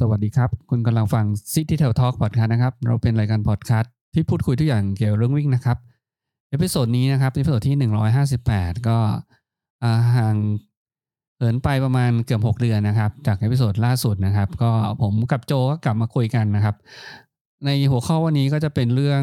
[0.00, 5.78] สวัสดีครับ คุณกำลังฟัง City Trail Talk Podcast นะครับ เราเป็นรายการพอดแคสต์ที่พูดคุยทุกอย่างเกี่ยวกับเรื่องวิ่งนะครับ
[6.50, 7.90] episode นี้นะครับ episode ที่
[8.32, 8.98] 158 ก็
[9.82, 10.36] อ่าห่าง
[11.36, 14.70] เหินไปประมาณเกือบ 6 เดือนนะครับ จาก episode ล่าสุดนะครับ ก็
[15.02, 16.76] ผมกับโจก็กลับมาคุยกันนะครับ
[17.66, 19.22] ในหัวข้อวันนี้ก็จะเป็นเรื่อง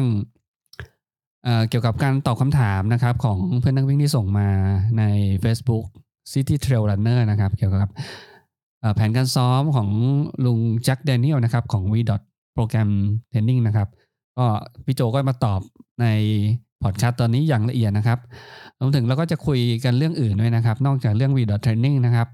[1.44, 4.48] เอเกี่ยวกับการตอบคำถามนะครับ ของเพื่อนนักวิ่งที่ส่งมา
[4.98, 5.02] ใน
[5.44, 5.84] Facebook
[6.32, 7.90] City Trail Runner นะครับ เกี่ยวกับ
[8.94, 9.88] แผนการซ้อมของ
[10.44, 11.94] ลุงแจ็คแดนียลนะครับของ v
[12.56, 12.90] Program
[13.32, 13.88] Training นะครับ
[14.38, 14.46] ก็
[14.84, 15.60] พี่โจก็มาตอบ
[16.00, 16.06] ใน
[16.82, 18.18] พอดแคสต์ตอนนี้อย่างละเอียดนะครับ
[18.80, 22.28] รวมถึงเราก็จะคุยกันเรื่องอื่นด้วยนะครับ นอกจากเรื่อง v Training นะครับ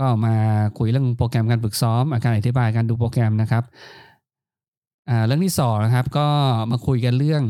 [0.00, 0.34] ก็มา
[0.78, 3.64] คุยเรื่องโปรแกรมการฝึกซ้อมอาการอธิบายการดูโปรแกรมนะครับ
[5.26, 6.26] เรื่องที่สองนะครับก็
[6.70, 7.42] มาคุยกันเรื่อง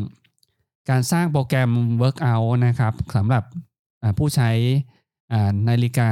[0.91, 1.71] การสร้างโปรแกรม
[2.03, 3.45] Workout นะครับสำหรับ
[4.19, 4.51] ผู้ใช้
[5.69, 6.11] นาฬิกา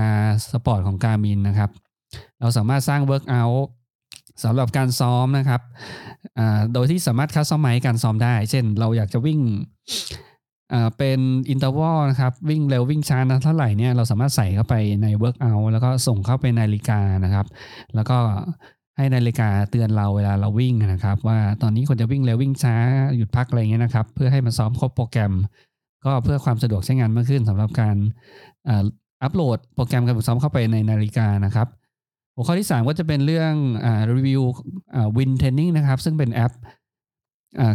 [0.52, 1.70] สปอร์ตของ Garmin นะครับ
[2.40, 3.60] เราสามารถสร้าง Workout
[4.44, 5.62] สำหรับการซ้อมนะครับ
[6.74, 9.40] โดยที่สามารถ customize การซ้อมได้ เช่น เราอยากจะวิ่ง
[10.98, 17.46] เป็น interval นะครับ วิ่งเร็ววิ่งช้านะเท่าไหร่เนี่ยเราสามารถใส่เข้าไปใน Workout แล้วก็ส่งเข้าไปในนาฬิกานะครับ
[17.94, 18.18] แล้วก็
[18.96, 22.76] ให้นาฬิกาเตือนเราเวลาเราวิ่งนะครับ ว่าตอนนี้ควรจะวิ่งเร็ววิ่งช้า
[23.16, 25.32] หยุดพักอะไรเงี้ยนะครับ เพื่อให้มันซ้อมครบโปรแกรม
[26.04, 27.96] ก็เพื่อความสะดวกใช้งานมากขึ้นสำหรับการ
[29.22, 31.68] อัปโหลดโปรแกรมการฝึกซ้อมเข้าไปในนาฬิกานะครับ
[32.38, 33.52] หัวข้อที่ 3 ก็จะเป็นเรื่อง
[33.84, 34.42] อ่ารีวิว
[34.94, 36.52] อ่าวินเทนนิ่งนะครับ ซึ่งเป็นแอป
[37.60, 37.72] อ่า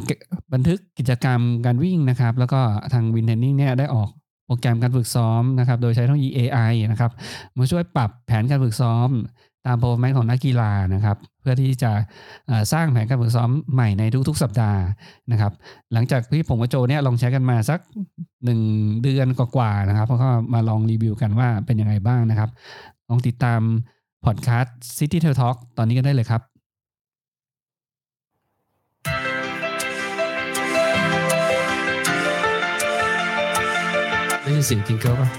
[0.53, 2.61] บันทึกกิจกรรมการวิ่งนะครับ แล้วก็
[2.93, 4.09] ทางวินเทนนิ่งเนี่ยได้ออก
[4.45, 7.11] โปรแกรมการฝึกซ้อมนะครับ โดยใช้เทคโนโลยี AI นะครับ
[7.57, 9.09] มาช่วยปรับแผนการฝึกซ้อม
[9.65, 11.91] ตาม performance ของนักกีฬานะครับ เพื่อที่จะ
[12.73, 14.81] สร้างแผนการฝึกซ้อมใหม่ในทุก ๆ สัปดาห์
[15.31, 15.51] นะครับ
[15.93, 17.79] หลังจากที่ผมกับโจเนี่ยลองใช้กันมาสัก
[18.45, 18.61] หนึ่ง
[19.03, 22.49] เดือนกว่าๆนะครับแล้วก็มาลองรีวิวกันว่าเป็นยังไงบ้างนะครับ
[23.09, 23.61] ลองติดตาม
[24.25, 26.41] พอดแคสต์ City Tail Talk ตอนนี้กันได้เลยครับ
[34.41, 35.29] ได้ยินเสียงจิงเกิลป่ะ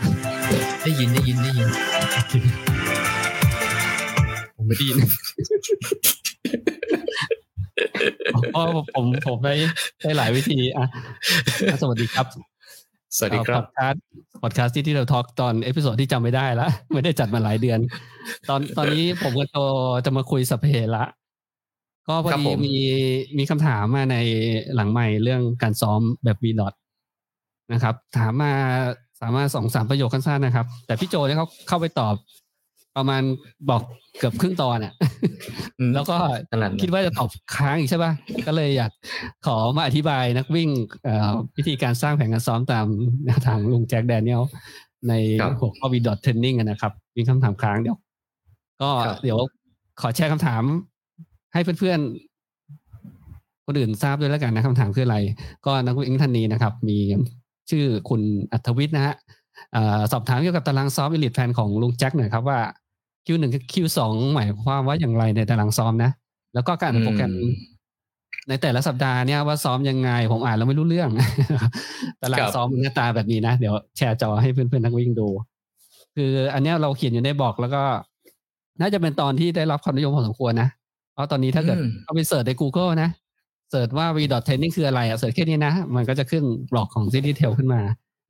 [0.83, 1.69] ได้ยินได้ยินได้ยิน
[4.57, 4.99] ผมไม่ได้ยิน
[8.53, 8.65] เพราะ
[8.95, 9.55] ผมผมได้
[10.01, 10.87] ได้หลายวิธีอะ
[11.71, 12.27] อะสวัสดีครับ
[13.19, 14.03] สวัสดีครับพอดแคสต์
[14.43, 17.79] พอดแคสต์ City Trail Talk ตอน episode ที่จำไม่ได้ละไม่ได้จัดมาหลายเดือน
[18.49, 19.59] ตอนตอนนี้ผมกับโจ
[20.05, 21.05] จะมาคุยสัพเพเหระ
[22.09, 22.79] ก็พอครับดีผมมี
[23.39, 24.17] มีคำถามมาใน
[24.75, 26.75] หลังไมค์เรื่องการซ้อมแบบ VDOT
[27.73, 28.53] นะครับ ถามมา
[29.21, 32.15] สามารถสองสามประโยคสั้นๆนะครับ แต่พี่โจเนี่ยเขาเข้าไปตอบ
[32.97, 33.23] ประมาณ
[33.71, 33.83] บอก
[34.19, 34.93] เกือบครึ่งตอนอะ
[35.79, 36.17] อืมแล้วก็
[36.51, 38.13] ขนาดนั้นคิดว่าจะตอบค้างอีกใช่ป่ะ
[38.47, 38.91] ก็เลยอยาก
[39.47, 40.69] ขอมาอธิบายนักวิ่ง
[41.05, 42.87] เอ่อวิธีการสร้างแผนการซ้อมตาม
[43.27, 44.43] แนวทางลุงแจ็คแดเนียล
[45.09, 45.13] ใน
[45.61, 47.99] หัวข้อ VDOT training นะครับ มีคำถามค้างเดี๋ยว
[48.83, 48.91] ก็
[49.23, 49.39] เดี๋ยว
[50.01, 50.63] ขอแชร์คำถาม
[51.53, 55.19] ให้เพื่อนๆ คนอื่นทราบด้วยแล้วกันนะคำถามคืออะไร
[55.67, 56.99] ก็นักวิ่งท่านนี้นะครับ มี
[57.71, 58.21] ชื่อคุณ
[58.53, 59.15] อัธวิทย์นะฮะ
[59.73, 62.59] เอ่อสอบถามเกี่ยวกับตารางซ้อม e ลิทแพนของลุงแจ็คหน่อยครับว่า
[63.27, 64.01] Q1 กับ Q2
[64.35, 66.11] หมายความว่าอย่างไรในตารางซ้อมนะ
[66.55, 67.55] แล้วก็การอ่านโปรแกรมอืม
[68.49, 71.11] ในแต่ละสัปดาห์เนี่ยว่าซ้อมยังไง ผมอ่านแล้วไม่รู้เรื่อง
[72.23, 75.29] ตารางซ้อมหน้าตาแบบนี้นะ เดี๋ยวแชร์จอให้เพื่อนๆนักวิ่งดู
[76.17, 77.83] คืออันเนี้ยเราเขียนอยู่ในบอกแล้วก็
[78.81, 80.69] น่าจะเป็นตอนที่ได้รับความนิยมพอสมควรนะ
[81.15, 83.11] เพราะตอนนี้ถ้าเกิดอืมเอาไปเสิร์ชใน Google นะ
[83.71, 87.81] เสิร์ชว่า v t r a i n i n g คืออะไรอะเสิร์ชแค่นี้นะ มันก็จะขึ้นบล็อกของ City Tail ขึ้นมา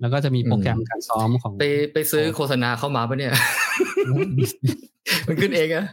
[0.00, 3.32] แล้วก็จะมีโปรแกรมการซ้อมของ ไปไปซื้อโฆษณาเข้ามาปะเนี่ย
[5.26, 5.84] มันขึ้นเองอะ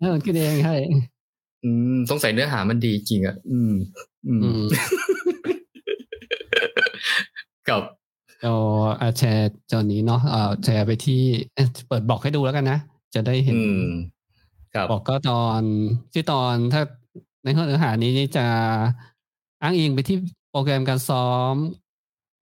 [0.00, 0.74] เออมันขึ้นเองใช่
[1.64, 3.72] อืมสงสัยเนื้อหามันดีจริงอะอืม
[4.26, 4.64] อืมอืม
[7.68, 7.82] กับ
[8.42, 8.54] เอา
[9.00, 11.20] อะแชร์จอนี้เนาะเอ่อแชร์ไปที่
[11.54, 12.78] เอ๊ะเปิดบอกให้ดูแล้วกันนะ
[13.14, 13.84] จะได้เห็นอืม
[14.74, 15.60] กับบอกก็ตอน
[16.12, 16.82] ที่ตอนถ้า
[17.44, 18.46] ในข้อเนื้อหานี้นี่จะ
[19.62, 20.16] อ้างอิงไปที่
[20.50, 21.54] โปรแกรมการซ้อม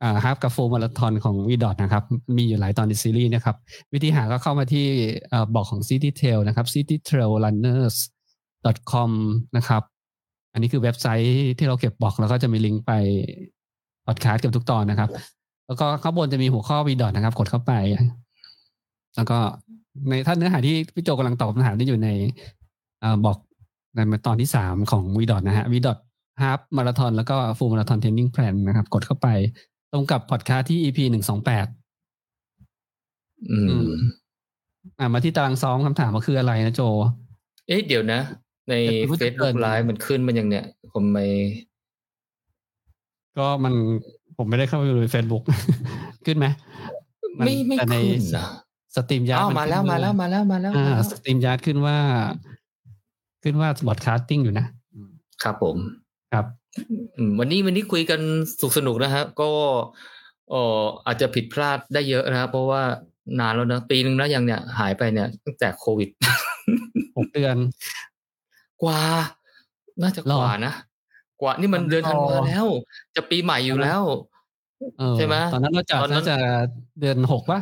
[0.02, 2.04] อ่าฮาฟกับโฟมาราธอนของวีดอทนะครับ
[2.36, 3.56] มีอยู่หลายตอนในซีรีส์นะครับ
[3.92, 4.86] วิธีหาก็เข้ามาที่
[5.54, 9.10] บอกของ City Trail นะครับ citytrailrunners.com
[9.56, 9.82] นะครับ
[10.52, 12.92] อันนี้คือเว็บไซต์ที่เราเก็บบอกแล้วก็จะมีลิงก์ไป
[14.06, 15.10] พอดแคสต์เกือบทุกตอนนะครับ
[15.66, 17.72] แล้วก็ข้างบนจะมีหัวข้อวีดอทนะครับ กดเข้าไป
[19.16, 19.38] แล้วก็
[20.08, 22.08] ในถ้าเนื้อหาที่พี่โจกำลังตอบคำถามที่อยู่ใน
[23.02, 23.36] อ่อบอก
[23.94, 29.28] ในตอนที่สามของ VDOT นะฮะ VDOT half marathon แล้วก็ full marathon training plan นะครับ กดเข้าไป
[29.92, 31.66] ตรงกับพอดแคสต์ที่ EP หนึ่งสองแปด
[33.50, 33.92] อือืมม
[34.98, 36.82] อ่ามาที่ตารางซ้อมคำถามว่าคืออะไรนะโจ
[37.68, 38.20] เอ๊ะเดี๋ยวนะ
[38.68, 41.26] ในแต่คุณว่าจะ Facebook เกินไลฟ์มันขึ้นมันยังเนี่ย ผมไม่
[43.38, 43.74] ก็มัน
[44.36, 45.42] ผมไม่ได้เข้าไปดูใน Facebook
[46.26, 46.46] ขึ้นไหม
[47.42, 48.46] นไม่ไม่แต่ในขึ้นนะ
[48.96, 51.96] StreamYard อ้าวมาแล้วมาแล้วมาแล้วมาแล้วอ่ามาแล้ว StreamYard ขึ้นว่า
[53.42, 54.66] ขึ้นว่า broadcasting อยู่นะ
[55.42, 55.76] ครับผม
[56.32, 56.57] ครับอืม
[57.38, 58.20] วันนี้วันนี้คุยกัน
[58.60, 59.50] สุขสนุกนะฮะก็
[60.50, 62.82] เอออาจจะผิดพลาดได้เยอะนะครับ เพราะว่า
[63.40, 66.08] นานแล้วนะปีหนึ่งแล้วยังเนี่ยหายไปเนี่ยตั้งแต่โควิด
[67.16, 67.56] หกเดือน
[68.82, 69.00] กว่า
[70.02, 70.74] น่าจะกว่านะ
[71.40, 72.66] กว่านี่มันเดือนธันวาแล้ว
[73.16, 74.02] จะปีใหม่อยู่แล้ว
[74.98, 76.36] เออใช่ไหมตอนนั้นเราจัดตอนนั้นน่าจะ
[77.00, 77.60] เดือนหกปะ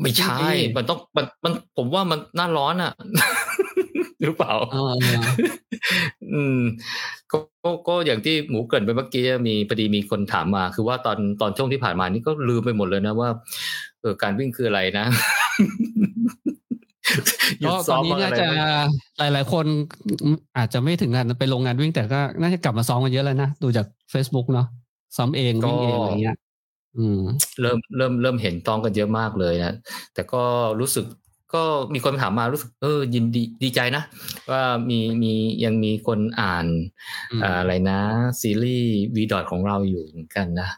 [0.00, 2.92] ไม่ใช่ปีมันต้องมันมันผมว่ามันหน้าร้อนอะ
[4.22, 5.22] หรือเปล่าเออเออ
[6.32, 6.60] อืม
[7.32, 13.28] ก็ก็ก็อย่างที่หมูเกรินไปเมื่อกี้มีพอดีมีคนถามมา คือว่าตอนตอนช่วงที่ผ่านมานี่ก็ลืมไปหมดเลยนะว่า
[14.00, 15.06] เออการวิ่งคืออะไรนะ
[17.60, 19.66] หยุก็ดตซ้ออนมนี้บ้างน่าอะไรจะบ้างหลาย ๆ คน
[20.58, 24.66] อาจจะไม่ถึงกันไปลงงานวิ่งแต่ก็น่าจะกลับมาซ้อมกันเยอะแล้วนะ ดูจาก Facebook เนาะ
[25.16, 26.36] ซ้อมเองวิ่งเองอะไรเงี้ย
[26.98, 27.20] อืม
[27.60, 29.74] เริ่มเริ่มเริ่มเห็นต้องกันเยอะมากเลยนะ
[30.14, 30.42] แต่ก็
[30.80, 31.04] รู้สึก
[31.54, 31.62] ก็
[31.94, 34.02] มีคนถามมารู้สึกเออยินดีดีใจนะ
[34.50, 35.32] ว่ามีมี
[35.64, 36.66] ยังมีคนอ่าน
[37.30, 38.00] อืมอ่าอะไรนะ
[38.40, 40.68] ซีรีส์วีดอทของเราอยู่เหมือนกันนะ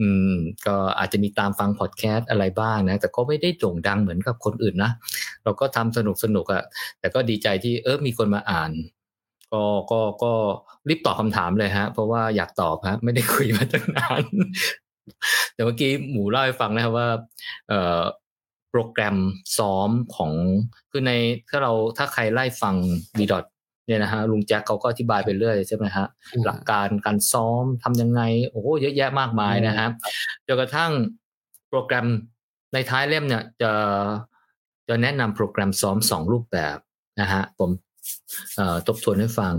[0.00, 0.32] อืม
[0.66, 4.90] ก็อาจจะมีตามฟังพอดแคสต์อะไรบ้างนะ แต่ก็ไม่ได้โด่งดังเหมือนกับคนอื่นนะ
[5.44, 6.62] เราก็ทำสนุกสนุกอะ
[7.00, 8.70] แต่ก็ดีใจที่เออมีคนมาอ่าน
[9.52, 10.32] ก็ก็ก็
[10.88, 14.22] รีบตอบคำถามเลยฮะ เพราะว่าอยากตอบฮะ ไม่ได้คุยมาตั้งนาน
[15.54, 17.08] แต่เมื่อกี้หมูเล่าให้ฟังนะครับว่า
[17.68, 18.00] เอ่อ
[18.72, 19.16] โปรแกรม
[19.58, 20.32] ซ้อมของ
[20.90, 21.12] คือใน
[21.50, 22.74] ถ้าเราถ้าใครไล่ฟัง
[23.18, 23.44] ดีดอท
[23.86, 26.06] เนี่ยนะฮะลุงแจ็คเขาก็อธิบายไปเรื่อยใช่ไหมฮะ
[26.46, 29.88] หลักการการซ้อมทำยังไง โอ้โหเยอะแยะมากมายนะฮะ
[30.46, 30.92] จนกระทั่ง
[31.68, 32.06] โปรแกรม
[32.72, 33.72] ในท้ายเล่มเนี่ยจะ
[34.88, 36.78] จะแนะนำโปรแกรมซ้อมสองรูปแบบ
[37.20, 37.91] นะฮะผมเอ่อ
[38.86, 39.54] ทบทวนให้ฟัง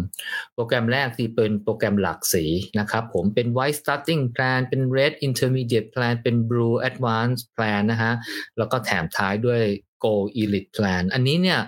[0.53, 2.45] โปรแกรมแรกที่เป็นโปรแกรมหลักสี
[2.79, 8.13] นะครับผมเป็น white starting plan เป็น red intermediate plan เป็น blue advanced plan นะฮะ
[8.57, 9.61] แล้วก็แถมท้ายด้วย
[10.03, 11.59] Go Elite Plan อันนี้เนี่ย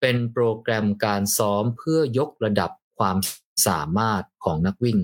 [0.00, 3.16] เป็นโปรแกรมการซ้อมเพื่อยกระดับความ
[3.66, 4.98] สามารถของนักวิ่ง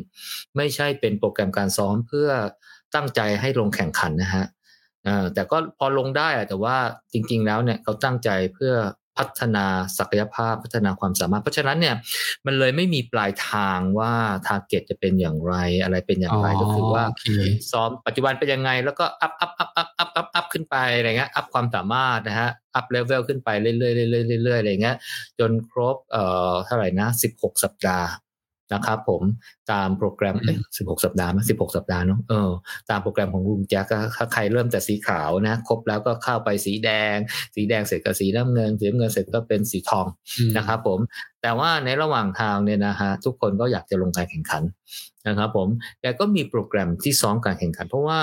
[0.57, 2.29] ไม่ใช่เป็นโปรแกรมการซ้อมเพื่อ
[2.95, 4.45] ตั้งใจให้ลงแข่งขันนะฮะ
[5.35, 6.77] แต่ก็พอลงได้อะแต่ว่า
[7.13, 8.73] จริงๆแล้วเนี่ยเขาตั้งใจเพื่อ
[9.21, 9.67] พัฒนา
[9.99, 11.95] ศักยภาพพัฒนาความสามารถ เพราะฉะนั้นเนี่ย
[12.47, 14.13] มันเลยไม่มีปลายทางว่า
[14.47, 17.27] target จะเป็นอย่างไรอะไรเป็นอย่างไรก็คือว่าโอเค
[17.71, 24.97] ซ้อมปัจจุบันเป็นยังไง แล้วก็ up up up up up up up ขึ้นไปอะไรเงี้ย up ความสามารถนะฮะ up level ขึ้นไปเรื่อยๆเรื่อยๆเรื่อยๆอะไรเงี้ย
[25.39, 28.09] จนครบเอ่อเท่าไหร่นะสิบหกสัปดาห์
[28.73, 29.23] นะครับผม
[29.73, 32.51] ตามโปรแกรมเอ้สิบหกสัปดาห์มั้ยสิบหกสัปดาห์เนาะเออ
[32.91, 37.17] ตามโปรแกรมของลุงแจ็คก็ถ้าใครเริ่มแต่สีขาวนะ ครบแล้วก็เข้าไปสีแดง
[37.55, 40.07] สีแดงเสร็จก็สีน้ำเงินสีน้ำเงินเสร็จก็เป็นสีทอง
[40.39, 40.99] อืมนะครับผม
[41.43, 44.63] แต่ว่าในระหว่างทางเนี่ยนะฮะทุกคนก็อยากจะลงการแข่งขัน
[45.29, 45.69] นะครับผม
[46.01, 48.21] แต่ก็มีโปรแกรมที่ซ้อมการแข่งขัน เพราะว่า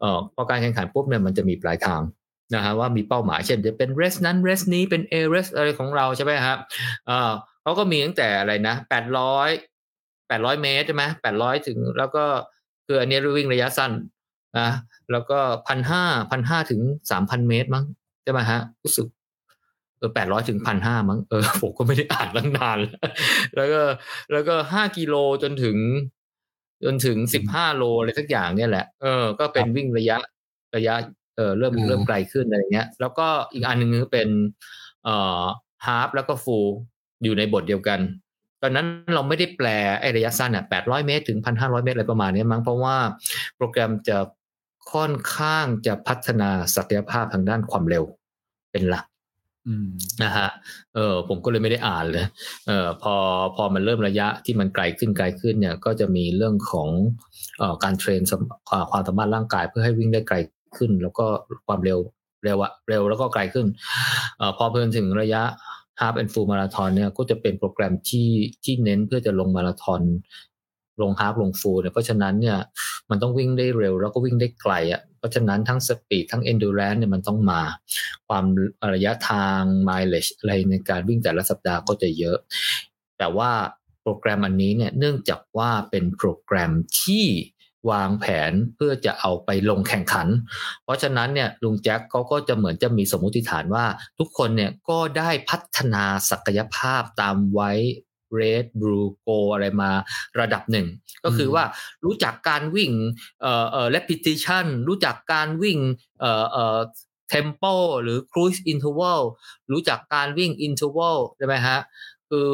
[0.00, 2.02] เอ่อพอการแข่งขันปุ๊บเนี่ยมันจะมีปลายทาง
[2.54, 6.58] นะฮะว่ามีเป้าหมายเช่นจะเป็นเรสนั้นเรสนี้เป็นเอเรสอะไรของเราใช่ไหมครับ
[7.06, 7.32] เอ่อ
[7.62, 9.50] เขาก็มีตั้งแต่อะไรนะแปดร้อย
[10.28, 12.24] แปดร้อยเมตรใช่ไหมแปดร้อยถึง แล้วก็
[12.86, 13.92] คืออันนี้วิ่งระยะสั้น
[14.58, 14.70] นะ
[15.12, 15.38] แล้วก็
[15.68, 16.80] พันห้าพันห้าถึง
[17.10, 17.84] สามพันเมตรมั้ง
[18.22, 19.06] ใช่ไหมฮะรู้สึก
[19.98, 22.98] เออแปดร้อยถึงพันห้ามั้งเออผมก็ไม่ได้อ่านตั้งนาน แล้ว
[23.56, 23.82] แล้วก็
[24.32, 25.76] แล้วก็ห้ากิโลจนถึง
[26.84, 30.18] จนถึงสิบห้าโลอะไรสักอย่างเนี่ยแหละเออก็เป็นวิ่งระยะ
[30.76, 30.94] ระยะ
[31.36, 34.28] เออเริ่มอ่าเริ่มไกลขึ้นอะไรเงี้ย แล้วก็อีกอันหนึ่งคือเป็น
[35.04, 35.42] เอ่อ
[35.86, 36.68] ฮาฟแล้วก็ฟูล
[37.24, 38.00] อยู่ในบทเดียวกัน
[38.66, 39.68] ตอนนั้นเราไม่ได้แปล
[40.00, 42.96] ไอ้ระยะสั้นอะแปดร้อยเมตรถึงพันห้าร้อยเมตรอะไรประมาณนี้มั้งเพราะว่า
[43.56, 44.18] โปรแกรมจะ
[44.92, 48.04] ค่อนข้างจะพัฒนาศักยภาพทางด้านความเร็ว
[48.72, 49.04] เป็นหลัก
[49.66, 49.88] อืม
[50.22, 50.48] นะฮะ
[50.94, 52.26] เออผมก็เลยไม่ได้อ่านเลย
[52.66, 53.14] เออพอ
[53.56, 56.88] พอมันเริ่มระยะที่มันไกลขึ้นไกลขึ้นเนี่ย ก็จะมีเรื่องของ
[57.58, 60.36] เอ่อการเทรนสมอ่าความสามารถร่างกายเพื่อให้วิ่งได้ไกล
[60.76, 61.26] ขึ้น แล้วก็
[61.66, 61.98] ความเร็ว
[62.44, 63.66] เร็วอะเร็วแล้วก็ไกลขึ้น
[64.38, 65.42] เอ่อพอเพิ่นถึงระยะ
[66.00, 68.30] half and full มาราธอนเนี่ยก็จะเป็นโปรแกรมที่
[68.64, 70.02] ที่เน้นเพื่อจะลงมาราธอน
[71.02, 72.58] ลง half ลง full เนี่ยเพราะฉะนั้นเนี่ย
[73.10, 77.60] มันต้องวิ่งได้เร็ว แล้วก็วิ่งได้ไกลอะเพราะฉะนั้นทั้งสปีดทั้ง endurance เนี่ยมันต้องมา
[78.28, 78.44] ความ
[78.94, 82.38] ระยะทาง mileage อะไรในการวิ่งแต่ละสัปดาห์ก็จะเยอะ
[83.18, 83.50] แต่ว่า
[84.02, 87.26] โปรแกรมอันนี้เนี่ยเนื่องจากว่าเป็นโปรแกรมที่
[87.90, 90.28] วางแผนเพื่อจะเอาไปลงแข่งขัน
[90.84, 93.86] เพราะฉะนั้นเนี่ยลุงแจ็คเขาก็จะเหมือนจะมีสมมุติฐานว่า
[94.18, 97.72] ทุกคนเนี่ยก็ได้พัฒนาศักยภาพตามไว้
[98.38, 99.90] red blue go อะไรมา
[100.40, 100.86] ระดับหนึ่ง
[101.24, 101.64] ก็คือว่า
[102.04, 102.92] รู้จักการวิ่ง
[103.42, 105.78] เอ่อเอ่อ repetition รู้จักการวิ่ง
[106.20, 106.78] เอ่อเอ่อ
[107.32, 109.20] tempo หรือ cruise interval
[109.72, 111.78] รู้จักการวิ่ง interval ใช่ไหมฮะ
[112.30, 112.48] คือ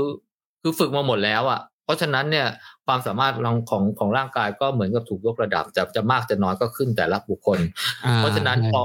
[0.62, 2.48] คือฝึกมาหมดแล้วอะ่ะ เพราะฉะนั้นเนี่ย
[2.90, 7.58] ความสามารถของของของร่างกายก็เหมือนกับถูกยกระดับจะจะมากจะน้อยก็ขึ้นแต่ละบุคคล
[8.04, 8.82] อ่าเพราะฉะนั้นใช่พอ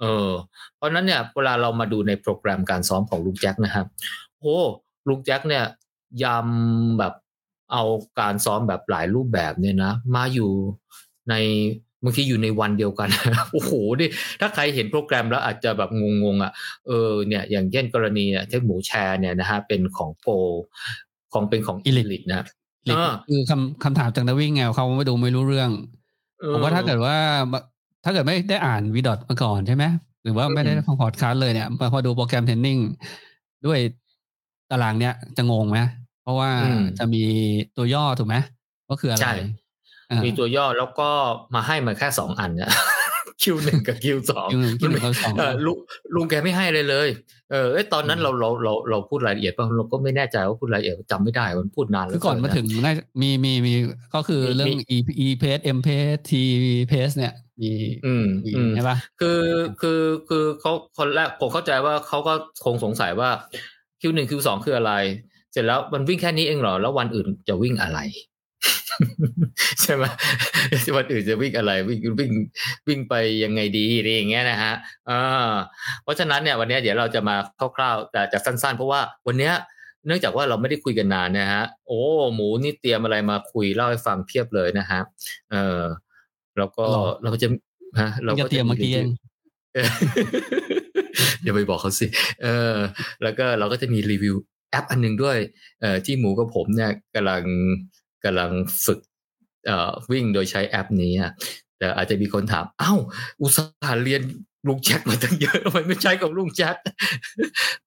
[0.00, 0.28] เออ
[0.76, 3.86] เพราะฉะนั้นเนี่ยเวลาเรามาดูในโปรแกรมการซ้อมของลุงแจ็คนะครับ
[4.40, 4.58] โอ้
[5.08, 5.64] ลุงแจ็คเนี่ย
[6.24, 7.14] ยำแบบ
[7.72, 7.82] เอา
[8.20, 10.50] การซ้อมแบบหลายรูปแบบเนี่ยนะ มาอยู่
[11.30, 11.34] ใน
[12.04, 13.08] บางทีอยู่ในวันเดียวกัน
[13.52, 14.08] โอ้โหนี่
[14.40, 15.90] ถ้าใครเห็นโปรแกรมแล้วอาจจะแบบ
[16.22, 16.52] งงๆอะ
[16.86, 20.32] เออเนี่ยอย่างเช่นกรณีเนี่ยที่หมูแชร์เนี่ยนะฮะเป็นของโปร
[21.32, 22.46] ของเป็นของอิลิทนะ
[22.84, 25.70] หรืออ่าคือคำคำถามจากนักวิ่งไงเขาไม่ดูไม่รู้เรื่อง
[26.52, 27.16] ผมว่าถ้าเกิดว่า
[28.04, 29.84] ถ้าเกิดไม่ได้อ่านวีดอทมาก่อนใช่ไหม
[30.22, 32.78] หรือว่าไม่ได้ฟังพอดคาสต์เลยเนี่ยพอดูโปรแกรมเทรนนิ่ง
[33.66, 33.78] ด้วย
[34.70, 35.78] ตารางเนี้ยจะงงไหม
[36.22, 37.22] เพราะว่าอืมจะมี
[37.76, 38.36] ตัวย่อถูกไหม
[38.90, 39.34] ก็คืออะไรใช่
[40.10, 41.08] อ่ามีตัวย่อแล้วก็
[41.54, 42.70] มาให้มาแค่สองอันเนี่ย
[43.42, 45.78] คิวหนึ่งกับคิวสองคิวหนึ่งคิวหนึ่งกับสองเลุง
[46.14, 47.08] ลุงแกไม่ให้เลยเลย
[47.50, 52.92] เออเอ้ยตอนนั้นเราเราเราเราพูดรายละเอียดป่ะเราก็ไม่แน่ใจว่าพูดรายละเอียดจำไม่ได้มันพูดนานแล้วคือก่อนมาถึงน่า
[53.22, 53.74] มีมีมี
[54.14, 56.30] ก็คือเรื่องมี e e pace m pace t
[56.92, 57.72] pace เนี่ยมี
[58.06, 59.42] อืมมีอืมใช่ปะคือ
[59.80, 63.30] คือคือเขาคนแรกผมเข้าใจว่าเขาก็คงสงสัยว่า
[64.00, 64.92] คิวหนึ่งคิวสองคืออะไร
[65.52, 67.98] เสร็จแล้วมันวิ่งแค่นี้เองเหรอ แล้ววันอื่นจะวิ่งอะไร
[69.80, 70.04] ใช่ไหม
[70.96, 72.32] วันอื่นจะวิ่งอะไรวิ่งวิ่ง
[72.88, 73.14] วิ่งไป
[73.44, 74.72] ยังไงดีอะไรอย่างเงี้ยนะฮะ
[75.10, 75.52] อ่า
[76.02, 77.36] เพราะฉะนั้นเนี่ยวันเนี้ยเดี๋ยวเราจะมา
[77.76, 79.54] คร่าวๆ แต่จะสั้นๆ เพราะว่าวันเนี้ย
[80.06, 82.00] เนื่องจากว่าเราไม่ได้คุยกันนานนะฮะ โอ้
[82.34, 85.00] หมูนี่เตรียมอะไรมาคุยเล่าให้ฟังเพียบเลยนะฮะ
[85.52, 85.82] เออ
[86.58, 86.84] แล้วก็
[87.22, 87.48] เราก็จะ
[88.00, 89.08] ฮะเราเราก็ก็เตรียมเมื่อกี้เอง
[89.74, 89.90] เออ
[91.42, 92.06] อย่าไปบอกเขาสิ
[92.42, 92.76] เออ
[93.22, 94.34] แล้วก็เราก็จะมีรีวิว
[94.70, 95.38] แอปอันหนึ่งด้วย
[95.80, 97.42] เอ่อที่หมูกับผมเนี่ยกำลัง
[98.24, 98.50] กำลัง
[98.84, 99.00] ฝึก
[99.66, 101.32] เอ่อวิ่งโดยใช้แอปนี้อะ
[101.78, 102.94] แต่อาจจะมีคนถาม เอ้า
[103.40, 104.22] อุตส่าห์เรียน
[104.68, 106.76] ลุงแจ็คมาตั้งเยอะทำไมไม่ใช้กับลุงแจ็ค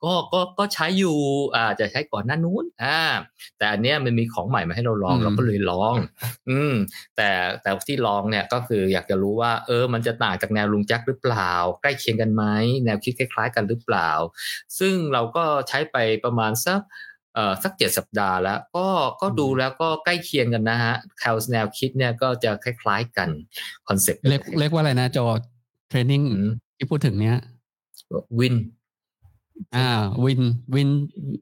[0.03, 1.17] ก็ก็ก็ใช้อยู่
[1.55, 2.99] อาจจะใช้ก่อนหน้านู้นอ่า
[3.57, 5.95] แต่อันเนี้ยมันมีของใหม่มาให้เราลองอืมเราก็เลยลอง
[6.49, 6.73] อืม
[7.17, 7.29] แต่
[7.61, 12.43] แต่ที่ลองเนี่ยก็คืออยากจะรู้ว่า เออ มันจะต่างจากแนวลุงแจ็คหรือเปล่า ใกล้เคียงกันไหม
[12.85, 14.09] แนวคิดคล้าย ๆ กันหรือเปล่า
[14.79, 16.79] ซึ่งเราก็ใช้ไปประมาณสัก
[17.35, 18.87] เอ่อสักเจ็ดสัปดาห์แล้วก็
[19.21, 23.29] ก็ดูแล้วก็ใกล้เคียงกันนะฮะแคลแนวคิดเนี่ยก็จะคล้ายๆกัน
[23.87, 26.21] concept เรียกเรียกว่าอะไรนะโจ training
[26.77, 27.37] ที่พูดถึงเนี้ย
[28.39, 28.55] วิน
[29.75, 29.89] อ่า
[30.25, 30.41] วิน
[30.75, 30.89] วิน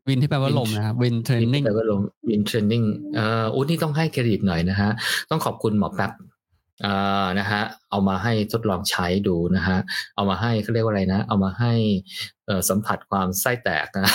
[0.07, 1.99] วินที่แปลว่า Win ลมนะครับ wind training แปลว่าลม
[2.29, 2.83] wind training
[3.15, 4.89] เอ่ออุ้นี่ต้องให้เครดิตหน่อยนะฮะ
[5.29, 6.11] ต้องขอบคุณหมอแป๊บ
[6.85, 9.77] อ่านะฮะเอามาให้ทดลองใช้ดูนะฮะ
[10.15, 11.73] เอามาให้เขาเรียกว่าอะไรนะ เอามาให้
[12.45, 14.13] เอ่อสัมผัสความไส้แตกนะ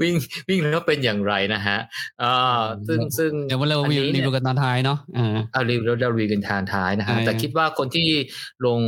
[0.00, 0.14] วิ่ง
[0.48, 1.78] วิ่งแล้วเป็นอย่างไรนะฮะ
[2.22, 8.08] อ่าซึ่งซึ่งเดี๋ยวเราอันนี้วิเนี่วยกันตอนท้ายเนาะอ่าเอารีวิวเรารีวิวกันตอนท้ายนะฮะใช่แต่คิดว่าคนที่
[8.66, 8.80] ลง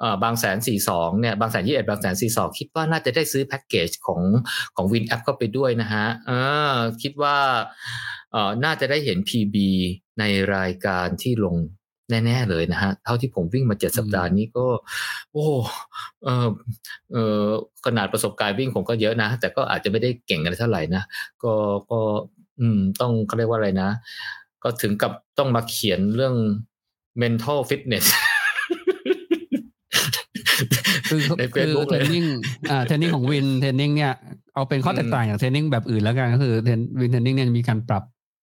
[0.00, 4.20] เอ่อบางแสนสี่สองเนี่ยบางแสนยี่เอ็ดบางแสนสี่สองคิดว่าน่าจะได้ซื้อแพ็กเกจของ
[4.76, 6.32] ของวินแอปเข้าไปด้วยนะฮะเอ
[6.72, 7.36] อคิดว่า
[8.32, 9.56] เอ่อน่าจะได้เห็น PB
[10.18, 10.24] ใน
[10.56, 11.56] รายการที่ลง
[12.10, 14.66] แน่ ๆ เลยนะฮะ เท่าที่ผมวิ่งมาเจ็ดสัปดาห์นี้ก็
[15.32, 15.44] โอ้
[16.24, 16.48] เออ
[17.12, 17.44] เออ
[17.86, 21.02] ขนาดประสบการณ์วิ่งผมก็เยอะนะ แต่ก็อาจจะไม่ได้เก่งอะไรเท่าไหร่นะ
[21.42, 21.52] ก็
[21.90, 22.00] ก็
[22.60, 23.90] อืม ต้องเขาเรียกว่าอะไรนะ
[24.62, 26.34] ก็ถึงกับต้องมาเขียนเรื่อง
[27.22, 28.06] mental fitness
[31.08, 32.24] คือในคือ Facebook training เลย
[32.70, 34.12] อ่า training ของวิน training เนี่ย
[34.54, 36.54] เอาเป็นข้อแตกต่างจาก training แบบอื่นแล้วกันก็คือ
[37.00, 38.02] วิน training เนี่ยมีการปรับ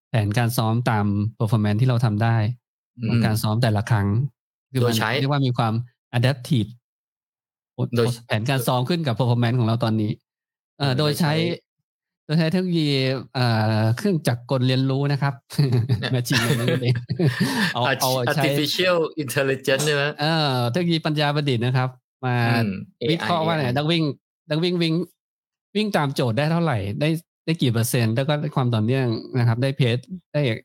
[0.10, 1.06] แผนการซ้อมตาม
[1.40, 2.36] performance ที่เราทำได้
[3.10, 4.08] ของการซ้อมแต่ละครั้ง
[4.72, 5.74] คือโดมัยนใช้เรียกว่ามีความ
[6.18, 6.70] adaptive
[7.96, 10.12] โดยแผนการซ้อมขึ้นกับ performance ของเราตอนนี้
[10.80, 11.34] เอ่อเออโดยใช้
[12.26, 12.88] โดยใช้โดยใช้เทคโนโลยี
[13.36, 13.46] เอ่
[13.80, 15.34] อเครื่องจักรกลเรียนรู้นะครับ
[16.14, 16.96] machine learning เอง
[17.74, 21.90] เอาเอาใช้ artificial intelligence ใช่ไหมเอ่อเทคโนโลยีปัญญาประดิษฐ์นะครับ
[22.26, 22.74] มาอืม
[23.12, 24.04] วิเคราะห์ว่าเนี่ย AI นักวิ่ง
[24.50, 24.94] นักวิ่งวิ่ง
[25.76, 27.10] วิ่งตามโจทย์ได้เท่าไหร่ได้
[27.46, 29.98] ได้กี่เปอร์เซ็นต์ แล้วก็ได้ความต่อเนื่องนะครับ ได้เพจ
[30.34, 30.60] ได้เอ่อ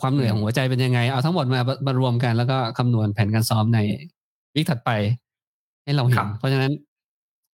[0.00, 3.78] ความเหนื่อยของหัวใจเป็นยังไง เอาทั้งหมดมามารวมกันแล้วก็คำนวณแผนการซ้อมใน
[4.54, 4.90] วิกถัดไป
[5.84, 6.72] ให้เราเห็ครันบเพราะฉะนั้น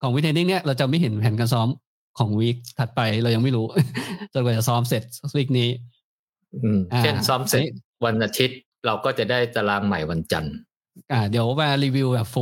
[0.01, 1.67] ของวิกเทรนนิ่งเนี่ยเราจะไม่เห็นแผนการซ้อม
[2.19, 3.65] ของวีคถัดไปเรายังไม่รู้
[4.33, 5.03] จนกว่าจะซ้อมเสร็จ
[5.37, 5.69] วีคนี้
[6.63, 7.73] อืมอ่าเช่นซ้อมเสร็จอันนี้
[8.05, 10.53] วันอาทิตย์ เราก็จะได้ตารางใหม่วันจันทร์
[11.11, 12.35] อ่า เดี๋ยวมารีวิวแบบโฟ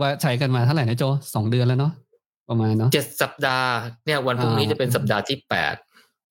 [0.00, 1.92] ว่าใช้กันมาเท่าไหร่นะโจสองเดือนแล้วเนาะ
[2.48, 3.70] ประมาณเนาะเจ็ดสัปดาห์
[4.06, 5.74] เนี่ยวันพรุ่งนี้อ่าจะเป็นสัปดาห์ที่แปด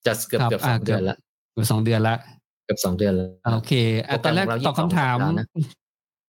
[0.06, 1.16] จะเกือบครับเกือบสอ่าองเดือนละ
[1.52, 3.72] เกือบสองเดือนละเกือบสองเดือนแล้วโอเค
[4.08, 5.46] อะโปตรอนแกรมแรกของเราตอบคำถาม22สัปดาห์นะ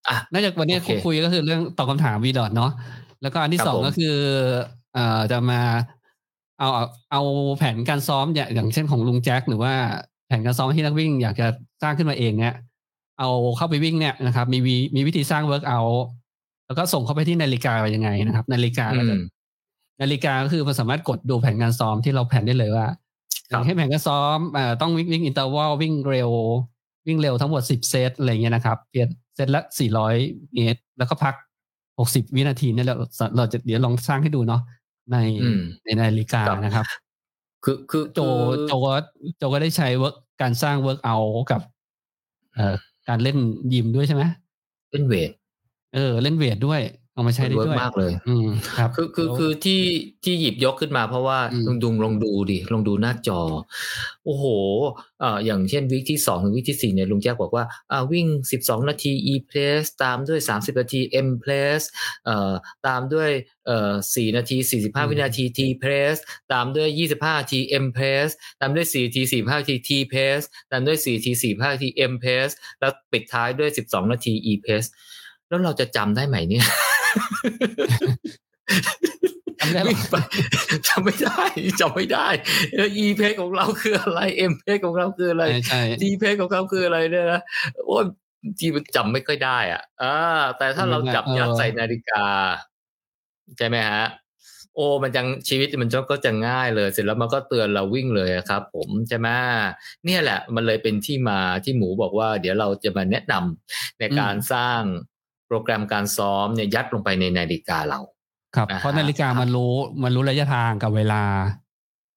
[0.09, 2.71] อะน่าจะวันนี้โอเคคุยก็คือเรื่องตอบคำถามวีดอทเนาะ
[3.21, 4.15] แล้วก็อันที่ครับสองผมก็คือ
[4.93, 5.61] เอ่อจะมา
[6.59, 7.21] เอาเอาเอา
[7.57, 9.73] แผนการซ้อมอย่างอย่างเช่นของลุงแจ็คหรือว่า
[10.27, 11.47] แผนการซ้อมที่นักวิ่งอยากจะ
[11.81, 12.55] สร้างขึ้นมาเองเนี่ย
[13.19, 15.79] เอาเข้าไปวิ่งเนี่ยนะครับ มีวิมีวิธีสร้าง workout
[16.65, 19.23] แล้วก็ส่งเข้าไปที่นาฬิกายังไงนะครับ นาฬิกาก็จะอืม
[20.01, 22.85] นาฬิกาก็คือมันสามารถกดดูแผนการซ้อมที่เราแผนได้เลยว่า
[23.53, 26.31] อย่างให้ครับแผนการซ้อมเอ่อต้องวิ่งวิ่ง interval วิ่งเร็ว
[27.07, 30.15] วิ่งเร็วทั้งหมดสิบเซตอะไรเงี้ยนะครับเปลี่ยนเซตละสี่ร้อย
[30.53, 31.35] เมตร แล้วก็พัก
[31.99, 32.95] หกสิบวินาทีเนี่ยเรา
[33.37, 34.61] เราจะเดี๋ยวลองสร้างให้ดูเนาะ
[35.11, 36.85] ในอืมในนาฬิกาครับนะครับ
[37.63, 38.19] คือคือโจ
[38.51, 38.91] คือโจก็
[39.37, 41.17] โจก็ได้ใช้ work การสร้าง workout
[41.51, 41.61] กับ
[42.55, 42.75] เอ่อ
[43.07, 43.37] การเล่น
[43.73, 44.23] ยิมด้วยใช่ไหม
[44.91, 45.31] เป็น weight
[45.95, 46.81] เออ เล่น weight ด้วย
[47.13, 49.81] เอามาใช้ได้ด้วย work มากเลย อืมครับ คือคือแล้วคือที่
[50.23, 53.41] ที่หยิบยกขึ้นมาเพราะว่าอืมลองดูลองดูดิลองดูหน้าจอ
[54.25, 54.45] โอ้โห
[55.19, 61.85] เอ่ออย่างเช่น week ที่สองถึง week ที่สี่เนี่ยลุงแจ๊กบอกว่าอ่าวิ่งสิบสองนาที e place ตามด้วยสามสิบนาที m place
[62.25, 62.53] เอ่อ
[62.87, 63.29] ตามด้วย
[63.65, 66.19] เอ่อสี่นาทีสี่สิบห้าวินาที t place
[66.53, 74.89] ตามด้วยยี่สิบห้านาที m place ตามด้วยสี่นาทีสี่ห้านาที t place ตามด้วยสี่นาทีสี่ห้านาที m place แล้วปิดท้ายด้วยสิบสองนาที e place
[75.47, 76.67] แล้วเราจะจำได้ไหมเนี่ย
[79.59, 80.15] จำได้ไหมวิ่งไป
[80.87, 81.41] จำไม่ได้
[81.81, 82.27] จำไม่ได้
[82.75, 84.19] เออ e เพจของเราคืออะไร
[84.51, 87.41] m เพจของเราคืออะไรใช่ใช่ t เพจของเราคืออะไรเนี่ยนะ
[87.85, 88.05] โอ้ย
[88.59, 90.15] ที่มันจำไม่ค่อยได้อะอ่า
[90.57, 92.25] แต่ถ้าเราจับยัดใส่นาฬิกา
[93.57, 94.05] ใช่ไหมฮะ
[94.75, 99.27] โอ้มันจังชีวิตมันก็จะง่ายเลย เสร็จแล้วมันก็เตือนเราวิ่งเลยอะครับ ผมใช่ไหม
[100.05, 104.81] เนี่ยแหละ มันเลยเป็นที่มาที่หมูบอกว่า เดี๋ยวเราจะมาแนะนำในการสร้าง
[105.53, 107.99] โปรแกรมการซ้อมเนี่ยยัดลงไปในนาฬิกาเรา
[108.55, 111.23] ครับอ่าฮะเพราะนาฬิกามันรู้มันรู้ระยะทางกับเวลา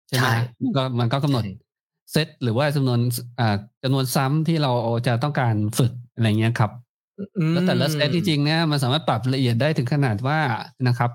[0.08, 1.44] ใช่ไหมใช่มันก็มันก็กำหนด
[2.12, 3.00] เซตหรือว่าจำนวน
[3.38, 4.72] อ่าจำนวนซ้ำที่เรา
[5.06, 6.70] จะต้องการฝึกอะไรเงี้ยครับ
[7.52, 10.38] แล้วแต่ละเซตจริงๆเนี่ยมันสามารถปรับละเอียดได้ถึงขนาดว่า
[10.88, 11.10] นะครับ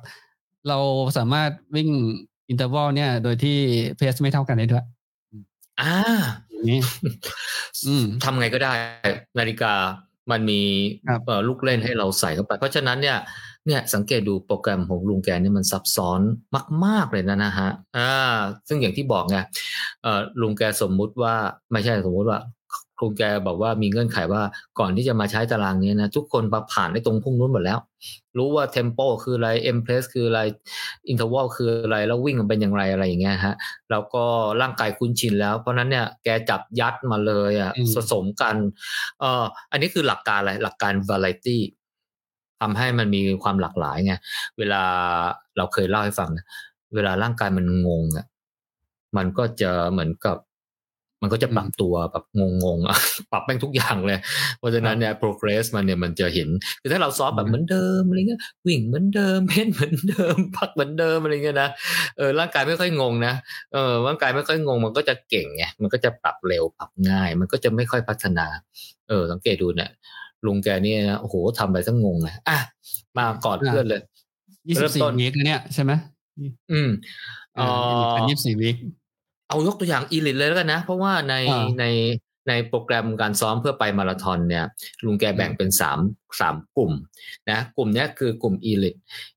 [0.68, 0.78] เรา
[1.18, 1.90] สามารถวิ่ง
[2.50, 3.58] interval เนี่ย โดยที่
[3.98, 4.86] pace ไม่เท่ากันได้ด้วย
[5.82, 5.94] อ่า
[6.50, 6.80] อย่างนี้
[7.86, 8.74] อืมทำไงก็ได้
[9.40, 9.74] นาฬิกา
[10.32, 10.62] มันมี
[11.08, 13.18] ครับเอ่อลูกเล่นให้เราใส่เข้าไป เพราะฉะนั้นเนี่ย
[13.68, 16.22] เนี่ยสังเกตดูโปรแกรมของลุงแกเนี่ยมันซับซ้อน
[16.86, 18.12] มาก ๆเลยนะนะฮะอ่า
[18.68, 19.38] ซึ่งอย่างที่บอกไง
[20.04, 21.36] เอ่อลุงแกสมมุติว่า
[21.72, 22.40] ไม่ใช่สมมุติว่า
[23.02, 24.42] ลุงแกบอกว่ามีเงื่อนไขว่า
[24.80, 27.80] ก่อนที่จะมาใช้ตารางนี้นะ ทุกคนมาผ่านในตรงพุ่งนู้นหมดแล้ว
[28.38, 30.40] รู้ว่า tempo คืออะไร M pace คืออะไร
[31.10, 33.56] interval คืออะไร แล้ววิ่งมันเป็นอย่างไรอะไรอย่างเงี้ยฮะ
[33.92, 34.24] แล้วก็
[34.62, 38.56] ร่างกายคุ้นชินแล้ว เพราะฉะนั้นเนี่ยแกจับยัดมาเลยอะอืมผสมกัน
[39.20, 41.58] เอ่ออันนี้คือหลักการอะไร หลักการ variety
[42.62, 44.14] ทำให้มันมีความหลากหลายไง
[44.58, 44.82] เวลา
[45.58, 46.46] เราเคยเล่าให้ฟังนะ
[46.96, 48.26] เวลาร่างกายมันงงอะ
[49.18, 50.38] มันก็จะเหมือนกับ
[51.22, 52.98] มันก็จะปรับตัวแบบงงๆอะ
[53.32, 54.20] ปรับแม่งทุกอย่างเลย
[54.60, 56.50] เพราะฉะนั้นเนี่ย progress มันเนี่ยมันจะเห็น
[56.82, 61.70] คือถ้าเราซ้อมแบบเหมือนเดิมอะไรเงี้ย วิ่งเหมือนเดิม เพ่นเหมือนเดิม พักเหมือนเดิมอะไรเงี้ยนะ
[62.18, 63.34] เออ ร่างกายไม่ค่อยงงนะ
[63.74, 68.48] เออ ร่างกายไม่ค่อยงง มันก็จะเก่งไง มันก็จะปรับเร็ว ปรับง่าย มันก็จะไม่ค่อยพัฒนา
[69.10, 69.90] เออ สังเกตดูเนี่ย
[70.46, 72.58] ลุงแกเนี่ยนะ โอ้โหทำไปทั้งงงเลยอะ
[73.18, 75.92] มาก่อนเพื่อนเลยเริ่มต้นยี่สิบสี่ week เนี่ยใช่ไหม
[76.72, 76.90] อืม
[77.58, 78.76] อ่าเอ่อเป็นยี่สิบสี่ week
[79.52, 81.86] เอายกตัวอย่าง elite เลยแล้วกันนะ เพราะว่าในอ่าใน
[82.50, 84.66] ในโปรแกรมการซ้อมเพื่อไปมาราธอนเนี่ย
[85.06, 86.00] ลุงแกแบ่งเป็นสาม
[86.40, 86.92] สามกลุ่ม
[87.52, 88.96] นะกลุ่มเนี้ยคือกลุ่ม elite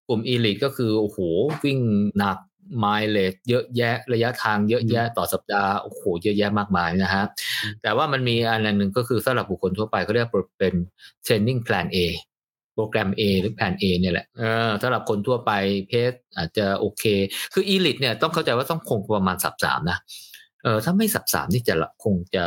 [0.09, 1.18] กลุ่ม elite ก็คือโอ้โห
[1.64, 1.79] วิ่ง
[2.18, 2.38] หนัก
[2.79, 7.24] mileage เยอะแยะระยะทางเยอะแยะต่อสัปดาห์โอ้โหเยอะแยะมากมายนะฮะ
[7.62, 10.74] อืมแต่ว่ามันมีอันหนึ่งก็คือสำหรับบุคคลทั่วไปเขาเรียกเป็น
[11.27, 11.98] training plan A
[12.75, 15.53] โปรแกรม A หรือ plan A เนี่ยแหละเออสำหรับคนทั่วไป
[15.89, 17.05] เพจอาจจะโอเค
[17.53, 19.99] คืออีลิทเนี่ยต้องเข้าใจว่าต้องคงประมาณสับสามนะ
[20.63, 22.45] เออถ้าไม่สับสามนี่จะคงจะ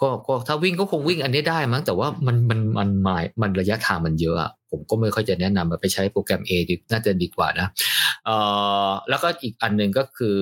[0.00, 7.68] ก็ก็ถ้าวิ่งก็คงวิ่งอันนี้ได้มั้งแต่ว่ามันมันมันหมายมันระยะทางมันเยอะอะผมก็ไม่ค่อยจะแนะนำไปใช้โปรแกรม A ดีน่าจะดีกว่านะ
[8.24, 8.30] เอ
[8.86, 10.38] อแล้วก็อีกอันหนึ่งก็คือ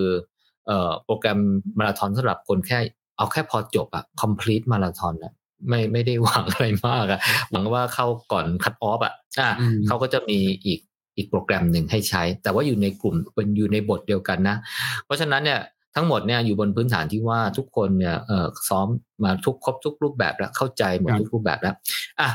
[0.67, 1.39] เอ่อโปรแกรม
[1.79, 2.79] มาราธอนสำหรับคนแค่
[3.17, 5.33] เอาแค่พอจบอะ complete มาราธอนอะ
[5.68, 7.20] ไม่ไม่ได้หวังอะไรมากอะ
[7.51, 10.81] หวังว่าเข้าก่อนคัตออฟอะอะอืมเขาก็จะมีอีก
[11.16, 14.57] อีกโปรแกรมหนึ่งให้ใช้ แต่ว่าอยู่ในกลุ่มเป็นอยู่ในบทเดียวกันนะ
[15.05, 15.61] เพราะฉะนั้นเนี่ย
[15.94, 18.87] ทั้งหมดเนี่ยอยู่บนพื้นฐานที่ว่าทุกคนเนี่ยเอ่อซ้อม
[19.25, 21.75] มาทุกครบทุกรูปแบบแล้วเข้าใจหมดครับทุกรูปแบบแล้ว
[22.20, 22.29] อะ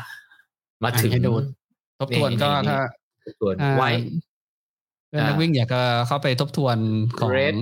[0.83, 1.31] มาถึงให้ดู
[1.99, 2.75] ทบทวนก็นี่
[3.23, 3.89] ถ้าส่วนอ่าไว้
[5.07, 6.77] เพื่อนนักอ่าวิ่งอยากจะเข้าไปทบทวน
[7.19, 7.55] ของ Red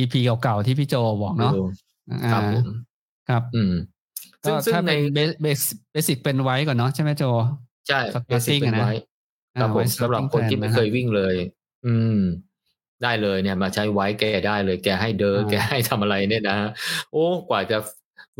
[0.00, 1.52] EP เก่าๆที่พี่โจบอกเนาะ
[2.32, 2.66] ครับผม
[3.28, 3.97] ครับ อืมก็
[4.48, 5.60] ซึ่งซึ่งถ้าใน plan base
[5.92, 7.24] basic plan White ก่อนเนาะใช่ไหมโจ
[7.88, 8.94] ใช่ Starting เบสิกเป็นอะนะไว้
[9.60, 11.34] ครับผมอ่าไว้สำหรับคนที่ starting ไม่ plan เคยวิ่งเลย
[11.86, 12.18] อืม
[13.02, 16.56] ได้เลยเนี่ย มาใช้ไว้แกได้เลยแกให้เดินอ่าแกให้ทำอะไรเนี่ยนะ
[17.12, 17.78] โอ้กว่าจะ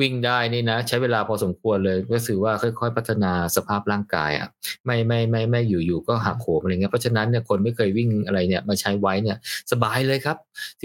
[0.01, 4.49] วิ่งได้นี่นะ ใช้เวลาพอสมควรเลย ก็ถือว่าค่อย ๆ พัฒนาสภาพร่างกายอะ
[4.85, 9.37] ไม่ไม่ไม่ไม่อยู่อยู่ก็หักโหมอะไรเงี้ยเพราะฉะนั้นเนี่ยคนไม่เคยวิ่งอะไรเนี่ย มาใช้ไว้เนี่ย
[9.73, 10.37] สบายเลยครับ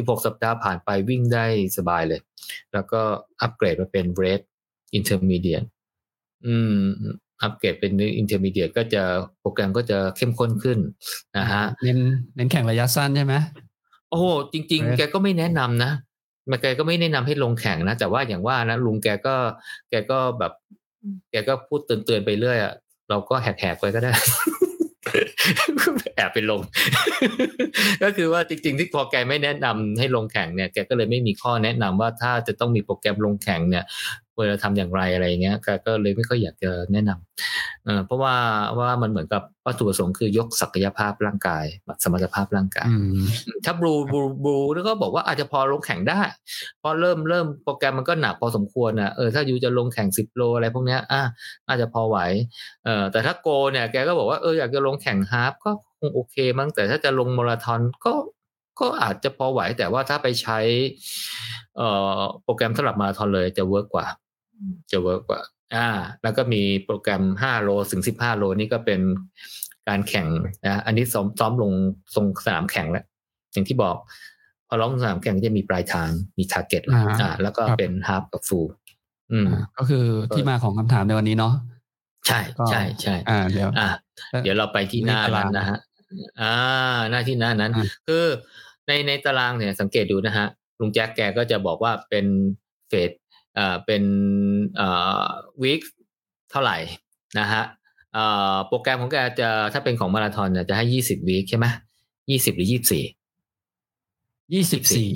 [0.07, 1.45] 16 สัปดาห์ผ่านไปวิ่งได้
[1.77, 2.19] สบายเลย
[2.73, 3.01] แล้วก็
[3.41, 4.05] อัปเกรดมาเป็น
[4.93, 5.67] red intermediate
[6.45, 6.75] อืม
[7.41, 9.03] อัปเกรดเป็น intermediate ก็จะ
[9.41, 10.79] โปรแกรมก็จะเข้มข้นขึ้น
[11.37, 11.99] นะฮะเน้น
[12.35, 13.35] เน้นแข่งระยะสั้นใช่ไหม
[14.09, 15.91] โอ้โหจริง Red ๆแกก็ไม่แนะนำนะ
[16.51, 19.35] มาแกก็ไม่แนะนำให้ลงแข่งนะ แต่ว่าอย่างว่านะลุงแกก็
[19.89, 20.53] แกก็แบบ
[21.31, 22.73] แกก็พูดเตือนๆไปเรื่อยอะ
[23.09, 24.13] เราก็แหกๆไปก็ได้
[26.15, 26.61] แอบไปลง
[28.03, 33.85] ก็คือว่าจริงๆ ที่พอแกไม่แนะนำให้ลงแข่งเนี่ย แกก็เลยไม่มีข้อแนะนำว่าถ้าจะต้องมีโปรแกรมลงแข่งเนี่ย
[34.35, 38.35] ควรจะทำอย่างไรอะไรเงี้ยก็เลยไม่ค่อยอยากจะแนะนำเเพราะว่า
[38.79, 41.65] ว่ามันเหมือนกับวัตถุประสงค์คือยกศักยภาพร่างกาย
[42.03, 42.87] สมรรถภาพร่างกาย
[43.65, 46.21] ถ้าบลูบลูบลูแล้วก็บอกว่าอาจจะพอลงแข่งได้
[46.81, 51.21] พอเริ่มเริ่มโปรแกรมมันก็หนักพอสมควรนะเออถ้ายูจะลงแข่งสิบโลอะไรพวกเนี้ยอะ
[51.67, 52.17] อาจจะพอไหว
[52.85, 58.13] เออแต่ถ้าโกเนี่ยแกก็บอกว่าเอออยากจะลงแข่ง half ก็คงโอเคมั้งแต่ถ้าจะลงมาราธอนก็
[58.79, 60.59] ก็อาจจะพอไหวแต่ว่าถ้าไปใช้
[61.77, 64.05] เอ่อโปรแกรมสำหรับมาราธอนเลยจะ work กว่า
[64.91, 65.41] จะ work กว่า
[65.75, 65.87] อ่า
[66.23, 69.01] แล้วก็มีโปรแกรมห้าโลถึงสิบห้าโลนี่ก็เป็น
[69.87, 70.27] การแข่ง
[70.67, 71.71] นะอันนี้ซ้อมซ้อมลง
[72.15, 73.05] ลงสนามแข่งแล้ว
[73.53, 73.95] อย่างที่บอก
[74.67, 76.81] พอร้องสนามแข่งจะมีปลายทางมี target
[77.21, 78.67] อ่า แล้วก็เป็น half กับ full
[79.31, 79.47] อืม
[79.77, 81.53] ก็คือที่มาของคำถามในวันนี้เนาะ
[82.27, 83.87] ใช่ใช่ใช่อ่าเดี๋ยวอ่า
[84.43, 85.77] เดี๋ยวเราไปที่หน้านั้นนะฮะ
[86.41, 86.53] อ่า
[87.11, 87.71] หน้าที่หน้านั้น
[88.07, 88.25] คือ
[88.87, 90.47] ในในตารางเนี่ยสังเกตดูนะฮะ
[90.79, 92.25] ลุงแจ็คแกก็จะบอกว่าเป็น
[92.87, 93.22] phase อ่า
[93.85, 94.03] เป็น
[94.79, 95.23] อ่า
[95.61, 95.81] week
[96.51, 96.77] เท่าไหร่
[97.39, 97.63] นะฮะ
[98.15, 101.65] อ่าโปรแกรมของแกจะถ้าเป็นของมาราธอนจะให้ยี่สิบวีคใช่ไหม
[102.29, 103.05] ยี่สิบหรือยี่สิบสี่
[104.53, 105.09] ยี่สิบสี่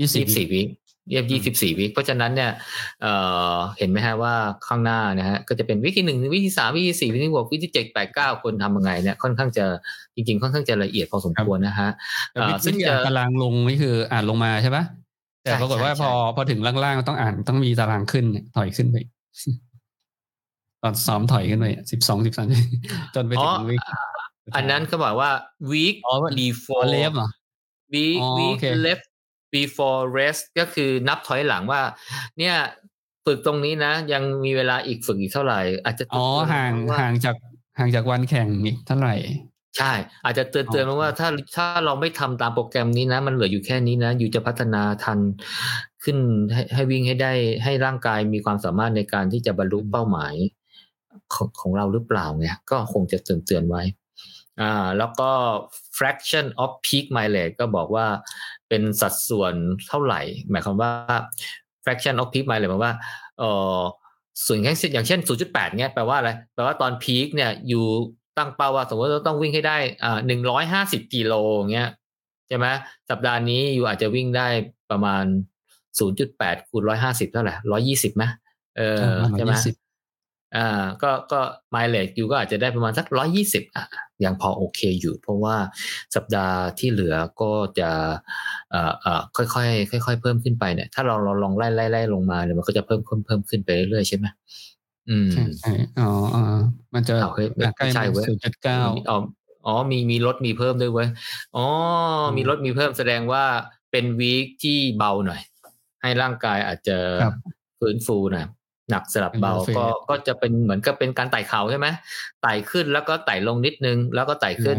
[0.00, 0.68] ยี่สิบสี่วีค
[1.10, 2.50] เยียบยี่สิบสี่วิคเพราะฉะนั้นเนี่ย
[3.00, 3.12] เอ่
[3.52, 4.34] อเห็นไหมฮะว่า
[4.66, 9.64] ข้างหน้านะฮะก็จะเป็นวิคที่หนึ่งวิคที่สามวิคที่สี่วิคที่หกวิคที่เจ็ดแปดเก้าคนทำยังไงเนี่ยค่อนข้างจะ
[10.14, 11.88] จริง ๆ ค่อนข้างจะละเอียดพอสมควรนะฮะ
[12.64, 14.84] ซึ่งจะตารางลงนี่คืออ่านลงมาใช่ปะ
[15.48, 18.24] แต่ปรากฏว่าพอพอถึงล่างๆต้องอ่านต้องมีตารางขึ้น
[18.56, 18.96] ถอยขึ้นไป
[20.82, 22.46] ตอนซ้อมถอยขึ้นไปสิบสองสิบสาม
[23.14, 23.80] จนไปถึงวิก
[24.56, 25.30] อันนั้นเขาบอกว่า
[25.72, 25.96] week
[26.40, 27.28] before left เหรอ
[27.94, 29.06] week week left
[29.54, 31.82] before rest ก็คือนับถอยหลังว่า
[32.38, 32.56] เนี่ย
[33.24, 37.36] ฝึกตรงนี้นะ ยังมีเวลาอีกฝึกอีกเท่าไหร่ อาจจะอ๋อห่างห่างจาก
[37.78, 39.14] ห่างจากวันแข่งอีกเท่าไหร่
[39.78, 39.92] ใช่
[40.24, 45.18] อาจจะเตือนเตือนว่าถ้าถ้าเราไม่ทำตามโปรแกรมนี้นะ มันเหลืออยู่แค่นี้นะ อยู่จะพัฒนาทัน
[46.04, 46.18] ขึ้น
[46.52, 47.32] ให้ให้วิ่งให้ได้
[47.64, 50.34] ให้ร่างกายมีความสามารถในการที่จะบรรลุเป้าหมาย
[51.34, 53.82] ของของเราหรือเปล่าเนี่ย ก็คงจะเตือนเตือนไว้
[54.60, 55.30] อ่าแล้วก็
[55.98, 58.06] fraction of peak mileage ก็บอกว่า
[58.68, 59.54] เป็นสัดส่วน
[59.88, 60.90] เท่าไหร่ หมายความว่า
[61.84, 62.94] fraction of peak mileage หมายว่า
[63.38, 63.44] เอ
[63.78, 63.80] อ
[64.46, 67.84] ส่วนแค่อย่างเช่น 0.8 เงี้ยแปลว่าอะไร แปลว่าตอนพีคเนี่ยอยู่
[68.38, 71.32] ตั้งเป้าว่าสมมติเราต้องวิ่งให้ได้อ่าหนึ่งร้อยห้าสิบกิโล
[71.72, 71.88] เงี้ย
[72.48, 72.66] ใช่ไหม
[73.10, 74.46] สัปดาห์นี้อยู่อาจจะวิ่งได้
[74.90, 75.24] ประมาณ
[75.98, 77.54] 0.8คูณ150เท่าไหร่
[77.96, 78.24] 120ไหม
[78.76, 79.04] เออ
[79.38, 79.54] ใช่ไหม
[80.56, 83.86] อ่า ก็ก็ไมล์เลจอยู่ก็อาจจะได้ประมาณสักร้อยี่สิบอะ
[84.24, 85.56] ยังพอโอเคอยู่ เพราะว่า
[86.16, 87.90] สัปดาห์ที่เหลือก็จะ
[88.70, 89.64] เอ่อเอ่อค่อ
[89.98, 94.26] ยๆค่อยๆเพิ่มขึ้นไปเนี่ยถ้าเราเราลองไล่ไล่ไล่ลงมาเนี่ยมันก็จะเพิ่มเพิ่มเพิ่มขึ้นไปเรื่อยๆใช่ไหม
[95.10, 96.42] อืมใช่อ๋ออ๋อ
[96.94, 97.14] มันจะ
[97.76, 99.18] ใกล้ใช่เว้ยศูนย์จุดเก้าอ๋อ
[99.66, 101.08] อ๋อมีมีลดมีเพิ่มด้วยเว้ย
[101.56, 101.66] อ๋อ
[102.36, 103.44] มีลดมีเพิ่มแสดงว่า
[103.90, 105.40] เป็นวีคที่เบาหน่อย
[106.02, 106.96] ให้ร่างกายอาจจะ
[107.78, 108.46] ฟื้นฟูนะ
[108.90, 111.86] หนักสลับเบาก็ก็จะเป็นเหมือนกับเป็นการไต่เขาใช่ไหม
[112.42, 114.78] ไต่ขึ้นแล้วก็ไต่ลงนิดนึง แล้วก็ไต่ขึ้น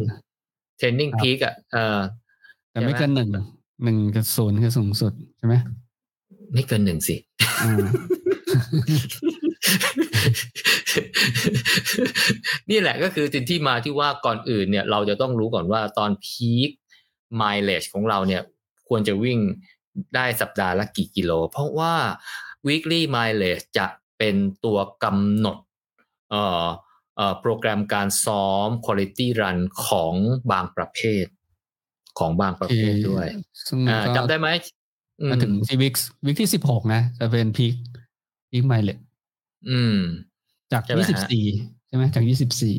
[0.77, 1.97] เทรนนิ่งพีกอะเออ
[2.71, 3.29] แต่ไม่เกินหนึ่ง
[3.83, 5.55] หนึ่งกับศูนย์คือสูงสุดใช่ไหม
[6.53, 7.15] ไม่เกินหนึ่งสิ
[12.69, 16.69] นี่แหละก็คือสิ่งที่มาที่ว่าก่อนอื่นเนี่ย เราจะต้องรู้ก่อนว่าตอนพีค
[17.35, 18.41] ไมล์ของเราเนี่ย
[18.87, 19.39] ควรจะวิ่ง
[20.15, 21.93] ได้สัปดาห์ละกี่กิโล เพราะว่า
[22.67, 25.57] weekly mileage จะเป็นตัวกำหนด
[26.31, 26.65] เอ่อ
[27.17, 30.13] เอ่อโปรแกรมการซ้อม quality run ของ
[30.51, 31.25] บางประเภท
[32.19, 33.27] ของบางประเภทด้วย
[34.15, 34.47] จำได้ไหม
[35.31, 35.93] มาถึงที่วิก
[36.25, 37.73] วิกที่สิบหกนะ จะเป็นพีค
[38.51, 38.91] พีคไมล์เล
[39.67, 39.97] อืม
[40.71, 41.45] จากยี่สิบสี่
[41.87, 42.77] ใช่ไหมจากยี่สิบสี่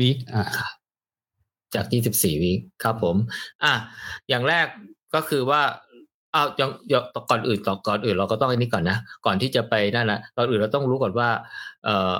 [0.00, 0.44] วิกอะ
[1.74, 3.16] จากยี่สิบสี่วิกครับผม
[3.64, 3.72] อะ
[4.28, 4.66] อย่างแรก
[5.14, 5.62] ก็คือว่า
[6.34, 6.70] อ้าวยัง
[7.30, 11.28] ก่อนอื่นก่อนก่อนอื่น เราก็ต้องอันนี้ก่อนนะ ก่อนที่จะไปนั่นนะก่อนอื่นเราต้องรู้ก่อนว่า
[11.84, 12.14] เอ่อ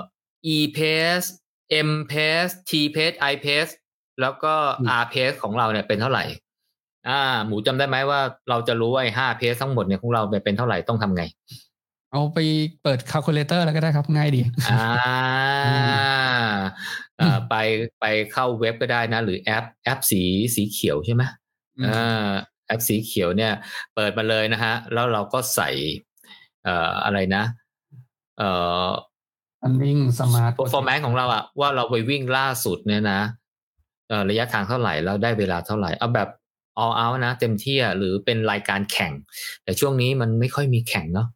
[0.55, 1.29] e pace
[1.89, 3.73] m pace t pace i pace
[4.21, 4.55] แล้วก็
[5.03, 6.25] r pace ของเราเนี่ยเป็นเท่าไหร่
[7.09, 11.23] อ่า หมูจำได้ไหมว่าเราจะรู้ว่าไอ้ห้า pace ทั้งหมดเนี่ยของเราเป็นเท่าไหร่ต้องทำไง
[12.15, 12.39] เอาไป
[12.83, 17.55] เปิด calculator แล้วก็ได้ครับง่ายดี อ่าไป
[18.01, 20.23] ไปเข้าเว็บก็ได้นะ หรือแอปแอปสี
[20.55, 21.23] สีเขียวใช่ไหม
[21.87, 22.29] อ่า
[22.67, 23.53] แอปสีเขียวเนี่ย
[23.95, 25.71] เปิดมาเลยนะฮะ แล้วเราก็ใส่
[26.65, 27.45] เอ่ออะไรนะ
[28.39, 28.51] เอ่
[28.87, 28.89] อ
[29.63, 33.21] อันวิ่ง smart performance ของเราอะว่าเราไปวิ่งล่าสุดเนี่ยนะ
[34.09, 36.29] เอ่อระยะทางเท่าไหร่แล้วได้เวลาเท่าไหร่ เอาแบบ
[36.85, 39.13] all out นะ เต็มที่หรือเป็นรายการแข่ง
[39.65, 41.29] แต่ช่วงนี้มันไม่ค่อยมีแข่งเนาะ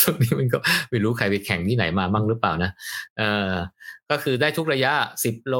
[0.00, 0.58] ช่วงนี้มันก็
[0.90, 2.70] ไม่รู้ใครไปแข่งที่ไหนมาบ้างหรือเปล่านะ
[3.18, 3.50] เออ
[4.10, 4.92] ก็คือได้ทุกระยะ
[5.24, 5.54] สิบโล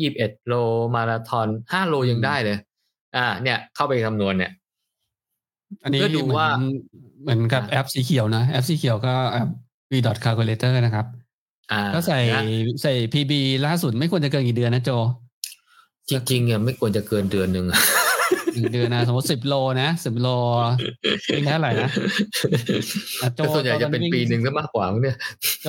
[0.00, 0.54] ยี่บเอ็ดโล
[0.94, 2.58] มาราธอนห้าโลยังได้เลย
[3.16, 4.52] อ่า เนี่ย เข้าไปคำนวณเนี่ย
[5.82, 6.48] อันนี้เพื่อดูว่า
[7.22, 9.48] เหมือนกับแอปสีเขียวนะ แอปสีเขียวก็แอป
[9.92, 9.94] v
[10.24, 11.06] calculator นะครับ
[11.72, 12.42] อ่าก็ใส่นะ
[12.82, 13.32] ใส่ PB
[13.66, 14.90] ล่าสุดไม่ควรจะเกินกี่เดือนนะโจ
[16.08, 17.66] จริงๆอะไม่ควรจะเกินเดือนหนึ่ง
[18.54, 20.28] หนึ่งเดือนนะสมมติสิบโลนะสิบโล
[21.34, 21.90] วิ่งได้เท่าไหร่นะ
[23.22, 25.16] อะโจแต่ส่วนใหญ่จะเป็นตอนนั้นวิ่งปีหนึ่งก็มากกว่ามั้งเนี่ย
[25.62, 25.68] โจ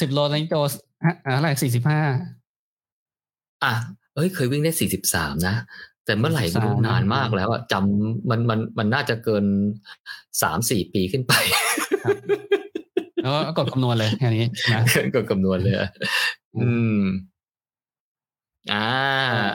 [0.00, 0.54] สิบโลตอนนี้โจ
[1.04, 2.00] อะอะเท่าไหร่สี่สิบห้า
[3.64, 3.72] อะ
[4.14, 5.54] เอ้ยเคยวิ่งได้สี่สิบสามนะ
[6.04, 9.44] แต่เมื่อไหร่ไม่รู้43นานมากแล้วอะจำมันมันมันน่าจะเกิน
[10.42, 11.32] สามสี่ปีขึ้นไป
[13.22, 14.80] แล้วก็กดคำนวณเลยแค่นี้นะ
[15.14, 15.88] ก็คำนวณเลยอะ
[16.56, 17.00] อืม
[18.72, 18.86] อ่า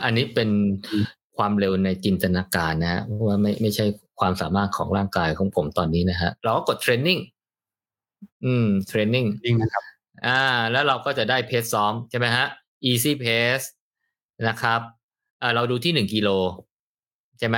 [0.03, 0.49] อันนี้เป็น
[1.41, 3.85] ความเร็วในจินตนาการนะฮะเพราะว่าไม่ไม่ใช่
[4.19, 7.19] ความสามารถของร่างกายของผมตอนนี้นะฮะเราก็กดเทรนนิ่ง
[8.45, 9.83] อืมเทรนนิ่งจริงนะครับ
[10.27, 12.45] อ่า แล้วเราก็จะได้เพจซ้อมใช่ไหมฮะ
[12.89, 13.65] easy pace
[14.47, 14.79] นะครับ
[15.41, 16.29] อ่าเราดูที่หนึ่งกิโล
[17.39, 17.57] ใช่ไหม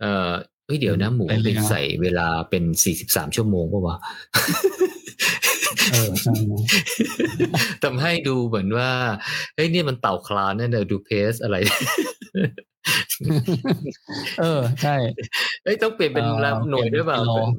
[0.00, 0.30] เออ
[0.64, 3.96] เฮ้ยเดี๋ยวนะหมูเป็นไปเลยนะใส่เวลาเป็นสี่สิบสามชั่วโมงป่าวะ
[5.92, 6.62] เออใช่นะ
[7.84, 8.90] ทำให้ดูเหมือนว่า
[9.54, 11.56] เฮ้ยนี่มันเต่าคลานนั่นเนอะดูเพสอะไร
[14.40, 14.96] เออ ใช่
[15.62, 17.58] เฮ้ยต้องเปลี่ยนเป็นเอ่อหน่วยด้วยเปล่าเปลี่ยนเป็นกิโ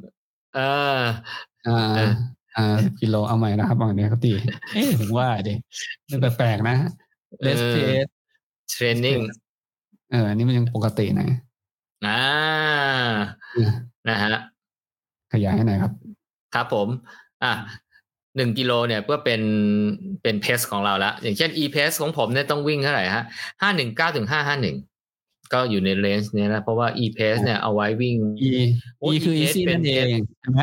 [0.58, 1.02] อ่า
[1.68, 2.12] อ่าเออ
[2.56, 4.32] อ่ากิโลเอาใหม่นะครับบางเนี้ยครับตี
[4.74, 5.54] เอ๊ะถึงว่าดิ
[6.10, 6.76] มันแปลกๆนะ
[7.42, 8.06] เลสเพส
[8.70, 9.18] เทรนนิ่ง
[10.10, 11.28] เอออันนี้มันยังปกตินะ
[12.06, 12.20] อ่า
[13.56, 13.70] อืม
[14.08, 14.34] นะฮะ
[15.32, 15.92] ขยายให้หน่อยครับ
[16.54, 16.88] ครับผม
[17.44, 17.52] อะ
[18.36, 19.42] หนึ่งกิโลเนี่ยเพื่อเป็น
[20.22, 23.24] เป็นเพสของเราละอย่างเช่น e pace ของผมเนี่ยต้องวิ่งเท่าไหร่ฮะ
[23.62, 24.76] ห้าหนึ่งเก้าถึงห้าห้าหนึ่ง
[25.52, 28.16] ก็อยู่ในเลนส์เนี้ยนะ เพราะว่า e pace เนี่ยเอาไว้วิ่ง
[28.48, 28.52] e
[28.98, 30.60] โอ้ e คือ e easy เป็นนั่นเองใช่ไหม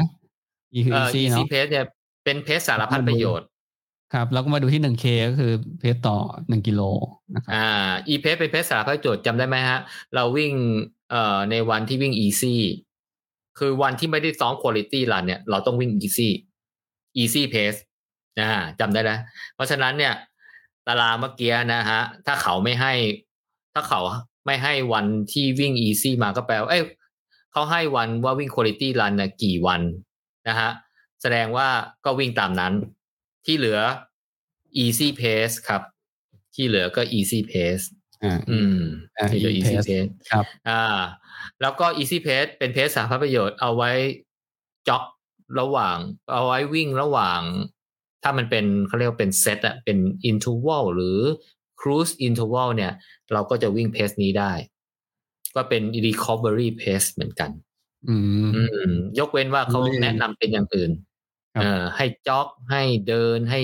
[0.74, 1.86] e คือเอ่อ easy easy เนาะ pace เนี่ย
[2.24, 3.48] เป็นเพสสารพัดประโยชน์
[4.14, 6.18] ครับแล้วก็มาดูที่หนึ่ง k ก็คือเพจต่อ
[6.50, 6.82] หนึ่งกิโล
[7.34, 9.80] นะครับอ่า e pace เป็นเพสสารพัดประโยชน์จำได้ไหมฮะ
[10.16, 10.54] เราวิ่ง
[11.12, 12.56] เอ่อในวันที่วิ่ง easy
[13.60, 16.30] คือวันที่ไม่ได้ซ้อม quality run เนี่ยเราต้องวิ่ง easy
[17.22, 17.80] easy pace
[18.40, 19.20] อ่าจำได้แล้ว
[19.56, 20.14] เพราะฉะนั้นเนี่ย
[20.88, 22.94] ตารางเมื่อกี้นะฮะ ถ้าเขาไม่ให้
[23.74, 24.02] ถ้าเขา
[24.46, 26.84] ไม่ให้วันที่วิ่ง easy มาก็แปลว่าเอ้ย
[27.52, 29.82] เขาให้วันว่าวิ่ง quality run นะกี่วัน
[30.48, 30.70] นะฮะ
[31.22, 31.68] แสดงว่า
[32.06, 32.74] ก็วิ่งตามนั้น
[33.46, 33.80] ที่เหลือ
[34.84, 35.82] easy pace ครับ
[36.56, 37.86] ที่เหลือก็ easy pace
[38.24, 38.80] อ่าอืม
[39.18, 41.00] อ่าที่เหลือ easy easy pace pace ครับ อ่า
[41.62, 43.92] แล้วก็ easy pace เป็นเพจสาธารณประโยชน์เอาไว้
[44.88, 45.04] จ็อก
[45.60, 45.98] ระหว่าง
[46.34, 47.42] เอาไว้วิ่งระหว่าง
[48.24, 49.98] ถ้ามันเป็นเขาเรียกว่าเป็นเซตอะเป็น
[50.30, 51.20] interval หรือ
[51.86, 52.92] cruise interval เนี่ย
[53.34, 54.54] เราก็จะวิ่งเพจนี้ได้
[55.56, 57.52] ก็เป็น recovery pace เหมือนกัน
[58.10, 58.16] อื
[58.48, 60.92] มอืมยกเว้นว่าเขาอืมแนะนำเป็นอย่างอื่น
[61.56, 63.62] ครับเอ่อให้จ็อกให้เดินให้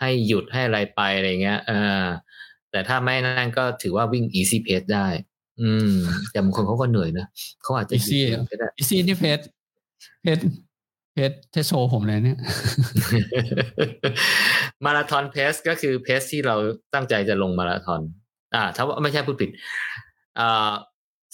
[0.00, 2.04] ให้หยุดให้อะไรไปอะไรเงี้ยเออ
[2.70, 5.08] แต่ถ้าไม่นั่นก็ถือว่าวิ่ง easy pace ได้
[5.62, 5.92] อืม
[6.30, 7.26] แต่บางคนเขาก็เหนื่อยนะ
[7.62, 9.40] เขาอาจจะหยุด easy เดินก็ได้ easy นี่เพจ
[10.22, 10.38] เพจ
[11.14, 12.38] เพจเทสโชว์ผมเลยเนี่ย
[14.84, 16.56] marathon pace ก็คือ pace ที่เรา
[16.94, 18.00] ตั้งใจจะลงมาราธอน
[18.54, 19.50] อ่า ถ้าว่าไม่ใช่พูดผิด
[20.38, 20.72] อ่า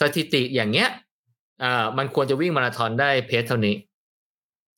[0.00, 0.88] สถิติอย่างเงี้ย
[1.62, 3.74] อ่ามันควรจะวิ่งมาราธอนได้ pace เท่านี้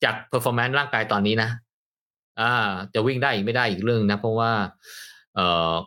[0.05, 1.51] จาก performance ร่างกายตอนนี้นะ
[2.41, 4.53] อ่า จะวิ่งได้อีกไม่ได้อีกเรื่องนะ เพราะว่า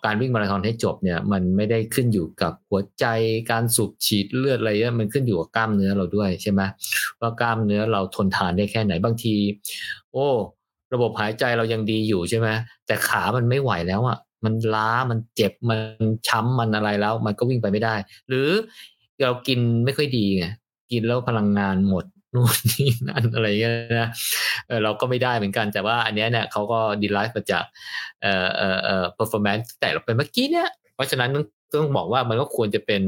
[0.06, 3.06] การวิ่งมาราธอนให้จบเนี่ยมันไม่ได้ขึ้นอยู่กับหัวใจ
[3.52, 6.62] การสูบฉีดเลือดอะไรเนี่ยมันขึ้นอยู่กับกล้ามเนื้อเราด้วยใช่ไหม
[7.20, 9.36] ว่ากล้ามเนื้อเราทนทานได้แค่ไหนบางที
[10.12, 10.28] โอ้
[10.94, 12.48] ระบบหายใจเรายังดีอยู่ใช่ไหม
[12.86, 15.80] แต่ขามันไม่ไหวแล้วอะ มันล้ามันเจ็บมัน
[16.28, 17.96] ช้ำมันอะไรแล้ว มันก็วิ่งไปไม่ได้
[18.28, 18.50] หรือ
[19.22, 20.46] เรากินไม่ค่อยดีไง
[20.92, 24.10] กินแล้วพลังงานหมด นู่นนี่นั่นอะไรเงี้ยนะ
[24.68, 27.64] เออเราก็ไม่ได้เหมือนกันแต่ว่าอันเนี้ยเนี่ยเขาก็ดีไลฟ์มาจาก
[28.22, 33.02] เอ่อเอ่อเอ่อ performance แต่เราเป็นเมื่อกี้เนี่ยเพราะฉะนั้นต้องต้องบอกว่ามันก็ควรจะเป็น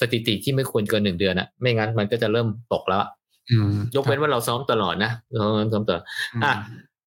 [0.00, 3.10] สถิติที่ไม่ควรเกินหนึ่งเดือนอะไม่งั้นมันก็จะเริ่มตกแล้วอะ
[3.50, 6.02] อืมยกเว้นว่าเราซ้อมตลอดนะเราซ้อมตลอด
[6.44, 6.52] อะ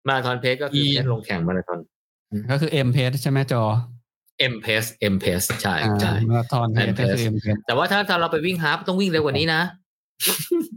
[0.08, 1.78] มาราธอนเพจก็คืออีเพจลงแข่งมาราธอน
[2.50, 3.62] ก็คือ M เพจใช่ไหมจอ
[4.52, 9.62] M pace M pace ใช่อ่าใช่มาราธอนเพจ M ก็คือ pace M เพจแต่ว่าถ้าถ้าเราไปวิ่งฮาล์ฟต้องวิ่งเร็วกว่านี้นะ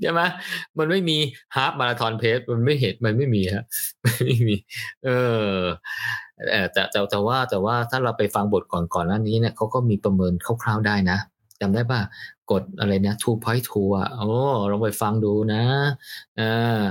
[0.01, 0.21] ใช่ไหม
[0.77, 1.17] มันไม่มี
[1.56, 3.65] ฮาล์ฟมาราธอนเพจมันไม่เห็นมันไม่มีฮะ
[4.03, 4.56] ไม่มี
[5.06, 5.10] เอ
[5.53, 5.58] อ
[6.51, 11.17] เออแต่แต่แต่ว่าแต่ว่าถ้าเราไปฟังบทก่อนก่อนหน้านี้เนี่ยเขาก็มีประเมินคร่าวๆได้นะ
[11.62, 12.01] จำได้ป่ะ
[12.51, 14.29] กดอะไรนะ two point two อะโอ้
[14.71, 15.62] ลองไปฟังดูนะ
[16.38, 16.82] เอ่า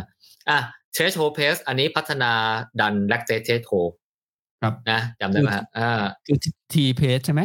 [0.49, 0.59] อะ
[0.95, 2.33] เชสโ p เพสอันนี้พัฒนา
[2.81, 5.91] ดันแลคเตเทโครับนะจำได้ไหมฮะอ่า
[6.27, 6.39] คือ
[6.73, 7.43] T เพจใช่ไหม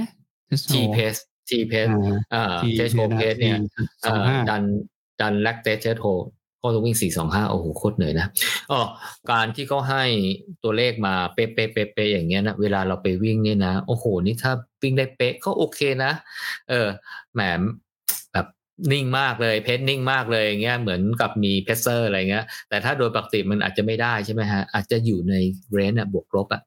[0.73, 1.87] T pace ทีเพส
[2.33, 3.59] อ่าอ่า T เทสโเพเพสสนะเนี่ย
[4.03, 4.63] สองห้าดัน
[5.21, 6.07] ดันแลคเตสเทสโฮ
[6.61, 8.27] ก็ต้องวิ่ง 425 โอ้โห โคตรเหนื่อยนะ
[8.71, 8.81] อ๋อ
[9.31, 10.03] การที่เขาให้
[10.63, 14.51] ตัวเลขมาเป๊ะเป๊ะเป๊ะเป๊ะอย่างเงี้ยนะ เวลาเราไปวิ่งเนี่ยนะ โอ้โห นี่ถ้า
[14.81, 16.11] วิ่งได้เป๊ะก็โอเคนะ
[16.69, 16.87] เออ
[17.33, 17.41] แหม
[18.33, 18.47] แบบ
[18.91, 25.33] นิ่งมากเลย pace นิ่งมากเลยอย่างเงี้ย เหมือนกับมี pacer อะไรเงี้ย แต่ถ้าโดยปกติมันอาจจะไม่ได้ใช่ไหมฮะ อาจจะอยู่ใน
[25.71, 26.61] range อะบวกลบอะ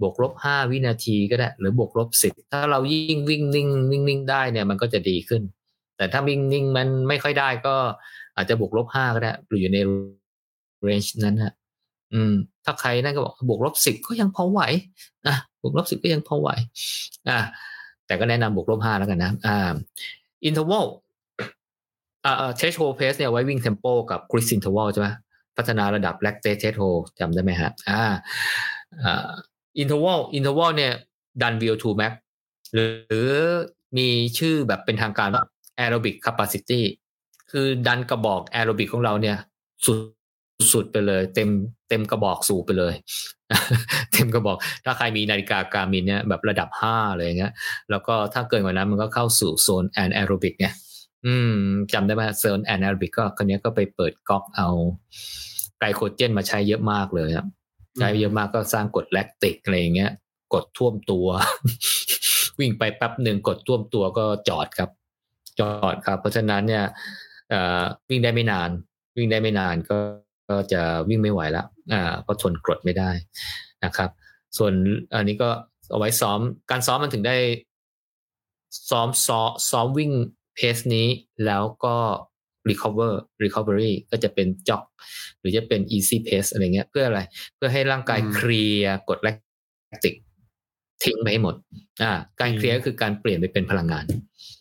[0.00, 5.42] บวกลบห้าวินาทีก็ได้ หรือบวกลบสิบถ้าเรายิ่งวิ่งนิ่งนิ่งนิ่งได้เนี่ย มันก็จะดีขึ้น
[6.00, 7.74] แต่ถ้าวิ่งนิ่งมันไม่ค่อยได้ก็
[8.36, 9.78] อาจจะบวกลบห้าก็ได้หรืออยู่ใน
[10.82, 11.52] range นั้นฮะ
[12.12, 12.32] อืม
[12.64, 14.60] ถ้าใครนั่นก็บอกบวกลบสิบก็ยังพอไหว
[15.28, 16.48] นะบวกลบสิบก็ยังพอไหว
[17.28, 17.38] อะ
[18.06, 19.72] แต่ก็แนะนำบวกลบห้าแล้วกันนะ อ่า
[20.44, 20.84] interval
[22.24, 25.08] อ่า threshold pace เนี่ยไว้วิ่ง tempo กับ cruise interval ใช่ไหม
[25.56, 26.82] พัฒนาระดับ lactate threshold
[27.20, 28.02] จำได้ไหมฮะ อ่า
[29.04, 29.30] อ่า
[29.78, 30.92] interval interval เนี่ย
[31.42, 32.12] ดัน VO2 max
[32.74, 32.86] หรื
[33.28, 33.30] อ
[33.98, 34.08] มี
[34.38, 35.44] ชื่อแบบเป็นทางการว่า
[35.82, 36.80] aerobic capacity
[37.50, 39.36] คือดันกระบอกแอโรบิกของเราเนี่ย
[39.84, 39.98] สุด
[40.72, 41.48] สุดไปเลย เต็ม
[41.88, 42.94] เต็มกระบอกสูบไปเลย
[44.12, 47.52] เต็มกระบอก ถ้าใครมีนาฬิกา Garmin เนี่ยแบบระดับห้าอะไรอย่างเงี้ย
[47.90, 50.74] แล้วก็ถ้าเกินกว่านั้นมันก็เข้าสู่โซน anaerobic เนี่ย
[51.26, 51.56] อืม
[51.92, 54.68] จำได้ไหมโซน anaerobic ก็คนนี้ก็ไปเปิดก๊อกเอา
[55.78, 57.46] ไกลโคเจนมาใช้เยอะมากเลยครับ
[57.98, 60.10] ใช้เยอะมากก็สร้างกรดแลคติกอะไรอย่างเงี้ย
[60.54, 61.26] กรดท่วมตัว
[62.58, 64.90] วิ่งไปแป๊บหนึ่งกรดท่วมตัวก็จอดครับ
[65.58, 66.84] จอดครับ เพราะฉะนั้นเนี่ย
[67.50, 68.70] เอ่อวิ่งได้ไม่นาน
[69.16, 69.98] วิ่งได้ไม่นานก็
[70.48, 73.10] ก็จะวิ่งไม่ไหวแล้วอ่าก็ทนกรดไม่ได้
[73.84, 74.10] นะครับ
[74.56, 74.72] ส่วน
[75.14, 75.50] อันนี้ก็
[75.90, 77.36] เอาไว้ซ้อมการซ้อมมันถึงได้
[78.90, 80.10] ซ้อมซ้อมซ้อมวิ่ง
[80.54, 81.08] เพสนี้
[81.44, 81.96] แล้วก็
[82.68, 84.84] recover recovery ก็จะเป็นจ็อก
[85.38, 87.20] หรือจะเป็น easy pace อะไรเงี้ยเพื่ออะไร
[87.56, 89.36] เพื่อให้ร่างกายอืมเคลียร์กรดแลค
[90.04, 90.14] ติก
[91.04, 91.54] ทิ้งไปให้หมด
[92.02, 94.04] อ่า การเคลียร์ก็คือการเปลี่ยนไปเป็นพลังงาน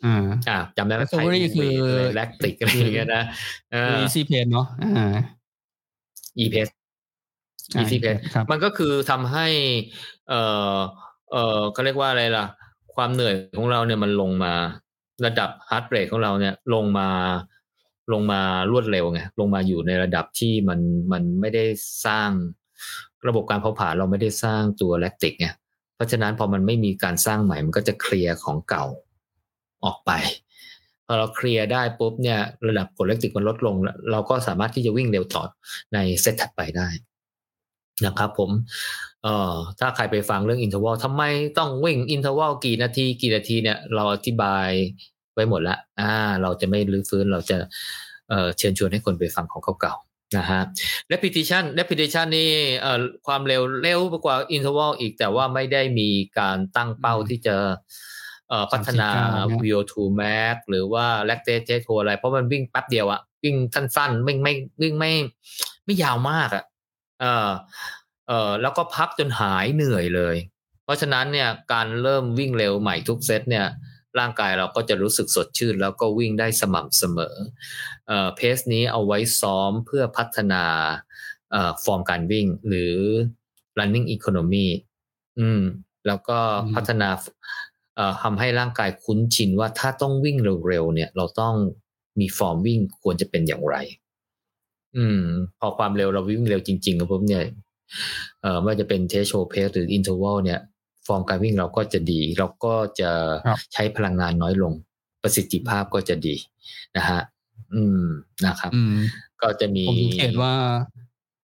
[0.06, 0.16] อ่า
[0.50, 1.76] อ่าจำได้ไหม recovery คือ
[2.14, 3.24] แลคติกอะไรอย่างเงี้ยนะ
[3.72, 5.16] เออ easy pace เนาะอ่า
[6.44, 6.72] e pace
[7.82, 9.48] easy pace ครับมันก็คือทำให้
[10.30, 10.42] เอ่
[10.74, 10.78] อ
[11.32, 12.46] เอ่อเขาเรียกว่าอะไรล่ะ
[12.96, 14.54] ความเหนื่อยของเราเนี่ยมันลงมา
[15.26, 17.10] ระดับฮาร์ดเรทของเราเนี่ย ลงมา
[18.14, 20.80] ลงมารวดเร็วไงลงมาอยู่ในระดับที่มัน
[21.12, 21.66] มันไม่ได้
[22.06, 22.30] สร้าง
[23.28, 25.48] ระบบการเผาผลาญเราไม่ได้สร้างตัวแลคติกไง
[26.00, 28.86] เพราะฉะนั้นพอมันไม่มีการสร้างใหม่มันก็จะเคลียร์ของเก่า
[29.86, 30.12] ออกไป
[31.06, 33.76] พอเราเคลียร์ได้ปุ๊บเนี่ยระดับกรดแลคติกมันลดลง
[34.12, 35.44] เราก็สามารถที่จะวิ่งเร็วต่อ
[35.94, 36.88] ในเซตถัดไปได้
[38.06, 38.52] นะครับผม
[39.24, 41.24] เอ่อถ้าใครไปฟังเรื่อง interval ทำไม
[41.58, 44.68] ต้องวิ่ง interval กี่นาที กี่นาทีเนี่ยเราอธิบาย
[45.34, 47.58] ไว้หมดละอ่า เราจะไม่รื้อฟื้นเราจะ
[48.30, 50.62] เอ่อเชิญชวนให้คนไปฟังของเก่าๆ นะฮะ
[51.12, 57.56] repetition repetition นี่เอ่อความเร็วเร็วกว่า interval อีกแต่ว่าไม่ได้มีการตั้งเป้าอืมที่จะ
[58.50, 65.12] เอ่อพัฒนา39เนี่ย VO2 max หรือว่า lactate t e s t อะไร เพราะมันวิ่งแป๊บเดียวอะวิ่งสั้นๆ ไม่ไม่วิ่งไม่
[65.86, 66.64] ไม่ยาวมากอะ
[67.22, 67.50] เออ
[68.28, 70.36] เออแล้วก็พักจนหายเหนื่อยเลย
[70.84, 73.66] เพราะฉะนั้นเนี่ยการเริ่มวิ่งเร็วใหม่ทุกเซตเนี่ย
[74.20, 77.36] ร่างกายเราก็จะรู้สึกสดชื่น แล้วก็วิ่งได้สม่ำเสมอ
[78.08, 80.64] เอ่อ pace นี้เอาไว้ซ้อมเพื่อพัฒนา
[81.52, 82.96] เอ่อฟอร์มการวิ่งหรือ
[83.80, 84.68] running economy
[85.40, 85.62] อืม
[86.08, 87.10] แล้วก็อืมพัฒนา
[87.96, 91.56] เอ่อทำให้ร่างกายคุ้นชินว่าถ้าต้องวิ่งเร็วๆเนี่ย เราต้อง
[92.20, 93.76] มีฟอร์มวิ่งควรจะเป็นอย่างไร
[94.98, 95.22] อืม
[95.60, 97.44] พอความเร็วเราวิ่งเร็วจริงๆปุ๊บเนี่ย
[98.42, 100.60] เอ่อไม่ว่าจะเป็น threshold pace หรือ interval เนี่ย
[101.10, 103.12] ฟอร์มการวิ่งเราก็จะดี เราก็จะ
[103.46, 104.74] ครับใช้พลังงานน้อยลง
[105.24, 106.36] ประสิทธิภาพก็จะดี
[106.98, 107.22] นะฮะ
[107.74, 108.06] อืม
[108.46, 108.96] นะครับอืม
[109.42, 110.54] ก็จะมีผมสังเกตว่า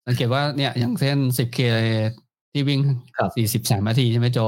[0.08, 1.60] สังเกตว่าเนี่ยอย่างเส้น 10K
[2.52, 2.80] ที่วิ่ง
[3.18, 3.30] ครับ
[3.74, 4.40] 43 นาทีใช่ไหมโจ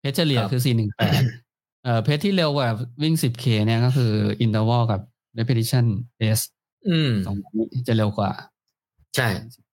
[0.00, 2.68] เพชรเฉลี่ยครับคือ 418 เอ่อ เพชรที่เร็วกว่า
[3.02, 4.12] วิ่ง 10K เนี่ยก็คือ
[4.44, 5.00] interval กับ
[5.38, 5.84] repetition
[6.18, 6.44] pace
[6.88, 8.30] อืมสองนี้จะเร็วกว่า
[9.16, 9.67] ใช่อืม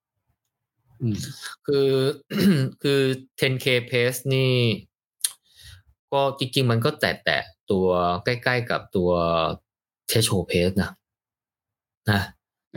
[1.66, 1.90] คือ
[2.84, 3.02] คือ
[3.40, 4.54] 10k pace นี่
[6.12, 7.88] ก็จริง ๆ มันก็แตะแตะๆตัว
[8.26, 9.12] ใกล้ๆกับตัว
[10.08, 10.92] เทชโชเพสนะ
[12.12, 12.22] นะ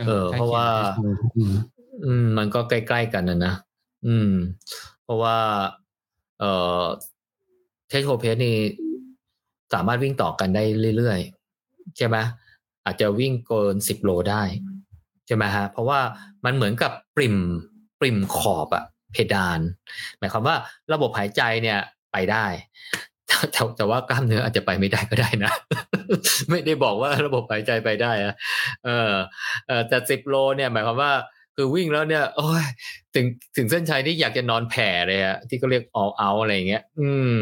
[0.05, 0.67] เออ เพราะว่า
[0.99, 1.53] อืม
[2.05, 3.53] อืม มันก็ใกล้ๆกันนะนะ
[4.07, 4.31] อืม
[5.03, 5.37] เพราะว่า
[6.39, 6.51] เอ่
[6.81, 6.83] อ
[7.87, 8.55] เทชโชเพสนี่
[9.73, 10.63] สามารถวิ่งต่อกันได้
[10.97, 12.17] เรื่อยๆใช่ไหม
[12.85, 14.43] อาจจะวิ่งเกินสิบโลได้
[15.27, 15.99] ใช่ไหมฮะ เพราะว่า
[16.45, 17.37] มันเหมือนกับปริม
[17.99, 19.59] ปริมขอบอะเพดาน
[20.19, 20.55] หมายความว่า
[20.93, 21.79] ระบบหายใจเนี่ย
[22.11, 22.45] ไปได้
[23.27, 25.53] แต่แต่แต่ว่ากล้ามเนื้ออาจจะไปไม่ได้ก็ได้นะ
[26.49, 28.33] ไม่ได้บอกว่าระบบหายใจไปได้อะ
[28.85, 29.13] เออ
[29.67, 31.11] เออแต่สิบโลเนี่ยหมายความว่า
[31.55, 32.65] คือวิ่งแล้วเนี่ยโอ้ย
[33.15, 33.25] ถึง
[33.57, 37.35] ถึงเส้นชัยนี่อยากจะนอนแผ่เลยอะที่เขาเรียก all out อะไรอย่างเงี้ย อืม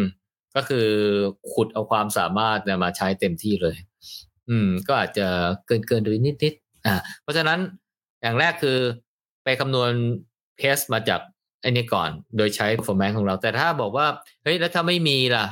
[0.56, 0.88] ก็คือ
[1.52, 3.78] ขุดเอาความสามารถเนี่ยมาใช้เต็มที่เลย
[4.50, 5.28] อืม ก็อาจจะ
[5.68, 6.54] เกินเกินโซนนิดนิด
[6.86, 7.60] อ่าเพราะฉะนั้น
[8.22, 8.78] อย่างแรกคือ
[9.44, 9.92] ไปคำนวณ
[10.58, 11.20] pace มาจาก
[11.62, 14.08] ไอ้นี่ก่อน โดยใช้ performance ของเรา แต่ถ้าบอกว่า
[14.44, 15.46] เฮ้ยแล้วถ้าไม่มีล่ะ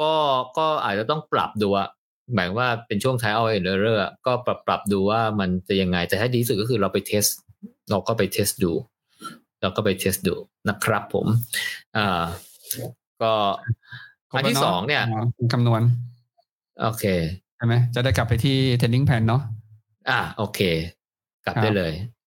[0.00, 0.12] ก็
[0.58, 1.88] ก็อาจจะต้องปรับดูอะ
[2.34, 7.24] หมายว่าเป็นช่วง trial and error ก็ปรับปรับดูว่ามันจะยังไง แต่ถ้าดีที่สุดก็คือเราไป test
[7.90, 8.72] เราก็ไป test ดู
[9.60, 10.34] เราก็ไป test ดู
[10.68, 11.26] นะครับผม
[11.96, 12.22] อ่า
[13.22, 13.32] ก็
[14.30, 15.02] อันที่สองเนี่ย
[15.52, 15.82] คำนวณ
[16.82, 17.04] โอเค
[17.56, 19.42] ใช่ไหมจะได้กลับไปที่ trending plan เนาะ
[20.10, 20.60] อ่า โอเค
[21.44, 22.19] กลับได้เลยเอ่อ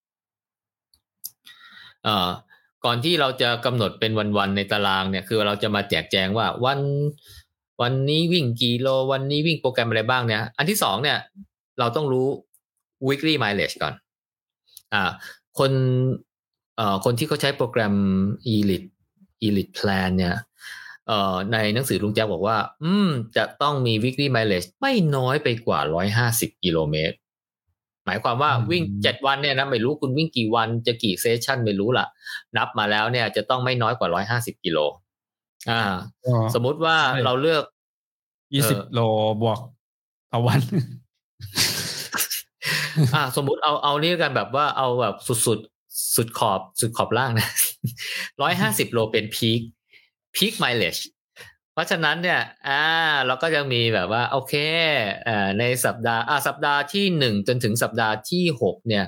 [2.85, 6.79] ก่อนที่เราจะกำหนดเป็นวันๆในตารางเนี่ยคือเราจะมาแจกแจงว่าวัน
[7.81, 11.17] วันนี้วิ่งกี่โล วันนี้วิ่งโปรแกรมอะไรบ้างเนี่ย อันที่สองเนี่ย
[11.79, 12.27] เราต้องรู้
[13.07, 13.93] weekly mileage ก่อน
[14.93, 15.11] อ่า
[15.59, 15.71] คน
[16.77, 17.95] เอ่อคนที่เขาใช้โปรแกรม
[18.53, 18.89] elite
[19.47, 20.35] elite plan เนี่ย
[21.07, 25.79] เอ่อในหนังสือลุงแจ๊กบอกว่า อืม จะต้องมี weekly mileage ไม่น้อยไปกว่า
[26.23, 27.15] 150 กิโลเมตร
[28.05, 32.05] หมายความว่าวิ่งเจ็ดวันเนี่ยนะไม่รู้คุณวิ่งกี่วันจะกี่เซสชันไม่รู้ล่ะ
[32.57, 34.09] นับมาแล้วเนี่ยจะต้องไม่น้อยกว่า
[34.51, 34.79] 150กิโล
[35.69, 35.81] อ่า
[36.53, 37.63] สมมุติว่าเราเลือก
[38.53, 38.99] ยี่สิบโล
[39.41, 39.59] บวก
[40.31, 40.59] ต่อวัน
[43.15, 45.59] อ่า สมมุติเอาเอานี่กันแบบว่าเอาแบบสุดสุด
[46.15, 47.47] สุดขอบสุดขอบล่างนะ
[48.41, 49.59] ร้อยห้าสิบโลเป็นพีค
[50.35, 50.97] พีคไมล์เลช
[51.73, 52.83] เพราะฉะนั้นเนี่ย อ่า
[53.25, 54.53] เราก็จะมีแบบว่า โอเค
[55.27, 59.05] อ่าในสัปดาห์ อ่า สัปดาห์ที่หนึ่งจนถึงสัปดาห์ที่หกเนี่ย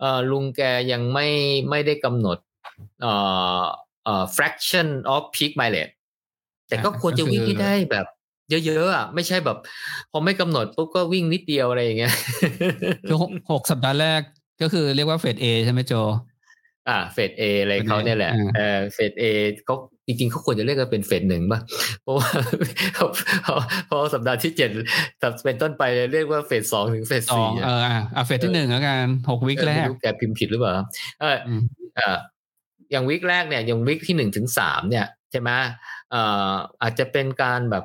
[0.00, 1.28] เอ่อ ลุงแกยังไม่
[1.70, 2.38] ไม่ได้กำหนด
[3.02, 3.12] เอ่
[3.60, 3.64] อ
[4.04, 5.94] เอ่อ fraction of peak mileage
[6.68, 8.06] แต่ก็ควรจะวิ่งให้ได้แบบ
[8.66, 9.58] เยอะๆอะไม่ใช่แบบ
[10.10, 12.14] พอไม่กำหนดปุ๊บก็วิ่งนิดเดียวอะไรอย่างเงี้ย
[13.08, 14.20] คือหกหกสัปดาห์แรก
[14.62, 15.92] ก็คือเรียกว่าเฟสเอใช่ไหมโจ
[16.88, 19.24] อ่าเฟสเออะไรเฟส A เขาเนี่ยแหละอ่าเออเฟสเอ
[19.66, 19.76] เขา
[20.06, 21.60] จริงๆเขาควรจะเรียกกันเป็นเฟสหนึ่งป่ะ
[22.02, 22.28] เพราะว่า
[22.94, 23.10] เพราะ
[23.86, 24.70] เพราะสัปดาห์ที่เจ็ด
[25.44, 25.82] เป็นต้นไป
[26.12, 30.72] เรียกว่าเฟสสองถึงเฟสสองสี่เอออะอะเฟสที่หนึ่งแล้วกันหกวิคแรไม่กรู้แกพิมพ์ผิดหรือเปล่า
[31.20, 31.62] เอออืม
[31.96, 32.16] เอ่อ
[32.90, 35.50] อย่างวิกแรกเนี่ยอย่างวิกที่หนึ่งถึงสามเนี่ยใช่ไหม
[36.10, 37.84] เอ่ออาจจะเป็นการแบบ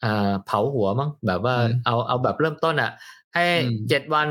[0.00, 2.90] เอ่อเผาหัวมั้งแบบว่าอืมเอาเอาแบบเริ่มต้นอะ
[3.34, 4.28] ให้อืมเจ็ดวัน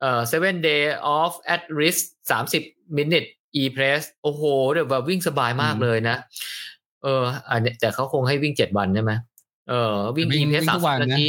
[0.00, 0.82] เอ่อ seven day
[1.18, 2.62] off at risk สามสิบ
[2.96, 3.28] minute
[3.60, 4.42] e press โอ้โห
[4.72, 6.16] เดี๋ยวแบบวิ่งสบายมากเลยนะ
[7.02, 9.12] เออ อันเนี้ยแต่เขาคงให้วิ่งเจ็ดวันใช่ไหม
[9.68, 11.26] เออ วิ่งวิ่ e ง press วิ่งสาทุมกวันนานะที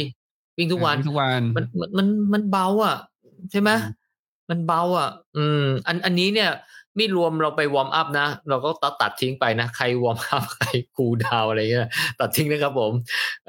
[0.56, 2.96] วิ่งทุกวันเออทุกวันมันมันมันมันเบาอะ
[3.50, 3.94] ใช่ไหมอืม
[4.50, 6.50] มันเบาอะ อืม อันอันนี้เนี่ย
[6.96, 11.88] ไม่รวมเราไปวอร์มอัพนะ เราก็ตัดตัดทิ้งไปนะ ใครวอร์มอัพใครcool down อะไรเงี้ย
[12.20, 12.92] ตัดทิ้งนะครับผม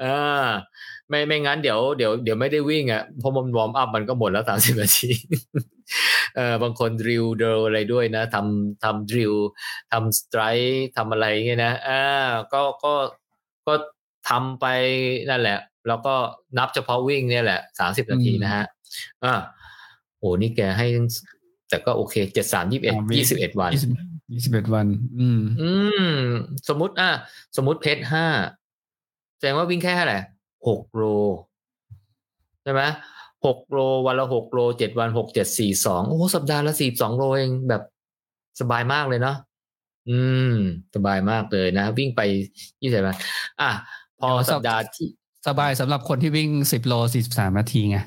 [0.02, 0.46] อ่า
[1.10, 5.10] ไม่ไม่งั้นเดี๋ยวเดี๋ยวเดี๋ยวไม่ได้วิ่งอะเพราะมัน warm up มันก็หมดแล้วสามสิบนาที
[6.36, 9.34] เออบางคน drill เดลอะไรด้วยนะทำทำ drill
[9.92, 12.02] ทำ stride ทำอะไรเงี้ยนะอ่า
[12.52, 12.94] ก็ก็
[13.66, 13.74] ก็
[14.28, 14.66] ทำไป
[15.30, 16.14] นั่นแหละ แล้วก็
[16.58, 18.64] นับเฉพาะวิ่งเนี่ยแหละสามสิบนาทีนะฮะ
[19.24, 19.34] อ่า
[20.18, 21.08] โอ้นี่แกให้ตั้ง
[21.68, 23.90] แต่ก็โอเคเจ็ดสามยี่สิบเอ็ดอ่ามียี่สิบเอ็ดวันยี่สิบ
[24.32, 24.86] ยี่สิบเอ็ดวัน
[25.18, 25.70] อืม อื
[26.08, 26.18] ม
[26.68, 27.10] สมมติอะ
[27.56, 28.26] สมมติเพชรห้า
[29.38, 30.18] แสดงว่าวิ่งแค่เท่าไหร่
[30.68, 31.04] หกโล
[32.62, 32.82] ใช่ไหม
[33.46, 37.82] หกโลวันละหกโลเจ็ดวันหกเจ็ดสี่สองโอ้โหสัปดาห์ละสี่สองโลเองแบบ
[38.60, 39.36] สบายมากเลยเนาะ
[40.08, 40.18] อื
[40.52, 40.54] ม
[40.94, 42.20] สบายมากเลยนะ วิ่งไป
[42.82, 43.16] ยี่สิบวัน
[43.60, 43.70] อะ
[44.20, 45.08] พอเดี๋ยวสัสัปปดาห์ที่
[45.48, 47.98] สบายสำหรับคนที่วิ่งสิบโลสี่สิบสามนาทีไง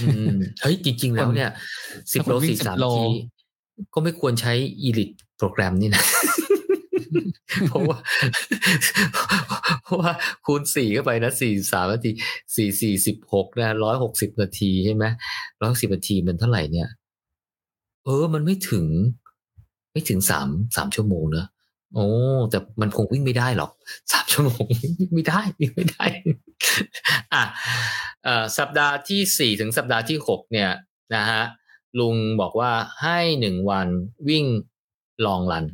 [0.00, 1.50] อืมเฮ้ยจริง ๆ แล้วเนี่ย
[2.12, 3.06] สิบถ้าโลคนวิ่งสี่สาม10โลที
[3.94, 4.52] ก็ไม่ควรใช้
[4.82, 6.04] อีลิทโปรแกรมนี่นะ
[7.68, 7.98] เพราะว่า
[9.84, 10.12] เพราะว่า
[10.46, 12.10] คูณสี่เข้าไปนะสี่สามนาที
[12.54, 15.04] สี่สี่สิบหกนะร้อยหกสิบนาทีใช่ไหม
[15.60, 16.88] ร้อยสิบนาทีมันเท่าไหร่เนี่ย
[18.04, 18.86] เออ มันไม่ถึง
[19.92, 21.46] ไม่ถึงสามสามชั่วโมงเนอะ
[21.94, 22.06] โอ้
[22.50, 23.70] แต่มันคงวิ่งไม่ได้หรอก
[24.12, 24.64] สามชั่วโมง
[24.98, 26.04] วิ่งไม่ได้วิ่งไม่ได้
[27.34, 27.44] อะ
[28.58, 30.70] สัปดาห์ที่สี่ถึงสัปดาห์ที่หกเนี่ย
[31.14, 31.42] นะฮะ
[31.98, 32.72] ลุงบอกว่า
[33.02, 33.88] ให้หนึ่งวัน
[34.28, 34.44] วิ่ง
[35.26, 35.64] ลองรัน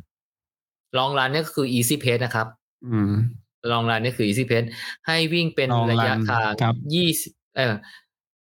[0.97, 2.47] ลองรันเนี่ยก็คือ easy pace นะครับ
[2.87, 3.13] อืม
[3.71, 4.67] ลองรันนี่คือ easy pace
[5.07, 7.73] ให้วิ่งเป็น Long ระยะ run ทางครับยี่สิบเออ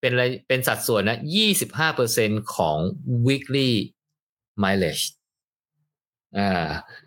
[0.00, 2.78] เป็นระเป็นสัดส่วนนะยี่สิบห้าเปอร์เซ็นของ
[3.26, 3.70] weekly
[4.62, 5.04] mileage
[6.38, 6.52] อ่า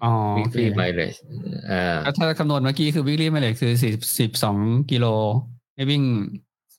[0.03, 1.17] อ๋อโอเค weekly mileage
[1.71, 4.57] อ่าแล้วถ้าคำนวณเมื่อกี้คือวิกฤตมาเลยคือสี่สิบสอง
[4.91, 5.05] กิโล
[5.75, 6.03] ให้วิ่ง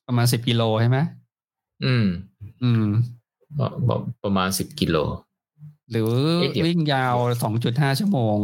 [0.06, 0.98] ประมาณสิบกิโลใช่ไหม
[1.84, 2.06] อืม
[2.62, 2.84] อืม
[3.58, 4.96] ประประประมาณสิบกิโล
[5.90, 6.10] หรือ
[6.40, 8.36] เอ๊ะเดี๋ยววิ่งยาวสองจุดห้าชั่วโมง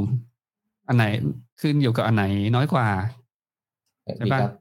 [0.88, 1.04] อันไหน
[1.60, 2.24] ขึ้นอยู่กับอันไหน
[2.54, 2.86] น้อยกว่า
[4.18, 4.52] ใช่ปะครับ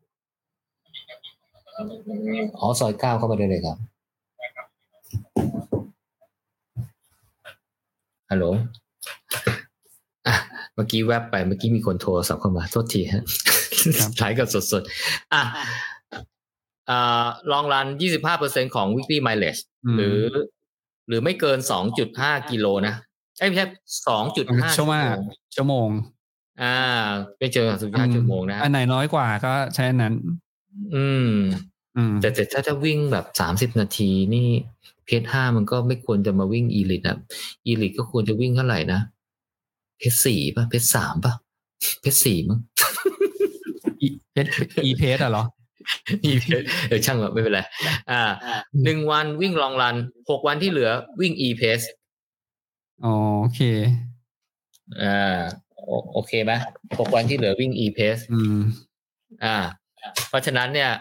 [2.60, 3.78] อ๋อซอยเก้าเข้ามาได้เลยครับ
[8.30, 8.46] ฮัลโหล
[10.28, 10.36] อะ
[10.78, 13.24] มื่อกี้แวบไปเมื่อกี้มีคนโทรศัพท์เข้ามาโทษทีฮะ
[14.00, 15.42] ครับถ่ายกันสดๆอะ
[16.90, 17.88] อ่าลองรัน
[18.32, 20.18] 25%ของ weekly mileage มหรือ
[21.10, 21.60] หรือไม่เกิน
[22.04, 22.96] 2.5กิโลนะ
[23.40, 23.66] เอ้ยไม่ใช่
[24.18, 25.18] 2.5ชั่วโมง
[25.56, 25.90] ชั่วโมง
[26.62, 26.78] อ่า
[27.40, 30.14] ไม่เจอ2.5ชั่วโมงนะอันไหนน้อยกว่าก็ใช้อันนั้น
[30.96, 31.32] อืม
[31.98, 34.48] อืมแต่แต่ถ้าจะวิ่งแบบสามสิบนาทีนี่
[35.06, 37.18] เพจห้ามันก็ไม่ควรจะมาวิ่งอีลิตอะ
[37.66, 39.00] อีลิตก็ควรจะวิ่งเท่าไหร่นะ
[39.98, 41.34] เพจสี่ป่ะเพจสามป่ะ
[42.02, 42.60] เพจสี่มั้ง
[44.02, 44.48] อีเพจ
[44.86, 45.44] อีเพจอะเหรอ
[46.26, 47.62] อีเพจเออช่างแบบไม่เป็นไร
[48.12, 48.22] อ่า
[48.84, 49.96] หนึ่งวันวิ่งลองรัน
[50.30, 50.90] หกวันที่เหลือ
[51.22, 51.80] วิ่งอีเพจ
[53.06, 53.62] อ๋อโอเค
[55.02, 55.40] อ่า
[55.86, 56.54] โอโอเคไหม
[57.00, 58.60] หกวันที่เหลือวิ่งอีเพจอืม
[59.44, 59.58] อ่า
[60.30, 60.92] เพราะฉะนั้นเนี่ย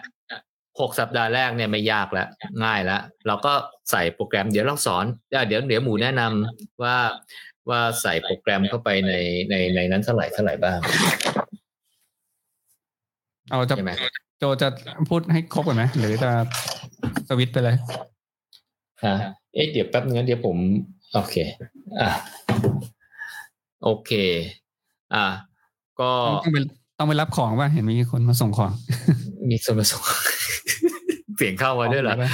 [0.80, 2.28] หกสัปดาห์แรกเนี่ยไม่ยากแล้ว
[2.64, 3.52] ง่ายแล้วเราก็
[3.90, 6.96] ใส่โปรแกรมเดี๋ยวเราสอนเดี๋ยวเดี๋ยวเดี๋ยวหมูแนะนำว่า
[7.70, 9.12] ว่าใส่โปรแกรมเข้าไปใน
[9.50, 10.78] ในในนั้นเท่าไหร่เท่าไหร่บ้าง
[13.50, 13.92] เอาจะใช่ไหม
[14.38, 14.68] โจจะ
[15.10, 16.30] พูดให้ครบก่อนไหมหรือจะ
[17.28, 17.76] สวิตช์ไปเลย
[19.02, 19.14] อ่า
[19.54, 20.56] เอ๊ะเดี๋ยวแป๊บนึงนะเดี๋ยวผม
[21.14, 21.36] โอเค
[22.00, 22.08] อ่า
[23.82, 24.12] โอเค
[25.14, 25.24] อ่า
[26.00, 26.10] ก็
[26.44, 26.58] ต้องไป
[26.98, 28.72] ต้องไปรับของป่ะเห็นมีคนมาส่งของ
[29.50, 30.02] มีส่วนผสม
[31.36, 32.30] เปลี่ยนเข้ามาด้วยเหรอป่ะ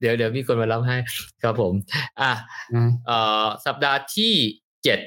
[0.00, 0.96] เดี๋ยวเดี๋ยวมีคนมารับให้
[1.42, 1.72] ครับผม
[2.20, 2.32] อะ
[2.72, 4.32] อืมเอ่อสัปดาห์ที่
[4.84, 5.00] เจ็ด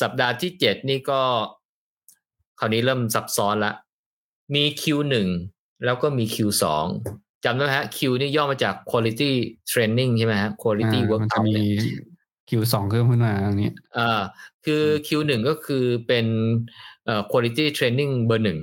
[0.00, 1.20] สัปดาห์ที่เจ็ดนี่ก็
[2.58, 3.72] คราวนี้เริ่มซับซ้อนละ
[4.54, 5.28] มี Q หนึ่ง
[5.84, 6.86] แล้วก็มี Q สอง
[7.44, 9.30] จำได้ไหมฮะ Q นี่ย่อมาจาก quality
[9.70, 11.96] training ใช่ไหมฮะ quality อ่ามันจะ workout มีเนี่ย
[12.48, 14.20] คิวสองขึ้นมาอย่างนี้อ่า
[14.64, 16.26] คือ Q หนึ่งก็คือเป็น
[17.04, 18.58] เอ่อ quality training เบอร์หนึ่ง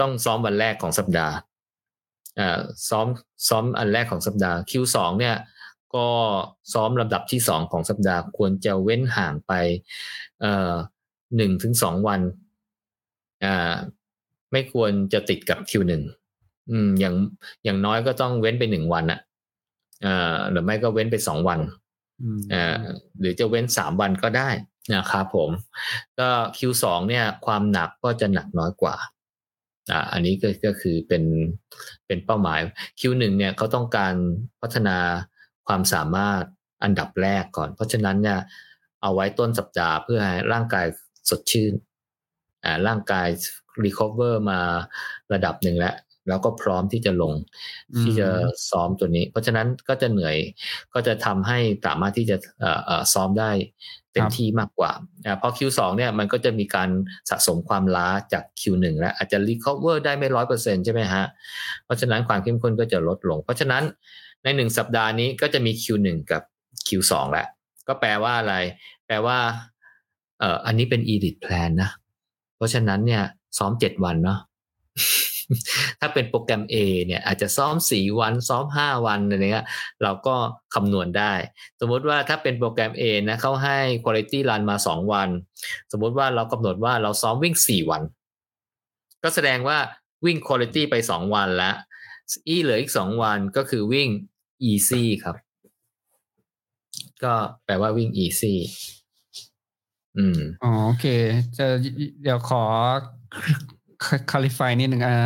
[0.00, 1.34] ต้องซ้อมวันแรกของสัปดาห์
[2.38, 3.06] อ่าซ้อม
[3.48, 5.36] ซ้อมอันแรกของสัปดาห์ Q สองเนี่ย
[5.94, 6.08] ก็
[6.72, 9.52] ซ้อมลำดับที่สองของสัปดาห์ควรจะเว้นห่างไป
[10.40, 10.72] เอ่อ
[11.36, 12.20] หนึ่งถึงสองวัน
[13.44, 13.74] อ่า
[14.52, 16.02] ไม่ควรจะติดกับ Q หนึ่ง
[16.70, 17.14] อืม อย่าง
[17.64, 19.20] อย่างน้อยก็ต้องเว้นไปหนึ่งวันอะ
[20.06, 21.60] อ่าหรือไม่ก็เว้นไปสองวัน
[22.22, 22.76] อืมอ่า
[23.20, 24.50] หรือจะเว้นสามวันก็ได้
[24.94, 25.50] นะครับผม
[26.18, 26.28] ก็
[26.58, 28.96] Q2 เนี่ย ความหนักก็จะหนักน้อยกว่า
[29.90, 31.22] อ่า อันนี้ก็ก็คือเป็น
[32.06, 32.60] เป็นเป้าหมาย
[32.98, 34.14] Q1 เนี่ยเขาต้องการ
[34.60, 34.98] พัฒนา
[35.66, 36.42] ความสามารถ
[36.82, 38.38] อันดับแรกก่อน เพราะฉะนั้นเนี่ย
[39.02, 40.86] เอาไว้ต้นสัปดาห์เพื่อให้ร่างกาย
[41.30, 41.72] สดชื่น
[42.64, 43.28] อ่าร่างกาย
[43.84, 44.60] recover มา
[45.32, 45.94] ระดับหนึ่งแล้ว
[46.28, 47.32] แล้วก็พร้อมที่จะลง
[48.02, 48.28] ที่จะ
[48.70, 50.36] ซ้อมตัวนี้ เพราะฉะนั้นก็จะเหนื่อย
[50.94, 53.50] ก็จะทำให้สามารถที่จะเอ่อเอ่อซ้อมได้
[54.12, 54.92] เต็มที่มากกว่า
[55.26, 56.90] อ่าพอ Q2 เนี่ยมันก็จะมีการ
[57.30, 61.24] สะสมความล้าจาก Q1 แล้วอาจจะ recover ได้ไม่ร้อยเปอร์เซ็นใช่ไหมฮะ
[61.84, 63.82] เพราะฉะนั้นความเข้มข้นก็จะลดลง เพราะฉะนั้น
[64.42, 66.42] ในหนึ่งสัปดาห์นี้ก็จะมี Q1 กับ
[66.86, 67.46] Q2 แหละ
[67.88, 68.54] ก็แปลว่าอะไร
[69.06, 69.38] แปลว่า
[70.38, 71.90] เอ่ออันนี้เป็น edit plan นะ
[72.56, 73.24] เพราะฉะนั้นเนี่ย
[73.58, 74.40] ซ้อมเจ็ดวันเนาะ
[76.00, 76.76] ถ้าเป็นโปรแกรม A
[77.06, 79.66] เนี่ยอาจจะซ้อมสี่วันซ้อมห้าวันอะไรเงี้ย
[80.02, 80.34] เราก็
[80.74, 81.32] คำนวณได้
[81.80, 85.28] สมมติว่าถ้าเป็นโปรแกรม A นะเขาให้ quality run มาสองวัน
[85.92, 88.02] สมมติว่าเรากำหนดว่าเราซ้อมวิ่งสี่วัน
[89.22, 89.78] ก็แสดงว่า
[90.24, 91.74] วิ่ง quality ไปสองวันแล้ว
[92.48, 94.08] อีเหลืออีกสองวันก็คือวิ่ง
[94.70, 95.36] easy ครับ
[97.24, 97.34] ก็
[97.64, 98.54] แปลว่าวิ่ง easy
[100.18, 101.06] อืมอ๋อโอเค
[101.56, 101.66] จะ
[102.22, 102.64] เดี๋ยวขอ
[104.30, 105.16] clarify นิดหนึ่งอ่า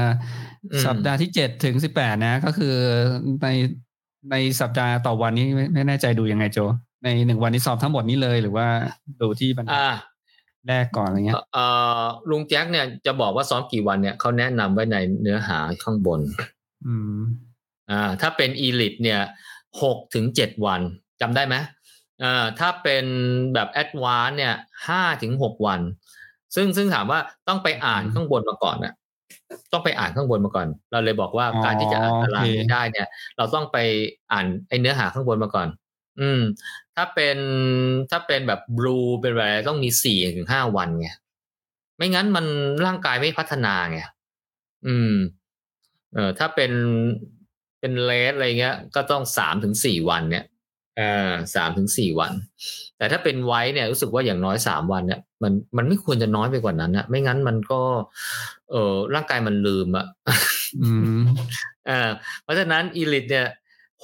[0.72, 2.74] อืมสัปดาห์ที่เจ็ดถึงสิบแปดนะ ก็คือ
[3.42, 3.48] ใน
[4.30, 6.58] ในสัปดาห์ต่อวันนี้ไม่ไม่แน่ใจดูยังไงโจ
[7.04, 8.66] ในหนึ่งวันนี้สอบทั้งหมดนี้เลยหรือว่า
[9.20, 9.88] ดูที่บรรทัดอ่า
[10.68, 11.66] แรกก่อนอะไรเงี้ยเอ่
[12.00, 16.20] อลุงแจ็คเนี่ยจะบอกว่าซ้อมกี่วันเนี่ยเขาแนะนำไว้ในเนื้อหาข้างบน
[16.86, 17.18] อืม
[17.90, 19.20] อ่า ถ้าเป็นอีลิทเนี่ย
[19.82, 20.80] หกถึงเจ็ดวัน
[21.20, 21.56] จำได้ไหม
[22.22, 23.04] อ่าถ้าเป็น
[23.54, 24.54] แบบแอดวานเนี่ย
[24.88, 25.80] ห้าถึงหกวัน
[26.56, 28.94] ซึ่งซึ่งถามว่าต้องไปอ่านข้างบนมาก่อนน่ะ
[29.72, 33.76] ต้องไปอ่านข้างบนมาก่อน เราเลยบอกว่าอ๋อการที่จะอ่านตารางโอเคนี้ได้เนี่ย เราต้องไป
[34.32, 35.68] อ่านไอเนื้อหาข้างบนมาก่อน
[36.20, 36.40] อืม
[36.96, 37.38] ถ้าเป็น
[38.10, 41.08] ถ้าเป็นแบบบลูเป็นอะไรต้องมีสี่ถึงห้าวันไง
[41.96, 42.46] ไม่งั้นมัน
[42.86, 44.00] ร่างกายไม่พัฒนาไง
[44.86, 45.14] อืม
[46.14, 46.72] เออถ้าเป็น
[47.80, 52.32] เป็นเลสอะไรเงี้ย ก็ต้องสามถึงสี่วันเนี่ยเออสามถึงสี่วัน
[52.98, 57.80] แต่ถ้าเป็นไว้เนี่ยรู้สึกว่าอย่างน้อยสามวันเนี่ยมันมันไม่ควรจะน้อยไปกว่านั้นนะไม่งั้นมันก็
[58.70, 60.06] เออร่างกายมันลืมอะ
[60.82, 61.20] อืม
[61.88, 62.10] อ่า
[62.42, 63.48] เพราะฉะนั้นอีลิทเนี่ย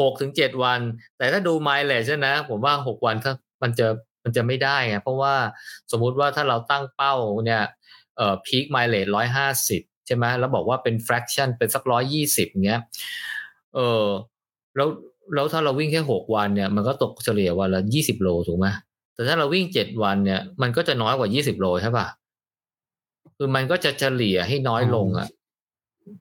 [0.01, 0.81] หกถึงเจ็ดวัน
[1.19, 3.33] แต่ถ้าดูไมล์เลชนะผมว่าหกวันถ้า
[3.63, 3.87] มันจะ
[4.25, 5.35] มันจะไม่ได้ไงเพราะว่า
[5.93, 7.15] สมมุติว่าถ้าเราตั้งเป้า
[7.45, 7.63] เนี่ย
[8.17, 12.81] เอ่อพีคไมล์เลชร้อยห้าสิบใช่ไหมแล้วบอกว่าเป็น fraction เป็นสักร้อยยี่สิบเงี้ย
[13.75, 14.07] เออ
[14.77, 14.89] แล้ว
[15.35, 18.67] แล้วถ้าเราวิ่งแค่หกวันเนี่ยมันก็ตกเฉลี่ยวันละยี่สิบโลถูกไหม
[19.15, 22.07] แต่ถ้าเราวิ่งเจ็ดวันเนี่ย มันก็จะน้อยกว่ายี่สิบโลใช่ป่ะ
[23.37, 25.29] คือมันก็จะเฉลี่ยให้น้อยลงอะ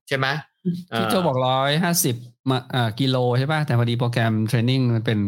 [0.07, 0.27] ใช่ไหม
[0.97, 2.15] ที่โจบอกร้อยห้าสิบ
[2.49, 5.19] มาอ่ากิโลใช่ป่ะแต่พอดีโปรแกรมเทรนนิ่งมันเป็น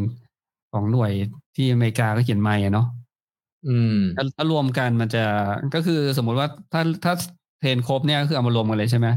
[0.71, 1.11] ของหน่วย
[1.55, 2.87] ที่อเมริกาก็เขียนไม่อะเนาะ
[3.67, 5.23] อืมถ้าถ้ารวมกันมันจะ
[5.73, 7.13] ก็คือสมมุติว่าถ้าถ้า
[7.59, 9.07] เทรนครบเนี่ยก็คือเอามารวมกันเลยใช่ไหม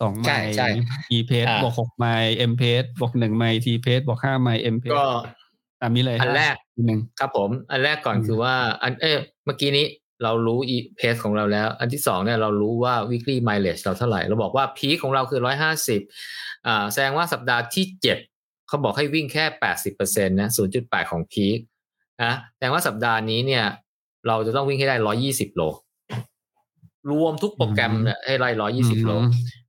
[0.00, 0.68] สองไมใช่ล์ใช่
[1.16, 5.06] e เพสอ่าบวกหกไมล์ m เพสบวกหนึ่งไมล์ t เพสบวกห้าไมล์ m เพสก็
[5.80, 6.54] ตามนี้เลยอันแรก
[6.86, 9.86] หนึ่งครับผม อันแรกก่อนอืมคือว่า อันเอ้ยเมื่อกี้นี้
[10.22, 16.00] เรารู้อีเพสของเราแล้ว อันที่สองเนี่ยเรารู้ว่า weekly mileage เราเท่าไหร่ เราบอกว่าพีคของเราคือร้อยห้าสิบ
[16.66, 18.18] อ่าแสดงว่าสัปดาห์ที่เจ็ด
[18.68, 21.58] เขาบอกให้วิ่งแค่แปดสิบเปอร์เซ็นต์นะศูนย์จุดแปดของพีค
[22.22, 23.64] นะแสดงว่าสัปดาห์นี้เนี่ย
[24.28, 25.62] เราจะต้องวิ่งให้ได้ร้อยี่สิบโล
[27.10, 29.10] รวมทุกโปรแกรมเนี่ยให้ได้ร้อยี่สิบโล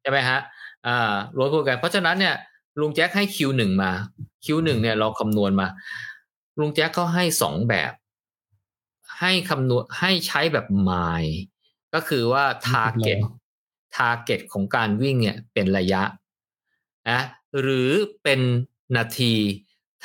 [0.02, 0.40] ใช่ไหมฮะ
[0.88, 2.36] อ่ารวมโปรแกรมเพราะฉะนั้นเนี่ย
[2.80, 3.92] ลุงแจ็คให้ Q1 มา
[4.46, 5.68] Q1 เนี่ยเราคำนวณมา
[6.60, 7.94] ลุงแจ็คเขาให้สองแบบ
[9.20, 11.36] ให้คำนวณให้ใช้แบบ mile
[11.94, 13.20] ก็คือว่า target
[13.96, 16.04] target ของการวิ่งเนี่ยเป็นระยะ
[17.10, 17.22] นะ
[17.62, 17.90] หรือ
[18.24, 18.42] เป็น
[18.96, 19.34] นาที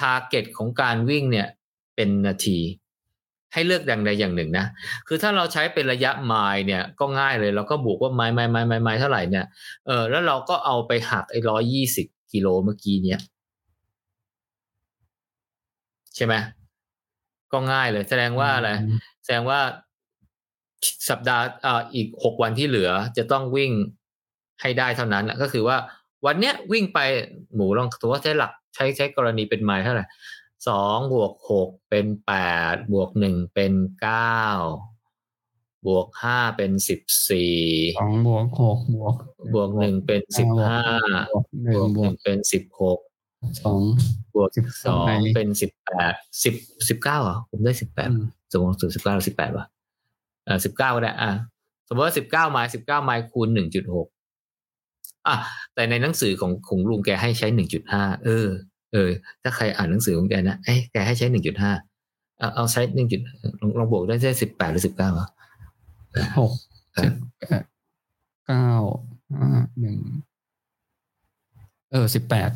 [0.00, 1.48] target ของการวิ่งเนี่ย
[1.96, 2.58] เป็นนาที
[3.53, 4.66] ให้เลือกอย่างใดอย่างหนึ่งนะ
[5.07, 9.46] คือถ้าเราใช้เป็นระยะไมล์เนี่ยก็ง่ายเลยเราก็บวกว่าไมล์ไมล์ไมล์ไมล์ไม้เท่าไหร่เนี่ย
[9.86, 13.20] เออแล้วเราก็เอาไปหักไอ้ร้อยี่สิบกิโลเมื่อกี้เนี่ย
[16.16, 16.34] ใช่ไหม
[17.53, 18.70] ก็ง่ายเลย แสดงว่าอะไร
[19.24, 19.61] แสดงว่า
[21.09, 23.72] สัปดาห์อ่าอีกหกวันที่เหลือจะต้องวิ่ง
[24.61, 25.76] ให้ได้เท่านั้นน่ะก็คือว่า
[26.26, 26.98] วันเนี้ยวิ่งไป
[27.55, 30.05] หมูลองตัวใช้หลักใช้ใช้กรณีเป็นไมล์เท่าไหร่
[30.68, 32.32] สองบวกหกเป็นแป
[32.72, 34.42] ดบวกหนึ่งเป็นเก้า
[35.86, 37.54] บวกห้าเป็นสิบสี่
[37.98, 39.14] สองบวกหกบวก
[39.54, 40.80] บวกหนึ่งเป็นสิบห้า
[41.32, 42.98] บวกหนึ่บงวกบหวนึ่กงเป็นสิบหก
[43.60, 43.80] สอง
[44.34, 46.12] บวกสิบสองไปเป็นสิบแปด
[46.44, 46.54] สิบ
[46.88, 49.66] สิบเก้าเหรอผมได้สิบแปดอืมสมมติสิบเก้าหรือสิบแปดวะ
[50.46, 51.30] อ่าสิบเก้าก็ได้อะ
[51.88, 54.06] สมมติว่าสิบเก้าไมล์สิบเก้าไมล์คูณหนึ่งจุดหก
[55.26, 55.36] อะ
[55.74, 58.46] แต่ในหนังสือของของลุงแกให้ใช้หนึ่งจุดห้าเออ
[58.93, 59.11] เออ
[59.43, 61.72] ถ้าใครอ่านหนังสือของแกนะเอ้ยแกให้ใช้หนึ่งจุดห้า
[62.38, 63.20] เอาเอาใช้หนึ่งจุด
[63.61, 65.28] ลองลองบวกได้ใช่สิบแปดหรือสิบเก้าวะ
[66.38, 66.53] หก
[66.95, 67.64] เจ็ดแปด
[68.47, 68.68] เก้า
[69.38, 69.99] ห้าหนึ่ง
[71.90, 72.51] เออสิบแปด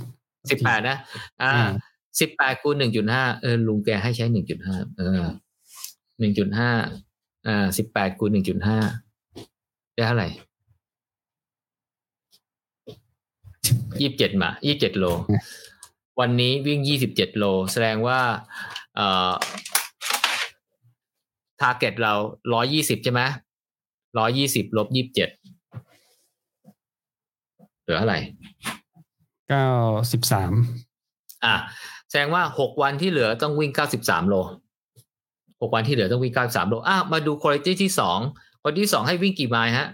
[0.50, 0.96] สิบแปดนะ
[1.42, 1.70] อ่าอ่า
[2.20, 5.22] สิบแปดคูณหนึ่งจุดห้าเออลุงแกให้ใช้หนึ่งจุดห้าเออ
[6.18, 6.70] หนึ่งจุดห้า
[7.46, 8.78] อ่าสิบแปดคูณหนึ่งจุดห้า
[9.94, 10.28] ได้เท่าไหร่
[14.00, 15.04] ยี่สิบเจ็ดมายี่สิบเจ็ดโล
[16.20, 18.20] วันนี้วิ่งยี่สิบเจ็ดโล แสดงว่า
[18.96, 19.32] เอ่อ
[21.60, 22.12] target เรา
[22.52, 23.22] ร้อยี่สิบใช่ไหม
[24.18, 25.28] ร้อยี่สิบลบยี่สิบเจ็ด
[27.82, 28.20] เหลือเท่าไหร่
[29.48, 29.68] เก้า
[30.12, 30.52] สิบสาม
[31.44, 31.54] อะ
[32.08, 34.34] แสดงว่าหกวันที่เหลือต้องวิ่งเก้าสิบสามโล
[35.60, 38.18] หกวันที่เหลือต้องวิ่งเก้าสามโลอะมาดูคุณภาพที่สอง
[38.62, 39.88] คนที่สองให้วิ่งกี่ไมล์ฮะ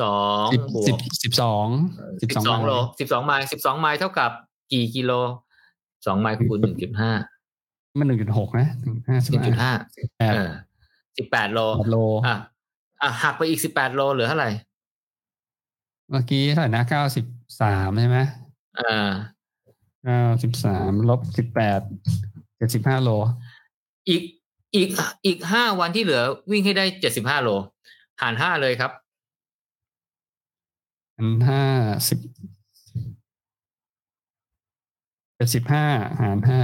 [0.00, 1.66] สองสิบบวสิบกสิบสอง
[2.22, 4.30] สิบสองโลสิบสองไมล์สิบสองไมล์เท่ากับ
[4.72, 5.12] กี่กิโล
[6.06, 7.12] สองไมล์คูณหนึ่งจุดห้า
[7.98, 9.72] มันหนึ่งจุดหกนะหนึ่งห้าสิบหนึ่งจุดห้า
[10.18, 10.50] แปดเออ
[11.16, 12.36] สิบแปดโลแปดโลอะ
[13.02, 14.50] อะหักไปอีกสิบแปดโลเหลือเท่าไหร่
[16.10, 17.24] เมื่อกี้เท่าไหร่นะเก้าสิบ
[17.60, 18.18] สามใช่ไหม
[18.78, 19.10] อ่า
[20.04, 21.80] เก้าสิบสามลบสิบแปด
[22.56, 23.10] เจ็ดสิบห้าโล
[24.08, 24.22] อีก
[24.74, 24.88] อีก
[25.26, 27.48] อีกห้าวันที่เหลือวิ่งให้ได้เจ็ดสิบห้าโล
[28.20, 28.92] หารห้าเลยครับ
[31.16, 31.64] อันห้า
[32.08, 32.18] สิบ
[32.50, 35.86] เจ็ดสิบห้า
[36.20, 36.60] หารห้า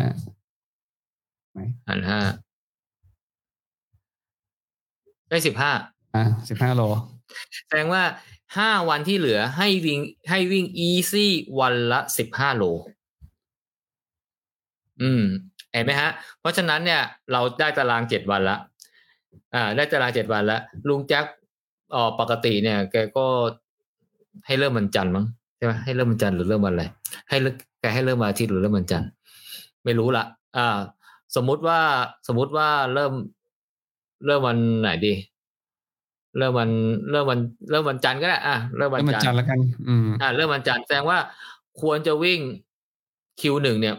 [1.88, 2.20] หารห้า
[5.28, 5.72] ได้สิบห้า
[6.14, 6.82] อะสิบห้าโล
[7.66, 8.02] แสดงว่า
[8.56, 10.00] ห้าวันที่เหลือให้วิ่ง
[10.30, 11.26] ให้วิ่ง easy
[11.60, 12.64] วันละสิบห้าโล
[15.02, 15.22] อืม
[15.72, 16.10] เห็นไหมฮะ
[16.40, 17.02] เพราะฉะนั้นเนี่ย
[17.32, 18.56] เราได้ตารางเจ็ดวันละ
[19.54, 20.58] อ่า ได้ตารางเจ็ดวันละ
[20.88, 21.24] ลุงแจ็ค
[21.94, 23.26] อ๋อปกติเนี่ย แกก็
[24.46, 25.24] ให้เริ่มวันจันทร์มั้ง
[25.56, 26.84] ใช่ไหมให้เริ่มวันจันทร์หรือเริ่มวันอะไร
[27.28, 29.08] ให้เริ่มแกให้เริ่มวันอาทิตย์หรือเริ่มวันจันทร์
[29.84, 30.24] ไม่รู้ละ
[30.56, 30.78] อ่า
[31.36, 31.80] สมมุติว่า
[32.28, 33.12] สมมุติว่าเริ่ม
[34.26, 35.14] เริ่มวันไหนดี
[36.38, 36.70] เริ่มวัน
[37.10, 37.38] เริ่มวัน
[37.70, 39.58] เริ่มวันจันทร์ก็ได้อะเริ่มวันแล้วมันจัจันนทร์แล้วกัน
[39.88, 41.18] อืมอ่าเริ่มวันจันทร์แสดงว่า
[41.80, 42.40] ควรจะวิ่ง
[43.40, 43.94] คิวหนึ่งเนี่ย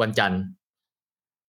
[0.00, 0.40] วันจันทร์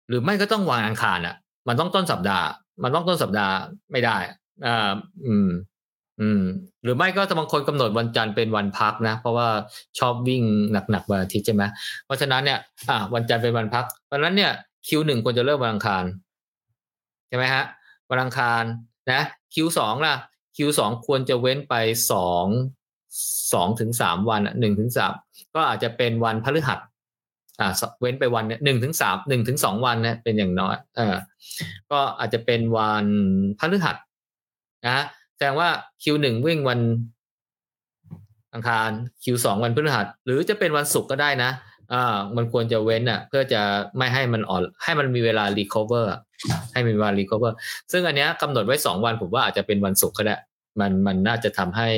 [0.07, 1.36] หรือไม่ก็ต้องวันอังคารอะ
[1.68, 2.47] มันต้องต้นสัปดาห์
[2.84, 3.53] มันต้องต้นสัปดาห์
[3.91, 4.18] ไม่ได้
[4.66, 4.91] อ่า
[5.26, 5.47] อืม
[6.22, 6.44] อืม
[6.84, 9.48] หรือไม่ก็จะบางคนกำหนดวันจันทร์เป็นวันพักนะ เพราะว่า
[10.00, 10.44] ชอบวิ่ง
[10.92, 11.64] หนักๆวันอาทิตย์ใช่ไหม
[12.06, 12.60] เพราะฉะนั้นเนี่ย
[12.90, 14.52] อ่า วันจันทร์เป็นวันพักเพราะฉะนั้นเนี่ย
[14.88, 16.04] คิวหนึ่งควรจะเริ่มวันอังคาร
[17.28, 17.64] ใช่ไหมฮะ
[18.10, 18.64] วันอังคาร
[19.12, 19.22] นะ
[19.54, 20.16] คิวสองล่ะ
[20.58, 21.74] คิวสองควรจะเว้นไป
[22.12, 22.46] สอง
[23.54, 25.14] สองถึงสามวันหนึ่งถึงสาม
[25.56, 26.80] ก็อาจจะเป็นวันพฤหัส
[27.60, 31.16] อ่าเว้นไปวันเนี่ยหนึ่งถึงสามหนึ่งถึงสองวันเนี่ยเป็นอย่างน้อยเออ
[31.92, 33.06] ก็อาจจะเป็นวัน
[33.60, 33.96] พฤหัส
[34.88, 35.04] นะ
[35.44, 35.70] ดงว่า
[36.04, 36.80] Q1 วิ่งวัน
[38.54, 38.89] อังคาร
[39.24, 41.52] Q2 วันพฤหัส หรือจะเป็นวันศุกร์ก็ได้นะ
[41.94, 43.62] อ่ามันควรจะเว้นอะ เพื่อจะ
[43.98, 46.06] ไม่ให้มันอ่อน ให้มันมีเวลา recover
[46.74, 47.52] ให้มีเวลา recover
[47.92, 50.36] ซึ่งอันเนี้ยกำหนดไว้สองวันผมว่าอาจจะเป็นวันศุกร์ก็ได้
[50.80, 51.89] มันมันน่าจะทำให้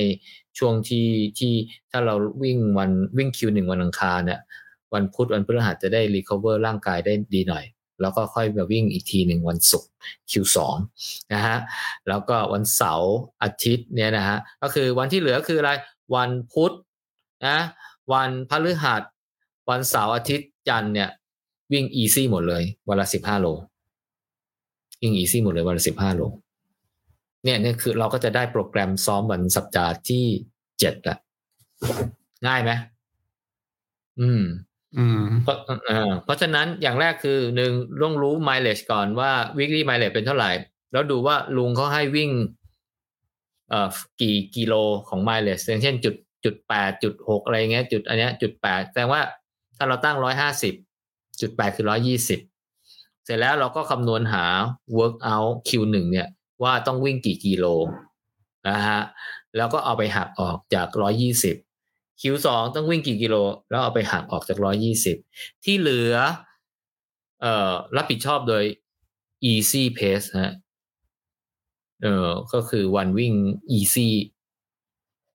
[0.57, 1.07] ช่วงที่
[1.39, 1.53] ที่
[1.91, 4.39] ถ้าเราวิ่งวันวิ่ง Q1 วันอังคารเนี่ย
[4.93, 7.63] วันพุธวันพฤหัสจะได้ recover ร่างกายได้ดีหน่อย
[8.03, 9.89] แล้วก็ค่อยมาวิ่งอีกทีหนึ่งวันศุกร์
[10.31, 10.57] Q2
[11.33, 11.57] นะฮะ
[12.07, 15.71] แล้วก็วันเสาร์อาทิตย์เนี่ยนะฮะก็คือวันที่เหลือคืออะไร
[16.15, 16.73] วันพุธ
[17.47, 17.59] นะ
[18.13, 19.01] วันพฤหัส
[19.69, 21.09] วันเสาร์อาทิตย์จันเนี่ย
[21.71, 23.47] วิ่ง easy หมดเลย วันละสิบห้าโล
[25.01, 26.21] วิ่ง easy หมดเลยวันละสิบห้าโล
[27.43, 30.25] เนี่ยเนี่ยคือเราก็จะได้โปรแกรมซ้อมวันสัปดาห์ที่
[30.79, 31.17] เจ็ดละ
[32.47, 32.71] ง่ายไหม
[34.19, 34.43] อืม
[35.43, 35.57] เพราะ
[36.25, 37.71] เพราะฉะนั้นอย่างแรกคือหนึ่ง
[38.01, 40.51] ต้องรู้ mileage ก่อนว่า weekly mileage เป็นเท่าไหร่
[40.91, 42.31] แล้วดูว่าลุงเขาให้วิ่ง
[43.69, 43.89] เอ่อ
[44.21, 44.73] กี่กิโล
[45.07, 46.15] ของ mileage อย่างเช่นจุด
[46.45, 49.21] จุดแปดจุดหกอะไรเงี้ยจุดอันเนี้ยจุดแปดแสดงว่า
[49.77, 50.73] ถ้าเราตั้งร้อยห้าสิบ
[51.41, 52.39] จุดแปดคือร้อยี่สิบ
[53.25, 54.45] เสร็จแล้วเราก็คำนวณหา
[54.97, 56.27] work out Q หนึ่งเนี่ย
[56.63, 57.65] ว่าต้องวิ่งกี่กิโล
[58.69, 59.01] นะฮะ
[59.57, 61.55] แล้วก็เอาไปหักออกจากร้อยี่สิบ
[62.23, 63.35] Q2 ต้องวิ่งกี่กิโล
[63.69, 65.17] แล้วเอาไปหักออกจากร้อยี่สิบ
[65.63, 66.15] ที่เหลือ
[67.41, 68.63] เอ่อ รับผิดชอบโดย
[69.51, 70.53] easy pace ฮะ
[72.03, 73.33] เออก็คือวันวิ่ง
[73.77, 74.07] easy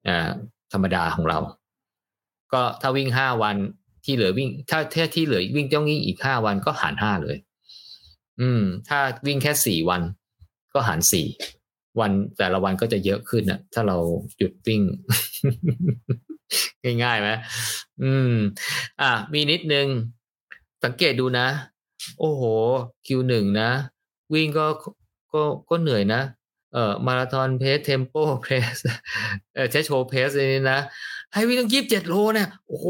[0.08, 0.30] อ่า
[0.72, 1.38] ธรรมดาของเรา
[2.52, 3.56] ก็ถ้าวิ่งห้าวัน
[4.04, 7.36] ที่เหลือวิ่ง ถ้าถ้าที่เหลือวิ่งต้องวิ่งอีกห้าวันก็หารห้าเลย
[8.40, 10.02] อืม ถ้าวิ่งแค่สี่วัน
[10.74, 11.26] ก็หารสี่
[12.00, 13.96] วันแต่ละวันก็จะเยอะขึ้นนะถ้าเรา
[14.38, 14.82] หยุดวิ่ง
[17.02, 17.28] ง่ายๆไหม
[18.02, 18.32] อืม
[19.00, 19.86] อะมีนิดนึง
[20.84, 21.48] สังเกตดูนะ
[22.20, 22.42] โอ้โห
[23.06, 23.70] Q หนึ่งนะ
[24.34, 24.66] วิ่งก็
[25.32, 26.20] ก็ก็เหนื่อยนะ
[26.74, 28.76] เอ่อ marathon pace tempo pace
[29.54, 30.80] เออ threshold pace นี่นะ
[31.34, 32.86] ให้วิ่งต้องยี่สิบเจ็ดโลเนี่ยโอ้โห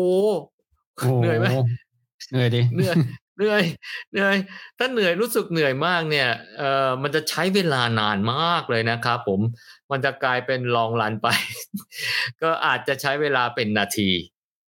[0.97, 1.47] โอ้เหนื่อยไหม
[2.31, 2.97] เหนื่อยดิเหนื่อย
[3.37, 3.63] เหนื่อย
[4.13, 4.37] เหนื่อย
[4.79, 6.29] ถ้าเหนื่อยรู้สึกเหนื่อยมากเนี่ย
[6.59, 9.41] เอ่อมันจะใช้เวลานานมากเลยนะครับผม
[9.91, 11.29] มันจะกลายเป็นลองรันไป
[12.43, 14.11] ก็อาจจะใช้เวลาเป็นนาที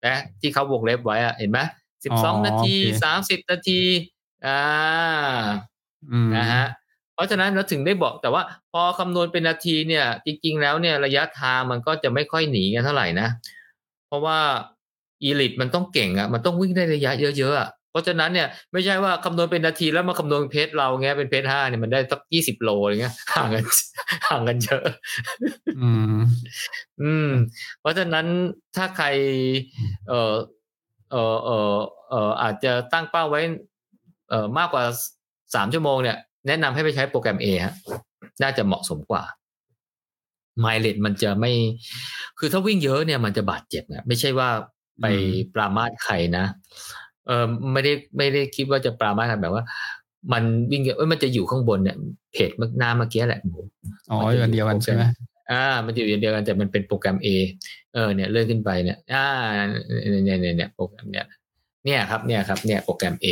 [0.07, 1.59] นะที่เขาวงเล็บไว้อะเห็นไหม
[2.05, 3.81] สิบสองนาทีสามสิบนาที
[4.47, 4.63] อ่า
[6.11, 6.65] อืมนะฮะ
[7.15, 8.43] เพราะฉะนั้นเราถึงได้บอกแต่ว่า
[8.73, 13.29] พอคำนวณเป็นนาทีเนี่ย จริง ๆ แล้วเนี่ยระยะทางมันก็จะไม่ค่อยหนีกันเท่าไหร่นะ
[14.07, 14.39] เพราะว่า
[15.23, 23.65] อีลิตมันต้องเก่งอะ่ะ มันต้องวิ่งได้ระยะเยอะๆอะ เพราะฉะนั้นเนี่ยไม่ใช่ว่าคำนวณเป็นนาทีแล้วมาคำนวณเพจเราเงี้ยเป็นเพจห้าเนี่ยมันได้สักยี่สิบโลอะไรเงี้ยห่างกัน
[24.29, 24.85] ห่างกันเยอะ
[25.81, 26.17] อืม
[27.03, 27.31] อืม
[27.81, 28.27] เพราะฉะนั้น
[28.77, 29.07] ถ้าใคร
[30.09, 30.35] เออ
[31.13, 31.75] เออเออ
[32.11, 33.41] เอออาจจะตั้งเป้าไว้
[34.31, 34.85] เออมากกว่า
[35.55, 36.17] สามชั่วโมงเนี่ย
[36.47, 37.75] แนะนำให้ไปใช้โปรแกรม A ฮะ
[38.43, 39.25] น่าจะเหมาะสมกว่า
[40.61, 41.53] ไมล์เลมันจะไม่
[42.39, 44.51] คือถ้าวิ่งเยอะเนี่ยมันจะบาดเจ็บนะไม่ใช่ว่า
[45.01, 46.45] ไปอืมปรามาสใครนะ
[47.27, 49.65] เออไม่ได้ไม่ได้คิดว่าจะปรามาสใครแบบว่า
[50.33, 51.97] มันวิ่งเยอะเอ้ยมันจะอยู่ข้างบนเนี่ย
[52.33, 53.41] เพจเมื่อหน้าเมื่อกี้แหละ
[54.11, 55.03] อ๋ออยู่อันเดียวกันใช่ไหม
[55.53, 57.29] อ่า มันจะอยู่อย่างเดียวกันแต่มันเป็นโปรแกรม A
[57.95, 59.27] เออเนี่ยเลื่อนขึ้นไปเนี่ย อ่า
[60.25, 61.27] เนี่ยเนี่ยเนี่ยโปรแกรมเนี่ย
[61.85, 63.27] เนี่ยครับเนี่ยครับเนี่ยโปรแกรม A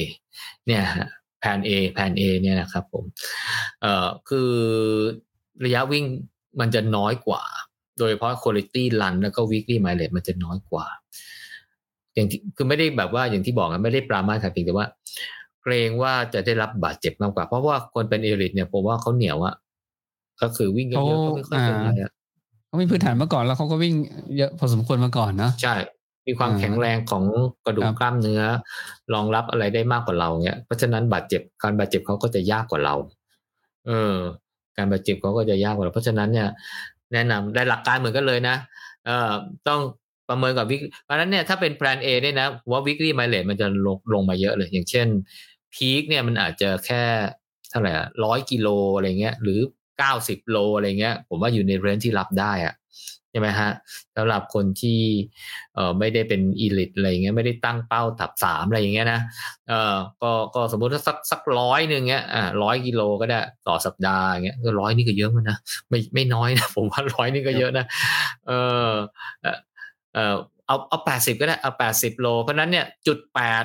[0.67, 1.09] เนี่ยฮะ
[1.41, 3.05] แผน A แผน A เนี่ยนะครับผม
[3.81, 4.53] เอ่อคือ
[5.65, 6.05] ระยะวิ่ง
[6.61, 7.43] มันจะน้อยกว่า
[7.99, 10.87] โดยเฉพาะ quality run แล้วก็ weekly mileage มันจะน้อยกว่า
[12.15, 14.87] อย่างที่คือไม่ได้แบบว่าอย่างที่บอกนะไม่ได้ปรามาสครับเพียงแต่ว่า
[15.63, 19.55] เกรงว่าจะได้รับบาดเจ็บมากกว่า เพราะว่าคนเป็นเอลิทเนี่ยผมว่าเขาเหนียวอะ
[20.43, 22.13] ก็คือวิ่งเยอะๆก็ไม่ค่อยเป็นไรอะ
[22.67, 23.95] เขามีพื้นฐานมาก่อนแล้วเขาก็วิ่ง
[24.39, 25.75] เยอะพอสมควรมาก่อนเนอะใช่
[26.27, 27.25] มีความอ่าแข็งแรงของ
[27.67, 28.43] กระดูคกรับกล้ามเนื้อ
[29.15, 32.95] รองรับอะไรได้มากกว่าเราเนี่ยเพราะฉะนั้นบาดเจ็บการบาดเจ็บเขาก็จะยากกว่าเรา
[33.87, 34.17] เออ
[34.77, 36.49] การบาดเจ็บเขาก็จะยากกว่าเรา เพราะฉะนั้นเนี่ย
[37.13, 38.57] แนะนำได้หลักการเหมือนกันเลยนะ
[39.05, 39.33] เอ่อ
[39.69, 39.81] ต้อง
[40.29, 45.07] ประเมินกับวิกเพราะนั้นเนี่ยถ้าเป็นแพลน A เนี่ยนะว่า weekly mileage มันจะลงลงมาเยอะเลย อย่างเช่น
[45.75, 47.03] พีคเนี่ยมันอาจจะแค่
[47.71, 47.93] เท่าไหร่
[48.25, 49.61] ร้อยกิโลอะไรเงี้ยหรือ
[49.99, 52.75] เก้าสิบโลอะไรเงี้ย ผมว่าอยู่ในเรนที่รับได้อะ
[53.31, 53.71] ใช่ไหมฮะ
[54.17, 55.01] สำหรับคนที่
[55.75, 59.21] เอ่อไม่ได้เป็นอีลิตอะไรเงี้ยไม่ได้ตั้งเป้าตับสามอะไรอย่างเงี้ยนะ
[59.69, 65.59] เอ่อก็ก็สมมุติถ้าสักสักร้อยหนึ่งเงี้ยอ่าร้อยกิโลก็ได้ต่อสัปดาห์เงี้ยก็ร้อยนี่ก็เยอะมันนะ
[65.89, 67.87] ไม่ไม่น้อยนะผมว่าร้อยนี่ก็เยอะนะ
[68.47, 68.53] เอ
[68.89, 68.91] อ
[70.15, 70.37] เอ่อ
[70.67, 73.65] เอาเอาแปดสิบก็ได้เอาแปดสิบโล เพราะนั้นเนี่ยจุดแปด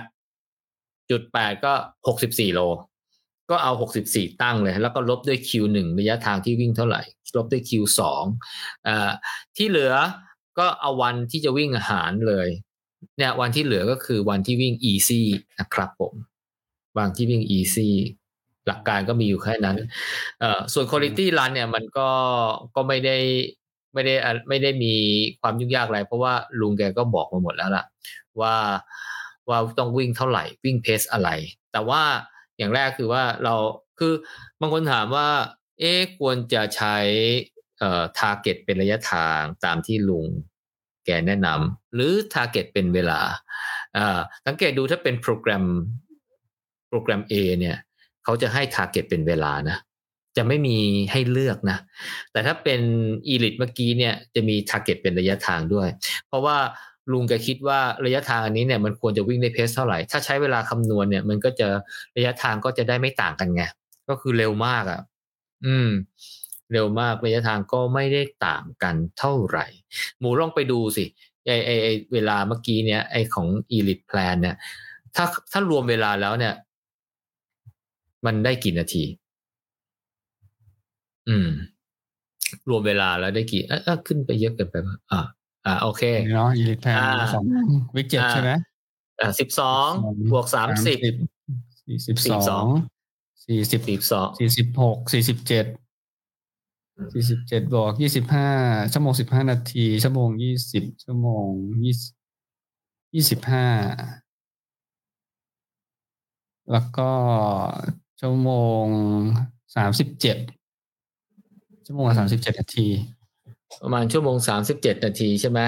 [1.10, 1.74] จุดแปดก็
[2.08, 2.62] หกสิบสี่โล
[3.50, 7.02] ก็เอาหกสิบสี่ตั้งเลย แล้วก็ลบด้วย Q หนึ่งระยะทางที่วิ่งเท่าไหร่
[7.38, 8.24] ลบด้วย Q สอง
[8.88, 9.12] อ่า
[9.58, 9.93] ที่เหลือ
[10.60, 12.48] ก็เอาวันที่จะวิ่งอาหารเลย
[13.18, 15.22] เนี่ยวันที่เหลือก็คือวันที่วิ่ง easy
[15.60, 16.14] นะครับผม
[16.98, 17.89] วันที่วิ่ง easy
[18.68, 19.78] หลักการก็มีอยู่แค่นั้น
[20.39, 22.10] เออส่วน quality run เนี่ยมันก็
[22.76, 23.18] ก็ไม่ได้
[23.98, 24.16] ไม่ได้
[24.50, 24.93] ไม่ได้มี
[25.41, 27.84] ความยุ่งยากอะไร เพราะว่าลุงแกก็บอกมาหมดแล้วล่ะ
[28.41, 28.56] ว่า
[29.50, 31.30] ว่าต้องวิ่งเท่าไหร่ วิ่งเพสอะไร
[31.72, 32.02] แต่ว่า
[32.58, 33.56] อย่างแรกคือว่าเรา
[34.00, 34.14] คือ
[34.60, 35.28] บางคนถามว่า
[35.80, 36.95] เอ๊ควรจะใช้
[37.80, 40.28] เอ่อ target เป็นระยะทางตามที่ลุง
[41.06, 43.20] แกแนะนำหรือ target เป็นเวลา
[43.98, 45.66] อ่าสังเกตดูถ้าเป็นโปรแกรม
[46.89, 47.78] โปรแกรม A เนี่ย
[48.24, 49.78] เขาจะให้ target เป็นเวลานะ
[50.38, 50.78] จะไม่มี
[51.12, 51.78] ให้เลือกนะ
[52.32, 52.82] แต่ถ้าเป็น
[53.34, 55.88] elite เมื่อกี้เนี่ยจะมี target เป็นระยะทางด้วย
[56.28, 56.58] เพราะว่า
[57.12, 61.68] ลุงแกคิดว่าระยะทางอันนี้เนี่ยมันควรจะวิ่งในเพสเท่าไหร่ ถ้าใช้เวลาคำนวณเนี่ย มันก็จะ
[62.18, 63.64] ระยะทางก็จะได้ไม่ต่างกันไง
[64.10, 65.02] ก็คือเร็วมากอะ่ะ
[65.66, 65.90] อืม
[66.74, 69.66] เร็วมากระยะทางก็ไม่ได้ต่างกันเท่าไหร่
[70.20, 71.06] หมูลองไปดูสิ
[71.46, 74.56] ไอไอไอเวลาเมื่อกี้เนี่ยไอของ elite plan เนี่ย
[75.16, 76.54] ถ้าถ้ารวมเวลาแล้วเนี่ย
[78.26, 79.04] มันได้กี่นาที
[81.30, 81.48] อืม
[82.70, 85.20] รวมเวลาแล้วได้กี่อะขึ้นไปเยอะเกินไปป่ะอ่า
[85.66, 86.04] อ่าโอเค
[86.34, 86.98] เนาะอีลิทแพน
[87.34, 87.44] สอง
[87.96, 88.52] วิกเจ็ดใช่ไหม
[89.20, 89.90] อ่าสิบสอง
[90.32, 90.98] บวกสามสิบ
[91.86, 92.18] สี่สิบ
[92.50, 92.66] สอง
[93.46, 95.66] สี่สิบสิบสองสี่สิบหกสี่สิบเจ็ด
[97.14, 98.50] สี่สิบเจ็ดบวกยี่สิบห้า
[98.94, 101.50] ชั่วโมงสิบห้านาที ชั่วโมงยี่สิบชั่วโมง
[101.84, 101.96] ยี่
[103.16, 103.68] ยี่สิบห้า
[106.72, 107.10] แล้วก็
[108.22, 108.52] ชั่วโม
[108.84, 108.86] ง
[109.76, 110.38] สามสิบเจ็ด
[111.88, 112.88] ชั่วโมงสามสิบเจ็ดนาที
[113.84, 115.60] ประมาณชั่วโมงสามสิบเจ็ดนาทีใช่ไหม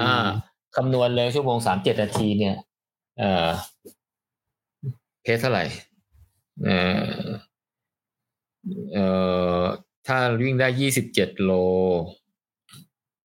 [0.00, 0.28] อ่า
[0.76, 2.56] คำนวณเลยชั่วโมงสามเจ็ดนาทีเนี่ย
[3.18, 3.48] เอ่อ
[5.22, 5.64] เพสเท่าไหร่
[6.62, 6.78] เอ่
[7.20, 7.24] อ
[8.92, 9.06] เอ่
[9.60, 9.62] อ
[10.06, 11.50] ถ้าวิ่งได้ยี่สิบเจ็ดโล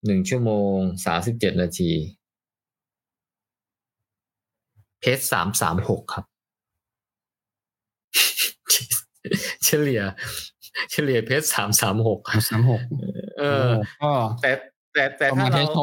[0.06, 0.76] หนึ่งชั่วโมง
[1.06, 1.91] สามสิบเจ็ดนาที
[5.00, 6.26] เพสสามสามหกครับ
[9.66, 10.02] เฉลี่ย
[10.91, 12.19] เฉลี่ยเพสสามสามหก
[12.49, 12.82] สามหก
[13.39, 13.69] เออ
[14.01, 14.11] ก็
[14.41, 14.51] แต่
[14.93, 15.80] แต่แต่ประถ้ามาณเทเราสโท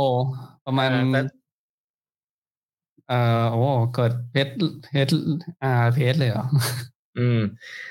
[0.67, 1.21] ประมาณเออแต่
[3.09, 4.49] เอ่อโอ้เกิดเพช
[4.91, 5.09] เพช
[5.63, 6.47] อาเพชเลยเหรอ
[7.19, 7.41] อืม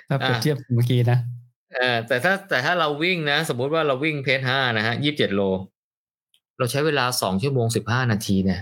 [0.07, 1.19] ถ้าเปรียบอะเทียบเมื่อกี้นะ
[1.73, 5.41] เออแต่ถ้าแต่ถ้าเราวิ่งนะ สมมุติว่าเราวิ่งเพจห้านะฮะยี่สิบเจ็ดโล
[6.57, 8.61] เราใช้เวลาสองชั่วโมงสิบห้านาทีเนี่ย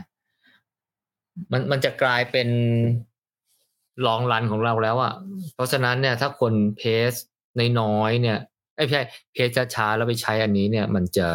[1.52, 2.50] มันมันจะกลายเป็น
[4.06, 5.14] ลองรันของเราแล้วอะ่ะ
[5.56, 6.82] เพราะฉะนั้นเนี่ย ถ้าคนเพ
[7.12, 7.14] ส
[7.80, 8.38] น้อยๆเนี่ย
[8.76, 11.28] ไอ้ยไม่ใช่เพสช้าๆแล้วไปใช้อันนี้เนี่ย มันจะ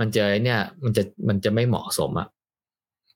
[0.00, 2.28] มันจะเนี่ย มันจะมันจะไม่เหมาะสมอะ่ะ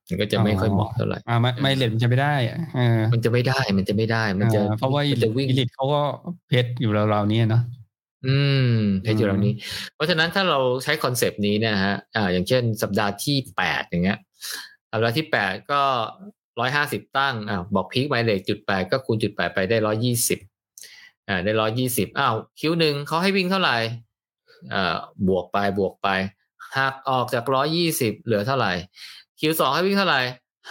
[0.09, 6.01] มันก็จะไม่ค่อยเหมาะเท่าไหร่อ่าไม่ไม่เลนมันจะไม่ได้อะเออมันจะไม่ได้ มันจะไม่ได้ มันจะอ่าเพราะว่าอีมันจะวิ่งลิทเขาก็
[6.49, 7.63] เพชอยู่ราวๆนี้เนาะ
[8.27, 8.39] อื
[8.71, 9.55] มเพจอยู่แล้วนี้
[9.95, 14.19] เพราะฉะนั้นถ้าเราใช้คอนเซปต์นี้เนะฮะ อ่า อย่างเช่น สัปดาห์ที่แปดอย่างเงี้ย
[14.93, 15.83] สัปดาห์ที่แปดก็
[16.61, 20.39] ร้อยห้าสิบตั้งอ่าบอกพีคไมล์เลจุดแปดก็คูณจุดแปดไปได้ร้อยี่สิบ
[21.29, 23.77] อ่าได้ร้อยยี่สิบอ้าวคิวหนึ่งเขาให้วิ่งเท่าไหร่
[24.73, 24.97] อ่า
[25.29, 26.09] บวกไปบวกไป
[26.77, 28.73] หักออกจากร้อยี่สิบเหลือเท่าไหร่
[29.41, 30.21] คิวสองให้วิ่งเท่าไหร่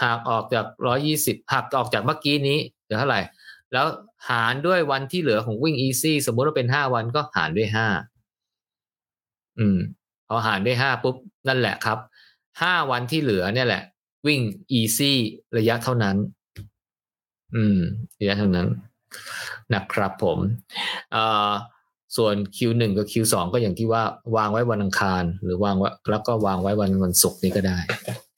[0.01, 3.22] หักออกจากร้อยี่สิบหักออกจากเมื่อกี้นี้เหลือเท่าไหร่
[3.74, 3.86] แล้ว
[4.30, 7.88] หารด้วยวันที่เหลือของวิ่ง easy สมมุติว่าเป็นห้าวันก็หารด้วยห้า
[9.60, 9.78] อืม
[10.28, 11.16] พอหารด้วยห้าปุ๊บ
[11.47, 11.97] นั่นแหละครับ
[12.62, 13.84] ห้าวันที่เหลือเนี่ยแหละ
[14.28, 14.41] วิ่ง
[14.80, 15.14] easy
[15.58, 16.16] ระยะเท่านั้น
[17.56, 17.80] อืม
[18.20, 18.68] ระยะเท่านั้น
[19.74, 20.38] นะครับผม
[21.11, 21.51] เอ่อ
[22.18, 24.03] ส่วน Q1 กับ Q2 ก็อย่างที่ว่า
[24.36, 27.78] วางไว้วันอังคาร หรือวางไว้แล้วก็วางไว้วันวันศุกร์นี้ก็ได้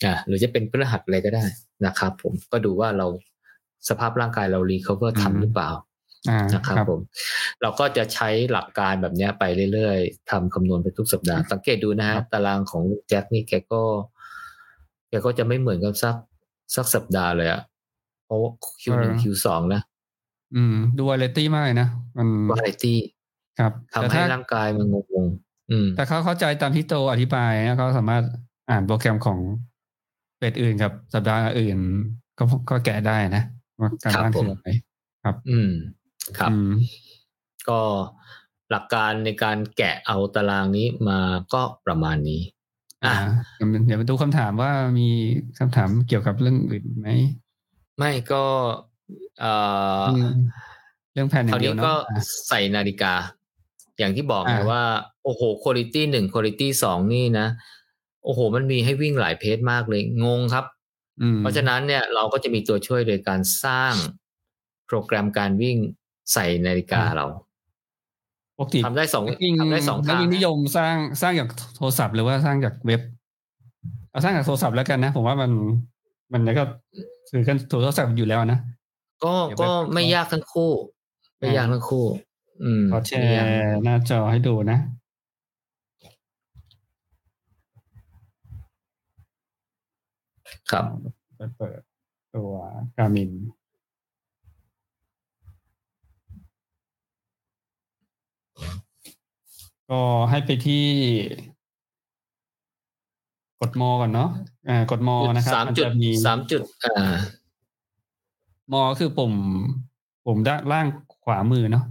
[0.05, 1.45] อ่าหรือจะเป็นพฤหัสอะไรก็ได้
[1.86, 3.07] นะครับ ผมก็ดูว่าเรา
[3.89, 5.69] สภาพร่างกายเรา recover ทันหรือเปล่า
[6.30, 6.99] อ่านะครับผม
[7.61, 13.82] เราก็จะใช้หลักการแบบเนี้ยไปเรื่อยๆทำคำนวณไปทุกสัปดาห์ สังเกตดูนะฮะตารางของลูกแจ็คนี่แกก็
[15.09, 16.15] แกก็จะไม่เหมือนกันสัก
[16.75, 17.61] สักสัปดาห์เลยอะ
[18.25, 18.39] เพราะ
[18.82, 19.82] คิวหนึ่งคิวสองนะ
[20.55, 22.97] อืม ดูวาเลตี้มากเลยนะมันวาไรตี้
[23.59, 24.95] ครับทำแต่ให้ถ้าร่างกายมันง
[25.25, 28.23] งๆอืมแต่เขาเข้าใจตามที่โตอธิบายนะเขาสามารถ
[28.69, 29.39] อ่านโปรแกรมของ
[30.39, 31.77] เป็ดอื่นกับสัปดาห์อื่น
[32.37, 33.43] ก็ก็แกะได้นะ
[33.81, 34.69] ว่าการครับบ้านผมคืออะไร
[35.49, 35.71] อืม
[36.37, 36.69] ครับอืม
[37.69, 37.79] ก็
[38.71, 41.19] หลักการในการแกะเอาตารางนี้มา
[41.53, 42.41] ก็ประมาณนี้
[43.05, 43.13] อ่า
[43.59, 45.09] อะเดี๋ยวมาดูคำถามว่ามี
[45.59, 47.09] คำถามเกี่ยวกับเรื่องอื่นไหม
[47.97, 48.43] ไม่ก็
[49.39, 49.53] เอ่
[50.01, 50.34] ออม
[51.14, 53.14] เรื่องแผนอคย่าราวงเดียนี้วเนาะก็อะใส่นาฬิกา
[53.99, 54.84] อย่างที่บอกไงอ่าว่า
[55.24, 57.47] โอ้โหคุณภาพหนึ่งคุณภาพสองนี่นะ
[58.24, 60.66] โอ้โห มันมีให้วิ่งหลายเพจมากเลย งงครับ
[61.22, 63.93] อืมเพราะฉะนั้นเนี่ยเราก็จะมีตัวช่วยโดยการสร้าง
[64.88, 65.78] โปรแกรมการวิ่ง
[66.34, 67.26] ใส่นาฬิกาเรา
[68.58, 73.01] ปกติทำได้สองนักวิ่งทำได้สองนักทางวิ่งนิยมสร้างสร้างจากโทรศัพท์หรือว่าสร้างจากเว็บ
[74.12, 75.51] เอาสร้างจากโทรศัพท์แล้วกันนะ ผมว่ามัน
[76.34, 76.64] มันก็
[77.30, 78.60] คือกันโทรศัพท์อยู่แล้วนะ
[79.24, 80.72] ก็ก็ไม่ยากทั้งคู่
[81.39, 82.05] ไม่ยากทั้งคู่
[82.63, 84.80] อืมขอแชร์หน้าจอให้ดูนะ
[90.72, 90.86] ครับ
[91.38, 91.80] ไปเปิด
[92.36, 92.51] ตัว
[92.97, 93.32] การมิน
[99.89, 100.86] ก็ให้ไปที่
[103.59, 104.30] กดมอก่อนเนาะ
[104.70, 107.15] อ่ากดมอนะครับสามนจุดจะมีสามจุด อ่า
[108.74, 109.34] มอคือปุ่ม
[110.26, 110.88] ปุ่มด้านล่าง
[111.26, 111.86] ขวามือเนาะ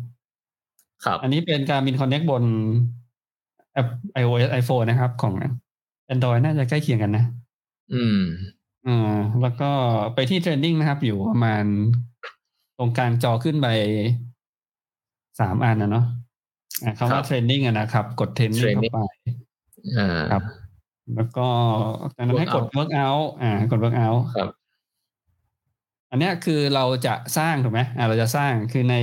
[1.05, 2.45] ครับ อันนี้เป็นการมินคอนเน็กบน
[3.73, 3.89] แอป
[4.21, 5.35] iOS iPhone นะครับ ของ
[6.13, 7.25] Android น่าจะใกล้เคียงกันนะ
[7.95, 8.21] อืม
[8.87, 9.71] อ่าแล้วก็
[10.15, 11.65] ไปที่ training นะครับ อยู่ประมาณ
[12.79, 13.69] ตรงกลางจอขึ้นไป
[15.41, 16.05] สามอันนะเนาะ
[16.83, 18.99] อ่าคำว่าครับเทรนดิ้งอะนะครับ กดเทรนดิ้ง Training เข้าไป
[19.97, 20.43] อ่าครับ
[21.17, 21.49] แล้วก็
[22.17, 24.51] จากนั้นให้กด Workout workout อ่ากด workout ครับ
[26.17, 28.97] อันเนี้ยคือเราจะสร้างถูกไหมอ่าเราจะสร้างคือใน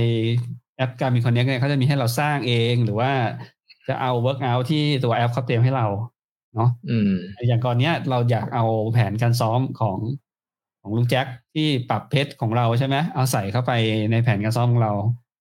[0.76, 3.10] แอปการมีคอนเน็กเนี่ยเขาจะมีให้เราสร้างเองหรือว่า
[3.88, 5.86] จะเอา workout ที่ตัวแอปเขาเตรียมให้เรา
[6.54, 7.10] เนาะอืม
[7.48, 9.98] อย่างก่อนเนี้ยเราอยากเอาแผนการซ้อมของ
[10.82, 13.72] ของลุงแจ็คที่ปรับเพชรของเราใช่ไหมเอาใส่เข้าไป
[14.10, 14.92] ในแผนการซ้อมของเรา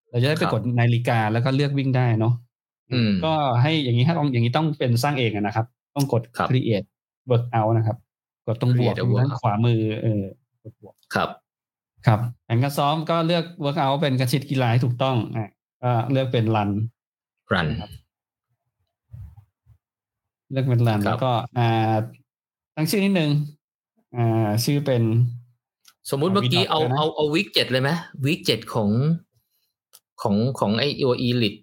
[0.10, 2.34] เราจะได้ไปครับกดนาฬิกาแล้วก็เลือกวิ่งได้เนาะ
[2.92, 5.66] อืมก็ให้อย่างนี้ให้ต้องอย่างนี้ต้องเป็นสร้างเองอะนะครับ
[5.96, 6.88] ต้องกดครับ create
[7.30, 7.98] workout นะครับ
[8.48, 10.24] กดตรงบวก Create a ตรงด้าน workout ขวามือเออ
[10.64, 11.30] กดบวกครับ
[12.08, 15.50] ครับแผนการซ้อมก็เลือก workout เป็นกระชิดกีฬาให้ถูกต้องอะ
[15.84, 16.70] ก็เลือกเป็นรัน
[17.54, 17.68] รัน
[20.52, 21.94] เลือกเป็นรันครับแล้วก็อ่า
[22.76, 23.32] ตั้งชื่อนิดนึง
[24.16, 25.04] อ่าชื่อเป็น
[26.10, 27.90] สมมุติเมื่อกี้เอา Wii Dot เอาเอาวิกเจ็ดเลยไหม
[28.26, 28.90] วิกเจ็ดของ
[30.22, 31.56] ของของไอโออีลิท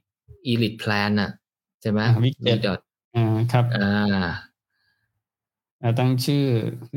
[0.47, 1.31] อีลิทแพลนอะ
[1.81, 2.81] ใช่ไหมอ่า Week เจ็ดดอท
[3.17, 3.91] อ่าครับอ่า
[5.83, 6.43] อ่าตั้งชื่อ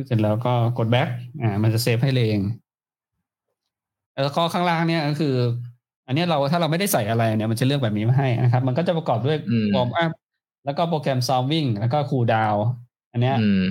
[0.07, 1.09] เสร็จแล้วก็กด back
[1.41, 2.41] อ่า มันจะ save ให้เลยเอง
[4.21, 5.35] แล้วก็ข้างล่างเนี่ยก็คือ
[6.07, 10.11] อันเนี้ยเราถ้าเราไม่ได้ใส่อะไรเนี่ยมันจะเลือกแบบนี้มาให้นะครับ มันก็จะประกอบด้วยอืม warm up
[10.65, 12.55] แล้วก็โปรแกรมซ้อมวิ่งแล้วก็ cool down
[13.11, 13.65] อันเนี้ยอืม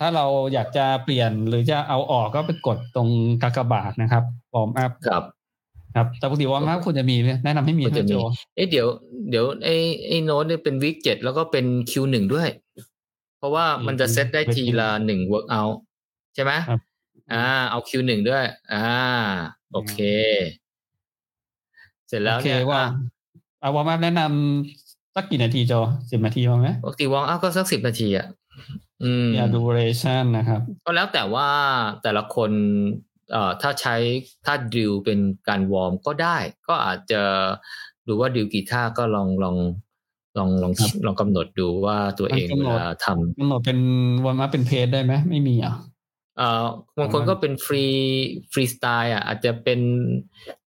[0.00, 3.08] ถ้าเราอยากจะเปลี่ยนหรือจะเอาออกก็ไปกดตรง
[3.42, 5.22] กากบาทนะครับ warm up ครับ
[5.96, 8.20] ครับแต่ปกติ warm up คุณจะมีไหมแนะนำให้มีควรจะนะโจมี
[8.56, 8.86] เอ๊ะเดี๋ยว
[9.30, 9.76] เดี๋ยวไอ้
[10.06, 12.48] ไอ้โน้ตเนี่ยเป็น week เจ็ดแล้วก็เป็น Q หนึ่งด้วย
[13.38, 15.62] เพราะว่ามันจะเซตได้ทีละหนึ่ง workout
[16.34, 16.80] ใช่ไหมครับ
[17.32, 18.88] อ่า เอา Q หนึ่งด้วย อ่า
[19.72, 19.96] โอเค
[22.08, 22.88] เสร็จแล้วโอเคเนี่ยว่าอะ
[23.60, 25.72] เอา warm up แนะนำสักกี่นาทีโจ
[26.10, 28.26] สิบนาทีพอไหมปกติ warm up ก็สักสิบนาทีอะ
[29.02, 31.48] อืมอ่า duration นะครับ ก็แล้วแต่ว่า
[32.02, 32.50] แต่ละคน
[33.32, 33.96] เอ่อถ้าใช้
[34.44, 35.18] ถ้าดิวเป็น
[35.48, 36.36] การวอร์มก็ได้
[36.68, 37.22] ก็อาจจะ
[38.06, 39.56] ดูว่าดิวกีตาร์ก็ลองลอง
[40.38, 43.78] ลองลองครับลองกำหนดดูว่าตัวเองมันกำหนดเวลาทำกำหนดเป็น
[44.24, 45.74] วอร์มอัพเป็นเพจได้ไหมไม่มีอะ
[46.40, 46.66] เอ่อ
[46.98, 47.84] บางคนก็เป็นฟรี
[48.52, 49.80] ฟรีสไตล์อะอาจจะเป็น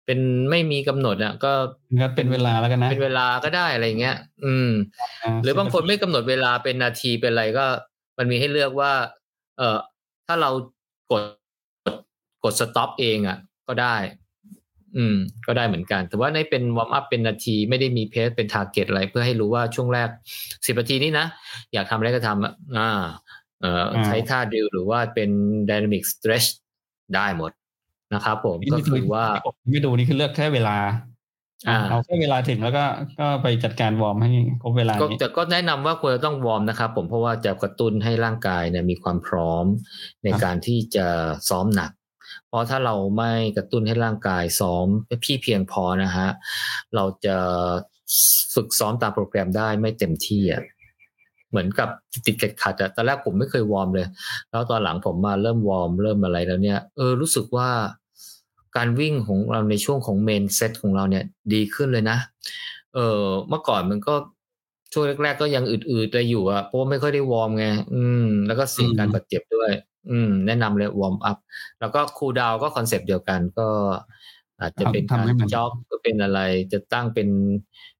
[0.05, 0.19] เป็น
[0.49, 1.53] ไม่มีกำหนดอะก็
[2.01, 4.69] ก็เป็นเวลาแล้วกันนะ เป็นเวลาก็ได้อะไรเงี้ย อืม
[5.43, 7.65] หรือบางคนไม่กำหนดเวลาเป็นนาทีเป็นอะไรก็
[8.17, 8.91] มันมีให้เลือกว่า
[9.57, 9.77] เอ่อ
[10.27, 10.49] ถ้าเรา
[11.11, 11.23] กด
[11.85, 11.95] กด
[12.43, 13.95] กดสต็อปเองอะ ก็ได้
[14.97, 15.15] อืม
[15.47, 20.09] ก็ได้เหมือนกัน แต่ว่าในเป็นวอร์มอัพเป็นนาทีไม่ได้มีเพจเป็นทาร์เก็ตอะไร เพื่อให้รู้ว่าช่วงแรก
[20.65, 21.25] สิบนาทีนี้นะ
[21.73, 23.09] อยากทำอะไรก็ทำอะอ่าเอ่ออา
[24.05, 25.29] ใช้ท่าดิวหรือว่าเป็น
[25.69, 26.49] dynamic stretch
[27.15, 27.51] ได้หมด
[28.13, 29.25] นะครับผมก็คือว่า
[29.71, 30.77] ไม่ดูนี่คือเลือกแค่เวลา
[31.69, 32.85] อ่าเอาแค่เวลาถึงแล้วก็
[33.19, 39.65] ก็ไปจัดการวอร์มให้ครบเวลาก็นี้แต่ก็แนะนำว่าควรจะต้อง warm นะครับผมเพราะว่าจะกระตุ้นให้ร่างกายเนี่ยมีความพร้อม
[40.23, 41.07] ในครับการที่จะ
[41.49, 41.91] ซ้อมหนัก
[42.47, 44.87] เพราะถ้าเราไม่กระตุ้นให้ร่างกายซ้อม
[45.23, 46.29] พี่เพียงพอนะฮะ
[46.95, 47.37] เราจะ
[48.53, 50.63] ฝึกซ้อมตามโปรแกรมได้ไม่เต็มที่อะ
[51.53, 51.89] เหมือนกับ
[52.25, 54.07] ติดๆขัดๆอะตอนแรกผมไม่เคย warm เลย
[54.49, 57.69] แล้วตอนหลังผมมาเริ่ม warm เริ่มอะไรแล้วเนี่ย เออรู้สึกว่า
[58.77, 61.23] การวิ่งของเราในช่วงของ main set ของเราเนี่ย
[61.53, 62.17] ดีขึ้นเลยนะ
[62.93, 64.13] เออเมื่อก่อนมันก็
[64.93, 69.71] ช่วงแรก ๆ ก็ยังอืดๆไปอยู่อะเพราะว่าไม่ค่อยได้ warm ไง อืม แล้วก็เสี่ยงการบาดเจ็บด้วย
[70.11, 71.37] อืม แนะนำเลย warm up
[71.79, 73.67] แล้วก็ cool down ก็ concept เดียวกันก็
[74.59, 76.39] อาจจะเป็นทำการให้มัน jog ก็เป็นอะไร
[76.73, 77.27] จะตั้งเป็น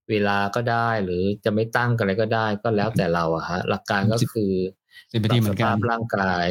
[0.10, 4.52] เวลาก็ได้ หรือจะไม่ตั้งอะไรก็ได้ ก็แล้วแต่เราอะฮะหลักการก็คือ
[5.12, 6.48] สิบนาทีเหมือนกันปรับสภาพร่างกาย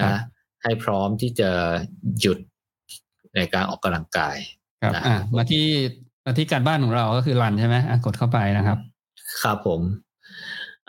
[0.00, 0.20] นะครับ
[0.62, 1.50] ให้พร้อมที่จะ
[2.20, 2.38] หยุด
[3.36, 4.36] ในการออกกำลังกาย
[4.82, 5.66] ครับนะอะมาที่
[6.24, 8.78] มาที่การบ้านของเราก็คือรันใช่ไหมอะกดเข้าไปนะครับ
[9.42, 9.80] ครับผม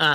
[0.01, 0.13] อะ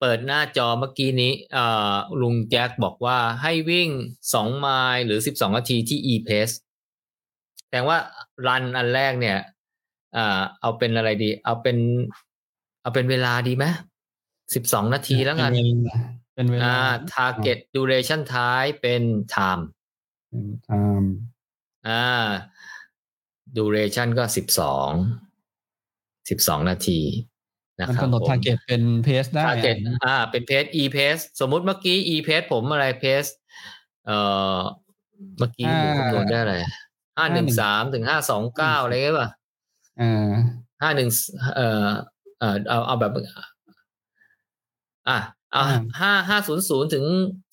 [0.00, 3.88] เปิดหน้าจอเมื่อกี้นี้อ่าลุงแจ็คบอกว่าให้วิ่ง
[4.34, 6.54] สองไมล์หรือสิบสองนาทีที่ e-pace
[7.64, 7.98] แสดงว่า
[8.46, 9.38] รันอันแรกเนี่ย
[10.16, 11.76] อ่า เอาเป็นอะไรดี เอาเป็น
[12.82, 13.64] เอาเป็นเวลาดีไหม
[14.54, 15.52] สิบสองนาทีแล้วกัน
[16.34, 16.74] เป็นเวลาอ่า
[17.14, 19.02] target duration ท้ายเป็น
[19.34, 19.62] time
[20.28, 21.08] เป็น time
[21.88, 22.04] อ่า
[23.56, 24.90] duration ก็สิบสอง
[26.30, 27.00] สิบสองนาที
[27.78, 33.30] นะมันครับกำหนดผม target เป็น pace ได้ target อะอ่า เป็น pace e pace สมมุติเมื่อกี้ e pace ผมอะไร pace
[34.06, 34.18] เอ่
[34.56, 34.58] อ
[35.38, 36.54] เมื่อกี้ผมคำนวณได้อะไร
[37.16, 39.35] ห้าหนึ่งสามถึงห้าสองเก้าอะไรเงี้ยป่ะอ่า
[40.82, 41.08] ห้าหนึ่ง
[41.56, 41.88] เอ่อ
[42.38, 43.12] เอ่อเอาเอาแบบ
[45.08, 45.18] อะ
[45.52, 47.04] เอาอ่าห้าห้าศูนย์ศูนย์ถึง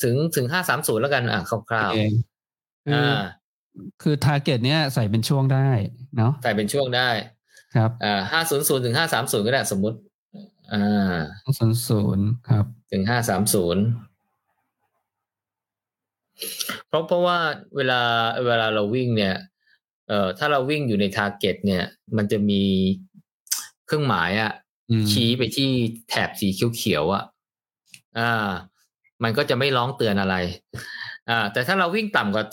[0.03, 5.69] ถึงถึงห้าสามศูนย์แล้วกันอะคร่าวเองๆคืออ่าอคือ target เนี้ยใส่เป็นช่วงได้
[6.17, 7.09] เนาะใส่เป็นช่วงได้
[7.75, 9.97] ครับอ่าห้าศูนย์ศูนย์ถึงห้าสามศูนย์ก็ได้สมมุติ
[10.73, 11.17] อ่า
[11.59, 13.83] ศูนย์ศูนย์ครับ ถึงห้าสามศูนย์
[16.87, 17.37] เพราะเพราะว่า
[17.75, 18.01] เวลา
[18.45, 19.35] เวลาเราวิ่งเนี่ย
[20.07, 21.83] เอ่อถ้าเราวิ่งอยู่ใน target เนี่ย
[22.17, 22.63] มันจะมี
[23.85, 24.51] เครื่องหมายอะ
[24.91, 25.69] อืมชี้ไปที่
[26.09, 27.23] แถบสีเขียวๆอะ
[28.19, 28.49] อ่า
[29.23, 30.35] มันก็จะไม่ร้องเตือนอะไร
[31.29, 32.45] อ่า แต่ถ้าเราวิ่งต่ำกว่า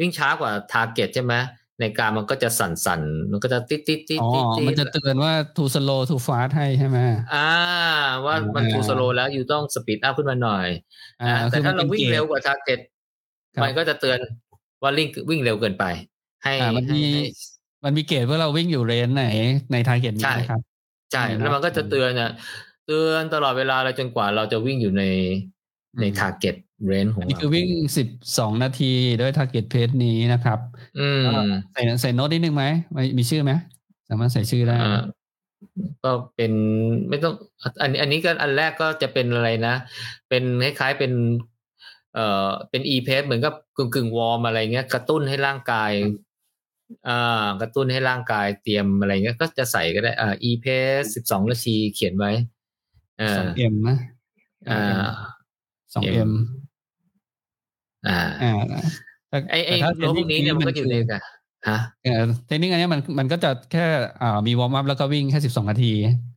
[0.00, 1.34] วิ่งช้ากว่า target ใช่ไหม
[1.80, 6.98] ในการมันก็จะสั่นๆ มันก็จะติดติดติดอ๋อติดติดมันจะเตือนว่า too slow too fast ให้ใช่ไหม
[7.34, 7.50] อ่า
[8.24, 10.66] ว่ามันอ่า too slow แล้วอยู่ต้อง speed up ขึ้นมาหน่อย
[11.22, 12.80] อ่าอ่าแต่คือถ้ามันเราเป็นวิ่งกจเร็วกว่า target
[13.54, 14.18] ครับมันก็จะเตือน
[14.82, 15.84] ว่าวิ่งวิ่งเร็วเกินไป
[16.44, 17.22] ให้อ่ามันให้มีให้
[17.84, 19.24] มันมีเกณฑ์ว่าเราวิ่งอยู่ range ไหน
[19.72, 20.60] ใน target นี้ใช่นะครับ
[21.12, 22.30] ใช่อืมแล้วมันก็จะเตือนอะ
[22.86, 25.02] เตือนตลอดเวลาเลยจนกว่าเราจะวิ่งอยู่ใน
[26.00, 26.54] ในอืม target
[26.86, 30.58] range ของอันนี้เราคือวิ่งสิบสองนาทีด้วย target pace นี้นะครับ
[30.98, 31.24] อืม
[31.72, 32.64] ใส่ใส่โน้ตนิดนึงไหม
[32.96, 33.52] มีมีชื่อไหม
[34.08, 35.02] สามารถใส่ชื่อได้อ่า
[36.04, 36.52] ก็เป็น
[37.08, 37.34] ไม่ต้อง
[37.82, 39.74] อันอันนี้ก็อันแรกก็จะเป็นอะไรนะ
[40.28, 41.12] เป็นคล้ายๆเป็น
[42.14, 46.31] เอ่อเป็น e p a c e เหมือนกับกึ่งกึ่งวอร์มอะไรเงี้ย กระตุ้นให้ร่างกายอ่า
[47.60, 52.32] กระตุ้นให้ร่างกายเตรียมอะไรเงี้ยก็จะใส่ก็ได้อ่า e p a c e สิบสองนาทีเขียนไว้
[53.20, 53.96] อ่าสองเอ็มนะ
[54.70, 55.04] อ่า
[55.94, 56.30] สองเอ็ม
[58.08, 58.54] อ่าอ่า
[59.28, 61.22] แต่ไอไอแต่ถ้าโน้ตพวกนี้เนี่ยมันก็อยู่ในคืกัน
[61.68, 63.84] ฮะเออเทคนิคอันเนี้ยมันมันก็จะแค่
[64.22, 65.92] อ่ามีวอร์มอัพแล้วก็วิ่งแค่สิบสองนาที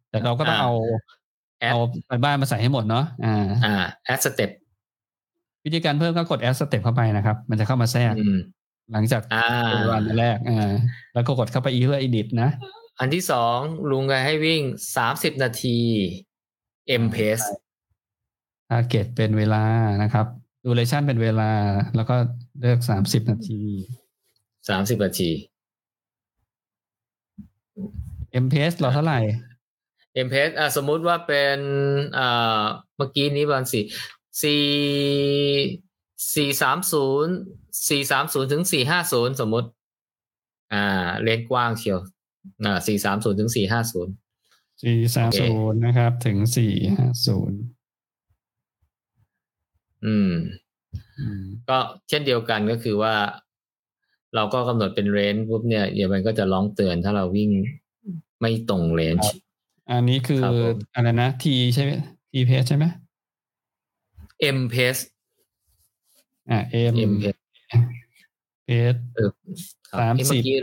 [0.10, 0.74] แต่เราก็ต้องอ่าเอา
[1.60, 3.76] แอดเอาไปบ้านมาใส่ให้หมดเนาะอ่าอ่า
[4.14, 4.52] add step
[5.66, 8.38] วิธีการเพิ่มก็กด add step เข้าไปนะครับ มันจะเข้ามาแทรกอืม
[8.92, 10.74] หลังจากอ่าตัววันแรกอ่า
[11.14, 12.50] แล้วก็กดเข้าไปอีเพื่อ edit นะ
[13.00, 13.58] อันที่สอง
[13.90, 14.62] ลุงก็ให้วิ่ง
[14.96, 15.80] สามสิบนาที
[17.04, 17.46] M pace
[18.70, 19.64] target เป็นเวลา
[20.04, 20.28] นะครับ
[20.66, 21.52] duration เป็นเวลา
[21.96, 22.16] แล้วก็
[22.60, 23.62] เลือกสามสิบนาที
[24.70, 25.32] สามสิบนาที
[28.44, 29.20] m pace เราเท่าไหร่
[30.26, 31.60] M pace อะสมมุติว่าเป็น
[32.18, 32.64] อ่า
[32.98, 33.84] เมื่อกี้นี้ประมาณสี่
[34.42, 34.64] สี่
[36.36, 37.36] สี่สามศูนย์
[37.90, 39.70] สี่สามศูนย์ถึงสี่ห้าศูนย์สมมุติ
[40.74, 42.00] อ่า เลนกว้างเชียว
[42.66, 44.14] อ่าสี่สามศูนย์ถึงสี่ห้าศูนย์
[44.84, 47.60] สี่สามศูนย์นะครับ ถึงสี่ห้าศูนย์
[50.06, 50.34] อืม
[51.70, 51.78] ก็
[52.10, 53.16] เช่นเดียวกันก็คือว่า
[54.36, 57.50] เราก็กำหนดเป็นเรนจ์ปุ๊บเนี่ยเดี๋ยวมันก็จะร้องเตือนถ้าเราวิ่ง
[58.42, 59.30] ไม่ตรงเรนจ์
[59.90, 61.92] อันนี้คือครับผมอะไรนะ T ใช่ไหม
[62.32, 62.86] T pace ใช่ไหม
[64.58, 65.02] M pace
[66.50, 66.60] อ่า
[66.92, 67.45] M M pace pace เออครับสาม
[68.68, 69.20] เอ้ยสิ
[70.16, 70.56] เมื่บอกี้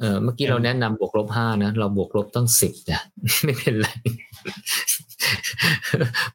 [0.00, 3.00] เออเมื่อกี้เราแนะนำบวกลบห้านะ เราบวกลบต้องสิบนะ
[3.44, 3.88] ไม่เป็นไร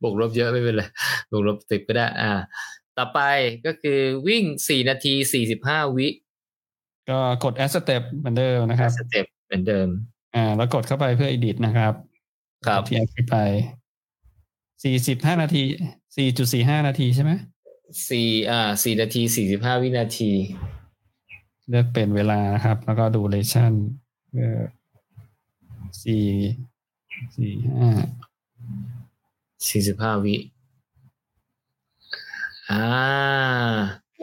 [0.02, 0.84] บวกลบเยอะไม่เป็นไร
[1.32, 2.32] บวกลบสิบก็ได้ อ่า
[2.98, 3.20] ต่อไป
[3.66, 6.08] ก็คือวิ่งสี่นาทีสี่สิบห้าวิ
[7.10, 9.88] ก็กด add step เหมือนเดิมนะครับสเต็ปเหมือนเดิม
[10.36, 11.94] อ่า แล้วกดเข้าไปเพื่อ edit นะครับ
[12.68, 13.36] ครับที่ add ไป
[14.84, 15.64] สี่สิบห้านาที
[16.18, 17.32] สี่จุดสี่ห้านาทีใช่ไหม
[18.10, 20.32] สี่อ่าสี่นาทีสี่สิบห้าวินาที
[21.70, 23.74] เลือกเป็นเวลานะครับ แล้วก็ duration
[24.30, 24.58] เพื่อ
[26.04, 26.26] สี่
[27.36, 27.90] สี่ห้า
[29.68, 30.36] สี่สิบห้าวิ
[32.72, 32.86] อ่า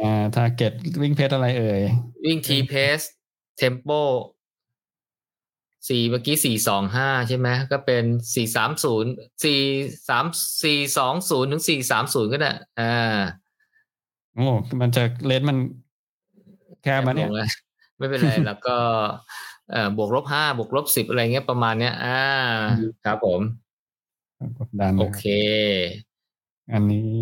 [0.00, 0.72] อ่า target
[1.02, 1.82] วิ่งเพจอะไรเอ่ย
[2.24, 3.00] วิ่งทีเพส
[3.56, 3.88] เทมโป
[5.88, 8.04] สี่เมื่อกี้สี่สองห้าใช่ไหมก็เป็น
[8.34, 9.10] สี่สามศูนย์
[9.44, 9.60] สี่
[10.08, 10.24] สาม
[10.64, 13.18] สี่สองศูนย์ถึงสี่สามศูนย์ก็ได้อ่า
[14.36, 14.46] โอ้
[14.80, 15.58] มันจะเลนส์มัน
[16.82, 17.48] แคบมาเนี่ยลงแล้ว
[17.98, 18.76] ไม่เป็นไรแล้วก็
[19.70, 22.20] เอ่อบวกลบห้าบวกลบสิบอะไรเงี้ยประมาณเนี้ย อ่า
[23.04, 23.40] ครับผม
[24.58, 25.24] กดดันโอนะเค
[26.72, 27.12] อันนี้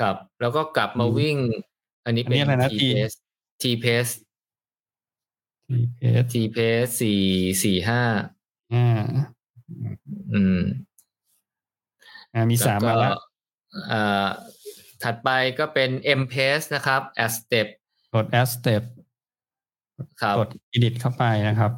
[0.00, 1.36] ครับ แล้วก็กลับมาวิ่ง
[2.04, 3.16] อันนี้เป็นอันนี้อะไรนะ T pace
[3.62, 4.12] T pace
[5.68, 7.20] ที่เพจ T pace สี่
[7.62, 8.02] สี่ห้า
[8.74, 9.02] อ่า
[10.32, 10.89] อืมอ่า
[12.50, 13.18] มีสามมาแล้แล้ววก็
[13.88, 14.28] เอ่อ
[15.02, 15.28] ถัดไป
[15.58, 15.90] ก็เป็น
[16.20, 17.66] M pace นะครับ add step
[18.14, 18.82] กด add step
[20.20, 21.72] ครับกด edit เข้าไปนะครับ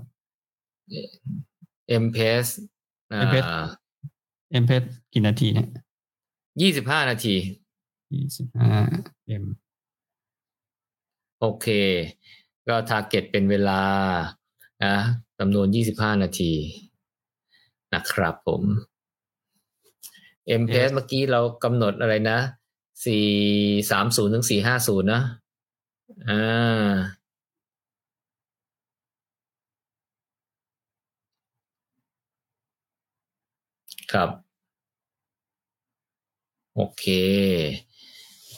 [2.02, 2.50] M pace
[3.12, 3.50] อ่า M pace
[4.52, 4.82] M pace
[5.12, 5.68] กี่นาทีเนี่ย
[6.60, 7.34] ยี่สิบห้านาที
[8.14, 8.74] ยี่สิบห้า
[9.26, 9.44] M
[11.40, 11.66] โอเค
[12.68, 13.82] ก็ target เป็นเวลา
[14.84, 14.96] นะ
[15.38, 16.52] จำนวนยี่สิบห้านาที
[17.94, 18.62] นะครับผม
[20.60, 22.38] m p s เมื่อกี้เรากำหนดอะไรนะ
[23.04, 23.26] สี่
[23.90, 25.22] สามศูนย์ถึงสี่ห้าศูนย์นะ
[26.28, 26.92] อ่า
[34.12, 34.30] ครับ
[36.74, 37.04] โอเค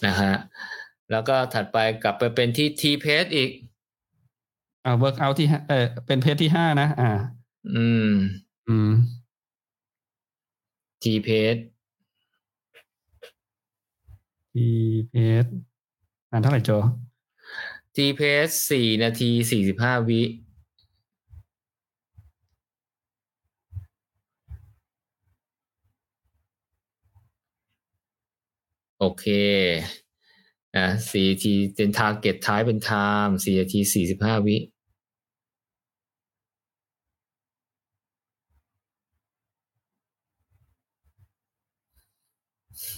[0.05, 0.33] นะฮะ
[1.11, 3.51] แล้วก็ถัดไปกลับไปเป็นที่ T p a c e อีก
[4.85, 7.11] อ่า workout ที่ห้าเออเป็น pace ที่ห้านะ อ่า
[7.75, 8.11] อืม
[8.69, 8.91] อืม
[11.03, 11.29] T p
[14.57, 14.75] a c e ที่
[15.11, 15.45] เพจ
[16.31, 16.71] อ่านเท่าไหร่โจ
[17.95, 20.23] T p a c e สี่นาทีสี่สิบห้าวิ
[28.99, 29.25] โอเค
[30.77, 34.57] อะสี่ทีเป็น target type เป็น time สี่นาทีสี่สิบห้าวิ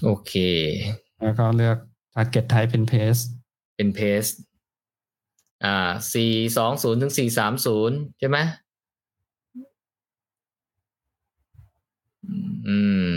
[0.05, 0.33] โอเค
[1.23, 1.79] แล้วก็เลือก
[2.15, 3.25] target type เป็น paste
[3.77, 4.25] เป็นเพส
[5.65, 8.39] อ่าสี่สองศูนย์ถึงสี่สามศูนย์ใช่ไหม
[12.67, 12.77] อื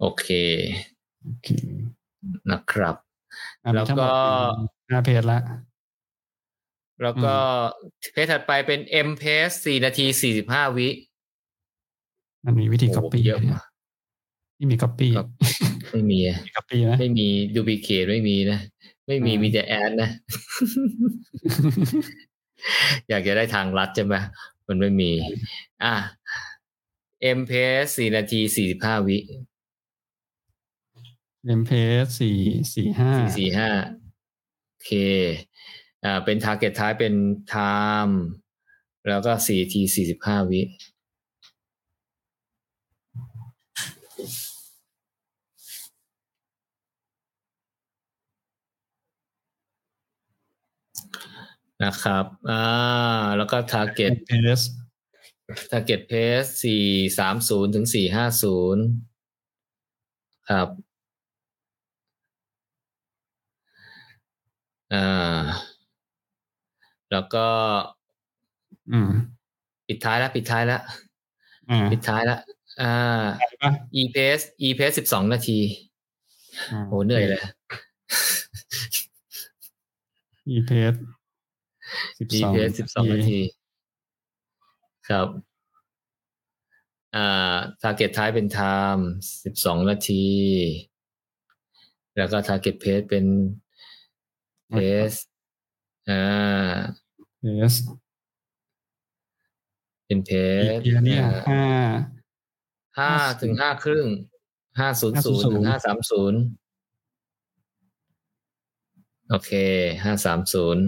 [0.00, 0.26] โอเค
[1.22, 1.48] โอเค
[2.50, 2.96] นะครับ
[3.64, 4.12] อะแล้วมีทั้งหมก็ด
[4.90, 5.38] ห้าเพจละ
[7.02, 7.34] แล้วก็
[8.12, 10.88] เพจถัดไปเป็น M เพจสี่นาทีสี่สิบห้าวิ
[12.44, 13.62] มันมีวิธีโอ้โห copy เยอะมาก
[14.58, 15.28] นี่มี copy ครับ
[15.92, 18.60] ไม่มีอะมี copy ไหมไม่มี duplicate ไม่มีนะ
[19.06, 20.10] ไม่มีอืมมีแต่ add นะ
[23.08, 24.14] อยากจะได้ทางลัดใช่ไหม
[24.68, 25.10] มันไม่มี
[25.84, 25.94] อะ
[27.38, 29.18] M เพจสี่นาทีสี่สิบห้าวิ
[31.46, 32.38] M pace สี่
[32.74, 33.70] สี่ห้าสี่สี่ห้า
[34.68, 34.92] โอเค
[36.04, 37.14] อ่าเป็น target ท้ายเป็น
[37.52, 38.14] time
[39.08, 40.60] แล้วก็สี่ทีสี่สิบห้าวิ
[51.84, 52.64] นะครับ อ่า
[53.36, 54.60] แล้วก็ target เพจ
[55.70, 56.82] target pace สี่
[57.18, 58.84] สามศูนย์ถึงสี่ห้าศูนย์
[60.50, 60.68] ครับ
[64.92, 65.44] อ่า
[67.12, 67.46] แล้วก็
[68.92, 69.10] อืม
[69.88, 70.82] ปิดท้ายแล้วปิดท้ายแล้ว
[71.70, 72.40] อ่าปิดท้ายแล้ว
[72.80, 73.70] อ่าได้ปะ
[74.00, 77.42] e pace e pace สิบสองนาทีาโหเหนื่อยเลย
[80.48, 80.94] อีเพจ
[82.18, 83.40] สิบ e สอง pace สิบสองนาที
[85.08, 85.28] ครับ
[87.16, 89.02] อ่า target ท้ายเป็น time
[89.44, 90.26] สิบสองนาที
[92.16, 93.24] แล้วก็ target pace เป็น
[94.74, 95.18] pace
[96.10, 96.74] อ่า
[97.38, 97.74] เพจ
[100.06, 101.64] เป็นอี pace เพียเนี่ยห้า
[102.98, 103.12] ห้า
[103.42, 104.06] ถึงห้าครึ่ง
[104.78, 106.40] ห้าศูนย์ศูนย์ถึงห้าสามศูนย์
[109.30, 109.52] โอเค
[110.04, 110.84] ห้าสามศูนย์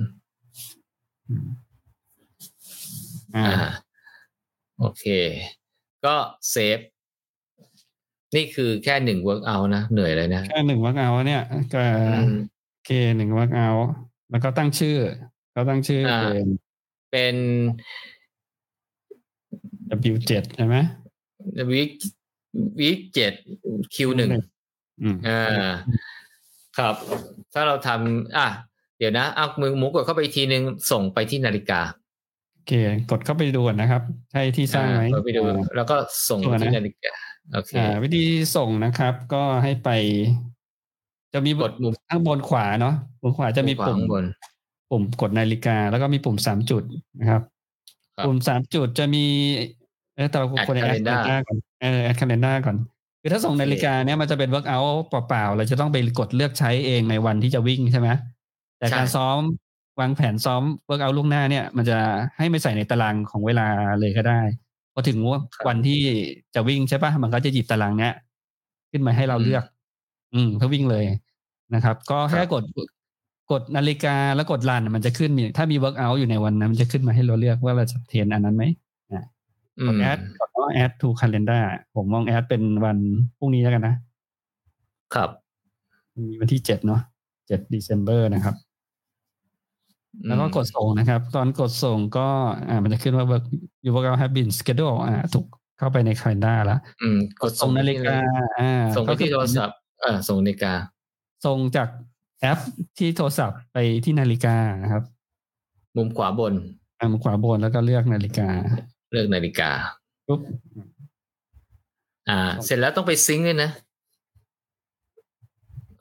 [3.36, 3.70] อ่าอ่า
[4.78, 5.05] โอเค
[6.05, 6.14] ก็
[6.51, 6.78] เซฟ
[8.36, 11.42] นี่คือแค่หนึ่ง work out นะ เหนื่อยเลยนะ แค่หนึ่งวักเอาเนี่ย
[11.74, 11.80] ก็
[12.18, 12.34] อืม
[12.70, 13.70] โอเคหนึ่งวักเอา
[14.31, 14.97] แล้วก็ตั้งชื่อ
[15.55, 16.47] ก็ตั้งชื่ออ่าเป็น
[17.11, 17.36] เป็น
[20.15, 20.77] W7 ใช่ไหม
[21.73, 21.90] วิก
[22.81, 23.32] วิกเจ็ด
[23.94, 24.31] คิวหนึ่ง
[25.02, 25.70] อืมอ่า
[26.78, 26.94] ครับ
[27.52, 28.48] ถ้าเราทำอะ
[28.98, 31.81] เดี๋ยวนะเอามือหมูกดเข้าไปอีกทีนึง ส่งไปที่นาฬิกา
[32.55, 32.73] โอเค
[33.11, 34.02] กดเข้าไปดูก่อนนะครับ
[34.32, 35.97] ใช่ที่สร้างไหมอ่กดไปดูอ่าแล้วก็
[36.28, 37.15] ส่งตัวไปนะที่นาฬิกา
[37.52, 38.24] โอเคอ่าวิธี
[38.57, 39.90] ส่งนะครับ ก็ให้ไป
[41.35, 44.24] จะมีกดมุมข้างบนขวาเนาะบนขวาจะมีขวาปุ่มข้างบน
[44.90, 46.82] ปุ่มกดนาฬิกา แล้วก็มีปุ่มสามจุด
[47.20, 47.43] นะครับ
[48.16, 49.24] ครับปุ่มสามจุดจะมี
[50.15, 52.77] เออแต่เรา Add ควรจะแอด calendar ก่อนเออแอดคาล endar ก่อน
[53.23, 58.09] คือถ้าส่งนาฬิกาเนี่ยมันจะเป็น work out เปล่าๆ เราจะต้องไปกดเลือกใช้เองในวันที่จะวิ่งใช่ไหม
[58.78, 59.39] แต่ใช่การซ้อม
[60.01, 61.98] วางแผนซ้อม work out ล่วงหน้าเนี่ย มันจะ
[62.39, 63.69] ให้ไม่ใส่ในตารางของเวลา
[64.01, 64.40] เลยก็ได้
[64.94, 65.19] พอถึง
[65.69, 66.01] วันที่
[66.55, 68.15] จะวิ่งใช่ปะมันก็จะหยิบตารางเนี้ย
[68.90, 69.65] ขึ้นมาให้เราเลือก
[70.35, 71.05] อืมเพื่อวิ่งเลย
[71.74, 72.65] นะครับ ก็แค่กด
[73.52, 78.65] กดนาฬิกาแล้วกดรันมันจะขึ้นมีถ้ามี work out อยู่ในวันนั้น มันจะขึ้นมาให้เราเลือกว่าเราจะเทรนอันนั้นไหม
[79.78, 81.62] อืกมดแอดกดว่า add to calendar
[81.94, 82.98] ผมมองแอดเป็นวัน
[83.39, 83.94] พรุ่งนี้แล้วกันนะ
[85.15, 85.31] ครับ
[86.16, 87.01] มีวันที่เจ็ดเนาะ
[87.47, 88.55] เจ็ด December นะครับ
[90.27, 92.28] แล้วก็กดส่งนะครับ ตอนกดส่งก็
[92.69, 93.44] อ่ามันจะขึ้นว่า work
[93.85, 95.47] your workout have been scheduled อ่าถูก
[95.78, 98.16] เข้าไปใน calendar แล้วอืมกดส่งนาฬิกา
[98.61, 100.72] อ่าส่งไปที่โทรศัพท์เออส่งนาฬิกา
[101.47, 101.89] ส่งจาก
[102.40, 102.59] แอป
[102.98, 105.02] ที่โทรศัพท์ไปที่นาฬิกานะครับ
[105.97, 106.55] มุมขวาบน
[106.98, 108.48] อ่ามุมขวาบนแล้วก็เลือกนาฬิกา
[109.12, 109.70] เลือกนาฬิกา
[110.28, 110.40] ปุ๊บ
[112.28, 113.70] อ่า เสร็จแล้วต้องไปซิงค์ด้วยนะ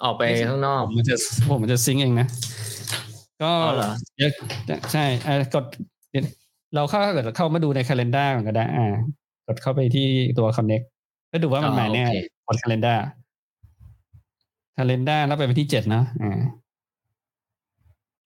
[0.03, 1.15] ออกไปข้างนอกผมมันจะ
[1.49, 2.27] ผมมันจะซิงค์เองนะ
[3.41, 5.65] ก็อ๋อเหรอเดี๋ยวใช่อ่ากด
[6.11, 6.25] เดี๋ยว
[6.75, 8.87] เราเข้าถ้าเกิดเข้ามาดูใน calendar ก่อนก็ได้ อ่า
[9.47, 10.07] กดเข้าไปที่
[10.37, 10.85] ตัว connect
[11.29, 12.03] แล้วดูว่ามันอ๋อหมายแน่
[12.45, 16.39] โอเคกด calendar calendar แล้วไปวันที่เจ็ดเนาะอ่า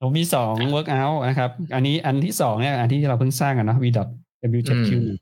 [0.02, 3.86] ผมมีสอง workout นะครับ อันนี้อันที่สองเนี่ยอันที่เราเพิ่งสร้างกันเนาะ v
[4.58, 5.18] w 7 q หนึ่ง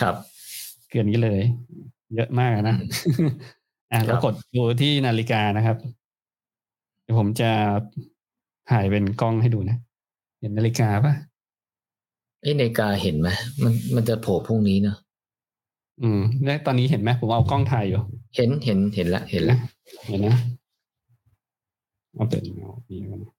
[0.00, 0.14] ครับ
[0.90, 1.40] เกินนี้เลย
[2.14, 2.76] เยอะมากนะ
[3.92, 5.76] อะครัเราบกดดูที่นาฬิกานะครับ
[7.02, 7.50] เดี๋ยวผมจะ
[8.70, 9.76] ถ่ายเป็นกล้องให้ดูนะ
[10.40, 11.14] เห็นนาฬิกาปะ
[12.42, 13.28] ไอ้นาฬิกาเห็นไหม
[13.62, 14.96] มันมันจะโผล่พรุ่งนี้เนอะ
[16.02, 18.00] อืมและตอนนี้เห็นไหมผมเอากล้องถ่ายอยู่
[18.36, 19.58] เห็นเห็นเห็นละเห็นละ
[20.06, 20.36] เห็นนะ
[22.14, 23.32] เอาเป็นเอานี่กันนะ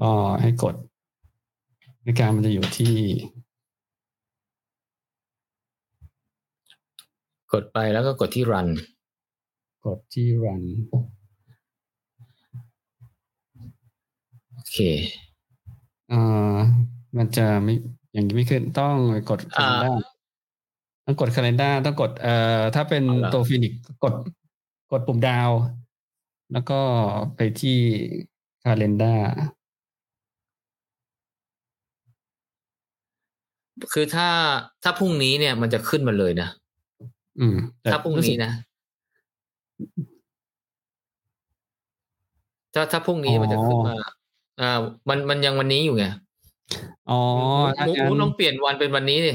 [0.00, 0.10] ก็
[0.42, 0.74] ให้กด
[2.00, 2.94] นาฬิกามันจะอยู่ที่
[7.52, 8.68] กดไปแล้วก็กดที่ run
[9.86, 10.62] กดที่ run
[14.52, 14.78] โอเค
[16.08, 16.20] เอ่
[16.54, 16.56] อ
[17.16, 17.74] มันจะไม่
[18.12, 18.96] อย่างนี้ไม่ขึ้นต้อง
[19.30, 19.96] กดอ่า calendar
[21.04, 23.72] ต้องกด calendar ต้องกดเอ่อถ้าเป็นเอาละตัวฟินิก
[24.04, 24.14] กด
[24.90, 25.50] กดปุ่มดาว
[26.52, 26.80] แล้วก็
[27.36, 27.78] ไปที่
[28.64, 29.20] calendar
[33.92, 34.28] คือถ้า
[34.82, 36.48] ถ้าพรุ่งนี้เนี่ยมันจะขึ้นมาเลยนะ
[37.40, 38.52] อืมแต่ถ้าพรุ่งสึนี้กนะ
[42.74, 43.96] ถ้าถ้าพรุ่งนี้อ๋อมันจะขึ้นมา
[44.60, 44.70] อ่า
[45.08, 46.04] มันมันยังวันนี้อยู่ไง
[47.10, 47.20] อ๋อ
[47.76, 49.32] หถ้ามูหงั้มูนลองเปลี่ยนวันเป็นวันนี้ดิ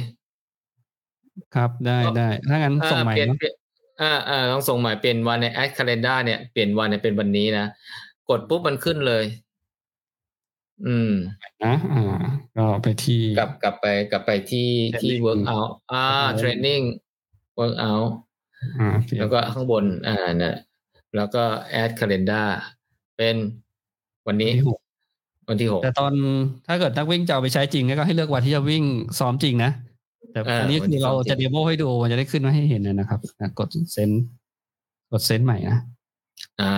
[1.55, 3.55] ครับได้ได้ ถ้างั้นอ่าส่งใหม่เปลี่ยนเนาะเปลี่ยน
[4.01, 7.65] อ่าอ่าต้องส่งใหม่เปลี่ยนวันในแอดคาล endar เนี่ยเปลี่ยนวันเนี่ยเป็นวันนี้นะ
[8.29, 9.23] กดปุ๊บมันขึ้นเลย
[10.87, 11.11] อืม
[11.63, 12.03] นะอ่า
[12.57, 14.69] ก็ไปที่กลับกลับไปกลับไปที่
[15.01, 16.83] ที่ Training workout อ่า Workout training
[17.59, 18.05] workout
[18.79, 20.55] อ่าเปลี่ยนแล้วก็ข้างบน อ่าเนี่ย
[21.15, 21.43] แล้วก็
[21.81, 22.47] add calendar
[23.17, 23.35] เป็น
[24.27, 24.79] วันนี้ที่หก
[25.49, 26.13] วันที่หกแต่ตอน
[26.67, 28.83] ถ้าเกิดนักวิ่งจะเอาไปใช้จริงก็ให้เลือกวันที่จะวิ่ง
[29.19, 29.71] ซ้อมจริงนะ
[30.31, 34.09] แต่อ่าอันนี้วันที่คือเราซ้อมจริงจะเดโมให้ดูมันจะได้ขึ้นมาให้เห็นนะครับอะกดเซน
[35.11, 35.77] กดเซนใหม่นะ
[36.61, 36.73] อ่า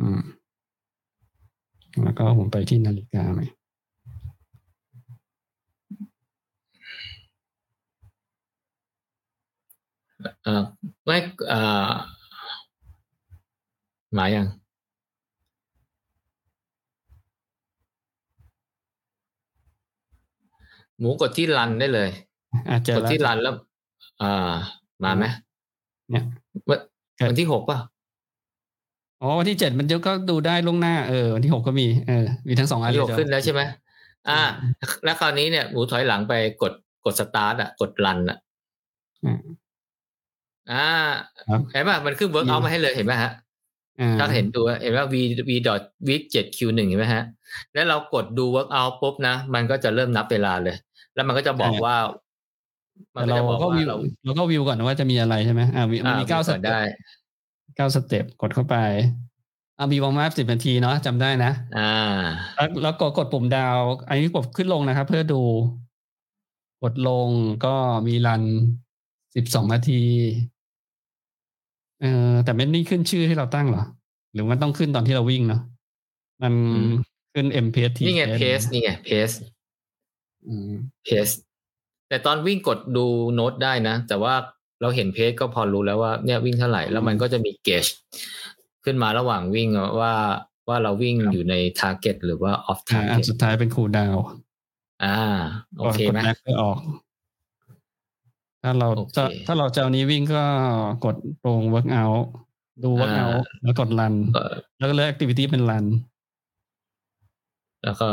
[0.00, 0.20] อืม
[2.04, 3.46] แล้วก็ผมไปที่นาฬิกาใหม่
[10.42, 10.62] เอ่อ
[11.04, 11.16] ไม่
[11.48, 11.90] เอ่อ
[14.18, 14.46] มายัง
[20.98, 22.33] หมูกดที่รันได้เลยอาจจะ
[22.96, 23.54] กดที่รันแล้ว
[24.22, 24.52] อ่า
[25.04, 25.24] มาไหม
[26.10, 26.24] เนี่ย
[26.68, 26.78] วัน
[27.28, 27.78] วันที่หกป่ะ
[29.22, 33.60] อ๋อวันที่เจ็ดมันก็ดูได้ล่วงหน้าเออวันที่หกก็มีเออมีทั้งสองอันที่หกเลยขึ้นแล้วใช่ไหม
[34.28, 34.40] อ่า
[35.04, 36.72] แล้วคราวนี้เนี่ยหมูถอยหลังไปกด
[37.04, 38.38] กดสตาร์ทอะกด run อะ
[39.24, 39.40] อืม
[40.72, 40.86] อ่า
[41.48, 43.32] ครับเห็นป่ะมันขึ้น workout มาให้เลยเห็นไหมฮะ
[44.00, 45.14] อ่าถ้าเห็นตัวเห็นว่า v
[45.48, 47.24] v dot week เจ็ด q หนึ่งเห็นไหมฮะ
[47.74, 50.76] แล้วเรากดดู work out ปุ๊บนะ มันก็จะเริ่มนับเวลาเลย
[51.14, 52.23] แล้วมันก็จะบอกว่ามัน
[53.12, 56.82] แต่ก็เราจะบอกก็ว่าวิวเราเราก็วิวก่อนว่าจะมีอะไรใช่ไหมอ่ามีมันมีอ่เก้า s ก่อน step ได้
[57.76, 58.76] เก้า step กดเข้าไป
[59.78, 61.92] อ่ามี warm up สิบนาทีเนาะจำได้นะ อ่า
[62.56, 65.42] แล้วแล้วกดกดปุ่มดาว อันนี้กดขึ้นลงนะครับ เพื่อดู
[66.82, 67.28] กดลง
[67.64, 67.74] ก็
[68.06, 68.42] มีรัน
[69.36, 70.02] สิบสองนาที
[72.00, 73.84] เออแต่ไม่ได้ขึ้นชื่อที่เราตั้งเหรอ
[74.32, 75.62] หรือมันต้องขึ้นตอนที่เราวิ่งเนาะ
[76.42, 76.92] มันอืม
[77.34, 79.34] ขึ้น MPST นี่ไง pace นี่ไง pace
[80.46, 80.70] อืม
[81.06, 81.34] pace
[82.08, 84.34] แต่ตอนวิ่งกดดูโน้ตได้นะ แต่ว่า
[84.80, 87.84] เราเห็นเพจก็พอรู้แล้วว่าเนี่ยวิ่งเท่าไหร่แล้วมันก็จะมีเกจ
[88.84, 89.68] ขึ้นมาระหว่างวิ่ง
[90.00, 90.14] ว่า
[90.68, 94.16] ว่าเราวิ่งอยู่ใน target หรือว่า off อ่าอัน target สุดท้ายเป็นคูลดาว
[95.04, 95.18] อ่า
[95.78, 96.78] โอเคกดไหมแบ็คเพื่อออก
[98.62, 100.42] ถ้าเราโอเคจะถ้าเราจะเอานี้วิ่งก็
[101.04, 102.20] กดตรง workout
[102.84, 105.84] ดู workout อ่าแล้วกด run เอ่อแล้วก็เลือก activity เป็น run
[107.84, 108.08] แล้วก็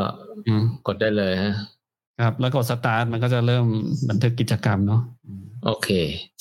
[0.47, 1.53] อืมกดได้เลยฮะ
[2.23, 3.65] ครับ แล้วกด start มันก็จะเริ่ม
[4.09, 5.01] บันทึกกิจกรรมเนาะ
[5.65, 5.89] โอเค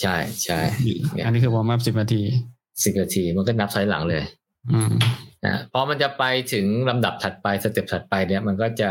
[0.00, 0.58] ใช่ใช่
[1.14, 2.22] เนี่ยอันนี้คือ warm up สิบนาที
[2.84, 4.22] สิบนาทีมันก็นับถอยหลังเลย
[4.72, 4.92] อืม
[5.46, 8.90] นะพอมันจะไปถึงลำดับถัดไปสเต็ปถัดไปเนี่ยมันก็จะ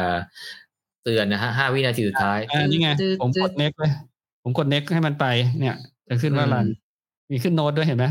[1.04, 3.92] เตือนนะฮะห้าวินาทีสุดท้ายอ่านี่ไงตืดผมกดตื next เลย
[4.44, 5.26] ผมกด next ให้มันไป
[5.60, 5.76] เนี่ย
[6.10, 6.68] จะขึ้นว่าอืม run
[7.32, 8.06] มีขึ้นโน้ตด้วยเห็นไหม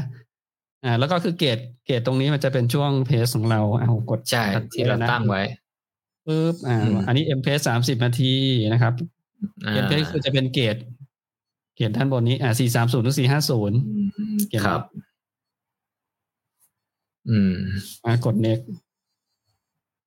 [0.85, 4.43] อ่า แล้วก็คือเกรดเกรดตรงนี้มันจะเป็นช่วงเพสของเราอ่าผมกดใช่
[4.75, 5.43] ที่เราตั้งไว้
[6.29, 8.35] ปุ๊บอ่าอืมอันนี้ M p สามสิบนาที
[8.73, 8.93] นะครับ
[9.65, 10.77] อ่า M p คือจะเป็นเกรด
[11.77, 13.79] เกรดด้านบนนี้ อ่าสี่สามศูนย์ถึงสี่ห้าศูนย์
[14.49, 14.83] เก็บไว้ครับ
[17.29, 17.55] อืม
[18.05, 18.65] อ่ากด next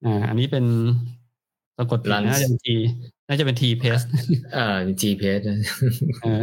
[0.06, 0.65] อ่า อันนี้เป็น
[1.77, 2.68] สะกดผิด Runs น่าจะเป็น T
[3.27, 4.07] น่าจะเป็น T paste
[4.57, 5.41] อ่า GPS
[6.23, 6.41] เออ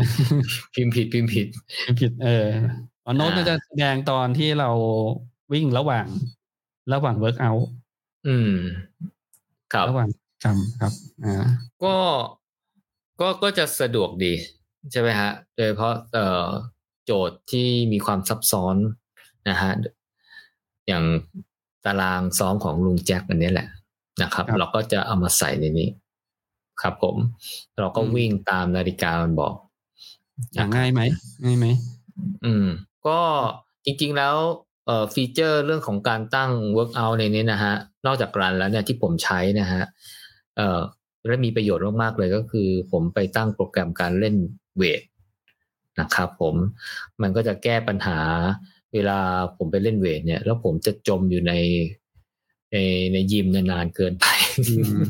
[0.74, 1.46] พิมพ์ผิดพิมพ์ผิด
[2.00, 2.46] ผิด เออ
[3.04, 4.70] อ๋อโน้ตอ่ามัมันจะแสดงตอนที่เรา
[5.52, 6.06] วิ่งระหว่าง
[6.92, 7.64] ระหว่าง work out
[8.28, 8.52] อืม
[8.96, 9.17] ครับ
[9.90, 10.08] ระหว่าง
[10.44, 10.92] จำครับ
[11.24, 11.46] อ่า
[11.84, 11.94] ก็
[13.20, 14.32] ก็ก็จะสะดวกดี
[14.92, 16.46] ใช่ไหมฮะ โดยเฉพาะเอ่อ
[17.04, 18.76] โจทย์ที่มีความซับซ้อน
[19.48, 19.72] นะฮะ
[20.88, 21.04] อย่าง
[21.84, 23.68] ตารางซ้อมของลุงแจ็คอันนี้แหละ
[24.22, 25.88] นะครับครับเราก็จะเอามาใส่ในนี้
[26.82, 27.16] ครับผม
[27.78, 29.54] เราก็อืมวิ่งตามนาฬิกามันบอก
[30.58, 31.00] อ่าง่ายไหม
[31.44, 31.66] ง่ายไหม
[32.44, 32.66] อืม
[33.06, 33.18] ก็
[33.84, 34.36] จริง ๆแล้ว
[34.88, 37.74] เอ่อฟีเจอร์เรื่องของการตั้ง workout ในนี้นะฮะ
[38.06, 39.82] นอกจากรันแล้วเนี่ยที่ผมใช้นะฮะ
[40.56, 40.80] เอ่อ
[41.26, 44.36] และมีประโยชน์มากๆเลยก็คือ ผมไปตั้งโปรแกรมการเล่น
[44.76, 45.02] เวท
[46.00, 46.54] นะครับผม
[47.22, 48.18] มันก็จะแก้ปัญหา
[48.94, 49.18] เวลา
[49.56, 51.52] ผมไปเล่นเวทเนี่ย แล้วผมจะจมอยู่ใน
[52.72, 52.76] ใน
[53.12, 54.26] ในยิมนานๆเกินไป
[54.68, 55.00] อืม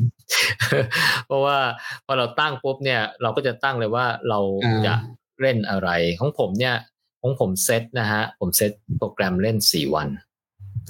[1.26, 1.58] เพราะว่า
[2.06, 4.94] พอเราตั้งปุ๊บเนี่ย เราก็จะตั้งเลยว่าเราอ่าจะ
[5.40, 5.88] เล่นอะไร
[6.18, 6.74] ของผมเนี่ย
[7.20, 10.08] ของผมเซตนะฮะ ผมเซตโปรแกรมเล่นสี่วัน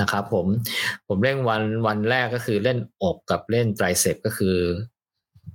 [0.01, 0.47] นะครับผม
[1.09, 4.57] ผมเล่นวันวันแรกก็คือเล่นอกกับเล่นไตรเซปก็คือ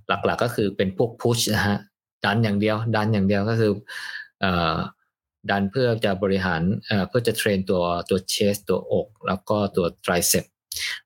[0.07, 1.77] หลักๆก็คือเป็นพวกพุชนะฮะ
[2.25, 3.71] ดันอย่างเดียว ดันอย่างเดียวก็คือ
[4.41, 4.75] เอ่อ
[5.49, 10.45] ดันเพื่อจะบริหารเอ่อเพื่อจะเทรนตัวตัวเชสตัวอก แล้วก็ตัวไตรเซป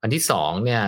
[0.02, 0.84] อันที่สองเนี่ย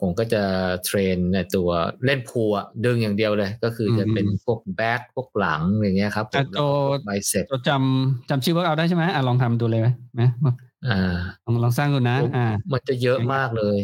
[0.00, 0.42] ผมก็จะ
[0.84, 1.68] train ในตัว
[2.04, 10.48] เล่น pull อะดึงอย่างเดียวเลย ก็คือจะเป็นพวก back พวกหลังอย่างเงี้ยครับผมอะแล้วก็พวก bicep ตัวจำจำชื่อ work out ได้ใช่ไหมอะลองทำดูเลยไหมไหม
[10.88, 13.78] อ่าลองลองสร้างดูนะโอ้อ่า มันจะเยอะมากเลย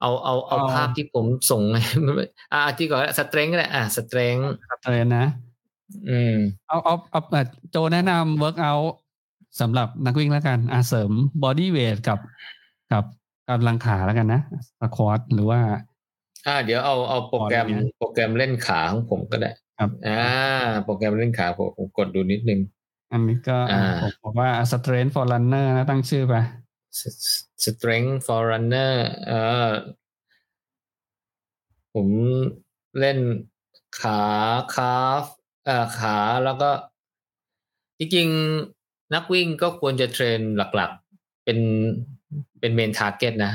[0.00, 1.80] เอาเอาเอาเอาภาพที่ผมส่งให้
[2.52, 4.36] อ่าที่ก่อน strength ก็ได้อ่า strength
[4.82, 5.26] train นะ
[6.08, 6.36] อืม
[6.68, 8.90] เอาเอาเอาเอ่อโจแนะนำ work out
[9.60, 11.10] สำหรับนักวิ่งแล้วกัน อะเสริม
[11.42, 12.18] body weight กับ
[12.92, 13.04] กับ
[13.50, 14.40] กำลังขาแล้วกันนะ
[14.80, 15.60] สควอตหรือว่า
[16.46, 20.22] อ่า เดี๋ยวเอาเอาโปรแกรมอ๋อเนี่ยโปรแกรมเล่นขาของผมก็ได้ ครับ อ่า
[20.84, 22.60] โปรแกรมเล่นขาผมผมกดดูนิดนึง
[23.12, 26.34] อันนี้ก็อ่าผมบอกว่า strength for runner นะตั้งชื่อไป
[27.66, 28.92] strength for runner
[29.26, 29.32] เอ
[29.68, 29.70] อ
[31.94, 32.08] ผม
[32.98, 33.18] เล่น
[34.00, 34.22] ขา
[34.74, 35.24] คาฟ
[35.64, 36.70] เอ่อขาแล้วก็
[37.98, 41.58] จริงๆนักวิ่งก็ควรจะ train หลักๆ เป็น
[42.60, 43.52] เป็น main target นะ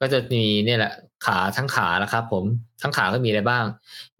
[0.00, 0.92] ก็จะมีเนี่ยแหละ
[1.26, 2.44] ขาทั้งขานะครับผม
[2.82, 3.64] ทั้งขาก็มีอะไรบ้าง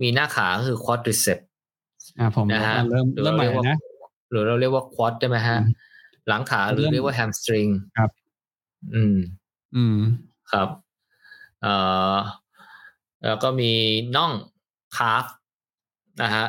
[0.03, 1.39] มีหน้าขาก็คือ quadricep
[2.19, 3.79] อ่าผมนะฮะอะเริ่มหรือเริ่มใหม่เราเรียกว่านะ
[4.31, 5.73] หรือเราเรียกว่า quad ได้ไหมฮะอืม
[6.29, 8.11] หลังขาหรือเริ่มเรียกว่า hamstring ครับ
[8.95, 9.17] อืม
[9.75, 9.99] อืม
[10.53, 10.69] ครับ
[11.63, 11.75] เอ่
[12.15, 12.17] อ
[13.25, 13.73] แล้วก็มี
[14.17, 14.33] น่อง
[14.97, 15.25] calf
[16.23, 16.47] นะฮะ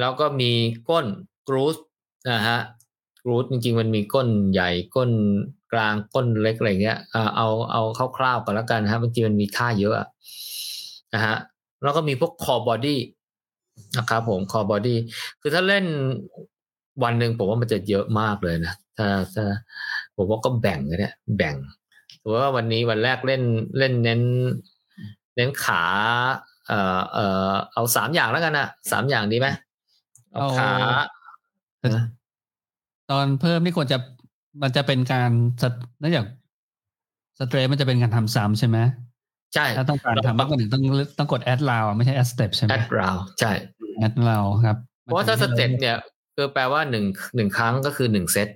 [0.00, 0.50] แล้วก็มี
[0.88, 1.06] ก้น
[1.48, 1.76] glutes
[2.32, 2.58] นะฮะ
[3.24, 5.10] glutes จริงๆ มันมีก้นใหญ่ก้น
[5.72, 7.82] กลางก้นเล็กอะไรเงี้ยอ่าเอาเอา
[8.16, 10.08] คร่าวๆก่อนแล้วกันนะฮะบางทีมันมีท่าเยอะอะ
[11.14, 11.36] นะฮะ
[11.82, 13.00] แล้วก็มีพวก core body
[13.98, 14.98] นะครับผม core body
[15.40, 15.84] คือถ้าเล่น
[17.02, 19.44] วันหนึ่งผมว่ามันจะเยอะมากเลยนะถ้าถ้า
[20.16, 21.56] ผมว่าก็แบ่งกันเนี่ยแบ่ง
[22.22, 23.42] ถือว่าวันนี้วันแรกเล่น
[23.78, 24.22] เล่นเน้น
[25.36, 25.82] เน้นขา
[26.68, 29.48] เอ่อเอ่อเอาสามอย่างแล้วกันนะสามอย่างดีไหม
[30.32, 30.70] เอาเอาขา
[31.80, 31.88] แต่
[33.10, 33.98] ตอนเพิ่มนี่ควรจะ
[34.62, 35.30] มันจะเป็นการ
[35.62, 35.64] s
[36.00, 36.26] เนื่องจาก
[37.38, 38.78] strength มันจะเป็นการทำซ้ำใช่ไหม
[39.54, 40.82] ใช่ ถ้าต้องการทำมากกว่าหนึ่งต้อง
[41.18, 43.52] ต้องกด add round ไม่ใช่ add step ใช่ไหม add round ใช่
[43.98, 45.96] add round ครับ เพราะว่าถ้า step เนี่ย
[46.34, 47.04] คือแปลว่าหนึ่ง
[47.36, 48.48] หนึ่งครั้งก็คือหนึ่งเซต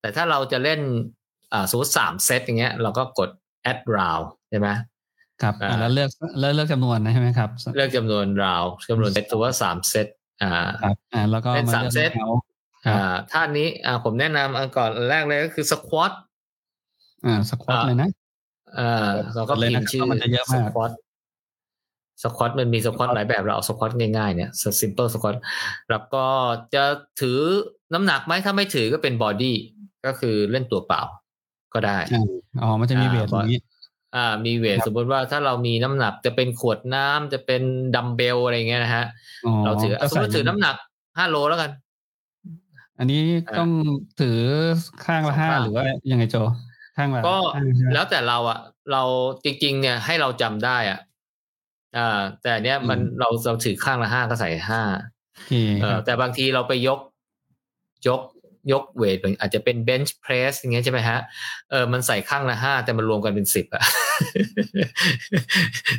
[0.00, 0.80] แต่ถ้าเราจะเล่น
[1.52, 3.30] อ่าสมมติสามเซตอย่างเงี้ย เราก็กด
[3.70, 4.68] add round ใช่ไหม
[5.42, 6.10] ครับอ่าอ่าแล้วเลือก
[6.40, 10.06] แล้วเลือกจำนวนนะใช่ไหมครับ เลือกจำนวนราวจำนวนเซตถือว่าสามเซต
[10.42, 10.50] อ่า
[10.82, 12.47] ครับอ่าแล้วก็เป็นมาสามเลือกเซตเขาครับ
[12.86, 16.12] อ่าท่านี้อ่าผมแนะนำอันก่อนอันแรกเลยก็คือ squat
[17.26, 18.10] อ่าสควอตอ่าเลยนะ
[18.78, 20.90] อ่าเราก็เลยพิมพ์นะชื่อเพราะมันจะเยอะสมาก squat
[22.22, 24.50] squat มันมี squat หลายแบบเราเอา squat ง่ายๆเนี่ย
[24.80, 25.34] simple squat
[25.90, 26.24] แล้วก็
[26.74, 26.84] จะ
[27.20, 27.38] ถือ
[27.94, 29.56] น้ำหนักไหมถ้าไม่ถือก็เป็นบอดี้
[30.06, 31.02] ก็คือเล่นตัวเปล่า
[31.74, 32.24] ก็ได้อ่า
[32.62, 33.58] อ๋อมันจะมีอ่าเวทตรงนี้
[34.16, 37.62] อ่ามีเวทครับสมมติว่าถ้าเรามีน้ำหนักจะเป็นขวดน้ำจะเป็น
[37.96, 39.04] ดัมเบลอะไรเงี้ยนะฮะ
[39.46, 40.74] อ๋อเราถือก็สมมติถือน้ำหนัก
[41.18, 41.70] ห้าโลแล้วกัน
[42.98, 43.70] อันนี้อ่าต้อง
[44.20, 44.38] ถือ
[45.04, 46.36] ข้างละห้าข้างหรือว่ายังไงโจ
[46.96, 48.58] ข้างละก็ห้าใช่ไหมแล้วแต่เราอะ
[48.92, 49.02] เรา
[49.44, 50.98] จริง ๆ เนี่ยให้เราจำได้อะ
[51.96, 54.82] อ่า แต่เนี้ยมันอืมเราเราถือข้างละห้าก็ใส่ห้า
[55.34, 57.00] โอเคเอคอรับแต่บางทีเราไปยก
[58.08, 58.20] ยก
[58.72, 61.18] ยกเวทอาจจะเป็นเบนช์เพรสอย่างเงี้ยใช่ไหมฮะ
[61.70, 63.82] เออมันใส่ข้างละห้าแต่มันรวมกันเป็นสิบอะ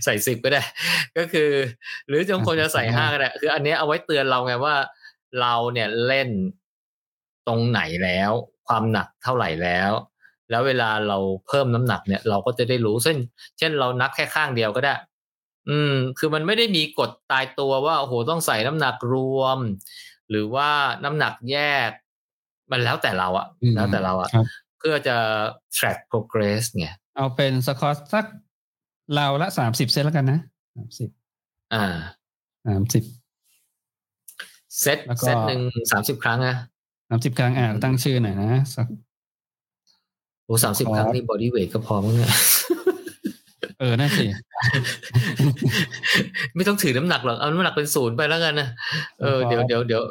[0.05, 0.61] ใส่สิบก็ได้
[1.17, 1.49] ก็คือ
[2.07, 4.75] หรือจงคนจะใส่ห้าก็ได้คืออันเนี้ยเอาไว้เตือนเราไงว่า
[5.41, 6.29] เราเนี่ยเล่น
[7.47, 8.31] ตรงไหนแล้ว
[8.67, 9.91] ความหนักเท่าไหร่แล้ว
[10.49, 11.17] แล้วเวลาเรา
[11.47, 13.17] เพิ่มน้ำหนักเนี่ยเราก็จะได้รู้เช่น
[13.57, 14.93] เช่นเรานับแค่ข้างเดียวก็ได้
[15.69, 19.59] อืม คือมันไม่ได้มีกฎตายตัวว่าโอ้โหต้องใส่น้ำหนักรวม
[20.29, 20.69] หรือว่า
[21.03, 21.57] น้ำหนักแย
[21.87, 21.89] ก
[22.71, 24.45] มันแล้วแต่เราอะอืมแล้วแต่เราอะครับ
[24.79, 25.17] เพื่อจะ
[25.77, 28.25] track progress ไงเอาเป็นสคอตสัก
[29.15, 30.39] เราวละสามสิบเซตแล้วกันนะ
[30.75, 31.09] สามสิบ
[31.73, 31.85] อ่า
[32.67, 33.03] สามสิบ
[34.81, 35.61] เซตแล้วก็เซตหนึ่ง
[35.91, 36.55] สามสิบครั้งอะ
[37.09, 38.87] สามสิบครั้งอ่าตั้งชื่อหน่อยนะสัก
[40.45, 42.31] โอ้สามสิบครับครั้งนี่ body weight ก็พอมั้งเนี่ย
[43.79, 44.25] เออนั่นสิ
[46.55, 48.67] ไม่ต้องถือน้ำหนักหรอก เอาน้ำหนักเป็นศูนย์ไปแล้วกันนะ
[49.21, 50.01] เออเดี๋ยวเดี๋ยวเดี๋ยว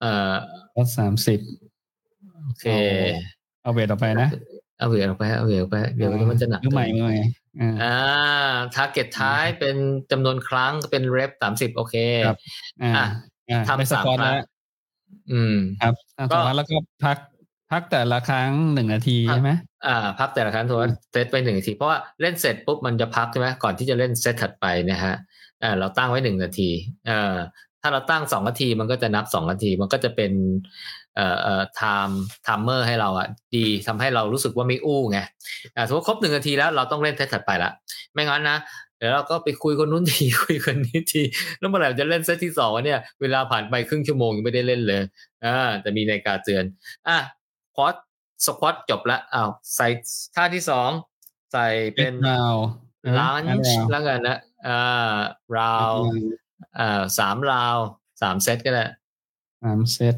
[0.00, 0.34] เอ่อ
[0.74, 1.40] ก็สามสิบ
[2.44, 2.66] โอเค
[3.62, 4.28] เอาเวทออกไปนะ
[4.78, 7.16] เอาเหวี่ยงออกไป เอาเหวี่ยงออกไป เดี๋ยวมันจะหนักมือใหม่มือใหม่
[7.60, 7.96] อ่าอ่า
[8.74, 9.76] ทาร์เก็ตท้ายเป็น
[10.10, 11.94] จำนวนครั้งก็เป็นเรปสามสิบโอเค
[12.26, 12.38] ครับ
[12.82, 13.06] อ่าอะ
[13.50, 14.51] อ่าทำไปสคอตสามครั้แล้งว
[15.32, 17.18] อืมครับอ่าก็สคอตแล้วก็พัก
[17.72, 19.52] พักแต่ละครั้งหนึ่งนาทีพักใช่ไหม
[19.86, 25.14] อ่า พักแต่ละครั้งถือว่าเซตไปหนึ่งนาที เพราะว่าเล่นเสร็จปุ๊บมันจะพักใช่ไหมก่อนที่จะเล่นเซตถัดไปนะฮะ
[25.62, 26.70] อ่าเราตั้งไว้หนึ่งนาที
[27.06, 27.36] เอ่า
[27.82, 30.32] ถ้าเราตั้งสองนาทีมันก็จะนับสองนาที มันก็จะเป็น
[31.16, 32.14] เอ่อเอ่อ time
[32.46, 35.18] timer ให้เราอะดีทำให้เรารู้สึกว่าไม่อู้ไง
[35.76, 37.70] อ่าสมมติครบหนึ่งนาทีแล้วเราต้องเล่นเซตถัดไปละ
[38.12, 38.58] ไม่งั้นนะ
[39.02, 41.22] เดี๋ยวเราก็ไปคุยคนนู้นทีคุยคนนี้ที
[41.58, 45.02] แล้วเมื่อไหร่จะเล่นเซตที่สองวะเนี่ยเวลาผ่านไปครึ่งชั่วโมงยังไม่ได้เล่นเลย
[45.44, 46.64] อ่าแต่มีนาฬิกาเตือน
[47.08, 47.18] อะ
[47.74, 47.84] พอ
[48.46, 49.86] squat จบแล้วอ้าวใส่
[50.34, 50.90] ท่าที่สอง
[51.52, 52.56] ใส่เป็นราว
[53.18, 55.18] ลันช์แล้วกันนะอ่า
[55.58, 55.92] ราว
[56.78, 57.76] อ่าสามราว
[58.22, 58.84] สามเซตก็ได้
[59.62, 60.14] สามเซต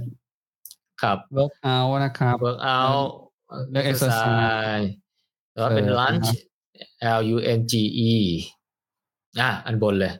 [1.02, 2.80] ครับ workout นะครับ workout
[3.70, 4.86] เลือก exercise
[5.52, 6.34] แล้วเป็นเออลันช์
[7.18, 7.72] L U N G
[8.10, 8.12] E
[9.40, 10.12] อะอันบนเลย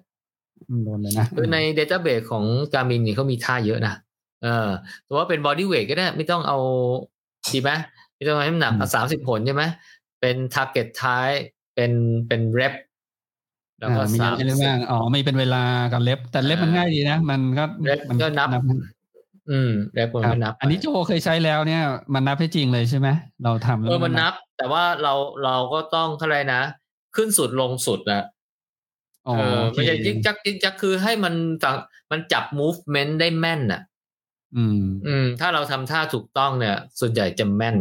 [0.84, 3.94] โดนเลยนะคือใน Database ของ Garmin นี่เขามีท่าเยอะนะ
[4.42, 4.68] เออ
[5.04, 6.58] แต่ว่าเป็น body weight ก็ได้ ไม่ต้องเอา
[7.52, 7.70] ดีไหม
[8.16, 9.64] ไม่ต้องเอาน้ำหนักเอาสามสิบผลใช่ไหม
[10.20, 11.30] เป็น target ท้าย
[11.74, 11.92] เป็น
[12.28, 12.74] เป็น rep
[13.80, 15.62] แล้วก็อ่ามีสาอะมไรบ้างอ๋อมีเป็นเวลา
[15.92, 18.48] กับเล็บ แต่เล็บมันอ่าง่ายดีนะ มันก็เล็บมันก็นับ
[19.50, 21.82] อืม rep มันครับก็นับ อันนี้โจเคยใช้แล้วเนี่ย
[22.14, 23.08] มันนับให้จริงเลยใช่ไหม
[23.44, 25.14] เราทำแล้วเออมันนับ แต่ว่าเรา
[25.44, 26.60] เราก็ต้องเท่าไหรนะ
[27.16, 28.33] ขึ้นสุดลงสุดนะอ๋อ
[29.24, 31.34] เออโอเคไม่ใช่จิกจักจิกจักคือให้มัน
[31.64, 31.76] ต่าง
[32.10, 33.80] มันจับ movement ได้แม่นน่ะ
[34.56, 37.76] อืม อืม ถ้าเราทำท่าถูกต้องเนี่ย ส่วนใหญ่จะแม่น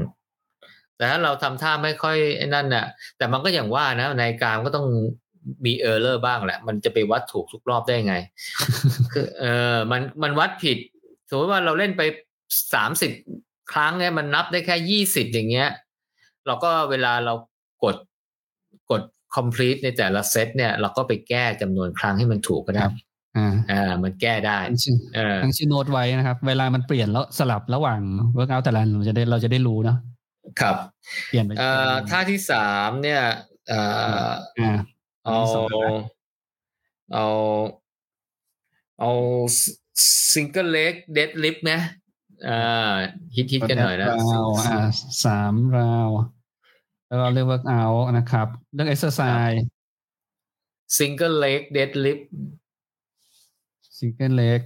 [0.98, 2.86] แต่ถ้าเราทำท่าไม่ค่อยไอ้นั่นน่ะ
[3.18, 4.88] แต่มันก็อย่างว่านะในการก็ต้อง
[5.66, 8.16] มีเออร์เลอร์บ้างแหละ มันจะไปวัดถูกทุกรอบได้ไง
[9.14, 9.46] คือเอ
[9.76, 10.78] อมันมันวัดผิด
[11.30, 12.02] สมมติว่าเราเล่นไป
[12.74, 13.12] สามสิบ
[13.72, 15.70] ครั้งเนี่ยมันนับได้แค่ยี่สิบอย่างเงี้ย
[16.46, 17.34] เราก็เวลาเรา
[17.84, 17.96] กด
[18.92, 19.02] กด
[19.38, 22.94] complete ในแต่ละเซตเนี่ยเราก็ไปแก้จำนวนครั้งให้มันถูกก็ได้ครับ
[23.38, 28.00] อ่าอ่ามันแก้ได้ตั้งชื่อเออตั้งชื่อโน้ตไว้นะครับ เวลามันเปลี่ยนแล้วสลับระหว่าง
[28.34, 29.98] workout แต่ละอันเราจะได้เราจะได้รู้เนาะ
[30.62, 30.76] ครับ
[31.28, 33.22] เปลี่ยนไปเอ่อท่าที่สามเนี่ย
[33.68, 33.80] เอ่
[34.28, 34.30] อ
[34.60, 34.74] อ่า
[35.26, 35.92] เอาท่าที่สองนะ
[37.14, 37.28] เอา
[39.00, 39.12] เอา
[40.34, 41.72] single leg deadlift ไหม
[42.48, 42.94] อ่า
[43.36, 44.80] ฮิตฮิตกันหน่อยนะราวอ่า
[45.26, 46.10] สามราว
[47.14, 47.84] แล้วก็เลือก workout
[48.18, 49.66] นะครับ เรื่องเอ็กซ์ไซส์
[50.98, 52.20] single leg deadlift
[53.98, 54.60] single leg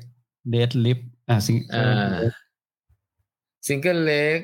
[0.50, 1.00] deadlift
[1.30, 2.18] อ่า sing อ่า
[3.68, 4.40] single leg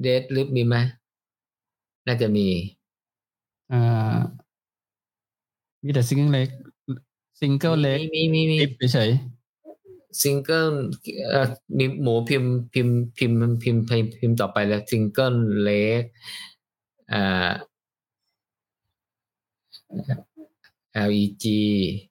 [0.00, 0.76] เดดลิฟมีไหม
[2.06, 2.46] น่าจะมี
[3.72, 4.16] อ่า
[5.84, 6.48] มีแต่ซิงเกิลเล็ก
[7.40, 9.10] ซิงเกิลเล็กมีมีมีลิฟเฉย
[10.22, 10.72] ซิงเกิล
[11.28, 11.46] เอ่อ
[11.78, 16.02] มีหมูพิมพ์พิมพ์พิมพ์พิมพ์พิมพ์พิมต่อไปแล้วซิงเกิลเล็ก
[17.12, 17.50] อ่า
[21.08, 21.44] L E G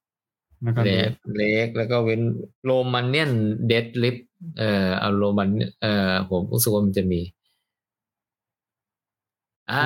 [0.03, 2.21] ๆแล้วก็เล็เล็กเล็กแล้วก็เว้น
[2.65, 3.31] โรมันเนียน
[3.67, 4.17] deadlift
[4.57, 5.49] เอ่อเอาโรมัน
[5.81, 7.21] เอ่อผมรู้สึกว่ามันจะมี
[9.71, 9.85] อ่า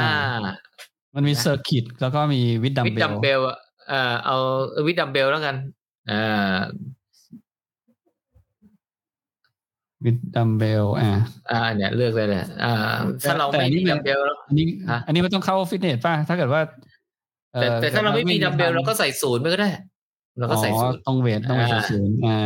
[1.16, 4.36] มันมี circuit แล้วก็มี with dumbbell with dumbbellเอ่อเอา
[4.86, 5.56] with dumbbell แล้วกัน
[6.12, 6.58] อ่า
[10.06, 11.12] with dumbbell อ่า
[11.52, 12.74] อ่า เนี่ยเลือกเลยเนี่ยอ่า
[13.22, 16.62] ถ้าเราแต่ไม่อันนี้มีมันดัมเบลแล้วอันนี้ฮะอันนี้มันต้องเข้าฟิตเนสป่ะ ถ้าเกิดว่า
[17.56, 19.70] อ่อแต่แต่ถ้าเราไม่มี with dumbbell ทำเราก็ใส่ศูนย์ไปก็ได้
[20.40, 22.38] เราก็ใส่อ๋อศูนย์ต้อง weight ต้อง weight อ่าศูนย์นย์อ่า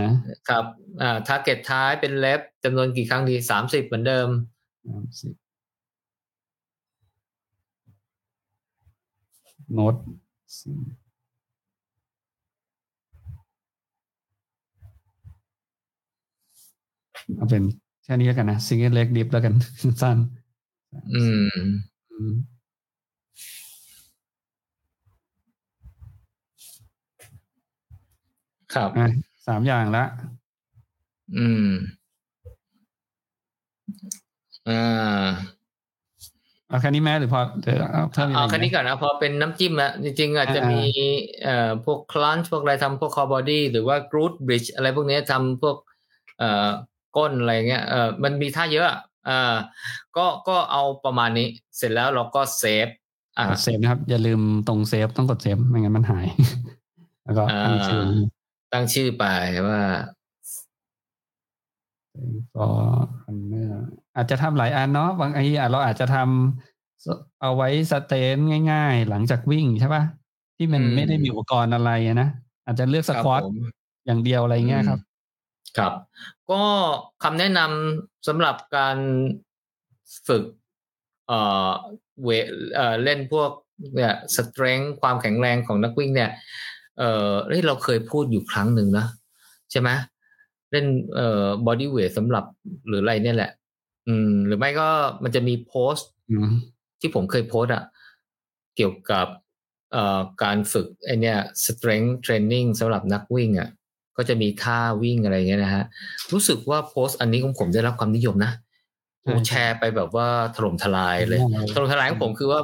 [0.50, 0.66] ครับ
[1.02, 4.28] อ่า target type เป็น rep จำนวนกี่ครั้งดีสามสิบเหมือนเดิม
[4.88, 5.34] สามสิบ
[9.74, 9.96] โน้ต
[17.38, 17.64] เอาเป็น
[18.04, 19.54] แค่นี้แล้วกันนะ single leg lift แล้วกัน
[20.02, 20.18] สั้น
[21.14, 21.64] อืม
[22.12, 22.34] อืม
[28.74, 29.08] ครับอะ
[29.48, 30.06] สามอย่างละ
[31.38, 31.68] อืม
[34.70, 35.26] อ่า
[36.68, 40.82] เอาแค่นี้แม้หรือพอเดี๋ยวเอาเพิ่มอีกเอาไหมแค่นี้ก่อนนะพอเป็นน้ำจิ้มอะจริงๆอาจจะอ่ามีมี
[41.44, 45.78] เอ่อพวก crunch พวกอะไรทำพวก core body หรือว่า glute bridge อะไรพวกเนี้ยทำพวก
[46.40, 46.70] เอ่อ
[47.18, 49.54] ก้นอะไรเงี้ยเออมันมีท่าเยอะอะเอ่า
[50.18, 56.28] ก็ก็เอาประมาณนี้ เสร็จแล้วเราก็ saveอ่ากด save นะครับ อย่าลืมตรง save ต้องกด save ไม่งั้นมันหาย
[57.24, 58.34] แล้วก็ตั้งชื่ออ่า
[58.74, 59.26] ตั้งชื่อไป
[59.68, 59.82] ว่า
[62.56, 62.68] ก็
[63.26, 63.68] อันเนี้ย
[64.16, 68.38] อาจจะทำหลายอันเนาะบางไอ้อาจเราอาจจะทำเอาไว้ strength
[68.72, 70.04] ง่าย ๆ หลังจากวิ่งใช่ปะ
[70.58, 72.30] ที่มันอืมไม่ได้มีอุปกรณ์อะไรอะนะ
[72.66, 73.56] อาจจะเลือกสควอตครับผม
[74.06, 75.00] อย่างเดียวอะไรเงี้ยครับ
[75.78, 75.94] ครับ
[76.54, 76.66] ก็
[77.24, 78.98] คำแนะนำสำหรับการ
[80.28, 80.44] ฝึก
[81.28, 81.40] เอ่
[81.70, 81.72] อ
[82.24, 82.30] เว
[82.76, 83.52] เอ่อเล่นพวก
[83.96, 86.32] เนี่ยสเตร n งความแข็งแรงของนักวิ่งเนี่ย
[86.98, 89.06] เออเฮ้ยเราเคยพูดอยู่ครั้งหนึ่งนะ
[89.72, 89.90] ใช่ไหม
[90.72, 90.86] เล่น
[91.16, 92.46] เอ่อบอดี้เวทสำหรับ
[92.88, 93.52] หรืออะไรเนี่ยแหละ
[94.08, 94.88] อืม หรือไม่ก็
[95.24, 96.52] มันจะมีโพสต์อืม
[97.00, 97.84] ที่ผมเคยโพสต์อะ
[98.76, 99.28] เกี่ยวกับ
[99.92, 103.70] เอ่อการฝึกไอเนี่ย strength training สำหรับนักวิ่งอะ
[104.18, 105.84] ก็จะมีท่าวิ่งอะไรเงี้ยนะฮะ
[106.34, 108.52] รู้สึกว่าโพสต์อันนี้ของผมได้รับความนิยมนะ
[109.24, 112.60] โอ้ใช่แชร์ไปแบบว่าถล่มทลายเลยใช่ถล่มทลายของผมคือว่า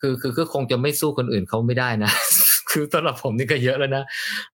[0.00, 2.10] คือคือคือคงจะไม่สู้คนอื่นเขาไม่ได้นะ
[2.70, 4.04] คือสำหรับผมนี่ก็เยอะแล้วนะ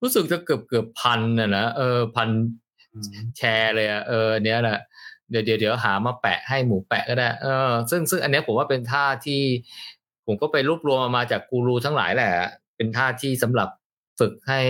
[0.02, 2.28] รู้สึกจะเกือบเกือบพันนะนะเออพัน
[2.94, 4.78] อืมแชร์เลยอะเออเนี้ยแหละ
[5.30, 9.40] เดี๋ยวเดี๋ยวเดี๋ยวหามาแปะให้หมูแปะก็ได้ เออ ซึ่งซึ่งอันเนี้ยผมว่าเป็นท่าที่
[10.26, 12.32] ผมก็ไปรวบรวมมาจากกูรูทั้งหลายแหละ
[12.76, 13.68] เป็นท่าที่สำหรับ
[14.18, 14.60] ฝึกให้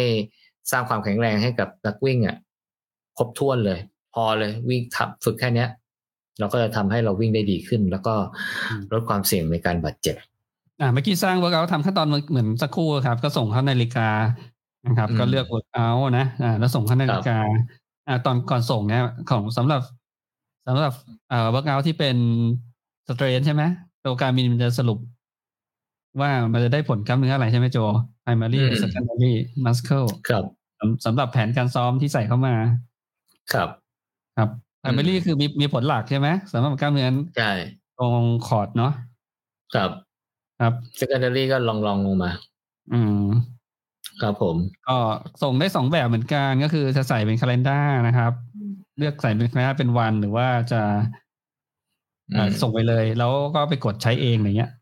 [0.70, 2.36] สร้างความแข็งแรงให้กับนักวิ่งอะ
[3.18, 3.78] ครบถ้วนเลย
[4.14, 5.68] พอเลยวิ่งทับฝึกแค่เนี้ย
[6.38, 8.14] เราก็จะทำให้เราวิ่งได้ดีขึ้น แล้วก็
[8.92, 10.16] ลดความเสี่ยงในการบาดเจ็บ
[10.80, 14.08] อ่าเมื่อกี้สร้าง workout ทำขั้นตอนเหมือนสักครู่ครับ ก็ส่งเข้านาฬิกา
[14.86, 15.84] นะครับอืมก็เลือก workout
[16.18, 17.38] นะอ่าแล้วส่งเข้านาฬิกา
[18.08, 19.80] อ่าตอนก่อนส่งเนี่ยของสำหรับ
[20.66, 20.92] สำหรับ
[21.28, 22.16] เอ่อ workout ที่เป็น
[23.08, 23.62] strength ใช่ไหม
[24.04, 24.98] ตัว Garmin มันจะสรุป
[26.20, 27.78] ว่ามันจะได้ผลกล้ามเนื้ออะไรใช่ไหมโจ
[28.24, 29.32] primary อืม secondary
[29.64, 30.44] muscle ครับ
[30.78, 32.54] สำสำหรับแผนการซ้อมที่ใส่เข้ามา
[33.52, 33.68] ครับ
[34.36, 34.48] ครับ
[34.82, 37.52] primary อืมคือมีมีผลหลักใช่ไหมสำหรับกล้ามเนื้อใช่
[37.98, 38.92] ตรง core เนาะ
[39.74, 39.90] ครับ
[40.60, 42.30] ครับ secondary ก็รองรองลงมา
[42.92, 43.24] อืม
[44.22, 44.56] ครับผม
[44.88, 44.96] ก็
[45.42, 48.32] ส่งได้สองแบบเหมือนกันก็คือจะใส่เป็นคาล endar นะครับ
[48.98, 50.82] เลือกใส่เป็นคาล endar เป็นวันหรือว่าจะ
[52.32, 54.72] เอ่ออืมส่งไปเลย แล้วก็ไปกดใช้เองอะไรเงี้ย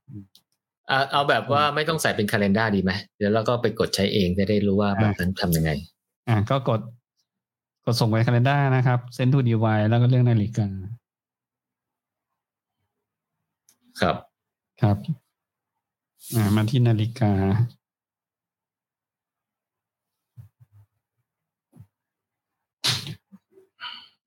[0.88, 5.70] เอาเอาแบบว่าไม่ต้องใส่เป็นคาล endar ดีไหมเดี๋ยวเราก็ไปกดใช้เองจะได้รู้ว่าอ่าแบบนั้นทำยังไง
[6.28, 6.80] อ่าก็กด
[7.84, 10.68] กดส่งไปคาล endar นะครับ send to device แล้วก็เลือกนาฬิกา
[14.00, 14.16] ครับ
[14.82, 14.96] ครับ
[16.34, 17.32] อ่ามาที่นาฬิกา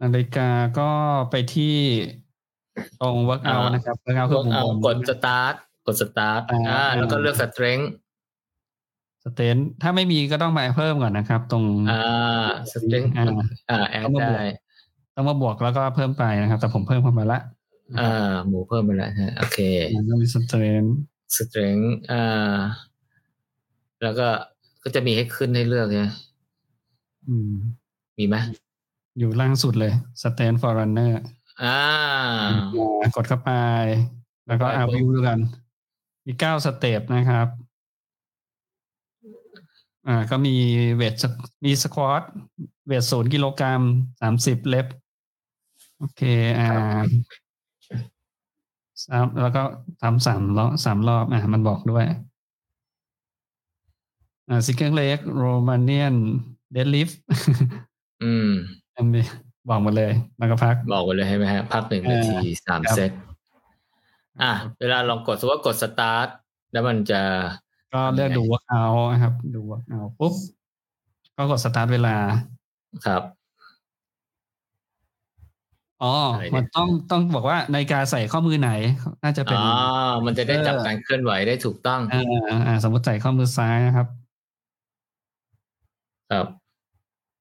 [0.01, 0.49] นาฬิกา
[0.79, 0.89] ก็
[1.31, 1.75] ไปที่
[3.01, 5.55] ตรง workout อ่านะครับ workout คือมุมเอาบนกดดสตาร์ท
[5.85, 7.79] กดสตาร์ทอ่าอ่าแล้วก็อ่าเลือกสเตร n ง
[9.23, 13.25] สเตนถ้าไม่มีก็ต้องมาเพิ่มก่อนนะครับ ตรงอ่าสเตร n งอ่า
[13.69, 14.45] อ่าแอดต้องมาบวกได้
[15.15, 17.39] ต้องมาบวกแล้วก็เพิ่มไปนะครับ แต่ผมเพิ่มเข้ามาละ
[17.99, 19.59] อ่าหมูเพิ่มไปแล้วฮะโอเค
[19.95, 20.83] มันก็มี strength
[21.35, 21.77] strength
[22.11, 22.55] อ่า
[24.03, 24.27] แล้วก็
[24.83, 26.11] ก็จะมีให้ขึ้นให้เลือกนะ
[27.27, 27.53] อืม
[28.17, 28.35] มีไหม
[29.19, 31.11] อยู่ล่างสุดเลย stand for runner
[31.63, 31.79] อ่า
[33.01, 33.51] อ่ากดเข้าไป
[34.47, 35.39] แล้วก็ไปเอาปุ๊บวิวดูกัน
[36.31, 37.47] มีเก้าสเต็ปนะครับ
[40.07, 40.55] อ่า ก็มี
[40.95, 41.23] เวท
[41.65, 42.23] มีสควอต
[42.87, 43.81] เวทศูนย์กิโลกรัม
[44.21, 44.87] สามสิบเล็บ
[45.99, 46.21] โอเค
[46.59, 46.69] อ่า
[49.05, 49.63] สามแล้วก็
[50.01, 52.05] ทำสามรอบสามรอบ อ่ามันบอกด้วย
[54.49, 56.15] อ่า single leg Romanian
[56.71, 57.09] deadlift
[58.23, 58.49] อืม
[58.95, 59.25] อันนี้
[59.69, 63.11] บอกหมดเลย แล้วก็พัก บอกไปเลยใช่ไหมฮะ พักหนึ่งเออนาทีสามครับเซต
[64.41, 66.27] อะเวลาลองกดสมมติว่ากดสตาร์ท
[66.71, 67.21] แล้วมันจะ
[67.93, 70.33] ก็เลือกดู workout นะครับ ดู workout ปุ๊บ
[71.37, 72.15] ก็กด start เวลา
[73.05, 73.23] ครับ
[76.03, 78.71] อ๋ออะไรเนี่ยมันต้องต้องบอกว่านาฬิกาใส่ข้อมือไหน
[79.23, 79.67] น่าจะเป็นอ๋อ
[80.25, 82.23] มันจะได้จับเออการเคลื่อนไหวได้ถูกต้องอ่า
[82.67, 84.07] อ่า สมมติใส่ข้อมือซ้ายนะครับ
[86.31, 86.47] ครับ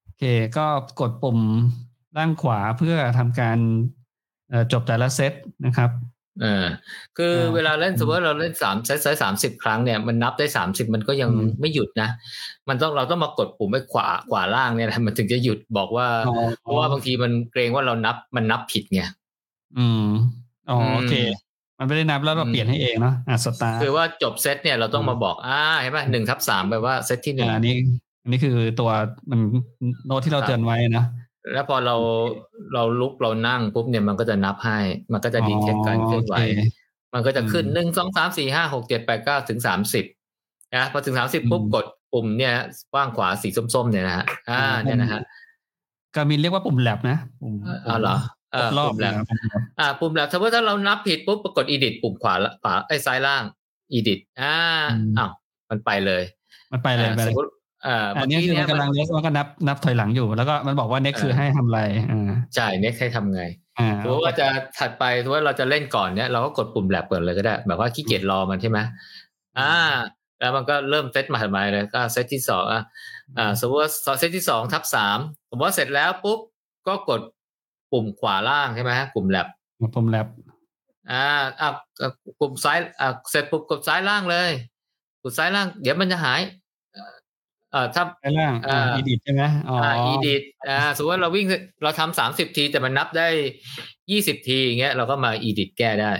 [0.02, 0.24] โอเค
[0.56, 0.66] ก็
[1.00, 1.38] กดปุ่ม
[2.16, 3.58] ด้านขวาเพื่อทำการ
[4.50, 5.32] เอ่อจบแต่ละเซต
[5.66, 5.90] นะครับ
[6.40, 6.66] เออ
[7.16, 12.08] คืออ่าเวลาเล่นสมมติว่าเราเล่นสามเซตสามสิบครั้งเนี่ยมันนับได้สามสิบมันก็ยังอืมไม่หยุดนะ
[12.68, 16.32] มันต้องเราต้องมากดปุ่มไว้ขวาขวาล่างเนี่ยนะมันถึงจะหยุดบอกว่าอ๋อ
[16.62, 19.02] เพราะว่าบางทีมันเกรงว่าเรานับมันนับผิดไง
[19.76, 20.02] อืม
[20.68, 21.12] อ๋ออมโอเค
[21.78, 27.74] มันไม่ได้นับแล้วเราอืมเปลี่ยนให้เองเนาะอะสตาร์คือว่าจบเซตเนี่ยเราต้องอืมมาบอกอ่าเห็นป่ะหนึ่งทับสามแปลว่าเซตที่หนึ่งอันนี้
[28.22, 28.90] อันนี้คือตัว
[29.30, 29.40] มัน
[30.06, 31.04] โน้ตที่เราครับเตือนไว้นะ
[31.52, 31.96] แล้วพอเรา
[32.74, 34.78] เราลุกเรานั่งปุ๊บเนี่ยมันก็จะนับให้
[35.12, 36.60] มันก็จะดีเทคการเคลื่อนไหวอ๋อโอเค
[37.14, 40.04] มันก็จะขึ้นอืมหนึ่งสองสามสี่ห้าหกเจ็ดแปดเก้าถึงสามสิบ
[40.76, 42.54] นะพอถึงสามสิบปุ๊บอืมกดปุ่มเนี่ย
[42.92, 45.20] กว้างขวาสีส้มๆเนี่ยนะฮะอ่าอืมเนี่ยนะฮะ
[46.16, 47.54] การมินเรียกว่าปุ่มแลบนะปุ่ม
[47.88, 48.16] อ๋อเหรอ
[48.52, 53.42] เออรอบปุ่มแลบนะปุ่ม lab อ่า ปุ่มแลบสมมติถ้าเรานับผิดปุ๊บปรากฏ edit ปุ่มขวาละขวาไอ้ยซ้ายล่าง
[53.92, 54.54] edit อ่า
[55.18, 55.30] อ้าว
[55.70, 56.22] มันไปเลย
[56.72, 57.48] มันไปเลยอ่าไปสเลมยมติ
[57.86, 61.80] อ่าอัเมื่นอนี้กี้คือเนี่มัยนกำลังมันมันก็นับนับถอยหลังอยู่ แล้วก็มันบอกว่า next เออคือให้ทำอะไร
[62.10, 63.42] อ่าใช่เนี่ยให้ทำไง
[63.78, 64.46] อ่าสมมติว่าจะ
[64.78, 68.78] ถัดไปสมมติว่าเราจะเล่นก่อนเนี่ยเราก็กดปุ่มแลบเปิดเลยก็ได้ แบบว่าขี้เกียจรอมันใช่ไหม
[69.58, 69.74] อ่า
[70.40, 72.82] แล้วมันก็เริ่มเซตมาถัดมาเลยก็เซตที่สองอะ
[73.38, 75.18] อ่าสมมติว่าเซตที่สองทับสาม
[75.50, 76.38] สมมติว่าเสร็จแล้วปุ๊บ
[76.88, 77.20] ก็กด
[77.92, 79.46] ปุ่มขวาล่างใช่ไหมปุ่มแลบ
[79.94, 80.26] ปุ่มแลบ
[81.12, 81.24] อ่า
[81.60, 81.68] อะ
[82.00, 82.08] อะ
[82.40, 84.50] ปุ่มซ้ายอ่าเสร็จปุ๊บกดซ้ายล่างเลย
[85.22, 86.40] กดซ้ายล่าง เดี๋ยวมันจะหาย
[87.72, 91.46] เอ่อเอ่อถ้าไปล่างอ่าอ่าอีดิทใช่ไหมอ๋ออ่าออีดิทอ่าสมมติว่าเราวิ่ง
[91.82, 93.28] เราทำสามสิบทีแต่มันนับได้
[94.10, 96.12] ยี่สิบทีอย่างเงี้ยเราก็มาอีดิทแก้ได้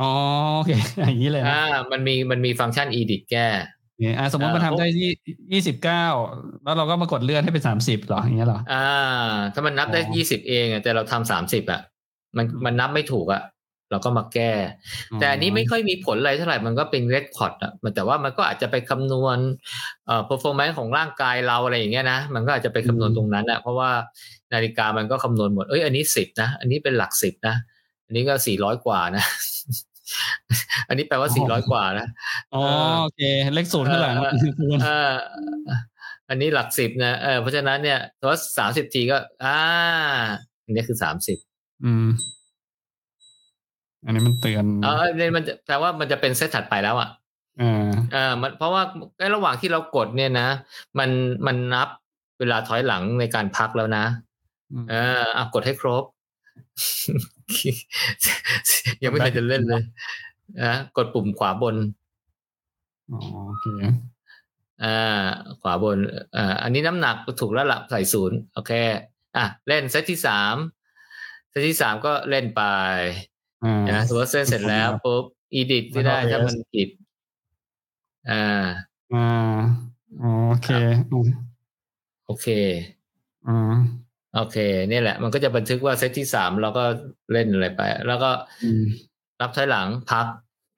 [0.00, 0.10] อ๋อ
[0.56, 0.70] โอเค
[1.06, 1.62] อย่างนี้เลยนะอ่า
[1.92, 3.46] มันมีมันมีฟังก์ชันอีดิทแก้
[3.88, 5.10] โอเคอ่าสมมติอ่ามันทำได้ยี่
[5.52, 6.04] ยี่สิบเก้า
[6.64, 8.86] แล้วเราก็มากดเลื่อนให้เป็นสามสิบหรออย่างเงี้ยเหรออ่า
[9.54, 11.80] ถ้ามันนับได้อ๋อยี่สิบเองอะแต่เราทำสามสิบอะ
[12.36, 13.42] มันมันนับไม่ถูกอะ
[13.90, 14.52] เราก็มาแก้
[15.20, 19.38] แต่อันนี้ไม่ค่อยมีผลอะไรเท่าไหร่มันก็เป็นเรคคอร์ดอะมันแต่ว่ามันก็อาจจะไปคำนวณ
[20.06, 23.90] เอ่อ performance ของร่างกายเราอะไรอย่างเงี้ยนะมันก็อาจจะไปคำนวณตรงนั้นอะเพราะว่า
[24.52, 27.54] นาฬิกามันก็คำนวณหมดเอ้ยอันนี้สิบนะอันนี้เป็นหลักสิบนะ
[28.06, 29.24] อันนี้ก็สี่ร้อยกว่านะ
[30.88, 32.06] อันนี้แปลว่าสี่ร้อยกว่านะ
[32.54, 33.20] อ๋อเออโอเค
[33.54, 35.12] เลขศูนย์ข้างหลังเออคูณเออ
[36.28, 39.58] อันนี้หลักสิบนะเออเพราะฉะนั้นเนี่ยถ้าสามสิบทีก็ อ่า
[40.64, 41.38] อันนี้คือสามสิบ
[41.84, 42.08] อืม
[44.08, 47.08] อันนี้มันเตือนเออเนี่ยมันจะแปลว่ามันจะเป็นเซตถัดไปแล้วอะ
[47.60, 48.82] อ่าเออมันเพราะว่า
[49.18, 50.48] ในระหว่างที่เรากดเนี่ยนะ
[50.98, 51.10] มัน
[51.46, 51.88] มันนับ
[52.38, 54.04] เวลาถอยหลังในการพักแล้วนะ
[54.90, 56.04] เอออะกดให้ครบ
[59.02, 59.82] ยังไม่ทันจะเล่นเลย
[60.62, 61.76] นะกดปุ่มขวาบน
[63.12, 63.66] อ๋อโอเค
[64.84, 65.24] อ่า
[65.62, 65.98] ขวาบน
[66.36, 68.72] อ่าอันนี้น้ำหนักถูกแล้วละใส่ศูนย์โอเค
[69.36, 70.54] อะ เล่นเซตที่สาม
[71.50, 73.37] เซตที่สามก็เล่นไปอ่า
[73.90, 75.24] นะสมมติว่าเส้นเสร็จแล้วปุ๊บ
[75.54, 76.88] อีดิทที่ได้แล้วก็ถ้ามันผิด
[78.30, 78.64] อ่า
[79.14, 79.56] อ่า
[80.22, 80.70] อ๋อโอเค
[81.12, 81.28] อืม
[82.26, 82.46] โอเค
[83.48, 83.74] อ่า
[84.34, 84.56] โอเค
[84.88, 86.84] เนี่ยแหละ มันก็จะบันทึกว่าเซตที่สามเราก็
[87.32, 88.30] เล่นอะไรไป แล้วก็
[88.64, 88.84] อืม
[89.40, 90.26] รับถอยหลังพัก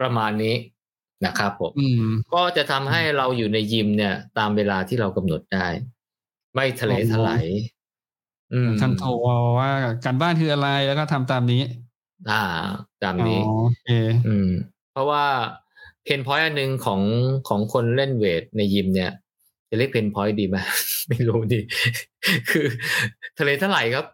[0.01, 0.55] ประมาณนี้
[1.25, 2.05] นะครับผมอืม
[2.35, 5.67] ก็จะทำให้เราอยู่ในยิมเนี่ย ตามเวลาที่เรากำหนดได้
[6.55, 7.45] ไม่ทะเลถลาย
[8.53, 9.11] อืมคันโทร
[9.59, 9.71] ว่า
[10.05, 11.63] การบ้านคืออะไรแล้วก็ทำตามนี้
[12.31, 12.43] อ่า
[13.03, 13.89] ตามอ๋อนี้โอเค
[14.27, 14.49] อืม
[14.93, 15.25] เพราะว่า
[16.05, 17.03] painนพอยต์อันหนึ่งของ
[17.49, 19.11] ของคนเล่น weight ในยิมเนี่ย
[19.69, 20.57] จะเรียก pain point ดีไหม
[21.09, 21.61] ไม่รู้ดิ
[22.51, 22.67] คือ
[23.39, 24.07] ทะเลเท่าไหร่ครับ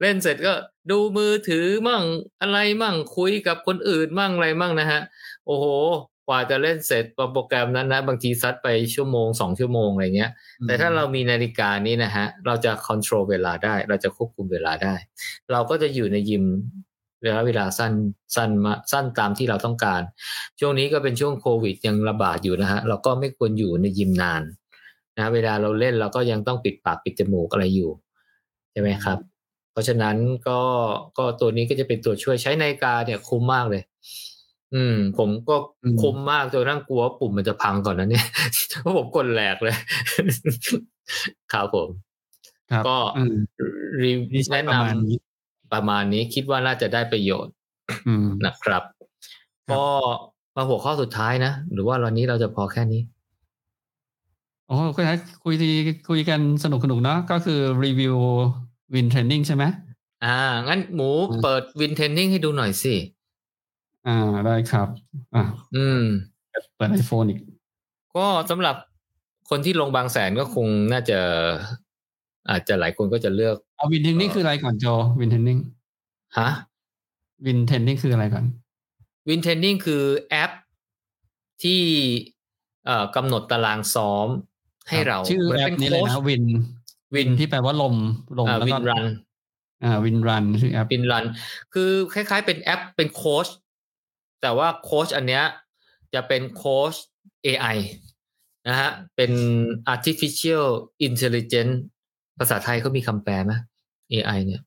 [0.00, 0.52] เล่นเสร็จก็
[0.90, 2.04] ดูมือถือมั่ง
[2.42, 5.00] อะไรมั่งคุยกับคนอื่นมั่งอะไรมั่งนะฮะ
[5.46, 5.64] โอ้โห
[6.28, 10.30] กว่าจะเล่นเสร็จโปรแกรมนั้นนะบางทีซัดไปชั่วโมงสองชั่วโมงอะไรเงี้ย
[10.66, 14.94] แต่ถ้าเรามีนาฬิกานี้นะฮะ เราจะค o n t r o l เวลาได้ เราจะควบคุมเวลาได้
[15.52, 16.44] เราก็จะอยู่ในยิม
[17.24, 17.92] ระยะเวลาสั้น
[18.36, 20.02] สั้นมาสั้นตามที่เราต้องการ
[20.60, 24.42] ช่วงนี้ก็เป็นช่วงโควิดยังระบาดอยู่นะฮะเราก็ไม่ควรอยู่ในยิมนาน
[25.16, 27.90] นะเวลาเราเล่นเราก็ยังต้องปิดปากปิดจมูกอะไรอยู่
[28.72, 29.18] ใช่ไหมครับ
[29.72, 30.16] เพราะฉะนั้น
[30.48, 30.60] ก็
[31.18, 33.82] ก็ตัวนี้ก็จะเป็นตัวช่วยใช้นาฬิกาเนี่ยคุ้มมากเลย
[34.74, 38.26] อืม ผมก็อืมคุ้มมากจนนั่งกลัวว่าปุ่มมันจะพังก่อนนะเนี่ย
[38.82, 39.74] เพราะผมกดแหลกเลย
[41.52, 41.88] ครับผม
[42.70, 43.34] ครับก็อืม
[44.02, 45.29] รีนี่ใช้แนะประนมาณนี้ำ
[45.72, 47.52] ประมาณนี้คิดว่าน่าจะได้ประโยชน์
[48.06, 48.82] อืมนะครับ
[49.68, 49.84] ครับก็
[50.56, 53.02] มาหัวข้อสุดท้ายนะ หรือว่าวันนี้เราจะพอแค่นี้
[54.68, 55.04] โอ้คุย
[55.44, 55.70] คุยดี
[56.08, 58.16] คุยกันสนุกสนุกเนาะก็คือรีวิว
[58.94, 59.64] Wind Training ใช่ไหม
[60.24, 60.38] อ่า
[60.68, 62.94] งั้นหมูอืมเปิด Wind Training ให้ดูหน่อยสิ
[64.06, 64.88] อ่าได้ครับ
[65.34, 65.44] อ่า
[65.76, 66.02] อืม
[66.76, 67.40] เปิดไอโฟนอีก
[68.16, 68.76] ก็สำหรับ
[69.50, 71.18] คนที่ลงบางแสนก็คงน่าจะ
[72.50, 74.86] อาจจะหลายคนก็จะเลือกเอา Wind Training คืออะไรก่อนโจ
[75.20, 75.58] Wind Training
[76.38, 76.48] ฮะ
[77.46, 78.44] Wind Training คืออะไรก่อน
[79.28, 80.50] Wind Training คือแอป
[81.62, 81.80] ที่
[82.86, 84.28] เอ่อกำหนดตารางซ้อม
[84.88, 87.94] ให้เราชื่อหมืแอปป็นี้เลยโค้ชนะว wind ที่แปลว่าลม
[88.38, 89.04] ลมอ่าแล้วก็ run
[89.84, 91.24] อ่า Wind Run ชื่อแอป Wind Run
[91.74, 93.46] คือคล้ายๆเป็นแอปเป็นโค้ช
[94.42, 95.44] แต่ว่าโค้ชอันเนี้ย
[96.14, 96.94] จะเป็นโค้ช
[97.46, 97.76] AI
[98.68, 99.32] นะฮะเป็น
[99.94, 100.66] artificial
[101.06, 101.74] intelligence
[102.40, 103.52] ภาษาไทยเขามีคำแปลไหม
[104.12, 104.62] AI เนี่ย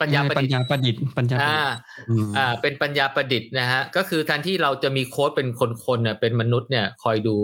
[0.00, 1.76] ปัญญาประปัดิญษฐ์ญาประดิษฐ์ปัญญาประดิษอ่าฐ์
[2.10, 5.48] อืมอ่า เป็นปัญญาประดิษฐ์นะฮะ ก็คือแทนที่เราจะมีโค้ดเป็น
[5.86, 7.36] คนๆเนี่ยเป็นมนุษย์เนี่ย คอยดู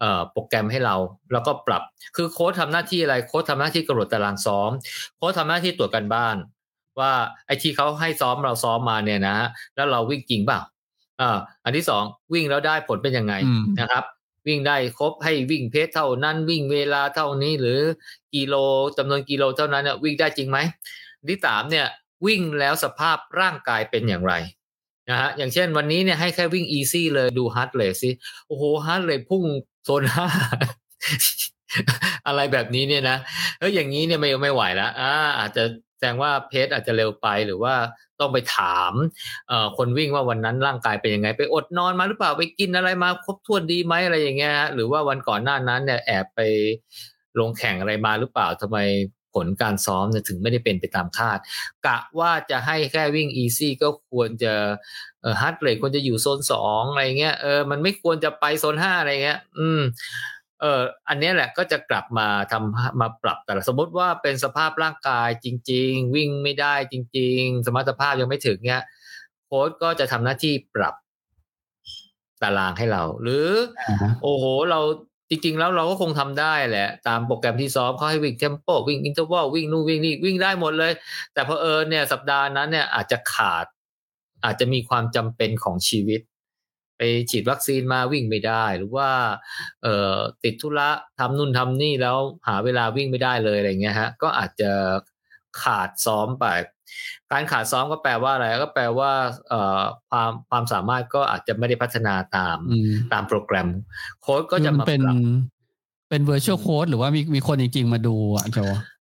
[0.00, 0.96] เอ่อโปรแกรมให้เรา
[1.32, 1.82] แล้วก็ปรับ
[2.16, 4.70] คือโค้ดทำหน้าที่อะไรโค้ดทำหน้าที่กำหนดตารางซ้อม
[5.16, 6.36] โค้ชทำหน้าที่ตรวจการบ้าน
[7.00, 7.12] ว่า
[7.46, 10.60] ไอ้ที่เขาให้ซ้อมเราซ้อมมาเนี่ยนะฮะแล้วเราวิ่งจริงเปล่า
[11.20, 12.02] อ่าอันที่สอง
[12.32, 14.04] วิ่งแล้วได้ผลเป็นยังไงอืมนะครับ
[14.46, 17.80] วิ่งได้ครบให้วิ่ง pace เท่านั้นวิ่งเวลาเท่านี้หรือ
[18.34, 18.54] กิโล
[18.98, 20.58] จำนวนกิโลเท่านั้นเนี่ยวิ่งได้จริงไหม
[21.28, 21.86] ที่สามเนี่ย
[22.26, 24.34] วิ่งแล้วสภาพร่างกายเป็นอย่างไร
[25.10, 28.10] นะฮะอย่างเช่นวันนี้เนี่ยให้แค่วิ่ง easy เลยดู heart rate สิ
[28.46, 29.44] โอ้โห heart rate พุ่ง
[29.84, 30.26] โซนห้า
[32.26, 33.16] อะไรแบบนี้เนี่ยนะ
[33.58, 35.64] เอออย่างนี้เนี่ยไม่ไม่ไหวแล้วอ่าอาจจะ
[35.96, 37.74] แสดงว่า pace อาจจะเร็วไปหรือว่า
[38.24, 38.92] ต้องไปถาม
[39.76, 46.40] คนวิ่งว่าวันนั้นร่างกายเป็นยังไง ไปอดนอนมาหรือเปล่าไปกินอะไรมาครบถ้วนดีไหมอะไรอย่างเงี้ยฮะหรือว่าวันก่อนหน้านั้นเนี่ยแอบไป
[47.38, 48.78] ลงแข่งอะไรมาหรือเปล่าทำไม
[49.34, 51.38] ผลการซ้อมเนี่ยถึงไม่ได้เป็นไปตามคาด
[51.86, 54.52] กะว่าจะให้แค่วิ่ง easy ก็ควรจะ
[55.40, 59.80] heart rate ควรจะอยู่โซนสองอะไรเงี้ยเออมันไม่ควรจะไปโซนห้าอะไรเงี้ย อืม
[60.60, 68.82] เอออันเนี้ยแหละก็จะกลับมาทำมาปรับแต่ละสมมติว่าเป็นสภาพร่างกายจริง ๆ วิ่งไม่ได้จริง ๆ สมรรถภาพยังไม่ถึงเนี้ย
[69.46, 70.94] โค้ชก็จะทำหน้าที่ปรับ
[72.42, 73.48] ตารางให้เรา หรือ
[73.88, 74.80] อ่าฮะโอ้โห เรา
[75.30, 80.92] จริง ๆ แล้วเราก็คงทำได้แหละ ตามโปรแกรมที่ซ้อมเขาให้วิ่ง tempo วิ่ง interval วิ่งนู่นวิ่งนี่วิ่งได้หมดเลย
[81.32, 83.66] แต่พอเผอิญเนี่ยสัปดาห์นั้นเนี่ยอาจจะขาด
[84.44, 86.33] อาจจะมีความจำเป็นของชีวิตไป
[87.30, 89.10] ฉีดวัคซีนมาวิ่งไม่ได้ หรือว่า
[89.82, 92.16] เอ่อติดธุระทำนู่นทำนี่แล้ว
[92.48, 94.70] หาเวลาวิ่งไม่ได้เลยอะไรเงี้ยฮะก็อาจจะ
[95.62, 96.46] ขาดซ้อมไป
[97.30, 99.12] การขาดซ้อมก็แปลว่าอะไรก็แปลว่า
[99.48, 103.68] เอ่อความความสามารถก็อาจจะไม่ได้พัฒนาตามอืมตามโปรแกรม
[104.22, 105.16] โค้ดก็จะคือมามันเป็นปรับ
[106.10, 108.58] เป็น virtual code หรือว่ามีมีคนจริง ๆ มาดูอะโจ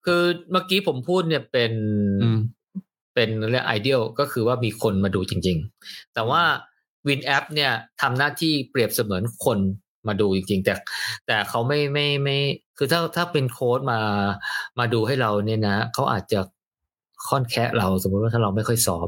[0.05, 1.71] คือเมื่อกี้ผมพูดเนี่ยเป็น
[2.23, 2.39] อืม
[3.15, 6.41] เป็นเรื่องไอเดียลก็คือว่ามีคนมาดูจริง ๆ แต่ว่า
[7.07, 7.71] วินแอปเนี่ย
[8.01, 9.59] ทำหน้าที่เปรียบเสมือนคน
[10.07, 10.73] มาดูจริงๆ แต่
[11.27, 12.37] แต่เขาไม่ไม่ไม่
[12.77, 13.99] คือถ้าถ้าเป็นโค้ดมา
[14.79, 16.39] มาดูให้เราเนี่ยนะเขาอาจจะ
[17.27, 19.07] ค่อนแคะเราสมมติว่าถ้าเราไม่ค่อยซ้อม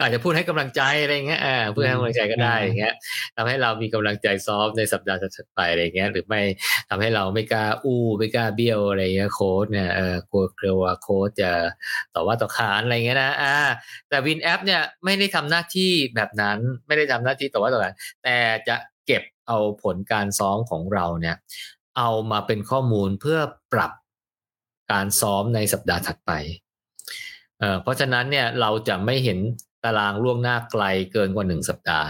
[0.00, 2.94] อาจจะพูดให้กำลังใจอะไรเงี้ยอ่าพูดให้กำลังใจก็ได้อย่างเงี้ย
[3.36, 6.42] ทำให้เรามีกำลังใจซ้อมในสัปดาห์ถัดไปอะไรเงี้ย หรือไม่
[6.88, 11.50] ทำให้เราไม่กล้าอู้ไม่กล้าเบี้ยวอะไรเงี้ยโค้ดเนี่ยเออกลัวกลัวว่าโค้ดจะ
[12.14, 13.56] ต่อว่าต่อขานอะไรเงี้ยนะอ่า
[14.08, 17.94] แต่วินแอปเนี่ยไม่ได้ทำหน้าที่แบบนั้นไม่ได้ทำหน้าที่ต่อว่าต่อขาน
[18.24, 18.36] แต่
[18.68, 18.76] จะ
[19.06, 21.36] เก็บเอาผลการซ้อมของเราเนี่ย
[21.98, 23.38] เอามาเป็นข้อมูลเพื่อ
[23.72, 23.92] ปรับ
[24.92, 26.32] การซ้อมในสัปดาห์ถัดไป
[27.58, 29.38] เอ่อเพราะฉะนั้นเนี่ยเราจะไม่เห็น
[29.84, 32.08] ตารางล่วงหน้าไกลเกินกว่าหนึ่งสัปดาห์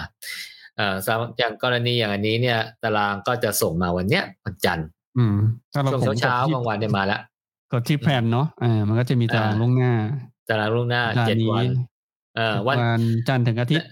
[0.76, 4.86] เอ่อสำหรับอย่างกรณีอย่างอันนี้เนี่ย ตารางก็จะส่งมาวันเนี้ยวันจันทร์
[5.18, 5.36] อืม
[5.72, 7.20] ถ้าเราช่วงผมเช้ากดที่ๆบางวันเนี่ยมาแล้ว
[7.72, 9.94] กดที่ plan เนาะอ่ามันก็จะมีตารางอ่าล่วงหน้า
[10.48, 11.66] ตารางล่วงหน้าสัปดาห์เจ็ดนี้วัน
[12.36, 13.88] เอ่อวันวันจันทร์ถึงอาทิตย์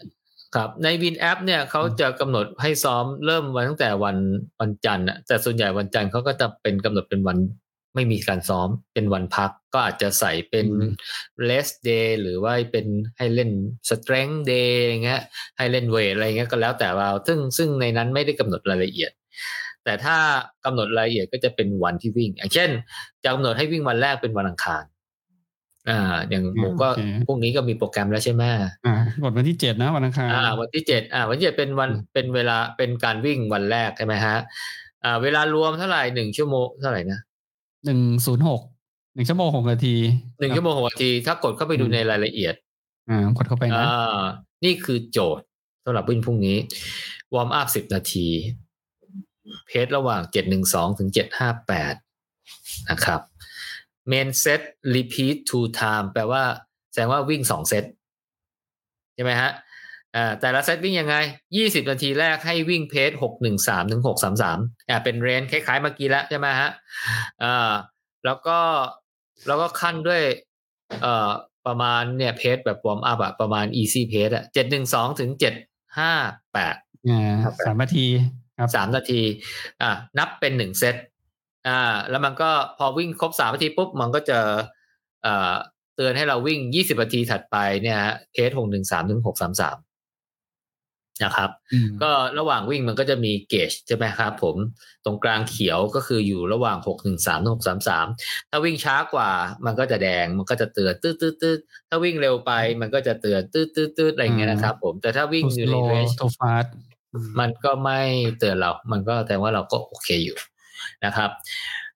[0.55, 4.17] ครับใน Win แอปเนี่ยเขาจะกำหนดให้ซ้อมเริ่มวันตั้งแต่วัน
[4.61, 7.39] วันจันทร์น่ะแต่ส่วนใหญ่วันจันทร์เขาก็จะเป็นกำหนดเป็นวัน
[7.95, 10.93] ไม่มีการซ้อมเป็นวันพัก ก็อาจจะใส่เป็นอืม
[11.49, 12.87] rest day หรือว่าเป็น
[13.19, 13.51] ให้เล่น
[13.91, 15.23] strength day อย่างเงี้ย
[15.59, 19.13] ให้เล่น weight อะไรเงี้ยก็แล้วแต่เรา ซึ่งซึ่งในนั้นไม่ได้กำหนดรายละเอียด
[19.85, 20.17] แต่ถ้า
[20.65, 22.71] กำหนดรายละเอียดก็จะเป็นวันที่วิ่ง อย่างเช่น
[23.23, 24.85] จะกำหนดให้วิ่งวันแรกเป็นวันอังคาร
[25.91, 28.43] อ่า อย่างผมก็โอเคพรุ่งนี้ก็มีโปรแกรมแล้วใช่ไหม
[28.87, 34.37] อ่ากดวันที่เจ็ดนะวันอังคารอ่า วันที่เจ็ดอ่า วันที่เจ็ดเป็นวันอืมเป็นเวลาเป็นการวิ่งวันแรกใช่ไหมฮะ
[35.05, 37.21] อ่า เวลารวมเท่าไหร่หนึ่งชั่วโมงเท่าไหร่นะ
[37.85, 38.61] หนึ่งศูนย์หก
[39.15, 39.97] หนึ่งชั่วโมงหกนาที
[40.41, 42.55] หนึ่งชั่วโมงหกนาที ถ้ากดเข้าไปดูในรายละเอียด
[43.11, 44.21] อ่ากดเข้าไปนะอ่า
[44.65, 45.47] นี่คือโจทย์
[45.85, 46.57] สำหรับวิ่งพรุ่งนี้
[47.35, 48.29] วอร์มอัพสิบนาที
[49.67, 51.95] เพจระหว่างเจ็ดหนึ่งสองถึงเจ็ดห้าแปด
[52.91, 53.21] นะครับ
[54.09, 54.61] เมนเซต
[54.95, 56.43] repeat two time แปลว่า
[56.93, 57.85] แสดงว่าวิ่งสองเซต
[59.15, 59.51] ใช่ไหมฮะ
[60.17, 61.17] อ่าแต่ละเซตวิ่งยังไง
[61.57, 64.59] ยี่สิบนาทีแรกให้วิ่งเพจหกหนึ่งสามถึงหกสามสาม
[64.89, 66.71] อ่าเป็นเรนคล้ายๆเมื่อกี้แล้วใช่ไหมฮะ
[67.43, 67.73] อ่า
[68.25, 68.59] แล้วก็
[69.47, 70.23] แล้วก็ขั้นด้วย
[71.03, 71.31] เอ่อ
[71.67, 75.55] ประมาณเนี่ย pace แบบ warm up อะประมาณ easy pace อะเจ็ดหนึ่งสองถึงเจ็ด
[75.99, 76.13] ห้า
[76.55, 76.75] แปด
[77.11, 78.07] อ่าครับสามนาที
[78.59, 79.21] ครับสามนาที
[79.83, 80.97] อ่านับเป็นหนึ่งเซต
[81.69, 84.39] อ่า แล้วมันก็พอวิ่งครบสามนาทีปุ๊บ มันก็จะ
[85.23, 85.53] เอ่อ
[85.97, 89.77] เตือนให้เราวิ่งยี่สิบนาทีถัดไปเนี่ยฮะ pace หกหนึ่งสามถึงหกสามสาม
[91.25, 91.51] นะครับ
[92.03, 94.57] ก็ระหว่างวิ่งมันก็จะมี gauge ใช่ไหมครับผม
[95.05, 98.07] ตรงกลางเขียวก็คืออยู่ระหว่างหกหนึ่งสามหกสามสาม
[98.51, 99.31] ถ้าวิ่งช้ากว่า
[99.67, 101.59] มันก็จะแดงมันก็จะเตือนตืดตืดตืด
[101.89, 106.17] ถ้าวิ่งเร็วไปมันก็จะเตือนตืดตืดตืดอะไรอย่างเงี้ยนะครับ ผมแต่ถ้าวิ่งอยู่ในเรนจ์
[107.41, 108.01] มันก็ไม่
[108.39, 110.39] เตือนเรา มันก็แต่ว่าเราก็โอเคอยู่
[111.05, 111.31] นะครับ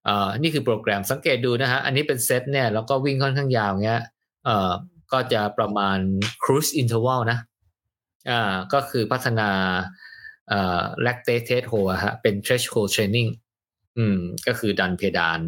[0.04, 4.02] เอ่อนี่คือโปรแกรมสังเกตดูนะฮะอันนี้เป็นเซตเนี่ยแล้วก็วิ่งค่อนข้างยาวเงี้ย
[4.44, 4.72] เอ่อ
[5.12, 5.98] ก็จะประมาณ
[6.42, 7.38] cruise interval นะ
[8.30, 9.50] อ่าก็คือพัฒนา
[10.48, 13.30] เอ่อ lactate threshold ฮะเป็น threshold training
[13.98, 15.40] อืมก็คือดันเพดาน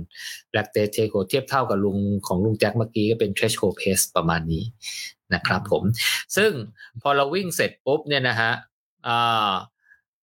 [0.57, 4.65] lactate threshold เทียบเท่ากับลุงของลุงแจ็คเมื่อกี้ก็เป็น threshold pace ประมาณนี้
[5.35, 5.83] นะครับผม
[6.37, 6.51] ซึ่ง
[7.03, 8.53] พอเราวิ่งเสร็จปุ๊บเนี่ยนะฮะ
[9.07, 9.53] อ่า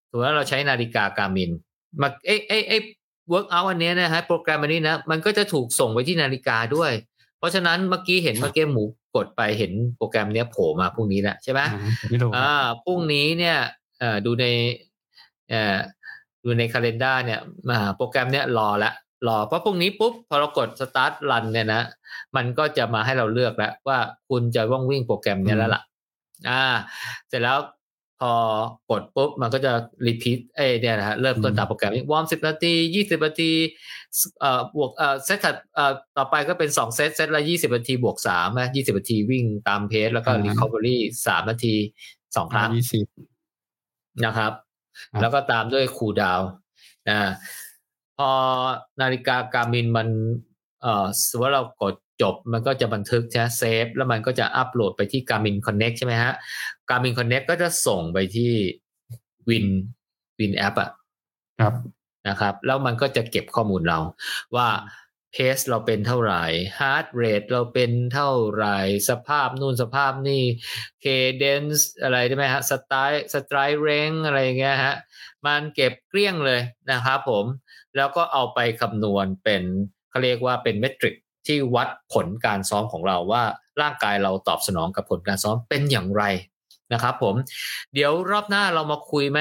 [0.10, 1.52] ถือว่าเราใช้นาฬิกา Garmin
[2.02, 2.78] มาเอ้เอ้เอ้
[3.30, 6.92] workout อันนี้นะฮะโปรแกรมอันนี้นะ มันก็จะถูกส่งไปที่นาฬิกาด้วย
[7.38, 8.84] เพราะฉะนั้นเมื่อกี้เห็นเมื่อกี้หมู
[9.16, 11.62] กดไปเห็นโปรแกรมเนี้ยโผล่มาพรุ่งนี้แหละใช่ไหม
[12.36, 13.58] อ่าพรุ่งนี้เนี่ย
[14.00, 14.46] เอ่อดูใน
[15.50, 15.78] เอ่อ
[16.44, 17.40] ดูในคาล endar เนี่ย
[17.70, 18.92] มาโปรแกรมเนี้ยรอละ
[19.28, 21.82] รอเพราะพรุ่งนี้ปุ๊บพอเรากด start run เนี่ยนะ
[22.36, 25.82] มันก็จะมาให้เราเลือกแล้วว่าคุณจะว่องวิ่งโปรแกรมเนี้ยแล้วล่ะ
[26.50, 26.64] อ่า
[27.28, 27.58] เสร็จแล้ว
[28.22, 28.34] พอ
[28.90, 29.72] กดปุ๊บมันก็จะ
[30.08, 33.52] repeat เอเนี่ยนะฮะเริ่มต้นตามโปรแกรม warm สิบนาทียี่สิบนาที
[34.40, 41.76] เอ่อบวกเอ่อเซตถัดเอ่อต่อไปก็เป็นสองเซตเซตละยี่สิบนาทีบวกสามนะยี่สิบนาทีวิ่งตาม pace แล้วก็ recoveryสามนาที
[42.36, 43.06] สองครั้งยี่สิบ
[44.26, 44.52] นะครับ
[45.22, 46.42] แล้วก็ตามด้วยคูดาว
[47.10, 47.18] นะ
[48.18, 48.30] พอ
[49.02, 50.10] นาฬิกาการมินมัน
[50.82, 56.34] เอ่อสมมติว่าเรากด จบมันก็จะบันทึกใช่เซฟแล้วมันก็จะอัปโหลดไปที่ Garmin Connect ใช่ไหมฮะ
[56.90, 58.54] Garmin Connect ก็จะส่งไปที่
[59.50, 59.68] Win
[60.40, 60.92] Win App อะ
[61.62, 61.74] ครับ
[62.28, 64.00] นะครับ แล้วมันก็จะเก็บข้อมูลเรา
[64.56, 64.70] ว่า
[65.32, 66.44] เพสเราเป็นเท่าไหร่
[66.80, 68.78] heart rate เราเป็นเท่าไหร่
[69.10, 70.44] สภาพนู่นสภาพนี่
[71.02, 74.96] cadence อะไรใช่ไหมฮะ stride stride length อะไรเงี้ยฮะ
[75.46, 76.62] มันเก็บเกลี้ยงเลย
[76.92, 77.46] นะครับผม
[77.96, 79.64] แล้วก็เอาไปคำนวณเป็น
[80.10, 81.16] เขาเรียกว่าเป็น metric
[81.48, 83.44] ที่วัดผลการซ้อมของเราว่า
[83.82, 86.24] ร่างกายเราตอบสนองกับผลการซ้อมเป็นอย่างไร
[86.94, 87.36] นะครับผม
[87.94, 89.40] เดี๋ยวรอบหน้าเรามาคุยไหม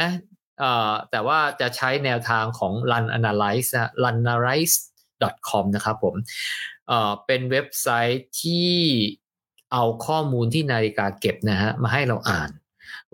[1.11, 3.71] แต่ว่าจะใช้แนวทางของ Runalyze
[4.03, 4.77] runanalyze
[5.49, 6.15] com นะครับผม
[6.89, 8.73] เเป็นเว็บไซต์ที่
[9.73, 12.51] เอาข้อมูลที่นาฬิกาเก็บนะฮะมาให้เราอ่าน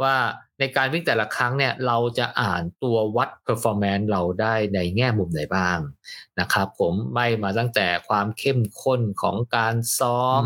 [0.03, 0.15] ว่า
[0.61, 5.79] ในการวิ่งแต่ละครั้งเนี่ยเราจะอ่านตัววัด performance เราได้ในแง่มุมไหนบ้าง
[6.41, 10.43] นะครับ ผมไม่มาตั้งแต่ความเข้มข้นของการซ้อม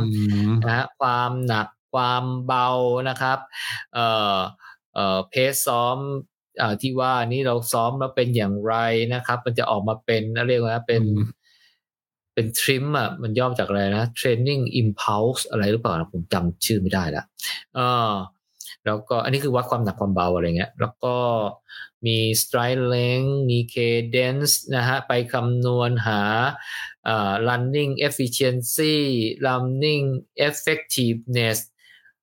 [0.67, 2.69] นะความหนักความเบา
[3.09, 3.39] นะครับ
[3.95, 4.39] เอ่อ
[4.95, 5.99] เอ่อเพสซ้อม
[6.83, 8.75] ที่ว่านี้เราซ้อมแล้วเป็นอย่างไร
[9.15, 11.03] นะครับ มันจะออกมาเป็นเรียกว่าเป็น
[12.35, 17.25] เป็นทริมอะมันย่อมาจากอะไรนะ training impulse อะไรหรือเปล่าผมจำชื่อไม่ได้ละ
[17.75, 17.81] เอ
[18.11, 18.13] อ
[18.87, 21.17] แล้วก็อันนี้คือวัดความหนักความเบาอะไรเงี้ย แล้วก็
[22.07, 26.23] มี stride length มี cadence นะฮะ ไปคำนวณหา
[27.49, 28.97] running efficiency
[29.47, 30.07] running
[30.49, 31.59] effectiveness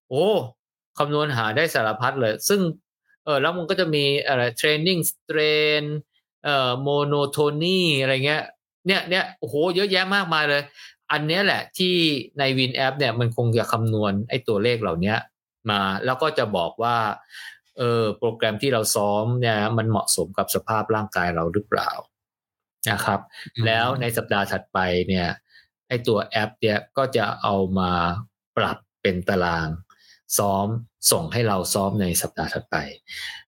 [0.09, 0.27] โอ้
[0.97, 2.61] คำนวณหาได้สารพัดเลย ซึ่ง
[3.23, 5.83] เออแล้วมันก็จะมีอะไร training strain
[6.43, 8.43] เอ่อ monotony อะไรเงี้ย
[8.87, 10.63] เนี่ยเนี่ยโอ้โห เยอะแยะมากมายเลย
[11.11, 11.95] อันนี้แหละที่
[12.39, 15.15] ใน Win App เนี่ยมันคงจะคำนวณไอ้ตัวเลขเหล่านี้
[15.69, 16.97] มา แล้วก็จะบอกว่า
[17.77, 21.89] เออโปรแกรมที่เราซ้อมเนี่ยมันเหมาะสมกับสภาพร่างกายเราหรือเปล่า
[22.89, 23.19] นะครับ
[23.65, 25.27] แล้วในสัปดาห์ถัดไปเนี่ย
[25.87, 27.91] ไอ้ตัวแอปเนี่ยก็จะเอามา
[28.57, 29.67] ปรับเป็นตาราง
[30.37, 30.67] ซ้อม
[31.11, 32.75] ส่งให้เราซ้อมในสัปดาห์ถัดไป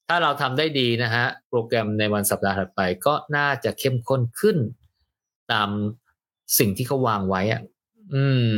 [0.08, 4.58] ถ้าเราทำได้ดีนะฮะโปรแกรมในวันสัปดาห์ถัดไปก็น่าจะเข้มข้นขึ้น
[5.52, 5.70] ตาม
[6.60, 7.62] สิ่งที่เขาวางไว้อะ
[8.14, 8.56] อืม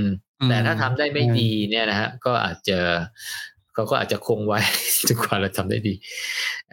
[0.50, 2.78] แต่ถ้าทำได้ไม่ดีเนี่ยนะฮะก็อาจจะ
[3.74, 4.60] เขาก็อาจจะคงไว้
[5.08, 5.94] จนกว่าเราทำได้ดี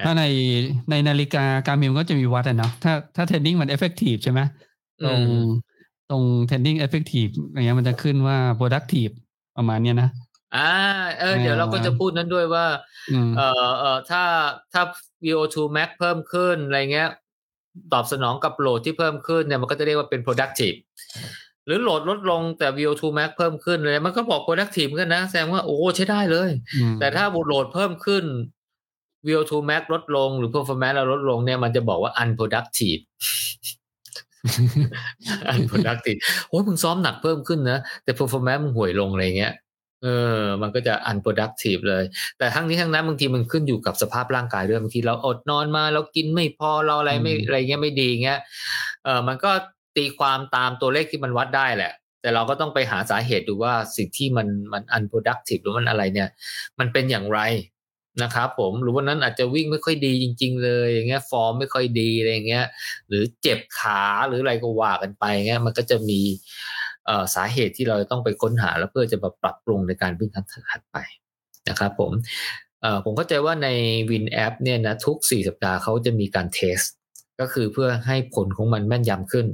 [0.05, 0.25] ถ้าใน
[0.91, 4.41] ในนาฬิกา Garmin ก็จะมีวัดอะเนาะถ้าถ้า training มัน effective ใช่ไหม
[5.05, 5.21] ตรง
[6.11, 9.13] ตรง training effective อย่างเงี้ยมันจะขึ้นว่า productive
[9.57, 10.09] ประมาณเนี้ยนะ
[10.57, 10.71] อ่า
[11.19, 12.67] เออเดี๋ยวเราก็จะพูดนั้นด้วยว่า
[13.37, 14.23] เออเออถ้า
[14.73, 14.83] ถ้า
[15.25, 17.09] VO2 max เพิ่มขึ้นอะไรเงี้ย
[17.93, 20.77] ตอบสนองกับ load ที่เพิ่มขึ้นเนี่ยมันก็จะเรียกว่าเป็น productive
[21.67, 26.51] หรือ load ลดลงแต่ VO2 max เพิ่มขึ้นเลย มันก็บอก productive กันนะแสดงว่าโอ้ใช้ได้เลย
[27.01, 28.25] แต่ถ้าบุ load เพิ่มขึ้น
[29.27, 33.03] VO2 max ลดลง หรือ performance เราลดลงเนี่ยมันจะบอกว่า unproductive
[35.53, 36.19] unproductive
[36.49, 39.55] โอ้ยมึงซ้อมหนักเพิ่มขึ้นนะ แต่ performance มึงห่วยลงอะไรเงี้ย
[40.03, 40.09] เอ
[40.41, 42.05] อ มันก็จะ unproductive เลย
[42.39, 48.41] แต่ทั้งนี้ทั้งนั้นบางทีมันขึ้นอยู่กับสภาพร่างกายด้วยบางทีเราอดนอนมาเรากินไม่พอเราอะไรไม่อะไรเงี้ยไม่ดีเงี้ย
[49.05, 49.53] เออมันก็
[49.97, 56.29] ตีความตามตัวเลขที่มันวัดได้แหละ แต่เราก็ต้องไปหาสาเหตุดูว่าสิ่งที่มันมัน unproductive หรือมันอะไรเนี่ย
[56.79, 57.41] มันเป็นอย่างไร
[58.23, 62.67] นะครับผมหรือวันนั้นอาจจะวิ่งไม่ค่อยดีจริง ๆ เลยอย่างเงี้ยฟอร์มไม่ค่อยดีอะไรอย่างเงี้ย
[63.09, 66.21] หรือเจ็บขาหรืออะไรก็ว่ากันไปเงี้ยมันก็จะมี
[67.35, 70.97] สาเหตุที่เราต้องไปค้นหาแล้วเพื่อจะมาปรับปรุงในการวิ่งครั้งถัดไป
[71.69, 72.13] นะครับผม
[73.05, 73.69] ผมเข้าใจว่าใน
[74.11, 76.79] วินแอปเนี่ยนะทุก 4 สัปดาห์เขาจะมีการเทส
[77.41, 79.47] ก็คือเพื่อให้ผลของมันแม่นยำขึ้น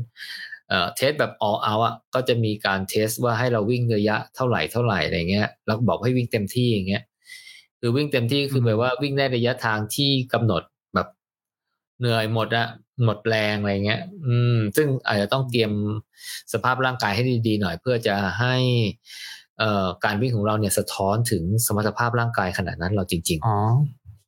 [0.97, 7.03] เทสแบบ all out อะก็จะมีการเทสว่าให้เราวิ่งระยะเท่าไหร่เท่าไหร่อะไรเงี้ยแล้วบอกให้วิ่งเต็มที่อย่างเงี้ย
[7.81, 10.63] คือวิ่งเต็มที่คือแปลว่าวิ่งได้ระยะทางที่กำหนด
[10.95, 11.09] แบบ
[12.01, 12.67] เหนื่อยหมดอะ
[13.05, 15.73] หมดแรงอะไรเงี้ย อืม ซึ่งอาจจะต้องเตรียม
[16.53, 18.55] สภาพร่างกายให้ดีๆหน่อย เพื่อจะให้
[19.59, 23.59] เอ่อการวิ่งของเราเนี่ยสะท้อนถึงสมรรถภาพร่างกายขนาดนั้นเราจริง ๆ อ๋อ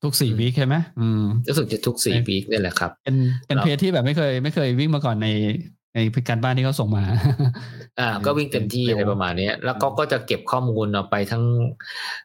[0.03, 3.17] ทุกสี่วีคใช่ไหมอืมรู้สึกจะทุกสี่วีคนี่แหละครับ เป็น
[3.47, 5.29] เป็นเพจที่แบบไม่เคย ไม่เคยวิ่งมาก่อนใน
[5.95, 5.99] ใน
[6.29, 7.05] การบ้านที่เขาส่งมา
[8.01, 11.45] อ่า ก็วิ่งเต็มที่อะไรประมาณนี้ แล้วก็ก็จะเก็บข้อมูลเอาไปทั้ง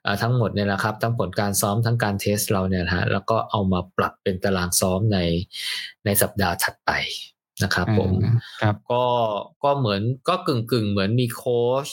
[0.06, 5.20] อ่าทั้งหมดเนี่ยแหละครับ ทั้งผลการซ้อมทั้งการเทสเราเนี่ยฮะ แล้วก็เอามาปรับเป็นตารางซ้อมใน
[6.06, 6.92] ในสัปดาห์ถัดไป
[7.64, 8.12] นะครับผม
[8.62, 9.04] ครับก็
[9.64, 11.88] ก็เหมือนก็กึ่งกึ่งเหมือนมีโค้ช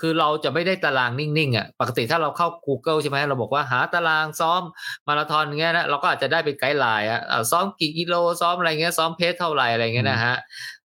[0.00, 4.62] คือเราจะไม่ได้ตารางนิ่งๆอะปกติถ้าเราเข้า Google ใช่ไหมเราบอกว่าหาตารางซ้อม
[5.08, 7.20] มาราธอนเงี้ยนะเราก็อาจจะได้เป็นไกด์ไลน์อะ
[7.50, 10.34] ซ้อมกี่กิโลซ้อมอะไรเงี้ยซ้อมเพสเท่าไหร่อะไรเงี้ยนะฮะ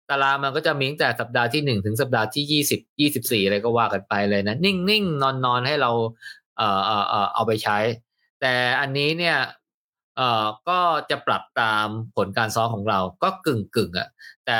[0.10, 5.92] ตารางมันก็จะมีตั้งแต่สัปดาห์ที่หนึ่งถึงสัปดาห์ที่ยี่สิบยี่สิบสี่อะไรก็ว่ากันไปเลยนะนิ่งๆนอนๆให้เรา
[6.58, 7.78] เอ่อเอ่อเอาไปใช้
[8.42, 9.38] แต่อันนี้เนี่ย
[10.18, 10.80] เอ่อก็
[11.10, 14.08] จะปรับตามผลการซ้อมของเราก็กึ่งกึ่งอะ
[14.46, 14.60] แต่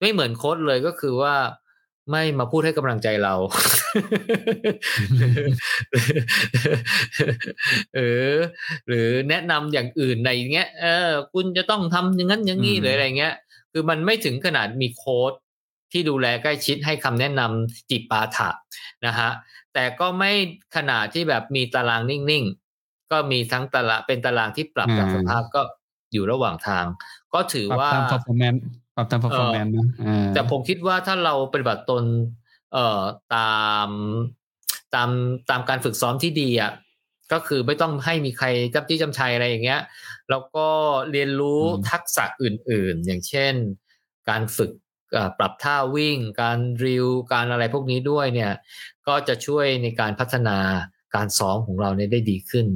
[0.00, 1.34] ไม่เหมือนโค้ดเลยก็คือว่า
[2.10, 3.34] ไม่มาพูดให้กำลังใจเรา
[7.94, 8.00] เอ
[8.32, 8.34] อ
[8.86, 13.34] หรือแนะนำอย่างอื่นในเงี้ย เออ คุณจะต้องทำอย่างนั้นอย่างนี้หรืออะไรเงี้ย
[13.72, 15.32] คือมันไม่ถึงขนาดมีโค้ด
[15.92, 18.50] ที่ดูแลใกล้ชิดให้คำแนะนำจิปาถะ
[19.06, 19.30] นะฮะ
[19.74, 20.32] แต่ก็ไม่
[20.76, 22.65] ขนาดที่แบบมีตารางนิ่งๆ
[23.10, 25.60] ก็มีทั้งตารางเป็นตารางที่ปรับตามสภาพก็
[26.12, 26.84] อยู่ระหว่างทาง
[27.34, 28.60] ก็ถือว่าปรับตาม performance
[28.96, 29.86] ปรับตาม performance นะ
[30.34, 32.02] แต่ผมคิดว่าถ้าเราปฏิบัติตน
[32.72, 33.02] เอ่อ
[33.34, 33.88] ตาม
[34.94, 35.10] ตาม
[35.50, 36.72] ตามการฝึกซ้อมที่ดีอะ
[37.32, 39.80] ก็คือไม่ต้องให้มีใครจับจี้จำชัยอะไรอย่างเงี้ย
[40.30, 40.68] แล้วก็
[41.10, 41.60] เรียนรู้
[41.90, 43.54] ทักษะอื่น ๆ อย่างเช่น
[44.28, 44.70] การฝึก
[45.38, 48.52] ปรับท่าวิ่ง การ drill การอะไรพวกนี้ด้วยเนี่ย
[49.08, 50.58] ก็จะช่วยในการพัฒนา
[51.14, 52.66] การซ้อมของเราเนี่ยได้ดีขึ้น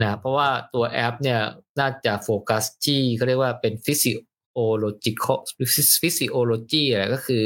[0.00, 1.40] นะเพราะว่าตัวแอปเนี่ย
[1.80, 7.44] น่าจะโฟกัสที่เขาเรียกว่าเป็น physiological physiology อะไรก็คือ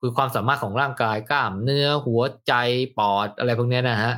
[0.00, 2.52] คือความสามารถของร่างกายกล้ามเนื้อหัวใจ
[2.98, 4.12] ปอดอะไรพวกนี้นะฮะ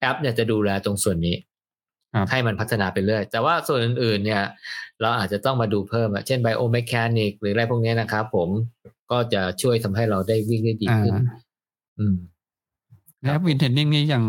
[0.00, 1.36] แอปเนี่ยจะดูแลตรงส่วนนี้
[2.30, 4.42] ให้มันพัฒนาไปเรื่อย แต่ว่าส่วนอื่นๆ เนี่ย
[5.00, 8.48] เราอาจจะต้องมาดูเพิ่มเช่น biomechanic หรืออะไรพวกนี้นะครับผม
[9.10, 11.14] ก็จะช่วยทำให้เราได้วิ่งได้ดีขึ้น
[11.98, 12.16] อืม
[13.22, 14.24] แอป Win Training นี่ยัง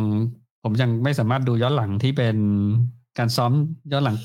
[0.63, 2.37] ผมยังไม่สามารถดูย้อนหลังที่เป็น
[3.17, 3.51] การซ้อม
[3.91, 4.17] ย้อนหลัง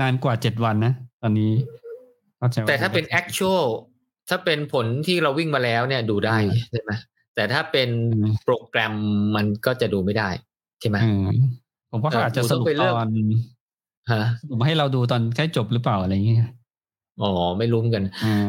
[0.00, 0.92] นานกว่าเจ็ดวันนะ
[1.22, 1.52] ตอนนี้
[2.68, 3.64] แต่ถ้าเป็น actual
[4.28, 6.36] ถ้าเป็นผลที่เราวิ่งมาแล้วเนี่ยดูได้
[6.72, 6.92] ใช่ไหม
[7.34, 7.88] แต่ถ้าเป็น
[8.44, 8.94] โปรแกรม
[9.36, 10.28] มันก็จะดูไม่ได้
[10.80, 10.96] ใช่ไหม
[11.90, 13.08] ผมว่าเขาอาจจะสรุปตอน
[14.12, 16.40] ฮะผมให้เราดูตอนใกล้จบหรือเปล่าอะไรอย่างเงี้ย
[17.20, 18.04] อ๋อไม่รู้กัน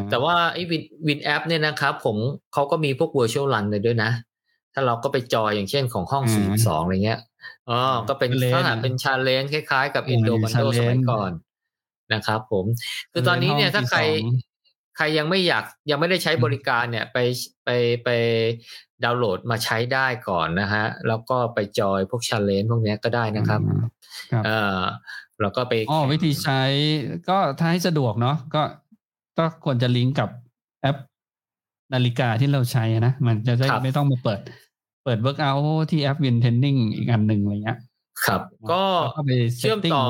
[0.10, 2.18] แต่ว่าไอ้ Win Win แอปเนี่ยนะครับผม
[2.54, 4.12] เขาก็มีพวก virtual run เลยด้วยนะ
[4.74, 7.20] ถ้าเราก็ไปจอยอย่างเช่นของห้องสี่สองอะไรเงี้ย
[7.70, 11.32] อ๋อก็เป็นถ้าเป็น challenge คล้ายๆ กับ Endomondo สมัยก่อน
[12.14, 12.66] นะครับผม
[13.12, 14.00] คือตอนนี้เนี่ยถ้าใคร
[14.98, 17.18] ใครยังไม่อยากยังไม่ได้ใช้บริการเนี่ยไป
[17.66, 17.70] ไป
[18.04, 18.10] ไป
[19.04, 23.62] ดาวน์โหลดมาใช้ได้ก่อนนะฮะ แล้วก็ไปจอยพวก challenge พวกนี้ก็ได้นะครับ
[24.46, 24.80] เออ
[25.42, 26.62] แล้วก็ไปอ๋อวิธีใช้
[27.30, 28.62] ก็ถ้าให้สะดวกเนาะก็
[29.38, 30.30] ก็ควรจะลิงก์กับ
[30.82, 30.98] แอป
[31.94, 34.40] นาฬิกาที่เราใช้นะ มันจะได้ไม่ต้องมาเปิด
[35.04, 35.60] เปิด workout
[35.92, 37.80] ที่แอปวิน training อีกอันหนึ่งอะไรเงี้ย
[38.26, 38.84] ครับ ก็
[39.58, 40.04] เชื่อมต่อ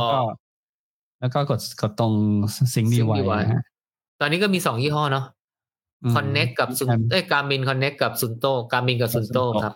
[1.20, 2.14] แล้วก็กดกดตรง
[2.73, 3.34] sync device
[4.20, 5.26] ตอนนี้ก็มีสองยี่ห้อเนาะ
[6.15, 9.74] connect กับซุนเอ้ Garmin connect กับ Suunto Garmin กับ Suunto ครับ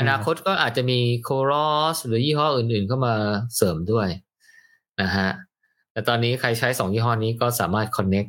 [0.00, 3.14] อนาคตก็อาจจะมี Coros หรือยี่ห้ออื่นๆเข้ามา
[3.56, 4.08] เสริมด้วย
[5.02, 5.28] นะฮะ
[5.92, 8.24] แต่ตอนนี้ใครใช้สองยี่ห้อนี้ก็สามารถ connect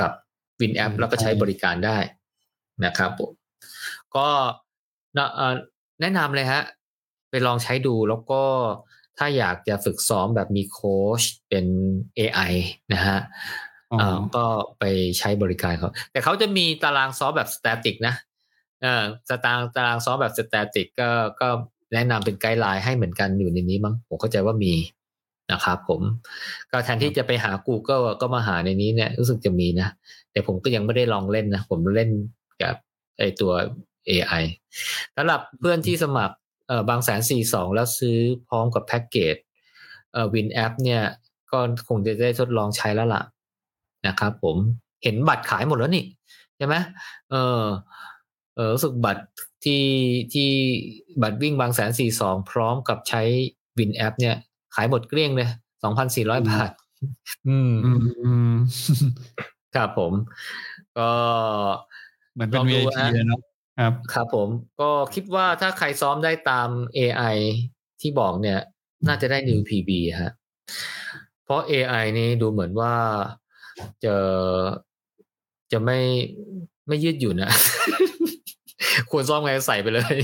[0.00, 0.10] กับ
[0.60, 1.98] วินแอปแล้วก็ใช้บริการได้
[2.84, 3.32] นะครับผม
[4.16, 4.28] ก็
[6.00, 6.62] แนะนำเลยฮะ
[7.30, 8.42] ไปลองใช้ดูแล้วก็
[9.18, 11.66] ถ้าอยากจะฝึกซ้อมแบบมีโค้ชเป็น
[12.18, 12.52] AI
[12.92, 13.18] นะฮะ
[14.36, 14.44] ก็
[14.78, 14.84] ไป
[15.18, 18.14] ใช้บริการเขาแต่เขาจะมีตารางซ้อมแบบ static นะ
[18.82, 21.08] เออสตางตารางซ้อมแบบ static ก็
[21.40, 21.48] ก็
[21.94, 24.74] แนะนำเป็น guideline ให้เหมือนกันอยู่ในนี้มั้งผมเข้าใจว่ามี
[25.52, 26.00] นะครับผม
[26.70, 29.88] ก็แทนที่จะไปหา Google ก็มาหาในนี้เนี่ยรู้สึกจะมีนะ
[30.32, 32.10] แต่ผมก็ยังไม่ได้ลองเล่นนะ ผมเล่น
[32.62, 32.74] กับ
[33.18, 33.52] ไอตัว
[34.08, 34.44] AI
[35.16, 38.18] สำหรับเพื่อนที่สมัครเออบางแสนสี่สองแล้วซื้อ
[38.48, 39.36] พร้อมกับแพ็กเกจ
[40.12, 41.02] เอ่อวินแอปเนี่ย
[41.50, 41.58] ก็
[41.88, 43.22] คงจะได้ทดลองใช้แล้วล่ะ
[44.06, 44.56] นะครับผม
[45.02, 46.04] เห็นบัตรขายหมดแล้วนี่
[46.56, 46.74] ใช่ไหม
[47.30, 47.64] เออ
[48.54, 49.24] เออรู้สึกบัตร
[49.64, 49.84] ที่
[50.32, 50.50] ที่
[51.22, 53.22] บัตรวิ่งบางแสนสี่สองพร้อมกับใช้
[53.78, 54.36] วินแอป เนี่ย
[54.74, 55.48] ขายหมดเกลี้ยงเลย
[55.82, 56.70] สองพันสี่ร้อยบาท
[57.48, 58.54] อืมอืมอืม
[59.74, 60.12] ครับผม
[60.98, 61.10] ก็
[62.34, 63.40] เหมือนเป็นลองดู VIP ฮะเลยเนาะ
[63.78, 64.48] ครับ ครับผม
[64.80, 66.68] ก็คิดว่าถ้าใครซ้อมได้ตาม
[66.98, 67.36] AI
[68.00, 68.58] ที่บอกเนี่ย
[69.08, 69.90] น่าจะได้ New PB
[70.22, 70.32] ฮะ
[71.44, 72.94] เพราะ AI นี่ดูเหมือนว่า
[74.04, 74.14] จะ
[75.72, 75.98] จะไม่
[76.88, 77.52] ไม่ยืดหยุ่นนะ
[79.10, 80.16] ควรซ้อมไงใส่ไปเลย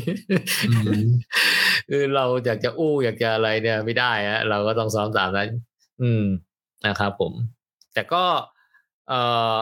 [0.71, 1.05] อืม
[1.89, 5.49] คือเราอยากจะอู้อยากจะอะไรเนี่ยไม่ได้ฮะเราก็ต้องซ้อมตามนั้น
[6.03, 6.25] อืม
[6.87, 7.33] นะครับผม
[7.95, 8.25] แต่ก็
[9.09, 9.21] เอ่
[9.55, 9.57] อ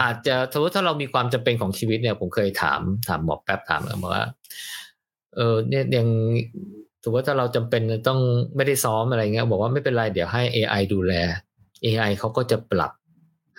[0.00, 4.24] อาจจะสมมติถ้าเรามีความจำเป็นของชีวิตเนี่ย ผมเคยถามถามหมอแป๊บถามมาว่า
[5.36, 6.06] เออ เนี่ยยัง
[7.02, 8.20] ถือว่าถ้าเราจำเป็นต้อง
[8.56, 11.12] ไม่ได้ซ้อมอะไรเงี้ยบอกว่าไม่เป็นไรเดี๋ยวให้ AI ดูแล
[11.84, 12.92] AI เขาก็จะปรับ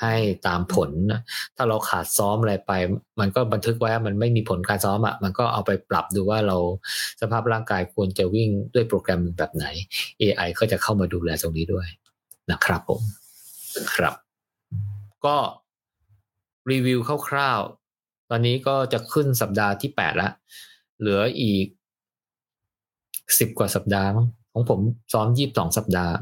[0.02, 0.16] ให้
[0.48, 1.22] ตามผลนะ
[1.56, 2.72] ถ้าเราขาดซ้อมอะไรไป
[3.20, 6.58] มันก็บันทึกไว้มันไม่มีผลการซ้อมอะ่ะมันก็เอาไปปรับดูว่าเรา
[7.22, 9.66] สภาพร่างกายควรจะวิ่งด้วยโปรแกรมแบบไหน
[10.22, 11.88] AI ก็จะเข้ามาดูแลตรงนี้ด้วย
[12.52, 13.02] นะครับผม
[13.96, 14.14] ครับ
[15.26, 15.36] ก็
[16.72, 20.32] รีวิวคร่าวๆ ตอนนี้ก็จะขึ้นสัปดาห์ที่แปดแล้ว
[21.00, 21.66] เหลืออีก
[23.40, 24.80] สิบกว่าสัปดาห์มั้งของผม
[25.14, 26.14] ซ้อมยี่สิบสองสัปดาห์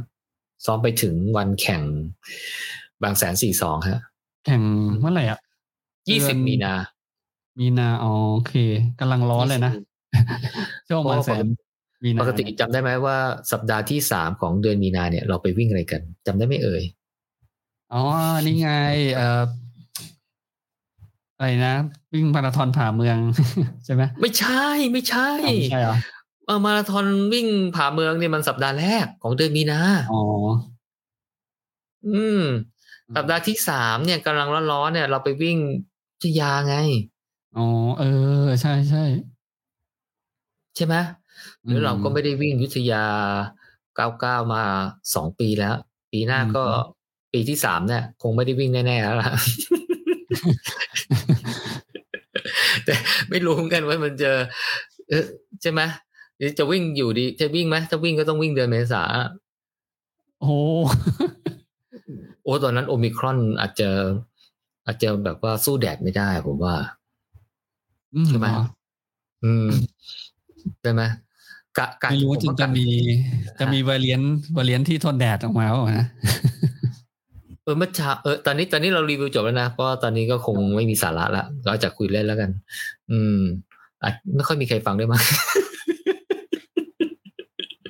[0.66, 1.84] ซ้อมไปถึงวันแข่ง
[3.04, 4.02] บางแสนสี่สองฮะ
[4.46, 4.62] แข่ง
[5.00, 5.40] เมื่อไหร่อะ
[6.10, 6.74] ยี่สิบเดือนมีนา
[7.60, 8.54] มีนาอ๋อโอเค
[9.00, 9.74] กำลังร้อนเลยนะ
[10.88, 11.46] ช่วงวันแสน
[12.04, 13.18] มีนาปกติจำได้ไหมว่า
[13.52, 16.84] สัปดาห์ที่สามของเดือนมีนาเนี่ยเราไปวิ่งอะไรกันจำได้ไหมเอ่ย
[17.94, 18.04] อ๋อ
[18.46, 18.72] นี่ไง
[19.16, 19.42] เอ่อ
[21.42, 21.76] อะไรนะ
[22.14, 23.18] วิ่งมาราธอนผ่าเมือง
[23.86, 25.98] ใช่ไหมไม่ใช่ไม่ใช่อ๋อไม่ใช่เหรอ
[26.46, 29.82] เออมาราธอนวิ่งผ่าเมืองเนี่ยมันสัปดาห์แรกของเดือนมีนา
[30.14, 30.24] อ๋อ
[32.08, 32.44] อืม
[33.16, 35.58] สัปดาห์ที่สามเนี่ยกำลังร้อนๆเนี่ย เราไปวิ่ง
[36.12, 36.76] พัทยาไง
[37.58, 37.68] อ๋อ
[38.00, 38.04] เอ
[38.44, 39.04] อ ใช่ใช่
[40.76, 40.96] ใช่ไหม
[41.66, 43.06] หรือมเราก็ไม่ได้วิ่งยุทธยา
[43.96, 44.64] เก้าเก้ามา
[45.16, 45.76] สองปีแล้ว
[46.12, 47.00] ปีหน้าก็อืม
[47.34, 49.32] ปีที่สามเนี่ย คงไม่ได้วิ่งแน่ๆแล้วล่ะ
[52.86, 52.94] แต่
[53.30, 54.32] ไม่รู้เหมือนกันว่ามันจะ
[55.10, 55.26] เออ
[55.62, 55.82] ใช่ไหม
[56.38, 59.04] หรือจะวิ่งอยู่ดี จะวิ่งไหมถ้าวิ่งก็ต้องวิ่งเดือนเมษา
[60.40, 60.54] โอ้โห
[62.44, 63.90] โอ้ตอนนั้นโอมิครอนอาจจะ
[64.86, 66.76] อาจจะแบบว่าสู้แดดไม่ได้ผมว่า
[68.28, 68.66] ใช่ไหมเหรอ
[69.44, 69.68] อืม
[70.82, 71.02] ใช่ไหม
[71.78, 72.88] กะกะไม่รู้ว่าผจะว่จะกมี
[73.60, 74.22] จะมีวาเลียน
[74.58, 82.50] วาเลียนที่ทนแดดออกมาเปล่านะเออเมื่อเช้าเออตอนนี้ตอนนี้เรารีวิวจบแล้วนะเพราะว่าตอนนี้ก็คงไม่มีสาระละเราจะคุยเล่นแล้วกัน
[83.12, 83.40] อืม
[84.04, 85.24] อาจไม่ค่อยมีใครฟังด้วยมั้ง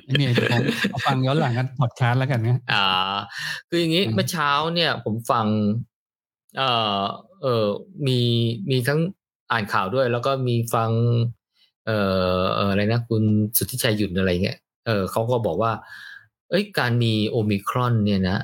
[0.04, 0.46] ไม่มีผม
[0.90, 2.86] เอาฟังย้อนหลังกันพอดแคสต์แล้วกันนะอ่า
[3.68, 5.46] คืออย่างนี้อืมเมื่อเช้าเนี่ย ผมฟัง
[6.56, 7.00] เอ่อ
[7.42, 7.66] เออ
[8.06, 8.18] มี
[8.70, 9.00] มีทั้ง
[9.52, 10.90] อ่านข่าวด้วย แล้วก็มีฟัง
[11.86, 11.98] เอ่
[12.40, 13.22] อเอ่ออะไรนะคุณ
[13.56, 15.72] สุทธิชัยหยุ่นอะไรเงี้ยเออเขาก็บอกว่า
[16.50, 18.38] เอ้ยการมีโอมิครอนเนี่ยนะ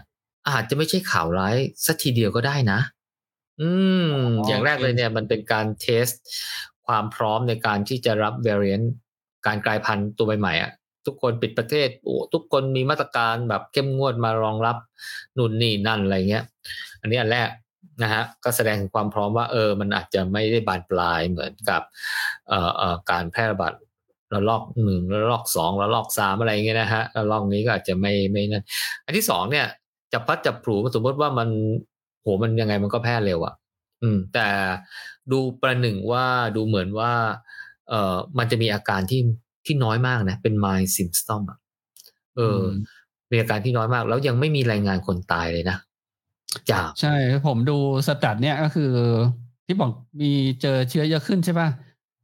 [0.48, 1.56] อาจจะไม่ใช่ข่าวร้าย
[1.86, 2.80] สักทีเดียวก็ได้นะ
[3.60, 3.70] อื
[4.08, 4.10] ม
[4.46, 6.06] อย่างแรกเลยเนี่ยมันเป็นการเทส
[6.86, 8.86] ความพร้อมในการที่จะรับ variant
[9.46, 10.70] การกลายพันธุ์ตัวใหม่ๆอะ
[11.06, 14.76] ทุกคนปิดประเทศโอ้ทุกคนมีมาตรการแบบเข้มงวดมารองรับ
[15.36, 16.44] นู่นนี่นั่นอะไรเงี้ย
[17.00, 17.48] อันนี้อันแรก
[18.02, 21.82] นะฮะก็แสดงถึงความพร้อมว่า เออ มันอาจจะไม่ได้บานปลายเหมือนกับ
[22.48, 23.72] เอ่อเอ่อการแพร่ระบาด
[24.34, 28.64] ระลอกหนึ่งระลอกสองระลอกสามอะไรเงี้ยนะฮะระลอกนี้ก็อาจจะไม่ไม่นั่น
[29.04, 29.66] อันที่สองเนี่ย
[30.12, 31.48] จับพัดจับผูสมมติว่ามัน
[32.22, 33.54] โหมันยังไงมันก็แพร่เร็วอะ่ะ
[34.02, 34.48] อืม แต่
[35.32, 36.26] ดูประหนึ่งว่า
[36.56, 37.12] ดูเหมือนว่า
[37.88, 39.20] เอ่อมันจะมีอาการที่
[39.66, 41.58] ที่น้อยมากนะ เป็น mild symptom อะ
[42.36, 42.64] เอออม
[43.30, 45.76] มีอาการที่น้อยมาก แล้วยังไม่มีรายงานคนตายเลยนะ
[46.70, 47.14] จากใช่
[47.46, 47.76] ผมดู
[48.06, 48.92] สแตัดเนี่ยก็คือ
[49.66, 49.90] ที่บอก
[50.20, 50.30] มี
[50.62, 51.68] เจอเชื้อเยอะขึ้นใช่ป่ะ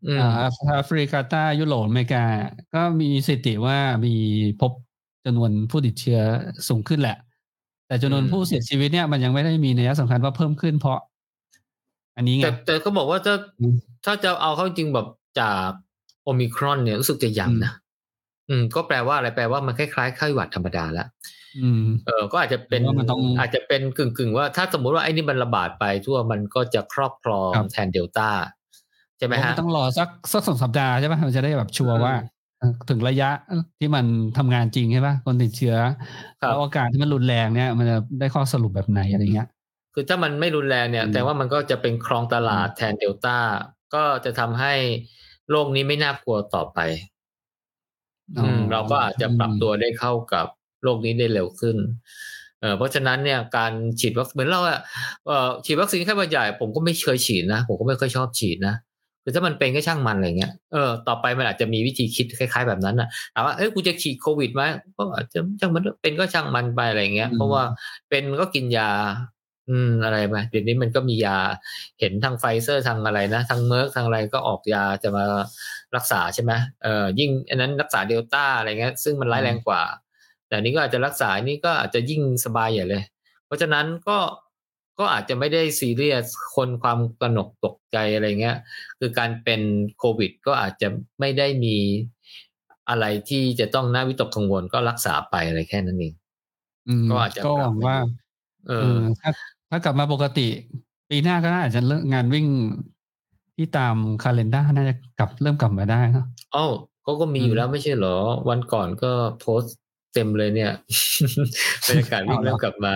[0.06, 0.30] อืมอ่า
[0.66, 2.24] แอฟริกาใต้ยุโรปอเมริกา
[2.74, 4.14] ก็มีสถิติว่ามี
[4.60, 4.72] พบ
[5.24, 6.20] จำนวนผู้ติดเชื้อ
[6.68, 7.16] สูงขึ้นแหละ
[7.86, 10.98] แต่จำนวนอืมผู้เสียชีวิตเนี่ยมันยังไม่ได้มีนัยสำคัญว่าเพิ่มขึ้นเพราะ
[12.16, 15.06] อันนี้ไงแต่แต่ก็บอกว่าถ้าอืมถ้าจะเอาเข้าจริงแบบ
[15.40, 15.68] จาก
[16.24, 17.72] โอมิครอนเนี่ยรู้สึกจะยังนะ
[18.48, 21.08] อืม ก็แปลว่าอะไรแปลว่ามันคล้ายๆไข้หวัดธรรมดาแล้ว
[21.58, 28.28] อืมเออ ก็อาจจะเป็นผมว่ามันต้องอาจจะเป็นกึ่งกึ่งๆว่าถ้าสมมุติว่าไอ้นี่มันระบาดไปทั่วมันก็จะครอบครองครับแทนเดลต้า
[29.18, 32.33] ใช่ไหมเพราะฮะมันต้องรอสักสักสองสัปดาห์ใช่ป่ะมันจะได้แบบชัวร์อืมว่าเอ่อ
[32.90, 33.30] ถึงระยะ
[33.78, 34.04] ที่มัน
[34.38, 35.76] ทำงานจริงใช่ป่ะคนติดเชื้อ
[36.40, 39.48] ครับแล้วอาการที่มันรุนแรงเนี่ย มันจะได้ข้อสรุปแบบไหนอะไรเงี้ย
[39.94, 43.38] คือถ้ามันไม่รุนแรงเนี่ยอืมแต่ว่ามันก็จะเป็นครองตลาดแทนเดลต้า
[43.94, 44.74] ก็จะทำให้
[45.50, 46.78] โรคนี้ไม่น่ากลัวต่อไป
[48.38, 50.46] อืมเราก็อาจจะปรับตัวได้เข้ากับ
[50.82, 51.76] โรคนี้ได้เร็วขึ้น
[52.60, 54.78] เออเพราะฉะนั้นเนี่ยการฉีดวัคเหมือนเราอะ
[55.26, 58.74] เอ่อฉีดวัคซีนไข้หวัดใหญ่ผมก็ไม่เคยฉีดนะผมก็ไม่ค่อยชอบฉีดนะ
[59.24, 64.62] คือถ้ามันเป็นก็ช่างมันอะไรเงี้ยเออต่อไปมันอาจจะมีวิธีคิดคล้ายๆแบบนั้นนะถามว่าเอ้ยกูจะฉีดโควิดไหม
[64.96, 67.62] ก็อาจจะช่างมันเป็นก็ช่างมันไปอะไรเงี้ย เพราะว่า
[68.08, 68.90] เป็นก็กินยา
[69.70, 71.38] อืมอะไรไปเดี๋ยวนี้มันก็มียา
[72.00, 75.24] เห็นทางไฟเซอร์ทางอะไรนะทางเมอร์กทางอะไรก็ออกยาจะมา
[75.96, 76.52] รักษาใช่ไหม
[76.82, 79.82] เออยิ่งอันนั้นรักษาเดลต้าอะไรเงี้ย ซึ่งมันร้ายแรงกว่า
[80.48, 83.02] แต่นี้ก็อาจจะรักษานี่ก็อาจจะยิ่งสบายอย่างเลย
[83.46, 84.18] เพราะฉะนั้นก็
[84.98, 86.26] ก็อาจจะไม่ได้ซีเรียส
[86.56, 88.56] คนความกระหนกตกใจอะไรเงี้ย
[88.98, 89.60] คือการเป็น
[89.98, 90.88] โควิด ก็อาจจะ
[91.20, 91.76] ไม่ได้มี
[92.88, 96.14] อะไรที่จะต้องน่าวิตกกังวลก็รักษาไปอะไรแค่นั้นเอง
[96.88, 97.96] อืมก็อาจจะก็หวังว่า
[98.68, 99.30] เอเอออถ้า
[99.70, 100.46] ถ้ากลับมาปกติ
[101.10, 102.46] ปีหน้าก็น่าจะเริ่มงานวิ่ง
[103.56, 106.66] ที่ตามคาล endar น่าจะกลับเริ่มกลับมาได้เนอะเอ้า
[107.06, 108.16] ก็ก็มีอืมอยู่แล้วไม่ใช่เหรอ
[108.48, 109.76] วันก่อนก็โพสต์
[110.14, 110.72] เต็มเลยเนี่ย
[111.88, 112.94] บรรยากาศวิ่งเอาเหรอเริ่มกลับมา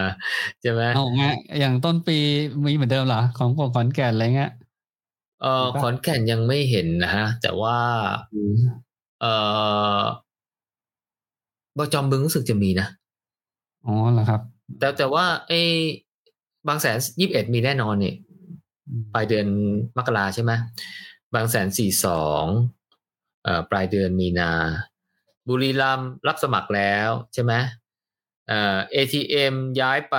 [0.63, 1.23] ใช่ไหมเอาไง
[1.61, 2.19] อย่างต้นปี
[2.65, 4.53] มีเหมือนเดิมเหรอของของขอนแก่นอะไรเงี้ย
[5.43, 7.77] เออหรือเปล่าขอนแก่นยังไม่เห็นนะฮะ แต่ว่า
[8.35, 8.57] อืม
[9.21, 9.27] เอ
[9.99, 10.01] อ
[11.77, 12.89] บจอมบึงรู้สึกจะมีนะ
[13.87, 14.41] อ๋อเหรอครับ
[14.79, 15.61] แต่แต่ว่าไอ้
[16.69, 18.15] บางแสนยี่สิบเอ็ดมีแน่นอนนี่
[18.89, 19.47] อืมปลายเดือน
[19.97, 20.53] มกราใช่ไหม
[21.35, 22.45] บางแสนสี่สอง
[23.45, 24.51] เอ่อปลายเดือนมีนา
[25.49, 27.53] บุรีรัมย์รับสมัครแล้วใช่ไหม
[28.49, 30.17] เอ่อ ATM ย้ายไป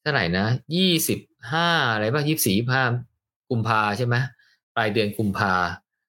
[0.00, 0.46] เท่าไหร่นะ
[0.76, 1.18] ยี่สิบ
[1.52, 2.84] ห้าอะไรบ้างยี่สี่ห้า
[3.50, 4.16] กุมภาใช่ไหม
[4.76, 5.54] ปลายเดือนกุมภา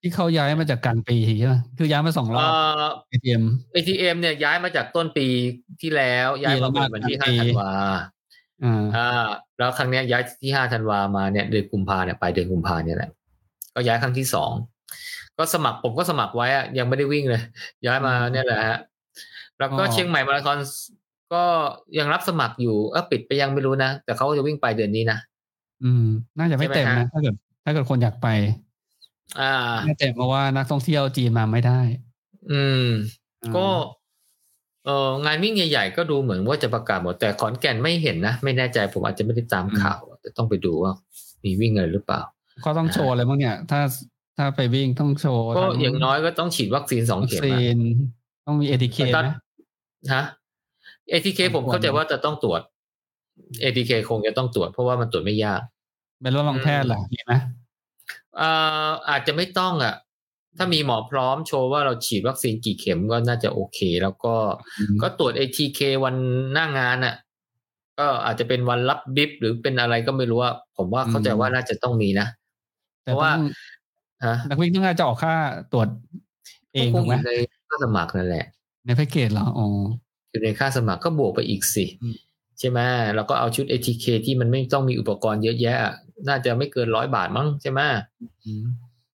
[0.01, 2.53] ที่เขาย้ายมาจากกลางปีใช่ไหมคือย้ายมาสองรอเอ่บ
[2.85, 3.43] อ ATM
[3.75, 5.27] ATM เนี่ยย้ายมาจากต้นปี
[5.81, 7.71] ที่แล้ว ย้ายมาเป็นวันที่ปีห้าละธันวา
[8.63, 13.11] อ่าอ่าแล้วครั้งเนี้ยย้ายที่ห้าธันวามาเนี่ยเดือนกุมภาเนี่ยปลายเดือนกุมภาเนี่ยแหละ
[13.75, 14.51] ก็ย้ายครั้งที่สอง
[15.39, 17.41] ก็สมัครผมก็สมัครไว้อะยังไม่ได้วิ่งเลย
[17.85, 18.79] ย้ายมาเนี่ยแหละฮะ
[19.59, 20.57] แล้วก็เชียงใหม่มาราธอน
[21.33, 21.43] ก็
[21.97, 25.17] ยังรับสมัครอยู่เออปิดไปยังไม่รู้นะแต่เขาจะวิ่งปลายเดือนนี้นะ
[25.83, 26.05] อืม
[26.37, 28.27] น่าจะไม่ใช่ไหมเต็มฮะนะถ้าเกิด ถ้าเกิดคนอยากไป
[29.39, 29.53] อ่า
[29.85, 31.79] ไม่เต็มเพราะว่านักท่องเที่ยวจีนมาไม่ได้
[32.51, 32.85] อืม
[33.43, 33.67] อ่าก็
[34.85, 40.91] เอองานวิ่งใหญ่ๆก็ดูเหมือนว่าจะประกาศหมด แต่ขอนแก่นไม่เห็นนะ ไม่แน่ใจผมอาจจะไม่ได้ตามข่าวแต่ต้องไปดูว่า
[41.43, 42.21] มีวิ่งอะไรหรือเปล่า
[42.61, 43.79] เขาต้องโชว์อะไรบ้างเนี่ย ถ้า
[44.41, 47.77] ถ้าไปวิ่งต้องโชว์ก็ทั้อย่างน้อยก็ต้องฉีดวัคซีนสองวัคเข็มซีอะน
[48.45, 49.29] ต้องมี ATK มันต้องไหม
[50.13, 50.23] ฮะ
[51.11, 52.61] ATK ผมเข้าใจว่าจะต้องตรวจ
[53.63, 55.61] ATK คงจะต้องตรวจเพราะว่ามันตรวจไม่ยาก
[56.21, 57.33] เป็นรถรองแพทย์เหรอมีไหม
[58.39, 59.95] อ่าอาจจะไม่ต้องอะ
[60.57, 64.33] ถ้ามีหมอพร้อมโชว์ว่าเราฉีดวัคซีนกี่เข็มก็น่าจะโอเค แล้วก็
[64.79, 66.15] อืมก็ตรวจ ATK วัน
[66.53, 67.15] หน้างานอะ
[67.99, 72.27] ก็อาจจะเป็นวันรับบิฟหรือเป็นอะไรก็ไม่รู้ว่า ผมว่าเข้าใจว่าน่าจะต้องมีนะ
[73.03, 73.51] เพแต่ราะต้ว่าองฮะ
[74.49, 75.33] นักวิ่งต้องน่าจะออกค่า
[75.71, 75.87] ตรวจ
[76.73, 77.31] เองก็คถูงกอไหมยู่ใน
[77.67, 78.45] ค่าสมัครนั่นแหละ
[78.85, 79.67] ในแพ็กเกจเหรออ๋อ
[80.31, 82.15] อยู่ในค่าสมัครก็บวกไปอีกสิอืม
[82.59, 82.79] ใช่ไหม
[83.15, 85.93] แล้วก็เอาชุด ATK ที่มันไม่ต้องมีอุปกรณ์เยอะแยะอะ
[86.27, 87.79] น่าจะไม่เกินร้อยบาทมั้งใช่ไหม
[88.45, 88.65] อืม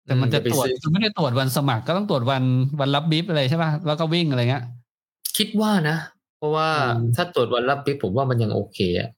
[0.05, 2.43] แต่มันจะอืมอย่าไปตรวจซื้อคือไม่ได้ตรวจวันสมัครก็ต้องตรวจวัน
[2.79, 4.63] วันรับบิฟอะไรใช่ป่ะแล้วก็วิ่งอะไรเงี้ย
[5.37, 5.97] คิดว่านะ
[6.37, 9.09] เพราะว่าอืมถ้าตรวจวันรับบิฟผมว่ามันยังโอเคอะ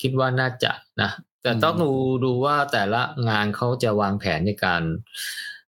[0.00, 0.72] คิดว่าน่าจะ
[1.02, 1.10] นะ
[1.42, 1.90] แต่อืมต้องดู
[2.24, 4.82] ดูว่าแต่ละงานเขาจะวางแผนในการ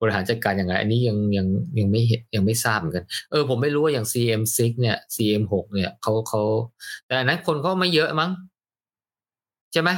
[0.01, 1.47] บริหารจัดการยังไงอันนี้ยังยัง
[1.79, 6.43] ยังไม่เห็นยังไม่ทราบเหมือนกัน เออผมไม่รู้ว่าอย่าง CM6 เนี่ย CM6 เนี่ยเขาเขา
[7.07, 8.31] แต่อันนั้นคนเขาไม่เยอะมั้ง
[9.73, 9.91] ใช่ไหม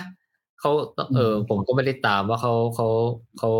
[0.60, 0.70] เขา
[1.14, 2.88] เออ ผมก็ไม่ได้ตามว่าเขาเขา
[3.38, 3.50] เขา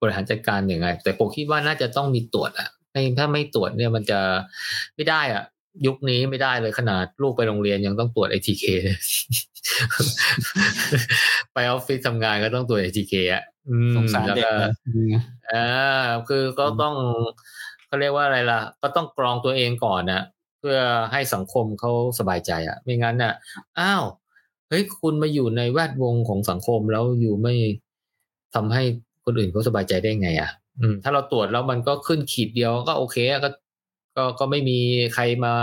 [0.00, 4.20] บริหารจัดการยังไงแต่ผมคิดว่าน่าจะต้องมีตรวจอะไม่ถ้าไม่ตรวจเนี่ยมันจะ
[4.96, 5.42] ไม่ได้อะ
[5.86, 8.98] ยุคนี้ไม่ได้เลยขนาดลูกไปโรงเรียนยังต้องตรวจ ATK เลย
[11.52, 15.12] ไปออฟฟิศทำงานก็ต้องตรวจ ATK อะอืมสงสารแล้วเด็กก็นะอืม
[15.52, 16.94] อ่าคือก็ต้อง
[17.86, 20.22] เขาเรียกว่าอะไรล่ะ ก็ต้องกรองตัวเองก่อนนะ
[20.58, 20.78] เพื่อ
[21.12, 23.34] ให้สังคมเขาสบายใจอะ ไม่งั้นน่ะ
[23.78, 24.04] อ้าว
[24.68, 27.54] เฮ้ยคุณมาอยู่ในแวดวงของสังคมแล้วอยู่ไม่
[28.54, 28.82] ทำให้
[29.24, 33.50] คนอื่นเขาสบายใจได้ไง อะ อืม ถ้าเราตรวจแล้วมันก็ขึ้นขีดเดียวก็โอเคอะก็
[34.16, 34.78] ก็ก็ไม่มี
[35.14, 35.54] ใครมา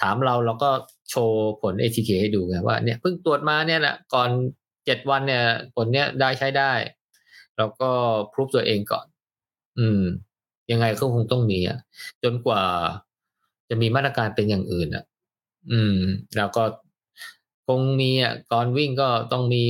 [0.00, 0.70] ถามเราเราก็
[1.10, 4.30] โชว์ผล ATK ให้ดูไงว่าเนี่ยเพิ่งตรวจมาเนี่ยแหละก่อน
[4.86, 6.72] เจ็ดวันเนี่ย ผลเนี้ยได้ใช้ได้
[7.56, 7.90] แล้วก็
[8.32, 9.06] พรูฟตัวเองก่อน
[9.78, 10.02] อืม
[10.70, 11.78] ยังไงก็คงต้องมีอะ
[12.22, 12.62] จนกว่า
[13.68, 15.04] จะมีมาตรการเป็นอย่างอื่นอะ
[15.70, 15.98] อืม
[16.36, 16.64] แล้วก็
[17.66, 19.66] คงมีอะก่อนวิ่งก็ต้องมี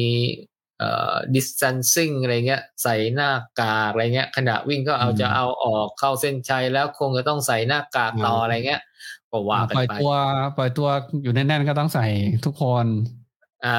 [0.78, 3.30] เอ่อ distancing อะไรเงี้ย ใส่หน้า
[3.60, 8.80] กากอะไรเงี้ย ขณะวิ่งก็เอาอืมจะเอาออกเข้าเส้นชัยแล้วคงจะต้องใส่หน้ากากต่ออ่าอะไรเงี้ย
[9.32, 10.12] ก็ว่ากันปล่อยไปตัว
[10.56, 10.88] ปล่อยตัว
[11.22, 12.06] อยู่แน่นๆก็ต้องใส่
[12.46, 12.86] ทุกคน
[13.66, 13.76] อ่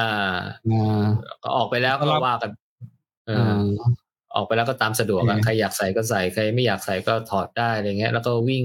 [0.70, 1.04] อ่า
[1.42, 2.50] ก็ออกไปแล้วก็ก็รับว่ากัน
[3.26, 3.60] เอออ่า
[4.34, 8.64] ออกไปแล้วก็ตามสะดวกโออะเคใครอยากใส่ก็ใส่ใครไม่อยากใส่ก็ถอดได้อะไรเงี้ย แล้วก็วิ่ง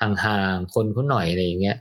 [0.00, 1.76] ห่างๆคนเขาหน่อยอะไรอย่างเงี้ย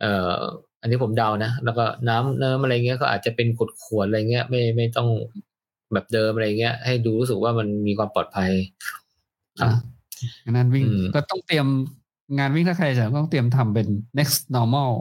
[0.00, 0.34] เอ่อ
[0.80, 5.08] อันนี้ผมเดานะแล้วก็น้ำเนิ้มอะไรเงี้ยก็อาจจะเป็นขวดขวดอะไรเงี้ย ไม่ไม่ต้อง
[5.92, 8.50] แบบเดิมอะไรเงี้ย ให้ดูรู้สึกว่ามันมีความปลอดภัย
[9.60, 9.74] คอะรับ
[10.54, 11.66] งานวิ่งอืมก็ต้องเตรียม
[12.38, 13.86] งานวิ่งถ้าใครจะต้องเตรียมทำเป็น
[14.18, 14.92] next normal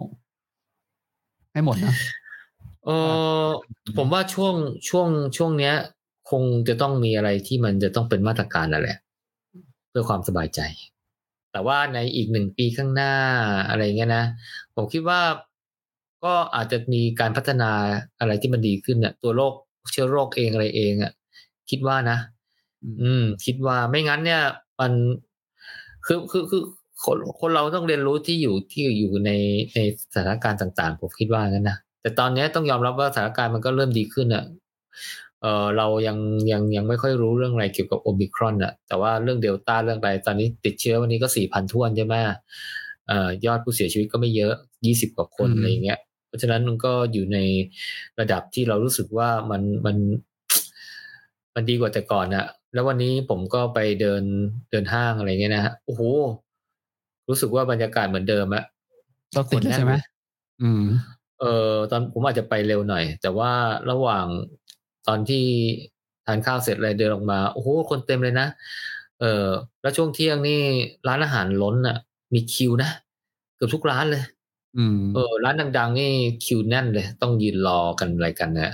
[1.53, 1.95] ให้หมดนะ
[2.85, 2.89] เอ
[3.43, 3.45] อ
[3.97, 4.55] ผมว่าช่วง
[4.89, 5.07] ช่วง
[5.37, 5.75] ช่วงเนี้ย
[6.29, 8.97] คงจะต้องมีอะไรที่มันจะต้องเป็นมาตรการนั่นแหละ
[9.89, 10.59] เพื่อความสบายใจ
[11.51, 13.13] แต่ว่าในอีกหนึ่งปีข้างหน้า
[13.69, 14.25] อะไรเงี้ยนะ
[14.75, 15.21] ผมคิดว่า
[16.23, 17.71] ก็อาจจะมีการพัฒนา
[18.19, 19.53] อะไรที่มันดีขึ้นเนี่ยตัวโรค
[19.91, 21.11] เชื้อโรคเองอะไรเองอะ
[21.69, 22.17] คิดว่านะ
[23.01, 24.41] อืม คิดว่าไม่งั้นเนี่ย
[24.79, 24.91] มัน
[26.05, 26.63] คือคือคือ
[27.03, 29.31] คนคนเราต้องเรียนรู้ที่อยู่ที่อยู่ใน
[29.75, 29.79] ใน
[30.13, 34.43] สถานการณ์ต่าง ๆ ผมคิดว่างั้นนะแต่ตอนนี้ต้องยอมรับว่าสถานการณ์มันก็เริ่มดีขึ้นอะ
[35.41, 36.17] เออเรายัง
[36.51, 42.15] ยังยังไม่ค่อยรู้เรื่องอะไรเกี่ยวกับโอมิครอนอะแต่ว่าเรื่องเดลต้าเรื่องอะไรตอนนี้ติดเชื้อวันนี้ก็สี่พันท้วนใช่ไหม
[43.07, 44.53] เอ่อยอดผู้เสียชีวิตก็ไม่เยอะ
[44.85, 47.37] ยี่สิบกว่าคนอืมอะไรอย่างเงี้ย เพราะฉะนั้นมันก็อยู่ใน
[48.19, 49.97] ระดับที่เรารู้สึกว่ามันมัน
[51.55, 54.23] มันดีกว่าแต่ก่อนอะแล้ววันนี้ผมก็ไปเดิน
[54.71, 56.01] เดินห้างอะไรเงี้ยนะฮะโอ้โห
[57.29, 58.63] รู้สึกว่าบรรยากาศเหมือนเดิมอะ
[59.33, 60.83] เราติดแล้วใช่ไหมคนแน่นเลยอืม
[61.39, 63.51] เออตอนผมอาจจะไปเร็วหน่อย แต่ว่า
[63.91, 64.25] ระหว่าง
[65.07, 65.43] ตอนที่
[66.25, 68.47] ทานข้าวเสร็จอะไรเดินออกมา โอ้โห คนเต็มเลยนะ
[69.19, 69.47] เออ
[69.81, 70.59] แล้วช่วงเที่ยงนี่
[71.07, 71.97] ร้านอาหารล้นอะ
[72.33, 72.89] มีคิวนะ
[73.55, 74.23] เกือบทุกร้านเลย
[74.77, 76.11] อืมเออร้านดังๆนี่
[76.45, 78.73] คิวแน่นเลย ต้องยืนรอกันอะไรกันนะ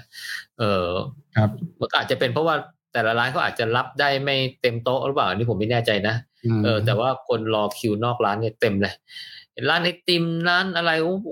[0.60, 0.88] เออ
[1.36, 1.50] ครับ
[1.80, 2.56] มันก็อาจจะเป็นเพราะว่า
[2.94, 8.94] แต่ละร้านเขาอาจจะรับได้ไม่เต็มโต๊ะหรือเปล่าอันนี้ผมไม่แน่ใจนะม เออแต่ว่าคนรอคิวนอกร้านเนี่ยเต็มเลย
[9.54, 11.28] เห็นร้านไอติมร้านอะไรโอ้โห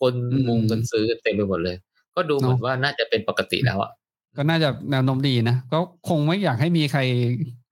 [0.00, 0.14] คน
[0.48, 1.76] มุงกันซื้อกันเต็มไปหมดเลย
[2.14, 3.90] ก็ดูเหมือนว่าน่าจะเป็นปกติแล้วอะ
[4.36, 7.00] ก็น่าจะแนวโน้มดีนะก็คงไม่อยากให้มีใคร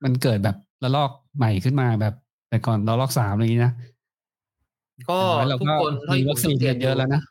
[0.03, 2.13] มันเกิดแบบระลอกใหม่ขึ้นมาแบบ
[2.49, 3.73] แต่ก่อนระลอกสามอะไรอย่างนี้นะ
[5.09, 7.21] ก็อย่างน้อยเราทุกก็คนเท่ามีที่ผวัมคซีนสังเกกัตนเยอะแล้วนะ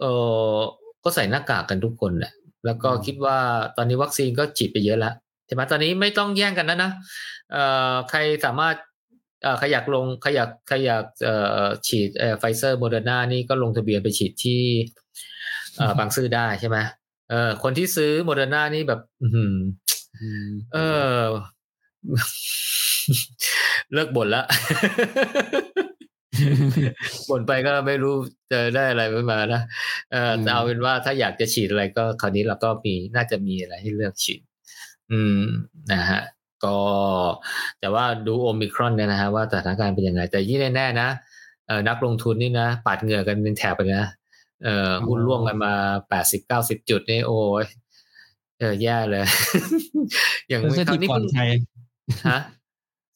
[0.00, 0.04] เอ
[0.54, 0.56] อ
[1.04, 2.32] ก็ใส่หน้ากากกันทุกคนแหละ
[2.64, 3.36] แล้วก็อืมคิดว่า
[3.76, 5.14] ตอนนี้วัคซีนก็ฉีดไปเยอะแล้ว
[5.46, 6.92] ใช่ไหมตอนนี้ไม่ต้องแย่งกันนะนะ
[7.52, 8.76] เอ่อใครสามารถ
[9.42, 14.62] เอ่อใครอยากลงใครอยากใครอยากเอ่อฉีดเอ่อไฟเซอร์โมเดอร์นานี่ก็ลงทะเบียนไปฉีดที่
[15.76, 16.78] เอ่อบางซื่อได้ใช่ไหม
[17.30, 19.54] เออคนที่ซื้อโมเดอร์นานี่แบบ อื้อหือ
[20.20, 20.78] อืมเอ
[21.18, 21.22] อ
[23.92, 24.44] เลิกบ่นละ
[27.28, 28.14] บ่นไปก็ไม่รู้
[28.52, 29.02] จะได้อะไร
[29.32, 29.62] มานะ
[30.12, 34.40] เออแต่เอาเป็นว่าถ้าอยากจะฉีดอะไรก็คราวนี้เราก็มีน่าจะมีอะไรให้เลือกฉีด
[35.12, 35.40] อืม
[35.92, 36.20] นะฮะ
[36.64, 36.76] ก็
[37.80, 41.08] แต่ว่าดูโอมิครอนเนี่ยนะฮะว่าสถานการณ์เป็นยังไง แต่ยี่แน่ๆนะ
[41.66, 44.06] เออนักลงทุนนี่นะปาดเหงื่อกันเป็นแถบเลยนะ
[44.64, 45.72] เออหุ้นร่วงกันมา
[46.08, 47.64] แปดสิบเก้าสิบจุดนี่โอ้ย
[48.58, 49.24] เออแย่เลย
[50.48, 51.42] อย่างเซนซิคราทีวฟนี้ก่อนเพิ่งใคร
[52.28, 52.40] ฮะ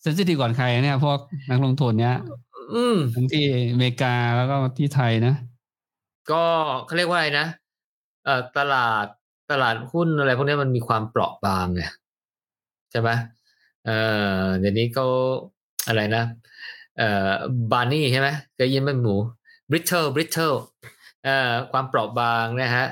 [0.03, 1.19] เซนซิทีฟก่อนใครเนี่ยพวก
[1.51, 2.17] นักลงทุนเนี้ย
[2.75, 5.35] อืมทั้งที่อเมริกาแล้วก็ที่ไทยนะ
[6.31, 6.45] ก็
[6.87, 7.47] เขาเรียกว่าอะไรนะ
[8.25, 9.07] เอ่อตลาด
[9.51, 11.83] ตลาดหุ้นอะไรพวกนี้มันมีความเปราะบางไง
[12.91, 13.11] ใช่ไหม
[13.85, 13.99] เอ่
[14.43, 15.05] อเดี๋ยวนี้ก็
[15.89, 16.25] อะไรนะ
[16.99, 17.31] เอ่อ
[17.73, 19.15] บาร์นี่ใช่ไหมเคยยินไหมหมู
[19.71, 20.53] บริ t เ e ลบริ t เ e ล
[21.25, 22.87] เอ่อความเปราะบางนะฮะ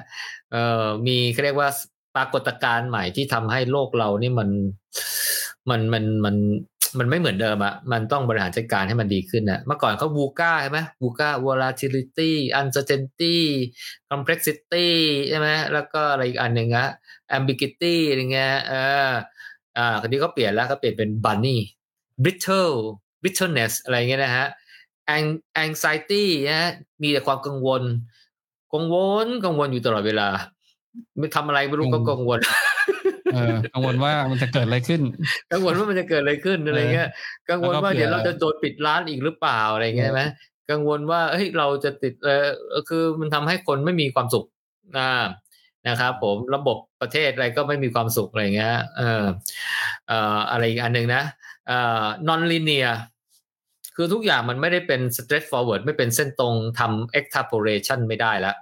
[0.52, 1.68] เอ่อมีเขาเรียกว่า
[2.16, 4.48] ปรากฏการณ์ใหม่ที่ทำให้โลกเรานี่มัน
[5.70, 6.36] มันมันมัน
[6.98, 13.36] มันไม่เหมือนเดิมอะมันต้องบริหารจัดการให้มันดีขึ้นนะเมื่อก่อนเขาวูก้าใช่ไหมวูก้า volatility uncertainty
[14.10, 14.88] complexity
[15.28, 16.88] ใช่ไหมแล้วก็อะไรอีกอันหนึ่งอะ
[17.36, 18.72] ambiguity อะไรเงี้ยเอ
[19.10, 19.12] อ
[19.76, 21.58] อ่าคนนี้ก็เปลี่ยนแล้วก็เปลี่ยนเป็น bunny
[22.22, 22.76] brittle
[23.22, 24.46] brittleness อะไรเงี้ยนะฮะ
[25.64, 26.70] anxiety นะฮะ
[27.02, 27.82] มีแต่ความกังวล
[28.72, 30.28] กังวลกังวลอยู่ตลอดเวลา
[31.18, 32.40] ไม่ทำอะไรไม่รู้ก็กังวล
[33.34, 35.02] เออกังวลว่ามันจะเกิดอะไรขึ้น
[35.52, 37.08] กังวลว่ามันจะเกิดอะไรขึ้นอะไรเงี้ย
[37.50, 40.22] กังวลว่าแล้วก็เผื่อเดี๋ยวเราจะโดนปิดร้านอีกหรือเปล่าอะไรเงี้ยไหม
[40.70, 42.46] กังวลว่าเฮ้ยเราจะติดเออ
[42.88, 44.46] คือมันทำให้คนไม่มีความสุข
[44.98, 45.24] อ่า
[45.88, 49.24] นะครับผมระบบประเทศอะไรก็ไม่มีความสุขอะไรเงี้ยเออ
[50.08, 51.22] เอ่ออะไรอีกอันหนึ่งนะ
[51.68, 52.92] เอ่อ non linear
[53.96, 58.54] คือทุกอย่างมันไม่ได้เป็น straight forward ไม่เป็นเส้นตรงทำ extrapolation ไม่ได้ละ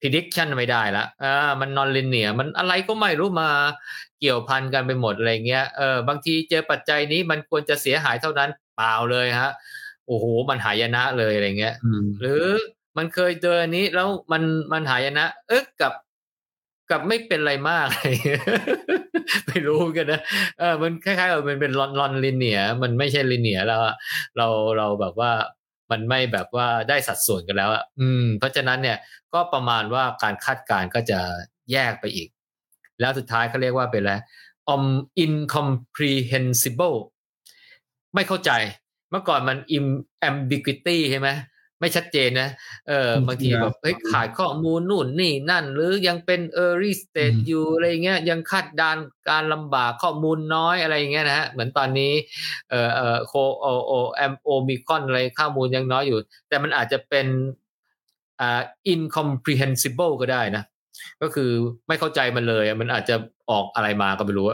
[0.00, 3.48] prediction ไม่ได้ละอ่ามัน non linear มันอะไรก็ไม่รู้มา
[4.20, 9.50] เกี่ยวพันกันไปหมดอะไรเงี้ย เออบางทีเจอปัจจัยนี้มันควรจะเสียหายเท่านั้นเปล่าเลยฮะ
[10.06, 12.44] โอ้โห มันหายนะเลยอะไรเงี้ยอืมหรือ
[12.96, 14.42] มันเคยเจออันนี้แล้วมัน
[14.72, 15.92] มันหายนะ เอ๊ะกับ
[16.90, 18.42] กับไม่เป็นไรมากอะไรเงี้ย
[19.48, 20.20] ไม่รู้กันนะ
[20.58, 23.94] เออมันคล้ายๆกับมันเป็นลอนลอนลิเนีย มันไม่ใช่ลิเนียแล้วอะ
[24.36, 24.46] เรา
[24.78, 25.32] เราแบบว่า
[25.90, 28.98] มันไม่แบบว่าได้สัดส่วนกันแล้วอะอืม เพราะฉะนั้นเนี่ย
[29.34, 31.20] ก็ประมาณว่าการคาดการณ์ก็จะ
[31.72, 32.28] แยกไปอีก
[33.00, 34.14] แล้วสุดท้ายเขาเรียกว่าเป็นอะไร
[34.74, 34.84] um
[35.24, 36.98] incomprehensible
[38.14, 38.50] ไม่เข้าใจ
[39.10, 39.58] เมื่อก่อนมัน
[40.28, 41.28] ambiguity ใช่ไหม
[41.80, 42.48] ไม่ชัดเจนนะ
[42.88, 48.96] เออบางทีแบบเฮ้ยขาดข้อมูลนู่นนี่นั่น หรือยังเป็น early stage อยู่อะไรเงี้ยยังคาดดาน
[49.30, 52.12] การลำบากข้อมูลน้อยอะไรเงี้ยนะฮะเหมือนตอนนี้
[52.70, 56.18] เอ่อเอ่อโคโอโอแอมโอมิคอนอะไรข้อมูลยังน้อยอยู่
[56.48, 57.26] แต่มันอาจจะเป็น
[58.40, 58.60] อ่า
[58.92, 60.64] incomprehensible ก็ได้นะ
[61.22, 61.50] ก็คือ
[61.88, 63.16] ไม่เข้าใจมันเลยมันอาจจะ
[63.50, 64.46] ออกอะไรมาก็ไม่รู้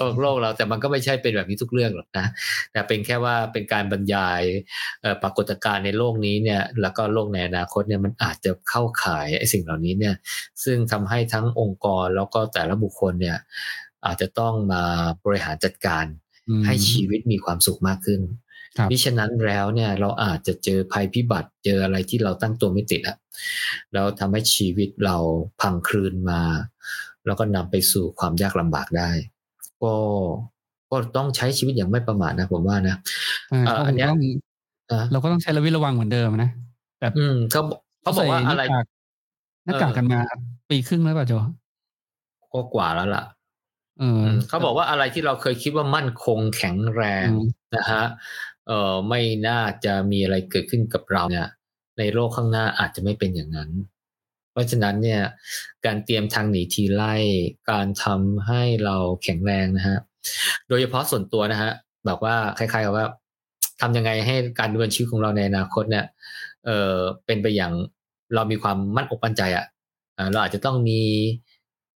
[0.00, 2.26] ออกโลกเราแต่มันก็ไม่ใช่เป็นแบบนี้ทุกเรื่องหรอกนะ
[2.72, 4.42] แต่เป็นแค่ว่าเป็นการบรรยาย
[5.22, 10.14] ปรากฏการณ์ในโลกนี้เนี่ย แล้วก็โลกในอนาคตเนี่ยมันอาจจะเข้าข่ายไอ้สิ่งเหล่านี้เนี่ย
[10.64, 13.38] ซึ่งทำให้ทั้งองค์กรแล้วก็แต่ละบุคคลเนี่ย
[14.06, 14.82] อาจจะต้องมา
[15.24, 16.04] บริหารจัดการ
[16.66, 18.20] ให้ชีวิตมีความสุขมากขึ้น
[18.90, 23.16] มิฉะนั้นแล้วเนี่ยเราอาจจะเจอภัยพิบัติเจออะไรที่เราตั้งตัวไม่ติดอะ
[23.92, 25.16] แล้วทำให้ชีวิตเรา
[25.60, 26.42] พังคลืนมา
[27.26, 29.10] แล้วก็นำไปสู่ความยากลำบากได้
[29.82, 29.94] ก็
[30.90, 32.96] ก็ต้องใช้ชีวิตอย่างไม่ประมาทนะผมว่านะ
[33.86, 34.06] อันนี้
[35.12, 36.50] เราก็ต้องใช้ระวิระวังเหมือนเดิมนะ
[37.00, 37.62] แบบอืมเขา
[38.02, 38.62] เขาบอกว่าอะไร
[39.64, 40.20] หน้ากากกันมา
[40.70, 41.32] ปีครึ่งแล้วป่ะโจ
[42.52, 43.24] ก็กว่าแล้วล่ะ
[44.48, 47.28] เขาบอกว่าอะไรที่เราเคยคิดว่ามั่นคงแข็งแรง
[47.76, 48.04] นะฮะ
[48.66, 51.46] เอ่อไม่น่าจะมีอะไรเกิดขึ้นกับเราเนี่ย
[51.98, 53.70] ในโลกข้างหน้าอาจจะไม่เป็นอย่างนั้น
[54.52, 55.22] เพราะฉะนั้นเนี่ย
[55.86, 57.14] การเตรียมทางหนีทีไล่
[57.70, 59.98] การทำให้เราแข็งแรงนะฮะ
[60.68, 61.72] โดยเฉพาะส่วนตัวนะฮะ
[62.08, 63.06] บอกว่าคล้ายๆกับว่า
[63.80, 66.04] ทำยังไงให้การดำเนินชีวิตของเราในอนาคตเนี่ย
[66.64, 66.96] เออ
[67.26, 67.72] เป็นไปอย่าง
[68.34, 69.64] เรามีความมั่นอกมั่นใจอะ่ะ
[70.32, 71.00] เราอาจจะต้องมี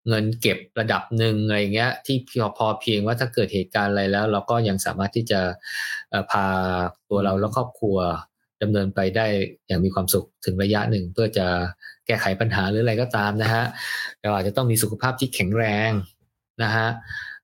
[0.09, 5.40] เงินเก็บระดับหนึ่งอะไรเงี้ยที่พอพอเพียงว่าถ้าเกิดเหตุการณ์อะไรแล้ว เราก็ยังสามารถที่จะ
[6.30, 6.47] พา
[7.09, 7.98] ตัวเราและครอบครัว
[8.62, 9.26] ดำเนินไปได้
[9.66, 11.47] อย่างมีความสุขถึงระยะหนึ่งเพื่อจะ
[12.06, 13.64] แก้ไขปัญหาหรืออะไรก็ตามนะฮะ
[14.22, 15.90] เราอาจจะต้องมีสุขภาพที่แข็งแรง
[16.62, 16.89] นะฮะ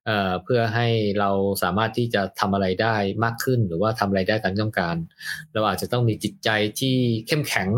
[0.05, 0.87] เเพื่อให้
[1.19, 1.29] เรา
[1.63, 4.95] สามารถที่จะทำอะไรได้มากขึ้น หรือว่าทำอะไรได้ตามต้องการ
[5.53, 6.95] เราอาจจะต้องมีจิตใจที่
[7.27, 7.69] เข้มแข็ง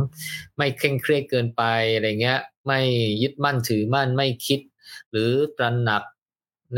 [0.58, 1.64] ไม่เคร่งเครียดเกินไป
[1.96, 2.80] อะไรเงี้ย ไม่
[3.22, 4.60] ยึดมั่นถือมั่นไม่คิด
[5.12, 6.04] หรือตระหนัก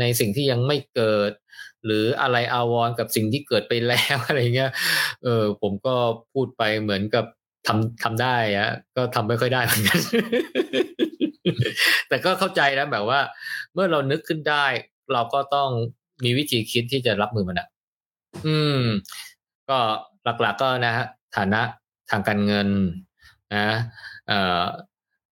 [0.00, 1.32] ในสิ่งที่ยังไม่เกิด
[1.84, 4.70] หรืออะไรอาวรกับสิ่งที่เกิดไปแล้วอะไรเงี้ย
[5.22, 5.94] เออผมก็
[6.32, 7.24] พูดไปเหมือนกับ
[7.66, 9.98] ทำทำได้อะก็ทำไม่ค่อยได้เหมือนกัน
[12.08, 13.20] แต่ก็เข้าใจนะแบบว่า
[13.72, 14.66] เมื่อเรานึกขึ้นได้
[15.12, 15.68] เราก็ต้อง
[16.24, 17.68] มีวิธีคิดที่จะรับมือมันอะ
[18.46, 18.82] อืม
[19.68, 19.78] ก็
[20.24, 21.60] หลักๆกก็นะฮะฐานะ
[22.10, 22.68] ทางการเงิน
[23.54, 23.66] นะ
[24.28, 24.64] เอ่อ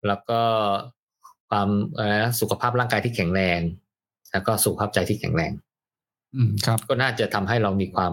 [0.08, 0.42] แล้วก็
[1.50, 1.70] ความ
[2.40, 3.60] สุขภาพร่างกายที่แข็งแรง
[4.32, 5.52] แล้วก็สุขภาพใจที่แข็งแรง
[6.36, 8.12] อืมครับ ก็น่าจะทำให้เรามีความ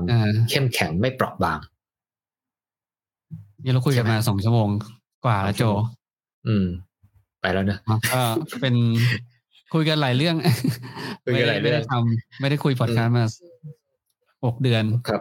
[0.50, 1.58] เข้มแข็งไม่เปราะบาง
[3.64, 4.68] นี่เราคุยกันมาสองชั่วโมง
[5.24, 5.64] กว่าแล้วโจ
[6.46, 6.66] อืม
[7.40, 7.78] ไปแล้วนะ
[8.12, 8.20] ก็
[8.60, 8.74] เป็น
[9.74, 10.36] คุยกันหลายเรื่อง
[11.24, 13.24] คุยกันหลายเรื่องไม่ได้ทำไม่ได้คุยพอดคาส์มา
[14.44, 15.20] หกเดือนครับ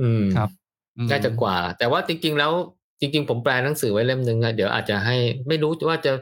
[0.00, 0.48] อืมครับ
[1.10, 2.52] น่าจะกว่า แต่ว่าจริง ๆ แล้ว
[3.00, 5.16] จริง ๆ ผมแปลหนังสือไว้เล่มหนึ่งอะเดี๋ยวอาจจะให้
[5.48, 6.12] ไม่รู้ว่าจะ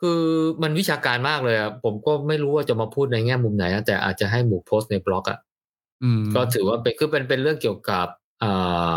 [0.00, 0.20] คือ
[0.62, 5.38] มันวิชาการมากเลยอะผมก็ไม่รู้ว่าจะมาพูดในแง่มุมไหนนะแต่อาจจะให้หมู่โพสต์ในบล็อกอะ
[6.34, 8.06] ก็ถือว่าเป็นคือเป็นเป็นเรื่องเกี่ยวกับ
[8.42, 8.92] อ่า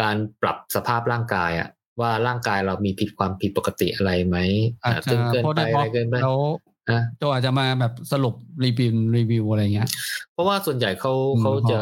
[0.00, 1.68] การปรับสภาพร่างกายอะ
[2.00, 4.36] ว่าร่างกายเรามีผิดความผิดปกติอะไรไหม
[4.84, 8.34] อาจจะเกินไปอะไรเกินไปแล้วโจอาจจะมาแบบสรุป
[8.64, 9.88] รีวิวรีวิวอะไรเงี้ย
[10.32, 11.78] เพราะว่าส่วนใหญ่เขาเขาจะ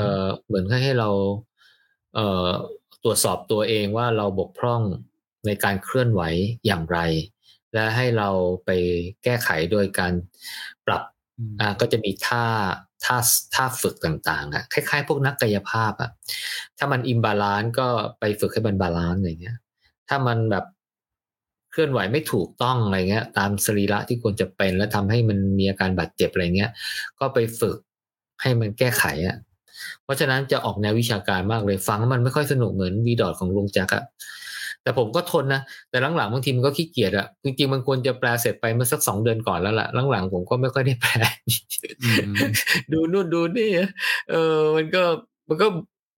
[0.47, 1.11] เหมือนให้เรา
[2.15, 2.49] เอ่อ
[3.05, 4.83] ตรวจสอบตัวเองว่าเราบกพร่อง
[5.47, 6.23] ในการเคลื่อนไหว
[6.67, 6.99] อย่างไร
[7.75, 8.29] และให้เรา
[8.65, 8.71] ไป
[9.25, 10.13] แก้ไขโดยการ
[10.87, 11.03] ปรับ
[11.61, 12.45] อ่าก็จะมีท่า
[13.05, 13.17] ท่า
[13.55, 16.11] ท่าฝึกต่างๆอะคล้ายๆ พวกนักกายภาพอะ
[16.79, 17.89] ถ้ามัน imbalance ก็
[18.21, 19.57] ไปฝึกให้มัน balance อะไรเงี้ย
[20.09, 20.65] ถ้ามันแบบ
[21.71, 26.71] เคลื่อนไหวไม่ถูกต้องอะไรเงี้ย ตามสรีระที่ควรจะเป็น และทำให้มันมีอาการบาดเจ็บอะไรเงี้ย
[27.21, 27.77] ก็ไปฝึก
[28.43, 29.37] ให้มันแก้ไขอะ
[30.03, 34.05] เพราะฉะนั้นจะออกแนววิชาการมากเลยฟังมันไม่ค่อยสนุกเหมือนวีดอทของลุงแจ็คอะ
[34.85, 41.11] แต่ผมก็ทนนะ แต่หลังๆบางทีมันก็ขี้เกียจอะจริงๆมันควรจะแปลเสร็จไปเมื่อสักสองเดือนก่อนแล้วล่ะหลังๆผมก็ไม่ค่อยได้แปล
[42.93, 43.71] ดูนู่นดูนี่
[44.31, 45.03] เออ มันก็
[45.49, 45.67] มันก็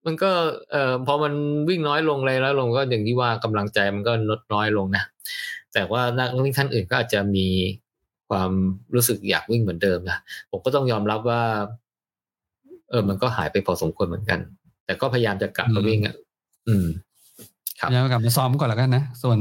[0.06, 0.30] มันก็
[0.72, 1.32] เอ่อพอมัน
[1.68, 5.04] วิ่งน้อยลงเลยแล้วลงก็อย่างที่ว่ากำลังใจมันก็ลดน้อยลงนะ
[5.74, 7.46] แต่ว่านักวิ่งท่านอื่นก็อาจจะมี
[8.28, 8.50] ความ
[8.94, 10.18] รู้สึกอยากวิ่งเหมือนเดิมนะ
[10.50, 11.42] ผมก็ต้องยอมรับว่า
[12.90, 14.40] เออ มันก็หายไปพอสมควรเหมือนกัน
[14.84, 16.14] แต่ก็พยายามจะกลับมาวิ่งอะ
[16.68, 16.86] อืม
[17.80, 19.38] ครับยังกลับมาซ้อมก่อนแล้วกันนะ ส่วน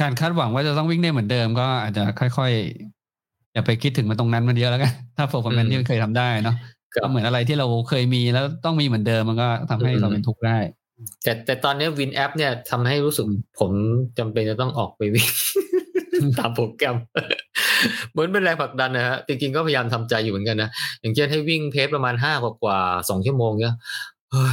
[0.00, 6.56] การคาดหวังว่าจะต้องวิ่งได้เหมือนเดิม ก็อาจจะค่อยๆ อย่าไปคิดถึงมันตรงนั้นมันเยอะแล้วกัน ถ้าโปรแกรมที่เคยทำได้เนาะ
[6.94, 10.58] ก็เหมือนอะไรที่เราเคยมีแล้วต้องมีเหมือนเดิมมันก็ทำให้เราเป็นทุกข์ได้
[11.24, 13.26] แต่แต่ตอนนี้วินแอปเนี่ยทำให้รู้สึก
[13.60, 13.70] ผม
[14.18, 15.28] จำเป็นจะต้องออกไปวิ่ง
[16.38, 16.96] ตามโปรแกรม
[18.10, 20.70] เหมือนเป็นแรงผลักดันนะฮะจริงๆก็พยายามทำใจอยู่เหมือนกันนะ
[21.00, 22.78] อย่างเช่นให้วิ่งเพสประมาณห้ากว่า
[23.08, 23.76] สองชั่วโมงเนี่ย
[24.30, 24.52] เออ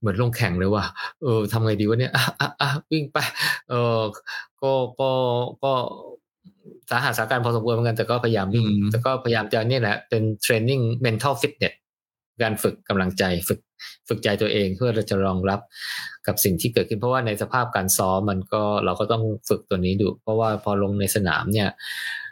[0.00, 0.84] เหมือนลงแข่งเลยว่ะ
[1.22, 3.18] เออทำไงดีวะเนี่ย อะอะอะวิ่งไป
[3.70, 4.00] เออ
[4.62, 5.10] ก็ก็
[5.64, 5.72] ก็
[6.90, 11.74] สาหัสสาการพอสมควรเหมือนกัน แต่ก็พยายามวิ่งอืมแต่ก็พยายามจะเนี่ยแหละ เป็นเทรนนิ่ง mental fitness
[12.42, 13.60] การฝึกกำลังใจฝึก
[14.08, 15.60] ฝึกใจตัวเองเพื่อเราจะรองรับ
[16.26, 21.68] กับสิ่งที่เกิดขึ้นเพราะว่าในสภาพการซ้อมมันก็เราก็ต้องฝึกตัวนี้ดู เพราะว่าพอลงในสนามเนี่ย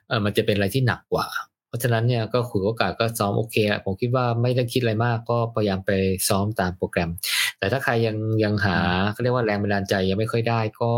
[0.08, 5.90] เออมันจะเป็นอะไรที่หนักกว่าเพ ราะฉะนั้นเนี่ยก็ถือโอกาสก็ซ้อมโอเคผมคิดว่าไม่ได้คิดอะไรมากก็พยายามไป
[6.28, 7.10] ซ้อมตามโปรแกรม
[7.58, 8.78] แต่ถ้าใครยังยังหา
[9.12, 10.92] เขาเรียกว่าแรงบันดาลใจยังไม่ค่อยได้ ก็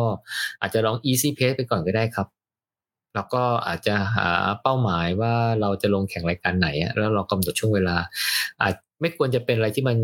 [0.61, 2.29] อาจจะลอง easy pace ไปก่อนก็ได้ครับ
[3.15, 4.29] แล้วก็อาจจะหา
[4.63, 6.69] เป้าหมายว่าเราจะลงแข่งรายการไหน
[6.99, 7.97] แล้วเรากำหนดช่วงเวลา
[8.63, 9.97] อาจไม่ควรจะเป็นอะไรที่มัน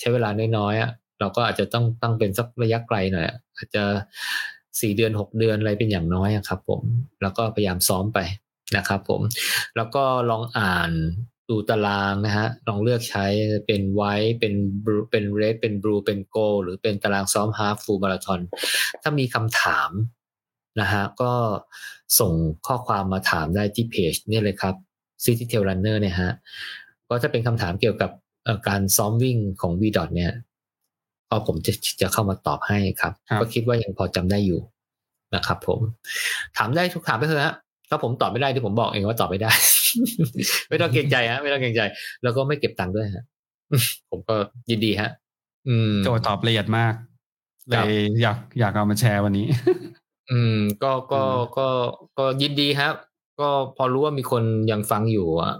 [0.00, 0.28] ใช้เวลา
[0.58, 3.26] น้อยๆเราก็อาจจะต้องตั้งเป็นสักระยะไกลหน่อย
[3.56, 3.82] อาจจะ
[4.80, 6.82] สี่เดือนหกเดือนอะไรเป็นอย่างน้อยครับผม
[7.22, 8.18] แล้วก็พยายามซ้อมไป
[8.76, 9.20] นะครับผม
[9.76, 10.90] แล้วก็ลองอ่าน
[11.50, 13.26] ดูตารางนะฮะ ลองเลือกใช้
[13.66, 14.54] เป็นไวท์เป็น
[14.84, 18.40] บลูเป็นเรดเป็นบลูเป็นโกหรือเป็นตารางซ้อมฮาฟฟูลมาราทอน
[19.02, 19.90] ถ้ามีคำถาม
[20.80, 21.32] นะฮะ ก็
[22.20, 22.32] ส่ง
[22.66, 24.74] ข้อความมาถามได้ที่เพจเนี่ยเลยครับ
[25.24, 26.32] City Tail Runner เนี่ยฮะ
[27.08, 28.10] ก็ถ้าเป็นคำถามเกี่ยวกับ
[28.44, 30.32] เอ่อการซ้อมวิ่งของ v d o t เนี่ย
[31.28, 34.60] ก็ผมจะจะเข้ามาตอบให้ครับครับ ก็คิดว่ายังพอจำได้อยู่
[35.34, 35.80] นะครับผม
[36.56, 37.54] ถามได้ทุกถามไปเถอะฮะ
[37.94, 39.50] ถ้าผมตอบไม่ได้ที่ผมบอกเองว่าตอบไม่ได้
[40.68, 41.82] ไม่ต้องเกรงใจฮะไม่ต้องเกรงใจ
[42.22, 43.24] แล้วก็ไม่เก็บตังค์ด้วยฮะ
[44.10, 44.34] ผมก็
[44.70, 45.10] ยินดีฮะ
[45.68, 46.94] อืมโจตอบละเอียดมาก
[47.70, 47.92] เลครับย
[48.22, 49.46] อยากอยากเอามาแชร์วันนี้
[50.30, 51.68] อืม ก็ก็อืมก็
[52.18, 52.94] ก็ยินดีครับ
[53.40, 55.54] ก็พอรู้ว่ามีคนยังฟังอยู่อะ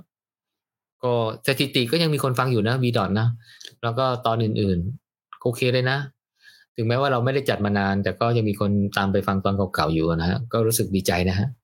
[1.05, 1.13] ก็
[1.47, 3.29] สถิติก็ยังมีคนฟังอยู่นะวีดอนนะ
[3.83, 5.99] แล้วก็ตอนอื่นๆโอเคเลยนะ
[6.77, 11.64] ถึงแม้ว่าเราไม่ได้จัดมานาน แต่ก็ยังมีคนตามไปฟังตอนเก่าๆอยู่นะฮะ ก็รู้สึกดีใจนะฮะอ่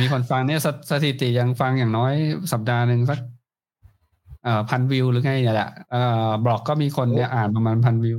[0.00, 2.12] มีคนฟังเนี่ยสสถิติยังฟังอย่างน้อย
[2.52, 3.18] สัปดาห์หนึ่งสัก
[4.44, 8.18] เอ่อพันวิวหรือไงเนี่ยแหละเอ่อบล็อกก็มีคนเนี่ยอ่านประมาณพันวิว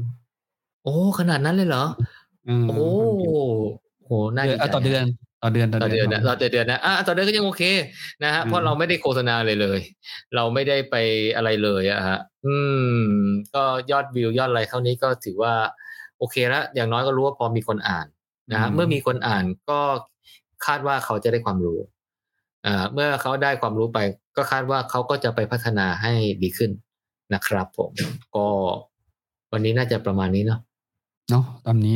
[0.83, 1.83] โอ้ขนาดนั้นเลยเหรอ
[2.47, 2.77] อืมโอ้
[4.05, 5.03] โหน่าเดืดีอนใจเอ่อต่อเดือน
[5.43, 7.63] ต่อเดือนต่อเดือนนะต่อเดือนนะอะต่อเดือนก็ยังโอเค
[8.23, 9.79] นะฮะอืมเพราะเราไม่ได้โฆษณาเลยเลย
[10.35, 10.95] เราไม่ได้ไป
[11.35, 12.55] อะไรเลยอะฮะ อื
[12.91, 12.93] ม
[13.55, 15.53] ก็ยอดวิวยอดอะไรเท่านี้ก็ถือว่า
[16.19, 18.07] โอเคแล้วอย่างน้อยก็รู้ว่าพอมีคนอ่าน
[18.51, 19.79] นะฮะเมื่อมีคนอ่านก็
[20.65, 21.79] คาดว่าเขาจะได้ความรู้
[22.65, 23.99] อ่าเมื่อเขาได้ความรู้ไป
[24.37, 26.13] ก็คาดว่าเขาก็จะไปพัฒนาให้
[26.43, 26.71] ดีขึ้น
[27.33, 27.91] นะครับ ผม
[28.35, 28.45] ก็
[29.51, 30.59] วันนี้น่าจะประมาณนี้เนาะ
[31.29, 31.95] เนาะตอนนี้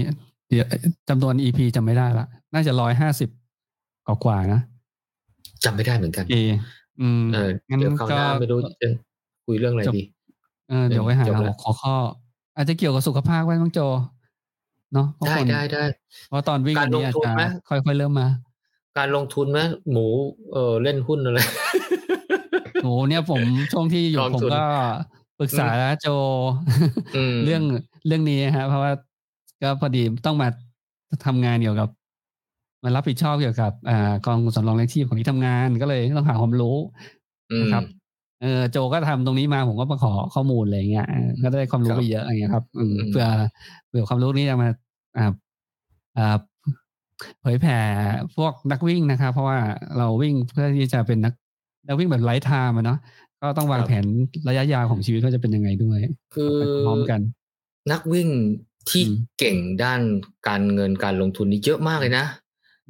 [0.50, 0.66] เดี๋ยว
[1.10, 3.30] จำนวน EP จำไม่ได้ละน่าจะร้อยห้าสิบ
[4.08, 4.62] กว่าๆนะ
[5.64, 6.38] จำไม่ได้เหมือนกันโอเค
[7.02, 8.88] อืมเอองั้นเดี๋ยวคราวหก็น้าไม่รู้จะ
[9.46, 10.04] คุยเรื่องอะไรจบดี
[10.70, 11.96] เออเดี๋ยวไว้หาจบแล้วหัวข้อ
[12.56, 13.80] อาจจะเกี่ยวกับสุขภาพไว้บ้างโจ
[14.94, 15.84] เนาะเพราะได้คนได้ได้
[16.28, 18.28] เพราะตอนวิ่งการวันนี้ลงอาจทุนจะไหมค่อยๆเริ่มมา
[18.98, 19.60] การลงทุนไหม
[19.92, 20.06] หมู
[20.54, 21.40] เออเล่นหุ้นอะไร
[22.84, 23.42] โหเนี่ยผม
[23.72, 24.64] ช่วงที่อยู่กองผมทุนก็
[25.40, 25.68] ปรึกษา
[26.02, 26.08] โจ
[27.16, 27.64] อืมเรื่อง
[28.08, 28.92] เรื่องนี้ฮะ เพราะว่า
[29.62, 30.48] ก็พอดีต้องมา
[31.26, 31.90] ทำงานเกี่ยวกับ
[32.84, 36.78] มารับผิดชอบเกี่ยวกับอ่ากองสำรองเลี้ยงชีพของที่ทำงานก็เลยต้องหาความรู้
[37.52, 37.84] อืมนะครับ
[38.44, 43.26] เออโจก็ทำตรงนี้มาผมก็มาขอข้อมูลอะไรเงี้ยเออก็ได้ความรู้ครับไปเยอะอะไรเงี้ยครับอืมอืมเพื่อ
[43.88, 44.70] เพื่อความรู้นี้จะมา
[45.18, 45.26] อ่า
[46.18, 46.38] อ่า
[47.42, 47.80] เผยแผ่
[48.38, 49.58] พวกนักวิ่งนะครับ เพราะว่า
[49.98, 51.34] เราวิ่งเพื่อที่จะเป็นนัก
[51.88, 53.00] นักวิ่งแบบ lifetime อะเนาะ
[53.42, 54.06] ก็ต้องวางแผน
[54.50, 56.00] ระยะยาวของชีวิตว่าจะเป็นยังไงด้วย
[56.34, 57.20] คือไปพร้อมกัน
[57.92, 58.30] นักวิ่ง
[58.90, 60.02] ที่อืมเก่งด้าน
[60.48, 62.26] การเงินการลงทุนนี่เยอะมากเลยนะ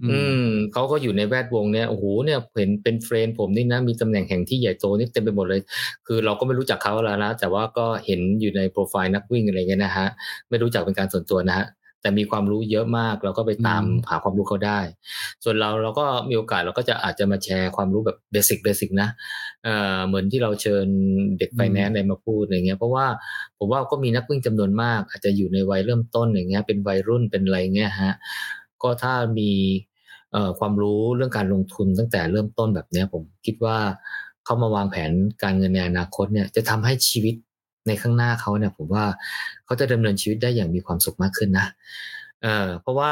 [0.01, 5.61] อือืมมเขาก็อยู่ในแวดวงเนี้ยโอ้โหเนี่ยเห็นเป็น friend ผมนี่นะมีตำแหน่งแห่งที่ใหญ่โตนี่เต็มไปหมดเลย
[6.07, 10.07] คือเราก็ไม่รู้จักเขาแล้วนะแต่ว่าก็เห็นอยู่ในโปรไฟล์นักวิ่งอะไรเงี้ยนะฮะ
[10.49, 11.67] ไม่รู้จักเป็นการส่วนตัวนะฮะ
[12.01, 14.79] แต่มีความรู้เยอะมากเราก็ไปตามอืมหาความรู้เขาได้
[15.43, 19.09] ส่วนเราเราก็มีโอกาสเราก็จะอาจจะมาแชร์ความรู้แบบเบสิกเบสิกนะ
[19.63, 20.87] เอ่อเหมือนที่เราเชิญ
[21.39, 23.05] เด็กไฟแนนซ์อะไรมาพูดอะไรเงี้ยเพราะว่า
[23.57, 28.13] ผมว่าก็มีนักวิ่งจำนวนมาก อาจจะอยู่ในวัยเริ่มต้นอย่างเงี้ยเป็นวัยรุ่นเป็นอะไรเงี้ยฮะ
[28.83, 29.51] ก็ถ้ามี
[30.59, 33.77] ความรู้เรื่องการลงทุนตั้งแต่เริ่มต้นแบบนี้ผมคิดว่า
[34.45, 35.11] เขามาวางแผน
[35.43, 37.35] การเงินในอนาคตเนี่ยจะทำให้ชีวิต
[37.87, 39.05] ในข้างหน้าเขาเนี่ยผมว่า
[39.65, 41.67] เขาจะดำเนินชีวิตได้อย่างมีความสุขมากขึ้นนะ
[42.41, 43.11] เออเพราะว่า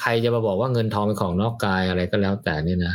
[0.00, 2.94] ใครจะมาบอกว่าเงินทองเป็นของนอกกายอะไรก็แล้วแต่เนี่ยนะ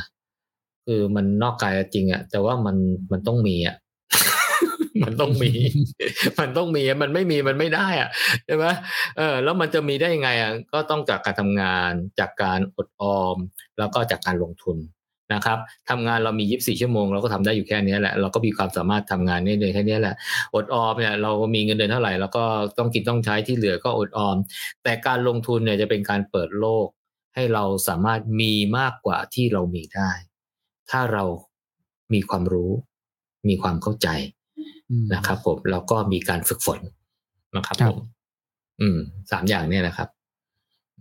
[0.85, 2.75] คือมันนอกกายจริงอะแต่ว่ามัน
[3.11, 3.75] มันต้องมีอะ
[5.03, 5.51] มันต้องมี
[6.39, 8.09] มันต้องมีมันไม่มีมันไม่ได้อะ
[8.45, 8.65] ใช่ไหม
[9.17, 13.37] เออแล้วมันจะมีได้ยังไงอะก็ต้องจากการทำงานจากการอดออม
[13.77, 14.77] แล้วก็จากการลงทุน
[15.33, 20.15] นะครับทำงานเรามี24ชั่วโมงเราก็ทำได้อยู่แค่นี้แหละเราก็มีความสามารถทำงานได้เลยแค่นี้แหละ
[20.55, 22.45] อดออมเนี่ยเรามีเงินเดือนเท่าไหร่เราก็
[22.77, 24.37] ต้องกินต้องใช้ที่เหลือก็อดออม
[24.83, 26.87] แต่การลงทุนเนี่ยจะเป็นการเปิดโลก
[27.35, 30.11] ให้เราสามารถมีมากกว่าที่เรามีได้
[30.91, 31.23] ถ้าเรา
[32.13, 32.71] มีความรู้
[33.49, 34.07] มีความเข้าใจ
[35.13, 36.79] นะครับ ผมแล้วก็มีการฝึกฝน
[37.55, 37.99] นะครับครัผบม
[38.81, 38.97] อืม
[39.31, 40.07] สามอย่างเนี่ยนะครับ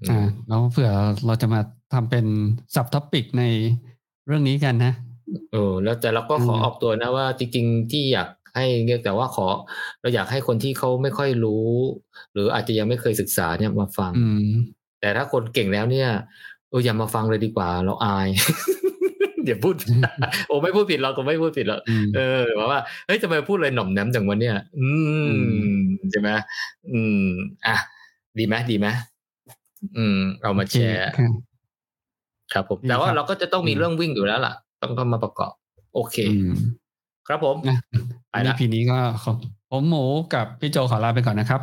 [0.01, 0.91] อืมอ่าแล้วเผื่อ
[1.27, 1.61] เราจะมา
[1.93, 2.27] ทำเป็น
[2.75, 3.45] สับท็อปิกใน
[4.27, 4.93] เรื่องนี้กันนะ
[5.53, 9.47] เออแล้วแต่เราก็ขออืมออกตัวนะว่าจริงๆที่อยากให้เนี่ยแต่ว่าขอ
[10.01, 11.67] เราอยากให้คนที่เขาไม่ค่อยรู้
[12.33, 14.49] หรืออาจจะยังไม่เคยศึกษาเนี่ยมาฟังอืม
[15.01, 16.09] แต่ถ้าคนเก่งแล้วเนี่ย
[16.69, 18.29] เอออย่ามาฟังเลยดีกว่า เราอาย
[19.45, 19.75] เดี๋ยวพูด
[20.49, 24.89] โอ้ไม่พูดผิดเราก็ไม่พูดผิดหรอกอืมเออแบบว่าเฮ้ยทำไมพูดอะไรหน่อมแนมจังวันเนี่ยอื
[25.25, 25.35] อื
[25.77, 26.29] มใช่ไหม
[26.93, 27.25] อืม
[27.67, 27.77] อะ
[28.39, 28.87] ดีไหมดีไหม
[29.97, 31.33] อืม เรามาแชร์โอเคครับ
[32.53, 35.53] ครับผมดีแต่ว่าครับเราก็จะต้องมีอืมเรื่องวิ่งอยู่แล้วล่ะ ต้องก็มาประกอบ
[35.95, 36.51] โอเคอืม
[37.29, 37.79] ครับผมนะ
[38.31, 39.33] ไปละ EP นี้ก็ขอ
[39.71, 40.05] ผมหมู
[40.35, 41.63] กับพี่โจขอลาไปก่อนนะครับ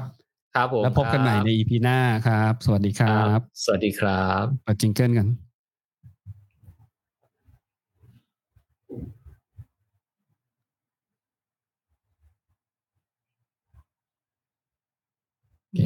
[0.55, 5.27] ครับผมแล้วพบกันใหม่ใน EP หน้าครับ สวัสดีคครัรับบสวัสดีครับเปิดจิงเกิลกัน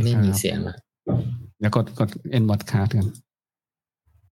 [0.04, 0.76] ไม่มีเสียงละ
[1.60, 3.08] เดี๋ยวกดกด end broadcast กัน